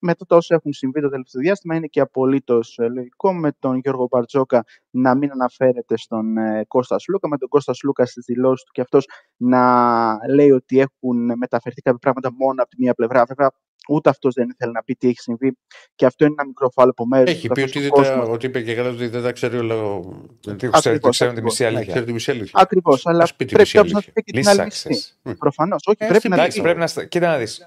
μετά 0.00 0.26
το 0.26 0.36
όσο 0.36 0.54
έχουν 0.54 0.72
συμβεί 0.72 1.00
το 1.00 1.08
τελευταίο 1.08 1.42
διάστημα 1.42 1.74
είναι 1.74 1.86
και 1.86 2.00
απολύτως 2.00 2.76
λογικό 2.78 3.34
με 3.34 3.52
τον 3.58 3.76
Γιώργο 3.76 4.08
Μπαρτζόκα 4.10 4.64
να 4.90 5.14
μην 5.14 5.30
αναφέρεται 5.30 5.96
στον 5.96 6.36
ε, 6.36 6.64
Κώστας 6.68 7.02
Σλούκα, 7.02 7.28
με 7.28 7.38
τον 7.38 7.48
Κώστας 7.48 7.76
Σλούκα 7.76 8.06
στις 8.06 8.24
δηλώσεις 8.24 8.64
του 8.64 8.72
και 8.72 8.80
αυτός 8.80 9.08
να 9.36 10.16
λέει 10.28 10.50
ότι 10.50 10.78
έχουν 10.78 11.32
μεταφερθεί 11.36 11.80
κάποια 11.80 11.98
πράγματα 11.98 12.32
μόνο 12.32 12.62
από 12.62 12.70
τη 12.70 12.76
μία 12.78 12.94
πλευρά. 12.94 13.24
Βέβαια, 13.24 13.50
ούτε 13.88 14.08
αυτός 14.08 14.34
δεν 14.34 14.48
ήθελε 14.48 14.72
να 14.72 14.82
πει 14.82 14.94
τι 14.94 15.08
έχει 15.08 15.20
συμβεί. 15.20 15.56
Και 15.94 16.06
αυτό 16.06 16.24
είναι 16.24 16.34
ένα 16.38 16.46
μικρό 16.46 16.70
φάλο 16.70 16.90
από 16.90 17.06
μέρου. 17.06 17.30
Έχει 17.30 17.48
πει 17.48 17.60
ότι, 17.60 17.80
δεν 17.80 17.90
τα, 17.90 18.18
ότι 18.18 18.46
είπε 18.46 18.62
και 18.62 18.74
καλά 18.74 18.88
ότι 18.88 19.06
δεν 19.08 19.22
τα 19.22 19.32
ξέρει 19.32 19.56
όλα. 19.58 19.74
ο- 19.74 20.00
Δεν 20.40 20.56
Τι 20.56 20.68
ξέρουν, 20.68 20.72
Ακριβώς, 20.74 21.10
ξέρουν 21.16 21.34
τη 21.34 21.40
ακριβώς. 21.40 21.42
μισή 21.42 21.62
Ναι, 21.62 21.68
αλήθεια. 21.68 21.92
ξέρει 21.92 22.06
τη 22.06 22.12
μισή 22.12 22.30
αλήθεια. 22.30 22.60
Ακριβώς. 22.62 23.06
Αλλά 23.06 23.22
Ας 23.22 23.34
πει 23.34 23.44
τη 23.44 23.54
πρέπει 23.54 23.60
μισή 23.60 23.74
κάποιο 23.76 23.90
να 23.92 23.96
αλήθεια. 23.96 24.12
του 24.12 24.22
πει 24.22 24.32
και 24.32 24.40
την 24.40 24.48
άλλη 24.48 24.58
Λύσαξε. 24.64 24.88
μισή. 24.88 25.36
Προφανώς. 25.38 25.82
Όχι, 25.86 25.96
Ε, 26.00 26.06
πρέπει 26.06 26.28
να 26.28 26.34
εντάξει, 26.34 26.56
πει. 26.56 26.62
πρέπει 26.62 26.78
να. 26.78 26.86
στα- 26.86 27.04
Κοίτα 27.04 27.28
να 27.28 27.38
δεις. 27.38 27.66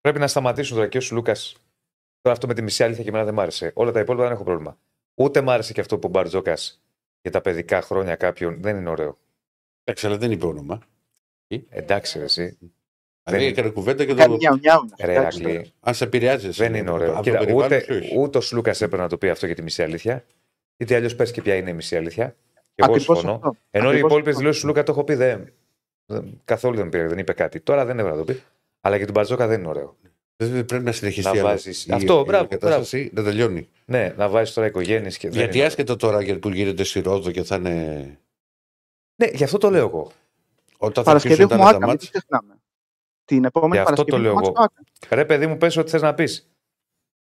Πρέπει 0.00 0.18
να 0.18 0.26
σταματήσουν 0.26 0.76
τώρα 0.76 0.88
και 0.88 0.98
ο 0.98 1.00
Σλούκα. 1.00 1.32
Τώρα 2.20 2.34
αυτό 2.36 2.46
με 2.46 2.54
τη 2.54 2.62
μισή 2.62 2.82
αλήθεια 2.84 3.02
και 3.02 3.08
εμένα 3.08 3.24
δεν 3.24 3.34
μ' 3.34 3.40
άρεσε. 3.40 3.70
Όλα 3.74 3.92
τα 3.92 4.00
υπόλοιπα 4.00 4.24
δεν 4.24 4.32
έχω 4.32 4.44
πρόβλημα. 4.44 4.78
Ούτε 5.14 5.40
μ' 5.40 5.50
άρεσε 5.50 5.72
και 5.72 5.80
αυτό 5.80 5.98
που 5.98 6.06
ο 6.08 6.10
Μπαρτζόκας 6.10 6.80
για 7.22 7.30
τα 7.30 7.40
παιδικά 7.40 7.82
χρόνια 7.82 8.16
κάποιον. 8.16 8.56
Δεν 8.62 8.76
είναι 8.76 8.88
ωραίο. 8.90 9.18
Εντάξει, 9.84 10.06
αλλά 10.06 10.16
δεν 10.18 10.30
είπε 10.30 10.46
όνομα. 10.46 10.80
Εντάξει, 11.68 12.18
ρε, 12.18 12.24
εσύ. 12.24 12.58
Δηλαδή 13.26 13.44
Δεν- 13.44 13.52
έκανε 13.52 13.68
κουβέντα 13.70 14.04
και 14.04 14.14
Κάνει 14.14 14.32
το. 14.32 14.36
μια 14.36 14.50
ουνιά. 14.52 14.94
Ρε, 15.04 15.12
Ηρακλή, 15.12 15.72
Αν 15.80 15.94
σε 15.94 16.04
επηρεάζει. 16.04 16.48
δεν 16.48 16.74
είναι 16.74 16.90
ωραίο. 16.90 17.20
Κοίτα, 17.22 17.44
ούτε, 17.52 17.84
ούτε 18.16 18.38
ο 18.38 18.40
Σλούκα 18.40 18.70
έπρεπε 18.70 18.96
να 18.96 19.08
το 19.08 19.18
πει 19.18 19.28
αυτό 19.28 19.46
για 19.46 19.54
τη 19.54 19.62
μισή 19.62 19.82
αλήθεια. 19.82 20.24
Γιατί 20.76 20.94
αλλιώς 20.94 21.14
πες 21.14 21.30
και 21.30 21.42
ποια 21.42 21.54
είναι 21.54 21.70
η 21.70 21.72
μισή 21.72 21.96
αλήθεια. 21.96 22.36
Και 22.74 22.84
εγώ 22.88 22.98
συμφωνώ. 22.98 23.56
Ενώ 23.70 23.92
οι 23.92 23.98
υπόλοιπες 23.98 24.36
δηλώσεις 24.36 24.60
του 24.60 24.66
Λούκα 24.66 24.82
το 24.82 24.92
έχω 24.92 25.04
πει 25.04 25.14
δεν. 25.14 25.52
δεν- 26.06 26.40
Καθόλου 26.44 26.76
δεν 26.76 26.88
πήρε, 26.88 27.06
δεν 27.06 27.18
είπε 27.18 27.32
κάτι. 27.32 27.60
Τώρα 27.60 27.84
δεν 27.84 27.98
έπρεπε 27.98 28.16
να 28.16 28.24
το 28.24 28.32
πει. 28.32 28.42
Αλλά 28.80 28.96
για 28.96 29.04
τον 29.04 29.14
Μπαρτζόκα 29.14 29.46
δεν 29.46 29.58
είναι 29.58 29.68
ωραίο. 29.68 29.96
Δεν 30.36 30.64
πρέπει 30.64 30.84
να 30.84 30.92
συνεχιστεί 30.92 31.32
Να 31.32 31.38
άλλο. 31.40 31.48
βάζεις- 31.48 31.86
η- 31.86 31.92
Αυτό, 31.92 32.20
η 32.20 32.24
μπράβο, 32.26 32.46
κατάσταση 32.48 33.10
να 33.14 33.22
τελειώνει. 33.22 33.68
Ναι, 33.84 34.14
να 34.16 34.28
βάζεις 34.28 34.54
τώρα 34.54 34.66
οικογένειες 34.66 35.16
και. 35.18 35.28
δεν 35.28 35.38
Γιατί 35.38 35.56
είναι 35.56 35.66
άσχετο 35.66 35.96
τώρα 35.96 36.22
γιατί 36.22 36.38
που 36.40 36.48
γίνεται 36.48 36.84
στη 36.84 37.00
Ρόδο 37.00 37.30
και 37.30 37.42
θα 37.42 37.56
είναι. 37.56 37.70
ωραίο. 37.70 38.16
Ναι, 39.16 39.26
γι' 39.32 39.44
αυτό 39.44 39.58
το 39.58 39.70
λέω 39.70 39.86
εγώ. 39.86 40.10
Όταν 40.78 41.04
θα 41.04 41.10
Παρασκευή 41.10 41.42
αρχίσουν 41.42 41.48
τα 41.48 41.54
έχουμε 41.54 41.68
άλλα 41.68 41.76
άκα, 41.76 41.86
τα 41.86 41.92
μην 41.92 41.98
το 41.98 42.04
μάτς, 42.04 42.10
ξεχνάμε. 42.10 42.55
Την 43.26 43.44
επόμενη 43.44 43.72
Γι' 43.72 43.78
αυτό 43.78 43.92
Παρασκευή 43.92 44.10
το 44.10 44.18
λέω 44.18 44.30
έχουμε 44.32 44.46
εγώ. 44.46 44.54
μάτς 44.56 44.56
στο 44.56 44.62
Άκα. 44.62 45.16
Ρε, 45.16 45.24
παιδί 45.24 45.46
μου, 45.46 45.56
πες 45.56 45.76
ό,τι 45.76 45.90
θες 45.90 46.02
να 46.02 46.14
πεις. 46.14 46.50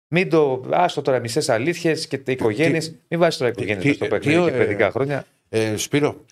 Μην 0.08 0.30
το. 0.30 0.64
Άστο 0.70 1.02
τώρα 1.02 1.20
μισές 1.20 1.50
αλήθειες 1.50 2.08
και 2.08 2.22
οικογένειες. 2.26 2.96
Μην 3.08 3.20
βάζεις 3.20 3.38
τώρα 3.40 3.52
οικογένειες 3.52 3.84
τι- 3.84 3.94
στο 3.94 4.04
τι- 4.04 4.10
παιχνίδι 4.10 4.40
τι- 4.46 4.50
και 4.52 4.56
ε, 4.56 4.58
παιδικά 4.58 4.92
χρόνια. 4.92 5.26
ε, 5.50 5.78
Σπύρο, 5.78 6.26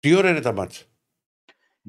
τι 0.00 0.14
ώρα 0.14 0.30
είναι 0.30 0.40
τα 0.40 0.52
μάτς; 0.52 0.86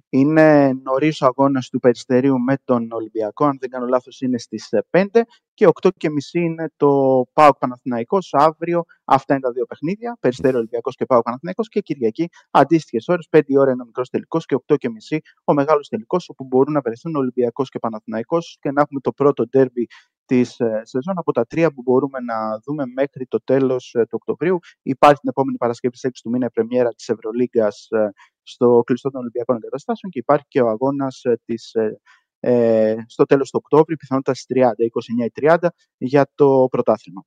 Είναι 0.10 0.73
νωρίς 0.84 1.22
ο 1.22 1.26
αγώνας 1.26 1.69
του 1.69 1.80
Περιστερίου 1.80 2.40
με 2.40 2.56
τον 2.64 2.91
Ολυμπιακό. 2.91 3.45
Αν 3.45 3.57
δεν 3.60 3.69
κάνω 3.69 3.86
λάθος, 3.86 4.22
είναι 4.22 4.38
στις 4.38 4.69
5 4.90 5.26
και 5.53 5.68
8 5.68 5.90
και 5.98 6.10
μισή 6.10 6.40
είναι 6.40 6.72
το 6.76 7.23
Πάοκ 7.34 7.57
Παναθηναϊκός 7.57 8.34
αύριο. 8.34 8.84
Αυτά 9.03 9.34
είναι 9.34 9.44
τα 9.44 9.52
δύο 9.52 9.65
παιχνίδια. 9.65 10.18
Περιστέριο 10.19 10.57
Ολυμπιακός 10.57 10.95
και 10.95 11.06
Πάοκ 11.06 11.23
Παναθηναϊκός 11.23 11.69
και 11.69 11.80
Κυριακή. 11.80 12.30
Αντίστοιχες 12.52 13.07
ώρες, 13.07 13.28
5 13.30 13.41
η 13.45 13.57
ώρα 13.57 13.72
είναι 13.72 13.82
ο 13.82 13.86
μικρός 13.86 14.10
τελικός 14.10 14.45
και 14.45 14.56
8 14.56 14.76
και 14.76 14.90
μισή 14.90 15.19
ο 15.44 15.53
μεγάλος 15.53 15.88
τελικός, 15.88 16.30
όπου 16.30 16.44
μπορούν 16.44 16.73
να 16.73 16.82
βρεθούν 16.82 17.15
Ολυμπιακός 17.15 17.69
και 17.69 17.80
Παναθηναϊκός 17.80 18.57
και 18.60 18.72
να 18.72 18.82
έχουμε 18.82 18.99
το 18.99 19.11
πρώτο 19.11 19.48
ντέρμπι 19.48 19.88
της 20.31 20.59
ε, 20.59 20.81
σεζόν. 20.83 21.17
Από 21.17 21.31
τα 21.31 21.45
τρία 21.45 21.71
που 21.73 21.81
μπορούμε 21.81 22.19
να 22.19 22.59
δούμε 22.65 22.83
μέχρι 22.95 23.25
το 23.25 23.41
τέλος 23.43 23.93
ε, 23.93 24.01
του 24.01 24.09
Οκτωβρίου 24.11 24.59
υπάρχει 24.81 25.19
την 25.19 25.29
επόμενη 25.29 25.57
Παρασκευή 25.57 25.95
στις 25.97 26.09
6 26.09 26.19
του 26.23 26.29
μήνα 26.29 26.45
η 26.45 26.49
πρεμιέρα 26.49 26.89
της 26.89 27.09
Ευρωλίγκας 27.09 27.87
ε, 27.89 28.11
στο 28.43 28.81
κλειστό 28.85 29.09
των 29.09 29.19
Ολυμπιακών 29.21 29.55
Εγκαταστάσεων 29.55 30.11
και 30.11 30.19
υπάρχει 30.19 30.45
και 30.47 30.61
ο 30.61 30.67
αγώνας 30.67 31.23
ε, 31.23 31.39
της, 31.45 31.73
ε, 31.73 31.99
ε, 32.39 32.95
στο 33.07 33.25
τέλος 33.25 33.49
του 33.49 33.59
Οκτώβρη, 33.63 33.97
πιθανότητα 33.97 34.33
στις 34.33 34.45
30, 34.57 34.83
29 34.83 35.25
ή 35.25 35.31
30 35.41 35.67
για 35.97 36.31
το 36.35 36.67
πρωτάθλημα. 36.71 37.23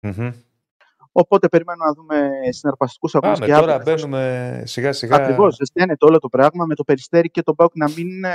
Μμμ. 0.00 0.30
Οπότε 1.12 1.48
περιμένουμε 1.48 1.84
να 1.84 1.92
δούμε 1.92 2.30
συναρπαστικούς 2.48 3.14
αγώνες 3.14 3.38
Πάμε 3.38 3.52
και 3.52 3.58
τώρα, 3.60 3.74
αύριο. 3.74 3.94
καθώς- 3.94 4.08
μπαίνουμε 4.10 4.62
σιγά 4.66 4.92
σιγά. 4.92 5.16
Ακριβώς, 5.16 5.54
ζεσταίνεται 5.54 6.04
όλο 6.06 6.18
το 6.18 6.28
πράγμα 6.28 6.64
με 6.66 6.74
το 6.74 6.84
Περιστέρι 6.84 7.30
και 7.30 7.42
τον 7.42 7.54
Πάουκ 7.54 7.76
να 7.76 7.88
μην 7.88 8.08
είναι 8.08 8.34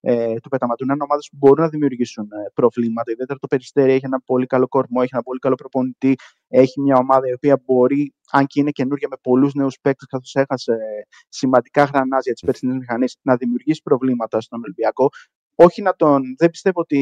ε, 0.00 0.34
του 0.40 0.48
πεταματού. 0.48 0.86
Να 0.86 0.92
είναι 0.94 1.02
ομάδες 1.02 1.28
που 1.30 1.36
μπορούν 1.36 1.64
να 1.64 1.68
δημιουργήσουν 1.68 2.24
ε, 2.24 2.50
προβλήματα. 2.54 3.10
Ιδιαίτερα 3.10 3.38
το 3.38 3.46
Περιστέρι 3.46 3.92
έχει 3.92 4.04
ένα 4.04 4.20
πολύ 4.20 4.46
καλό 4.46 4.68
κορμό, 4.68 4.98
έχει 5.02 5.10
ένα 5.12 5.22
πολύ 5.22 5.38
καλό 5.38 5.54
προπονητή. 5.54 6.14
Έχει 6.48 6.80
μια 6.80 6.96
ομάδα 6.96 7.28
η 7.28 7.32
οποία 7.32 7.62
μπορεί, 7.64 8.14
αν 8.30 8.46
και 8.46 8.60
είναι 8.60 8.70
καινούργια 8.70 9.08
με 9.10 9.16
πολλούς 9.22 9.54
νέους 9.54 9.78
παίκτες, 9.80 10.06
καθώς 10.08 10.34
έχασε 10.34 10.76
σημαντικά 11.28 11.84
γρανάζια 11.84 12.32
της 12.32 12.42
περσινής 12.42 12.76
μηχανής, 12.76 13.16
να 13.22 13.36
δημιουργήσει 13.36 13.80
προβλήματα 13.82 14.40
στον 14.40 14.60
Ολυμπιακό. 14.62 15.08
Όχι 15.54 15.82
να 15.82 15.94
τον... 15.94 16.22
Δεν 16.38 16.50
πιστεύω 16.50 16.80
ότι 16.80 17.00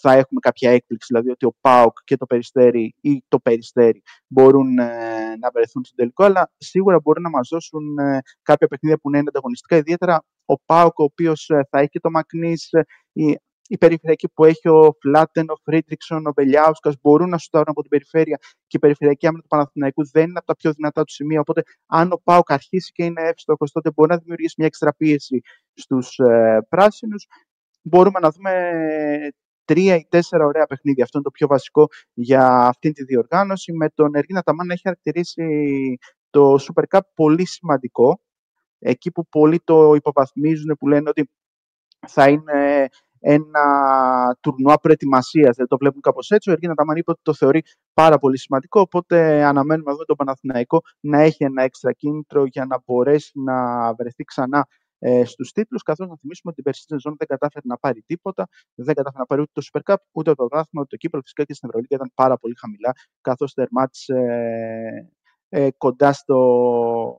θα 0.00 0.12
έχουμε 0.12 0.40
κάποια 0.40 0.70
έκπληξη, 0.70 1.06
δηλαδή 1.10 1.30
ότι 1.30 1.46
ο 1.46 1.54
ΠΑΟΚ 1.60 1.98
και 2.04 2.16
το 2.16 2.26
Περιστέρι 2.26 2.94
ή 3.00 3.24
το 3.28 3.38
Περιστέρι 3.38 4.02
μπορούν 4.26 4.78
ε, 4.78 5.36
να 5.40 5.50
βρεθούν 5.54 5.84
στο 5.84 5.94
τελικό, 5.94 6.24
αλλά 6.24 6.50
σίγουρα 6.56 7.00
μπορούν 7.00 7.22
να 7.22 7.30
μας 7.30 7.48
δώσουν 7.48 7.98
ε, 7.98 8.20
κάποια 8.42 8.66
παιχνίδια 8.66 8.98
που 8.98 9.10
να 9.10 9.18
είναι 9.18 9.28
ανταγωνιστικά, 9.28 9.76
ιδιαίτερα 9.76 10.24
ο 10.52 10.58
ΠΑΟΚ, 10.66 10.98
ο 10.98 11.02
οποίος 11.02 11.48
ε, 11.48 11.66
θα 11.70 11.78
έχει 11.78 11.88
και 11.88 12.00
το 12.00 12.10
Μακνής, 12.10 12.72
ε, 12.72 12.84
η, 13.12 13.38
η 13.68 13.78
περιφερειακή 13.78 14.28
που 14.28 14.44
έχει 14.44 14.68
ο 14.68 14.96
Φλάτεν, 15.00 15.50
ο 15.50 15.56
Φρίντριξον, 15.64 16.26
ο 16.26 16.32
Μπελιάουσκας, 16.36 16.94
μπορούν 17.02 17.28
να 17.28 17.38
σουτάρουν 17.38 17.68
από 17.68 17.80
την 17.80 17.90
περιφέρεια 17.90 18.38
και 18.66 18.76
η 18.76 18.78
περιφερειακή 18.78 19.26
άμυνα 19.26 19.42
του 19.42 19.48
Παναθηναϊκού 19.48 20.10
δεν 20.10 20.22
είναι 20.22 20.38
από 20.38 20.46
τα 20.46 20.56
πιο 20.56 20.72
δυνατά 20.72 21.04
του 21.04 21.12
σημεία. 21.12 21.40
Οπότε, 21.40 21.62
αν 21.86 22.12
ο 22.12 22.20
ΠΑΟΚ 22.24 22.52
αρχίσει 22.52 22.92
και 22.92 23.04
είναι 23.04 23.22
εύστοχος, 23.22 23.72
τότε 23.72 23.90
μπορεί 23.94 24.10
να 24.10 24.16
δημιουργήσει 24.16 24.54
μια 24.58 24.66
έξτρα 24.66 24.92
πίεση 24.94 25.40
στους 25.74 26.18
ε, 26.18 26.58
πράσινους. 26.68 27.26
Μπορούμε 27.82 28.20
να 28.20 28.30
δούμε 28.30 28.52
τρία 29.64 29.94
ή 29.96 30.06
τέσσερα 30.08 30.44
ωραία 30.44 30.66
παιχνίδια. 30.66 31.04
Αυτό 31.04 31.18
είναι 31.18 31.26
το 31.26 31.32
πιο 31.32 31.46
βασικό 31.46 31.86
για 32.12 32.46
αυτή 32.56 32.92
τη 32.92 33.04
διοργάνωση. 33.04 33.72
Με 33.72 33.88
τον 33.88 34.14
Εργίνα 34.14 34.42
Ταμάν 34.42 34.66
να 34.66 34.72
έχει 34.72 34.82
χαρακτηρίσει 34.82 35.44
το 36.30 36.54
Super 36.54 36.84
Cup 36.90 37.00
πολύ 37.14 37.46
σημαντικό. 37.46 38.20
Εκεί 38.82 39.10
που 39.10 39.26
πολλοί 39.28 39.60
το 39.64 39.94
υποβαθμίζουν, 39.94 40.76
που 40.78 40.88
λένε 40.88 41.08
ότι 41.08 41.30
θα 42.06 42.28
είναι 42.28 42.88
ένα 43.20 43.62
τουρνουά 44.40 44.78
προετοιμασίας. 44.78 45.56
Δεν 45.56 45.66
το 45.66 45.76
βλέπουν 45.76 46.00
κάπως 46.00 46.30
έτσι. 46.30 46.48
Ο 46.48 46.52
Εργίνα 46.52 46.74
Ταμάν 46.74 46.96
είπε 46.96 47.10
ότι 47.10 47.20
το 47.22 47.34
θεωρεί 47.34 47.62
πάρα 47.92 48.18
πολύ 48.18 48.38
σημαντικό. 48.38 48.80
Οπότε 48.80 49.44
αναμένουμε 49.44 49.84
να 49.86 49.92
δούμε 49.92 50.04
τον 50.04 50.16
Παναθηναϊκό 50.16 50.80
να 51.00 51.20
έχει 51.20 51.44
ένα 51.44 51.62
έξτρα 51.62 51.92
κίνητρο 51.92 52.44
για 52.44 52.66
να 52.66 52.82
μπορέσει 52.86 53.30
να 53.34 53.54
βρεθεί 53.94 54.24
ξανά 54.24 54.66
ε, 54.98 55.24
στους 55.24 55.52
τίτλους. 55.52 55.82
Καθώς 55.82 56.08
να 56.08 56.16
θυμίσουμε 56.16 56.52
ότι 56.52 56.54
την 56.54 56.64
περσινή 56.64 57.00
σεζόν 57.00 57.14
δεν 57.18 57.26
κατάφερε 57.26 57.66
να 57.66 57.78
πάρει 57.78 58.02
τίποτα. 58.06 58.48
Δεν 58.74 58.94
κατάφερε 58.94 59.18
να 59.18 59.26
πάρει 59.26 59.40
ούτε 59.40 59.50
το 59.54 59.62
Super 59.72 59.92
Cup, 59.92 59.96
ούτε 60.12 60.30
το 60.30 60.36
πρωτάθλημα, 60.36 60.82
ούτε 60.82 60.90
το 60.90 60.96
κύπελο. 60.96 61.22
Φυσικά 61.22 61.44
και 61.44 61.54
στην 61.54 61.68
Ευρωλίγα 61.68 61.96
ήταν 61.96 62.12
πάρα 62.14 62.36
πολύ 62.36 62.54
χαμηλά, 62.60 62.92
καθώς 63.20 63.52
τερμάτισε 63.52 64.14
ε, 65.48 65.64
ε, 65.64 65.70
κοντά 65.76 66.12
στο, 66.12 66.38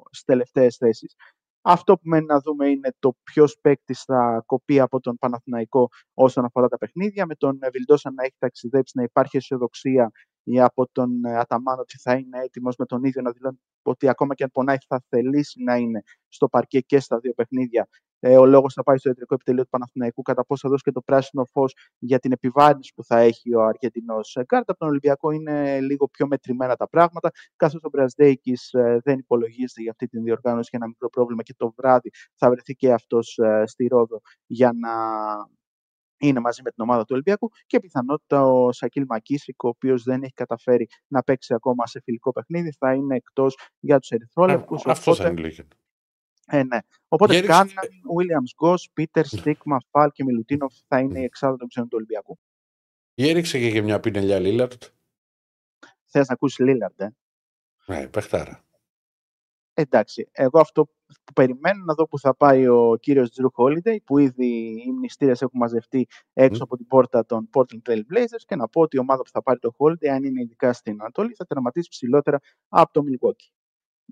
στις 0.09 0.23
τελευταίες 0.23 0.75
θέσεις. 0.75 1.15
Αυτό 1.61 1.93
που 1.93 2.01
μένει 2.03 2.25
να 2.25 2.39
δούμε 2.39 2.67
είναι 2.69 2.89
το 2.99 3.15
ποιος 3.23 3.57
παίκτης 3.61 4.03
θα 4.03 4.43
κοπεί 4.45 4.79
από 4.79 4.99
τον 4.99 5.17
Παναθηναϊκό 5.17 5.89
όσον 6.13 6.45
αφορά 6.45 6.67
τα 6.67 6.77
παιχνίδια. 6.77 7.25
Με 7.25 7.35
τον 7.35 7.59
Βιλντόσα 7.73 8.11
να 8.11 8.23
έχει 8.23 8.35
ταξιδέψει, 8.38 8.97
να 8.97 9.03
υπάρχει 9.03 9.38
αισιοδοξία 9.38 10.11
ή 10.43 10.61
από 10.61 10.88
τον 10.91 11.26
ε, 11.26 11.38
Αταμάν 11.38 11.80
ότι 11.80 11.97
θα 11.97 12.13
είναι 12.13 12.39
έτοιμος 12.43 12.76
με 12.77 12.85
τον 12.85 13.03
ίδιο 13.03 13.22
να 13.22 13.31
δηλώνει 13.31 13.59
ότι 13.81 14.09
ακόμα 14.09 14.35
και 14.35 14.43
αν 14.43 14.51
πονάει 14.51 14.77
θα 14.88 15.03
θελήσει 15.09 15.63
να 15.63 15.76
είναι 15.76 16.03
στο 16.27 16.47
παρκέ 16.47 16.80
και 16.80 16.99
στα 16.99 17.19
δύο 17.19 17.34
παιχνίδια. 17.34 17.88
Ε, 18.23 18.38
ο 18.38 18.45
λόγος 18.45 18.73
θα 18.73 18.84
πάει 18.84 18.97
στο 18.97 19.09
ιατρικό 19.09 19.34
επιτελείο 19.34 19.63
του 19.63 19.69
Παναθηναϊκού, 19.69 20.22
κατά 20.22 20.45
πόσο 20.45 20.61
θα 20.63 20.69
δώσει 20.69 20.84
και 20.84 20.91
το 20.91 21.01
πράσινο 21.01 21.45
φως 21.45 21.76
για 21.97 22.19
την 22.19 22.31
επιβάρυνση 22.31 22.93
που 22.95 23.03
θα 23.03 23.19
έχει 23.19 23.55
ο 23.55 23.61
Αργεντινός 23.61 24.38
Γκάρτ. 24.45 24.69
Από 24.69 24.80
τον 24.80 24.88
Ολυμπιακό 24.88 25.31
είναι 25.31 25.80
λίγο 25.81 26.07
πιο 26.07 26.27
μετρημένα 26.27 26.76
τα 26.76 26.89
πράγματα, 26.89 27.31
καθώς 27.55 27.80
ο 27.84 27.89
Μπραζδέικης 27.89 28.73
ε, 28.73 28.99
δεν 29.03 29.19
υπολογίζεται 29.19 29.81
για 29.81 29.91
αυτή 29.91 30.07
την 30.07 30.23
διοργάνωση 30.23 30.68
για 30.69 30.80
ένα 30.81 30.88
μικρό 30.88 31.09
πρόβλημα 31.09 31.43
και 31.43 31.53
το 31.57 31.73
βράδυ 31.77 32.09
θα 32.35 32.49
βρεθεί 32.49 32.73
και 32.76 32.93
αυτός 32.93 33.38
ε, 33.38 33.63
στη 33.65 33.88
Ρόδο 33.88 34.22
για 34.45 34.72
να 34.73 34.91
είναι 36.22 36.39
μαζί 36.39 36.61
με 36.64 36.69
την 36.72 36.84
ομάδα 36.84 37.02
του 37.02 37.10
Ολυμπιακού 37.11 37.52
και 37.65 37.80
πιθανότητα 37.80 38.45
ο 38.45 38.72
Σακίλ 38.72 39.06
Μακίσικ, 39.07 39.64
ο 39.64 39.68
οποίος 39.68 40.03
δεν 40.03 40.23
έχει 40.23 40.34
καταφέρει 40.34 40.88
να 41.07 41.23
παίξει 41.23 41.53
ακόμα 41.53 41.88
σε 41.88 42.02
φιλικό 42.03 42.31
παιχνίδι, 42.31 42.72
θα 42.77 42.93
είναι 42.93 43.15
εκτός 43.15 43.57
για 43.80 43.99
τους 43.99 44.10
Ερυθρόλευκου. 44.10 44.77
Αυτός 44.85 45.18
θα 45.18 45.27
είναι 45.30 45.41
λίγο. 45.41 45.64
Ε, 46.48 46.64
ναι. 46.64 46.77
Οπότε 47.07 47.34
Γέριξε- 47.34 47.57
Κάναν, 47.57 47.76
Williams 48.18 48.53
Γκος, 48.56 48.89
Πίτερ, 48.93 49.26
Στίγμα, 49.26 49.77
Φαλ 49.89 50.10
και 50.11 50.23
Μιλουτίνοφ 50.23 50.73
θα 50.88 50.99
είναι 50.99 51.19
η 51.19 51.23
εξάδα 51.23 51.57
των 51.57 51.68
ξένων 51.68 51.89
του 51.89 51.95
Ολυμπιακού. 51.98 52.39
Ή 53.14 53.30
έριξε 53.30 53.60
και 53.60 53.68
για 53.68 53.84
μια 53.84 53.99
πινελιά 53.99 54.39
Λίλαρτ. 54.39 54.84
Θες 56.06 56.27
να 56.27 56.34
ακούσεις 56.34 56.57
Λίλαρντ, 56.60 57.02
ε; 57.02 57.15
Ναι, 57.85 58.07
παιχτάρα. 58.07 58.64
Εντάξει, 59.73 60.30
εγώ 60.31 60.60
αυτό 60.60 60.85
που 60.85 61.34
περιμένω 61.34 61.84
να 61.84 61.93
δω 61.93 62.07
που 62.07 62.19
θα 62.19 62.35
πάει 62.35 62.68
ο 62.68 62.98
κύριος 62.99 63.30
Drew 63.35 63.64
Holiday, 63.64 63.98
που 64.06 64.18
ήδη 64.18 64.48
οι 64.85 64.91
μνηστήρες 64.91 65.41
έχουν 65.41 65.60
μαζευτεί 65.60 66.07
έξω 66.34 66.60
Μμ. 66.60 66.64
από 66.64 66.77
την 66.77 66.88
πόρτα 66.88 67.26
των 67.26 67.49
Portland 67.53 67.89
Trail 67.89 67.99
Blazers 67.99 68.43
και 68.45 68.56
να 68.56 68.68
πω 68.68 68.81
ότι 68.81 68.95
η 68.95 68.99
ομάδα 68.99 69.22
που 69.22 69.30
θα 69.30 69.41
πάρει 69.43 69.60
το 69.60 69.72
Holiday, 69.77 70.07
αν 70.07 70.23
είναι 70.23 70.41
ειδικά 70.41 70.73
στην 70.73 70.98
Ανατολή, 70.99 71.34
θα 71.34 71.45
τερματίσει 71.45 71.89
ψηλότερα 71.89 72.39
από 72.69 72.91
το 72.91 73.02
Milwaukee. 73.07 73.52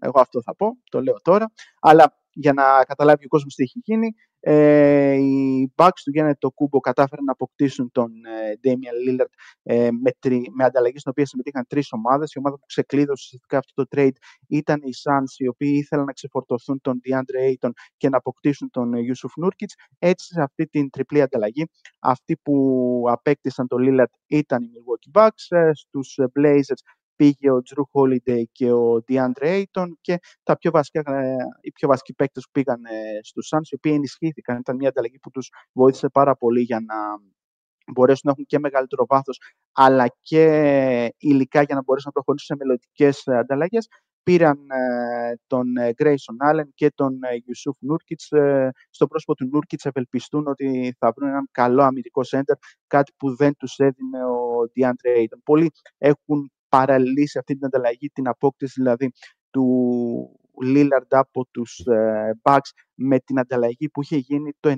Εγώ 0.02 0.20
αυτό 0.20 0.42
θα 0.42 0.56
πω, 0.56 0.78
το 0.90 1.02
λέω 1.02 1.22
τώρα. 1.22 1.52
Αλλά 1.80 2.20
για 2.40 2.54
να 2.54 2.84
καταλάβει 2.84 3.26
ο 3.26 3.28
κόσμος 3.28 3.56
τι 3.56 3.64
έχει 3.64 3.80
γίνει, 3.84 4.14
ε, 4.40 5.14
οι 5.14 5.74
Bucks 5.76 6.00
του 6.04 6.12
Γιάννη 6.12 6.36
το 6.36 6.52
Κούμπο 6.52 6.80
κατάφεραν 6.80 7.26
να 7.26 7.32
αποκτήσουν 7.32 7.92
τον 7.92 8.12
ε, 8.26 8.54
Damian 8.64 9.10
Lillard 9.10 9.34
ε, 9.64 9.90
με, 9.92 10.12
τρι, 10.20 10.52
με 10.54 10.64
ανταλλαγή 10.64 11.00
στην 11.00 11.12
οποία 11.12 11.26
συμμετείχαν 11.26 11.66
τρεις 11.68 11.92
ομάδες. 11.92 12.34
Η 12.34 12.38
ομάδα 12.38 12.56
που 12.56 12.66
ξεκλείδωσε 12.66 13.24
ουσιαστικά 13.26 13.58
αυτό 13.58 13.84
το 13.84 13.88
trade 13.96 14.18
ήταν 14.48 14.80
οι 14.84 14.92
Suns, 15.04 15.34
οι 15.38 15.48
οποίοι 15.48 15.72
ήθελαν 15.76 16.06
να 16.06 16.12
ξεφορτωθούν 16.12 16.82
τον 16.82 17.02
DeAndre 17.04 17.52
Ayton 17.52 17.70
και 17.98 18.10
να 18.10 18.18
αποκτήσουν 18.18 18.70
τον 18.70 18.94
ε, 18.94 19.00
Yusuf 19.00 19.46
Nurkic. 19.46 19.72
Έτσι, 20.00 20.26
σε 20.34 20.42
αυτή 20.42 20.68
την 20.68 20.90
τριπλή 20.90 21.22
ανταλλαγή, 21.22 21.70
αυτοί 22.00 22.38
που 22.44 23.04
απέκτησαν 23.08 23.68
τον 23.68 23.80
Lillard 23.82 24.14
ήταν 24.28 24.64
οι 24.64 24.68
Milwaukee 24.68 25.22
Bucks. 25.22 25.58
Ε, 25.58 25.72
στους 25.74 26.18
ε, 26.18 26.26
Blazers 26.40 26.82
πήγε 27.20 27.52
ο 27.52 27.62
Drew 27.70 27.84
Holiday 27.94 28.44
και 28.52 28.72
ο 28.72 29.04
DeAndre 29.08 29.64
Ayton 29.64 29.88
και 30.02 30.20
τα 30.44 30.58
πιο 30.58 30.72
βασικά, 30.72 31.20
ε, 31.20 31.36
οι 31.62 31.72
πιο 31.72 31.88
βασικοί 31.88 32.14
παίκτες 32.14 32.44
που 32.44 32.52
πήγαν 32.52 32.86
ε, 32.86 33.20
στους 33.22 33.50
Suns, 33.52 33.68
οι 33.72 33.76
οποίοι 33.76 33.92
ενισχύθηκαν. 33.96 34.58
Ήταν 34.58 34.76
μια 34.76 34.90
ανταλλαγή 34.90 35.20
που 35.20 35.30
τους 35.30 35.52
βοήθησε 35.74 36.10
πάρα 36.10 36.36
πολύ 36.36 36.62
για 36.62 36.80
να 36.80 36.96
μπορέσουν 37.94 38.22
να 38.24 38.32
έχουν 38.32 38.46
και 38.46 38.60
μεγαλύτερο 38.60 39.06
βάθος 39.06 39.42
αλλά 39.72 40.06
και 40.22 40.44
υλικά 41.18 41.62
για 41.62 41.76
να 41.76 41.82
μπορέσουν 41.84 42.12
να 42.16 42.22
προχωρήσουν 42.22 42.56
σε 42.56 42.64
μελλοντικές 42.64 43.28
ανταλλαγές. 43.28 43.88
Πήραν 44.24 44.58
ε, 44.70 45.34
τον 45.48 45.78
ε, 45.78 45.92
Grayson 45.98 46.52
Allen 46.52 46.68
και 46.74 46.92
τον 46.96 47.20
ε, 47.24 47.28
Yusuf 47.30 47.92
Nurkic. 47.92 48.38
Ε, 48.40 48.70
στο 48.90 49.08
πρόσωπο 49.08 49.36
του 49.36 49.50
Nurkic 49.54 49.78
ευελπιστούν 49.84 50.48
ότι 50.48 50.96
θα 51.00 51.14
βρουν 51.16 51.30
έναν 51.30 51.48
καλό 51.52 51.84
αμυντικό 51.84 52.22
center, 52.32 52.56
κάτι 52.88 53.14
που 53.18 53.36
δεν 53.36 53.56
τους 53.56 53.78
έδινε 53.78 54.26
ο 54.26 54.72
DeAndre 54.76 55.18
Ayton. 55.20 55.40
Πολλοί 55.44 55.72
έχουν 55.98 56.52
παραλύσει 56.70 57.38
αυτή 57.38 57.54
την 57.54 57.66
ανταλλαγή, 57.66 58.08
την 58.08 58.28
απόκτηση 58.28 58.82
δηλαδή 58.82 59.12
του 59.50 59.66
Lillard 60.64 61.08
από 61.10 61.46
τους 61.52 61.80
ε, 61.80 62.40
Bucks 62.42 62.70
με 62.94 63.20
την 63.20 63.40
ανταλλαγή 63.40 63.90
που 63.90 64.02
είχε 64.02 64.18
γίνει 64.18 64.52
το 64.60 64.74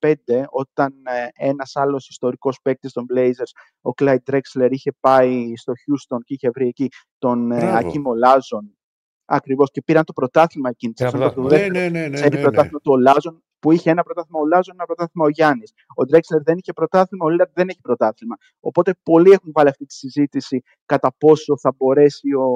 1995 0.00 0.14
όταν 0.50 0.92
ε, 1.04 1.48
ένας 1.48 1.76
άλλος 1.76 2.08
ιστορικός 2.08 2.58
παίκτης 2.62 2.92
των 2.92 3.06
Blazers, 3.14 3.80
ο 3.80 3.90
Clyde 3.96 4.30
Drexler, 4.30 4.68
είχε 4.70 4.92
πάει 5.00 5.56
στο 5.56 5.72
Houston 5.72 6.18
και 6.24 6.34
είχε 6.34 6.50
βρει 6.50 6.68
εκεί 6.68 6.88
τον 7.18 7.52
ε, 7.52 7.56
Μπράβο. 7.56 7.88
Ακίμ 7.88 8.06
Ολάζουον 8.06 8.76
ακριβώς 9.24 9.70
και 9.70 9.82
πήραν 9.82 10.04
το 10.04 10.12
πρωτάθλημα 10.12 10.68
εκείνη 10.68 10.92
τη 10.92 11.04
Ένα 11.04 11.12
σεζόν, 11.12 11.28
το 11.28 11.40
πρωτάθλημα. 11.40 11.68
Ναι, 11.68 11.70
δεύτερο 11.70 11.90
ναι, 11.90 12.00
ναι, 12.00 12.08
ναι, 12.08 12.14
ξέρει 12.14 12.30
ναι, 12.30 12.36
ναι. 12.36 12.42
πρωτάθλημα 12.42 12.78
του 12.78 12.92
Ολάζουον 12.92 13.43
που 13.64 13.72
είχε 13.72 13.90
ένα 13.90 14.02
πρωτάθλημα 14.02 14.40
ο 14.40 14.46
Ολάζουον, 14.46 14.74
ένα 14.74 14.84
πρωτάθλημα 14.84 15.26
ο 15.26 15.28
Γιάννης. 15.28 15.72
Ο 15.94 16.04
Ντρέξλερ 16.04 16.42
δεν 16.42 16.56
είχε 16.58 16.72
πρωτάθλημα, 16.72 17.24
ο 17.24 17.28
Λίλαρντ 17.28 17.50
δεν 17.54 17.68
έχει 17.68 17.80
πρωτάθλημα. 17.80 18.36
Οπότε 18.60 18.94
πολλοί 19.02 19.30
έχουν 19.30 19.52
βάλει 19.52 19.68
αυτή 19.68 19.86
τη 19.86 19.94
συζήτηση 19.94 20.62
κατά 20.86 21.14
πόσο 21.18 21.58
θα 21.58 21.74
μπορέσει 21.76 22.34
ο 22.34 22.48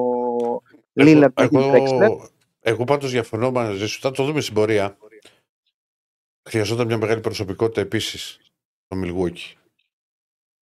Λίλαρντ 0.93 1.39
να 1.39 1.45
γίνει 1.45 1.69
Ντρέξλερ. 1.69 2.01
εγώ, 2.01 2.29
εγώ 2.59 2.83
πάντως 2.83 3.11
διαφωνώ 3.11 3.51
μαζί 3.51 3.87
σου. 3.87 3.99
Θα 3.99 4.11
το 4.11 4.23
δούμε 4.23 4.41
στην 4.41 4.53
πορεία. 4.53 4.97
Χρειαζόταν 6.49 6.87
μια 6.87 6.97
μεγάλη 6.97 7.21
προσωπικότητα 7.21 7.81
επίσης 7.81 8.39
το 8.87 8.97
Milwaukee. 9.03 9.53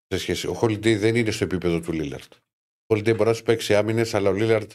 Σε 0.07 0.17
σχέση. 0.17 0.47
Ο 0.47 0.59
Holiday 0.61 0.97
δεν 0.97 1.15
είναι 1.15 1.31
στο 1.31 1.43
επίπεδο 1.43 1.79
του 1.79 1.91
Lillard. 1.93 2.31
Ο 2.85 2.95
Holiday 2.95 3.15
μπορεί 3.15 3.29
να 3.29 3.33
σου 3.33 3.43
παίξει 3.43 3.75
άμυνες, 3.75 4.13
αλλά 4.13 4.29
ο 4.29 4.33
Lillard 4.35 4.69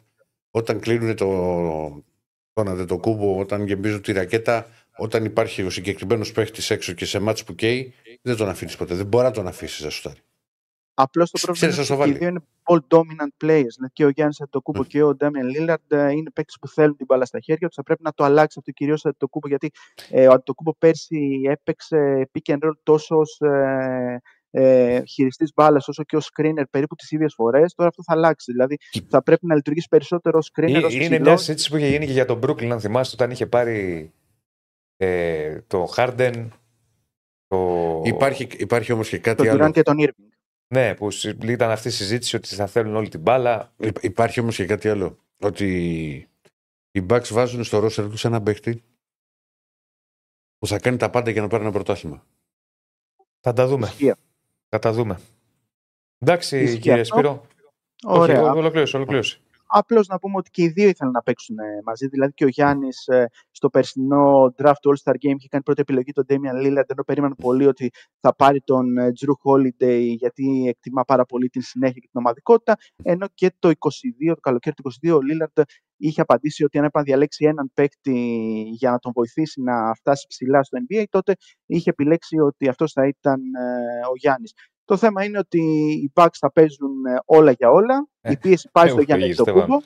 όταν 0.51 0.81
κλείνουν 0.81 1.17
το, 1.17 2.05
τον 2.53 2.87
το 2.87 2.99
κούμπο, 2.99 3.39
όταν 3.39 3.67
γεμίζουν 3.67 4.03
τη 4.03 4.13
ρακέτα, 4.13 4.67
όταν 4.97 5.25
υπάρχει 5.25 5.63
ο 5.63 5.71
συγκεκριμένος 5.71 6.33
παίχτης 6.33 6.71
έξω 6.71 6.93
και 6.93 7.05
σε 7.05 7.19
μάτς 7.19 7.45
που 7.45 7.55
καίει, 7.55 7.95
δεν 8.23 8.37
τον 8.37 8.49
αφήνεις 8.49 8.77
ποτέ. 8.77 8.95
Δεν 8.95 9.07
μπορεί 9.07 9.25
να 9.25 9.31
τον 9.31 9.47
αφήσεις 9.47 9.85
να 9.85 9.91
σουτάρει. 9.91 10.21
Απλώς 10.95 11.31
το 11.31 11.39
πρόβλημα 11.43 11.73
Ξέρεις, 11.73 11.75
είναι 11.75 11.83
όσο 11.85 11.95
ότι 11.95 12.03
βάλει. 12.03 12.13
και 12.13 12.25
οι 12.25 12.29
δύο 12.29 12.29
είναι 12.29 12.45
ball 12.63 12.97
dominant 12.97 13.45
players. 13.47 13.75
Δηλαδή 13.77 13.93
και 13.93 14.05
ο 14.05 14.09
Γιάννης 14.09 14.41
Αντοκούμπο 14.41 14.81
Μμ. 14.81 14.87
και 14.87 15.03
ο 15.03 15.15
Ντάμιαν 15.15 15.49
Λίλαρντ 15.49 15.93
είναι 15.93 16.31
παίκτες 16.31 16.57
που 16.61 16.69
θέλουν 16.69 16.97
την 16.97 17.07
μπάλα 17.07 17.25
στα 17.25 17.41
χέρια 17.41 17.67
τους. 17.67 17.77
Θα 17.77 17.83
πρέπει 17.83 18.03
να 18.03 18.13
το 18.13 18.25
αλλάξει 18.25 18.57
αυτό 18.59 18.71
κυρίως 18.71 19.05
ο 19.05 19.09
Αντοκούμπο, 19.09 19.49
γιατί 19.49 19.71
ε, 20.11 20.29
ο 20.29 20.33
Αντοκούμπο 20.33 20.75
πέρσι 20.79 21.41
έπαιξε 21.51 22.31
pick 22.33 22.53
and 22.55 22.59
roll 22.59 22.77
τόσο 22.83 23.17
ως 23.17 23.41
ε, 23.41 24.21
ε, 24.51 25.03
χειριστής 25.05 25.53
μπάλας 25.55 25.89
όσο 25.89 26.03
και 26.05 26.17
ως 26.17 26.31
screener 26.37 26.63
περίπου 26.71 26.95
τις 26.95 27.11
ίδιες 27.11 27.35
φορές. 27.35 27.75
Τώρα 27.75 27.89
αυτό 27.89 28.03
θα 28.03 28.13
αλλάξει. 28.13 28.53
Δηλαδή 28.53 28.77
θα 29.09 29.23
πρέπει 29.23 29.47
να 29.47 29.55
λειτουργήσει 29.55 29.89
περισσότερο 29.91 30.39
ως 30.39 30.51
screener. 30.55 30.83
ως 30.85 30.95
Είναι 30.95 31.05
ψηλός. 31.05 31.21
μια 31.21 31.37
συζήτηση 31.37 31.71
που 31.71 31.77
είχε 31.77 31.89
γίνει 31.89 32.07
και 32.07 32.13
για 32.13 32.25
τον 32.25 32.41
Brooklyn, 32.47 32.67
αν 32.69 32.81
θυμάστε, 32.81 33.15
όταν 33.15 33.31
είχε 33.31 33.47
πάρει 33.47 34.13
ε, 35.03 35.61
το 35.67 35.93
Harden. 35.97 36.49
Το... 37.47 38.03
Υπάρχει, 38.05 38.49
υπάρχει 38.57 38.93
όμως 38.93 39.09
και 39.09 39.19
κάτι 39.19 39.37
τον 39.37 39.49
άλλο. 39.49 39.67
Durant 39.67 39.73
και 39.73 39.83
τον 39.83 39.97
Irving. 39.99 40.29
Ναι, 40.75 40.95
που 40.95 41.11
συ- 41.11 41.45
ήταν 41.45 41.71
αυτή 41.71 41.89
η 41.89 41.91
συζήτηση 41.91 42.37
ότι 42.37 42.55
θα 42.55 42.67
θέλουν 42.67 42.97
όλη 42.97 43.09
την 43.09 43.21
μπάλα. 43.21 43.73
Υ- 43.77 44.03
Υπάρχει 44.03 44.41
όμως 44.41 44.57
και 44.57 44.67
κάτι 44.67 44.89
άλλο. 44.89 45.19
Ότι 45.39 45.69
οι 46.91 47.07
Bucks 47.09 47.29
βάζουν 47.31 47.65
στο 47.65 47.79
ρόστερ 47.79 48.09
τους 48.09 48.25
ένα 48.25 48.43
παίχτη 48.43 48.83
που 50.59 50.67
θα 50.67 50.79
κάνει 50.79 50.97
τα 50.97 51.11
πάντα 51.11 51.31
για 51.31 51.43
να 51.43 51.49
πάρει 51.49 51.63
ένα 51.63 51.73
πρωτάθλημα. 51.73 52.27
Θα 53.41 53.53
τα 53.53 53.67
δούμε. 53.67 53.87
Ισχύει. 53.87 54.15
Θα 54.69 54.79
τα 54.79 54.93
δούμε. 54.93 55.21
Εντάξει, 56.19 56.63
Ισχύει 56.63 56.79
κύριε 56.79 57.01
αυτό. 57.01 57.15
Σπύρο. 57.17 57.47
Ωραία. 58.05 58.43
Όχι, 58.43 58.59
ολοκλήρωσε, 58.59 58.97
ολοκλήρωσε. 58.97 59.39
Απλώς 59.75 60.07
να 60.07 60.19
πούμε 60.19 60.37
ότι 60.37 60.51
και 60.51 60.63
οι 60.63 60.69
δύο 60.69 60.89
ήθελαν 60.89 61.13
να 61.13 61.23
παίξουν 61.23 61.59
ε, 61.59 61.63
μαζί. 61.85 62.07
Δηλαδή 62.07 62.33
και 62.33 62.45
ο 62.45 62.49
Γιάννης 62.49 63.09
στο 63.51 63.71
περσινό 63.71 64.55
draft 64.57 64.83
All-Star 64.89 65.13
Game 65.13 65.37
είχε 65.37 65.49
κάνει 65.49 65.63
πρώτη 65.65 65.81
επιλογή 65.81 66.13
τον 66.13 66.25
Damian 66.29 66.67
Lillard, 66.67 66.89
ενώ 66.89 67.05
περίμεναν 67.07 67.37
πολύ 67.37 67.67
ότι 67.67 67.91
θα 68.21 68.35
πάρει 68.35 68.61
τον 68.61 68.99
ε, 68.99 69.13
Drew 69.21 69.35
Holiday, 69.45 70.15
γιατί 70.17 70.67
εκτιμά 70.69 71.05
πάρα 71.05 71.25
πολύ 71.25 71.49
την 71.49 71.63
συνέχεια 71.63 72.01
και 72.01 72.09
την 72.11 72.21
ομαδικότητα. 72.21 72.77
Ενώ 73.03 73.27
και 73.35 73.53
το 73.59 73.69
22, 73.69 73.73
το 74.27 74.41
καλοκαίρι 74.41 74.75
του 74.75 74.91
22, 75.07 75.15
ο 75.15 75.19
Lillard 75.19 75.63
είχε 75.97 76.21
απαντήσει 76.21 76.65
ότι 76.65 76.79
αν 76.79 76.85
έπρεπε 76.85 76.99
να 76.99 77.05
διαλέξει 77.05 77.45
έναν 77.45 77.71
παίκτη 77.75 78.19
για 78.73 78.91
να 78.91 78.99
τον 78.99 79.13
βοηθήσει 79.15 79.63
να 79.63 79.95
φτάσει 79.95 80.27
ψηλά 80.29 80.63
στο 80.63 80.79
NBA, 80.89 81.05
τότε 81.11 81.35
είχε 81.67 81.91
επιλέξει 81.91 82.39
ότι 82.39 82.69
αυτός 82.69 82.93
θα 82.93 83.07
ήταν 83.07 83.41
ε, 83.55 84.07
ο 84.11 84.17
Γιάννης. 84.17 84.53
Το 84.93 84.99
θέμα 84.99 85.25
είναι 85.25 85.39
ότι 85.39 85.61
οι 86.03 86.13
Bucks 86.15 86.37
θα 86.39 86.53
παίζουν 86.53 87.05
ε, 87.07 87.17
όλα 87.25 87.51
για 87.53 87.71
όλα. 87.71 88.09
Ε, 88.21 88.31
Η 88.33 88.37
πίεση 88.37 88.69
πάει 88.73 88.87
στο 88.87 88.95
έχω 88.95 89.05
Γιάννη 89.05 89.25
φύγει, 89.25 89.37
το 89.37 89.43
Στέφανο. 89.43 89.65
κούμπο. 89.67 89.81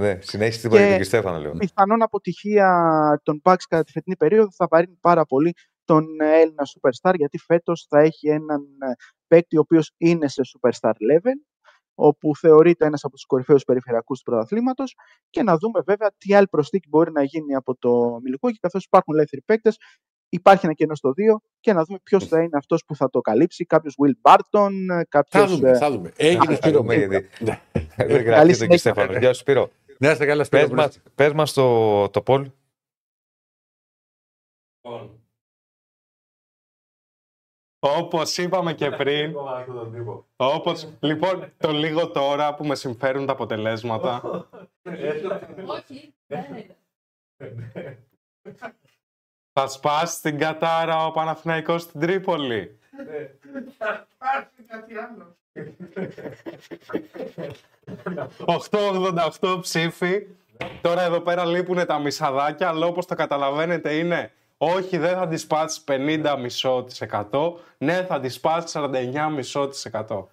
Ναι, 0.00 0.18
συνέχισε 0.20 0.60
την 0.60 0.70
παρέα 0.70 0.90
Και- 0.90 0.96
και 0.96 1.02
Στέφανο, 1.04 1.38
λέω. 1.40 1.52
Πιθανόν 1.52 2.02
αποτυχία 2.02 3.20
των 3.22 3.40
Bucks 3.44 3.62
κατά 3.68 3.84
τη 3.84 3.92
φετινή 3.92 4.16
περίοδο 4.16 4.48
θα 4.52 4.66
βαρύνει 4.70 4.98
πάρα 5.00 5.24
πολύ 5.24 5.52
τον 5.84 6.20
ε, 6.20 6.40
Έλληνα 6.40 6.62
superstar 6.66 7.14
γιατί 7.16 7.38
φέτος 7.38 7.86
θα 7.88 8.00
έχει 8.00 8.28
έναν 8.28 8.60
ε, 8.60 8.92
παίκτη 9.26 9.56
ο 9.56 9.60
οποίος 9.60 9.92
είναι 9.96 10.28
σε 10.28 10.42
superstar 10.58 10.90
level 10.92 11.38
όπου 11.94 12.36
θεωρείται 12.36 12.86
ένας 12.86 13.04
από 13.04 13.14
τους 13.14 13.24
κορυφαίους 13.26 13.64
περιφερειακούς 13.64 14.18
του 14.18 14.30
πρωταθλήματος 14.30 14.94
και 15.30 15.42
να 15.42 15.56
δούμε 15.56 15.80
βέβαια 15.86 16.10
τι 16.18 16.34
άλλη 16.34 16.48
προσθήκη 16.48 16.88
μπορεί 16.88 17.12
να 17.12 17.22
γίνει 17.22 17.54
από 17.54 17.76
το 17.76 18.18
Μιλικόκι 18.22 18.58
καθώς 18.58 18.84
υπάρχουν 18.84 19.14
ελεύθεροι 19.14 19.42
παίκτες 19.42 19.76
υπάρχει 20.28 20.64
ένα 20.66 20.74
κενό 20.74 20.94
στο 20.94 21.10
2 21.10 21.12
και 21.60 21.72
να 21.72 21.84
δούμε 21.84 21.98
ποιος 22.02 22.26
θα 22.26 22.38
είναι 22.42 22.56
αυτός 22.56 22.84
που 22.84 22.96
θα 22.96 23.10
το 23.10 23.20
καλύψει 23.20 23.64
κάποιος 23.64 23.94
Will 24.04 24.30
Barton, 24.30 24.70
ε, 24.90 24.94
Θα 24.94 25.04
κάποιος... 25.08 25.56
δούμε, 25.56 25.70
ε, 25.70 25.76
θα 25.78 25.90
δούμε. 25.90 26.12
Έγινε 26.16 26.44
Θα 26.46 26.54
Σπύρο. 26.54 26.78
δούμε, 26.78 26.94
γιατί 26.94 27.28
Ναι. 27.44 27.60
δεν 27.96 28.08
Καλή 28.08 28.22
γράφει 28.22 28.46
και 28.46 28.54
συνέχεια. 28.54 28.78
Στέφανο. 28.78 29.18
Γεια 29.18 29.32
σου, 29.32 29.40
Σπύρο. 29.40 29.70
Να 29.98 30.10
είστε 30.10 30.26
καλά, 30.26 30.44
Σπύρο. 30.44 30.62
Πες 30.68 30.72
μας, 30.72 31.00
πες 31.14 31.32
μας 31.32 31.52
το, 31.52 32.08
το 32.08 32.22
poll. 32.26 32.44
Όπως 37.78 38.38
είπαμε 38.38 38.74
και 38.74 38.90
πριν, 38.90 39.34
όπως, 40.36 40.88
λοιπόν, 41.00 41.52
το 41.56 41.70
λίγο 41.72 42.10
τώρα 42.10 42.54
που 42.54 42.66
με 42.66 42.74
συμφέρουν 42.74 43.26
τα 43.26 43.32
αποτελέσματα, 43.32 44.22
Όχι, 45.66 46.14
δεν 46.26 46.44
είναι. 46.54 46.76
Θα 49.58 49.68
σπάσει 49.68 50.22
την 50.22 50.38
κατάρα 50.38 51.06
ο 51.06 51.10
Παναθηναϊκός 51.10 51.82
στην 51.82 52.00
Τρίπολη. 52.00 52.78
«888 59.40 59.58
ψήφοι. 59.60 60.26
Τώρα 60.80 61.02
εδώ 61.02 61.20
πέρα 61.20 61.44
λείπουν 61.44 61.86
τα 61.86 61.98
μισαδάκια, 61.98 62.68
αλλά 62.68 62.86
όπως 62.86 63.06
το 63.06 63.14
καταλαβαίνετε 63.14 63.94
είναι 63.94 64.32
όχι 64.56 64.98
δεν 64.98 65.14
θα 65.14 65.28
τη 65.28 65.36
σπάσει 65.36 65.80
50,5%, 65.86 67.52
ναι 67.78 68.04
θα 68.04 68.20
τη 68.20 68.28
σπάσει 68.28 68.78
49,5%. 68.80 70.24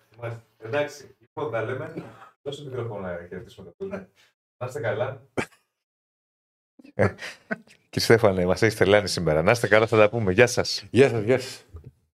Εντάξει, 0.58 1.16
λοιπόν, 1.20 1.52
τα 1.52 1.62
λέμε. 1.62 1.94
Δώσε 2.41 2.64
το 2.64 2.70
μικρόφωνο 2.70 3.00
να 3.00 3.26
χαιρετήσουμε 3.28 3.68
το 3.70 3.76
φίλο. 3.78 4.08
Να 4.58 4.66
είστε 4.66 4.80
καλά. 4.80 5.22
Κύριε 7.94 8.07
Στέφανε, 8.07 8.45
μας 8.45 8.61
έχει 8.61 8.76
τρελάνει 8.76 9.07
σήμερα. 9.07 9.41
Να 9.41 9.52
είστε 9.52 9.68
καλά, 9.68 9.88
θα 9.88 9.98
τα 9.98 10.10
πούμε. 10.10 10.32
Γεια 10.32 10.48
σας. 10.48 10.84
Γεια 10.90 11.10
σας, 11.10 11.24
γεια 11.24 11.40
σας. 11.40 11.64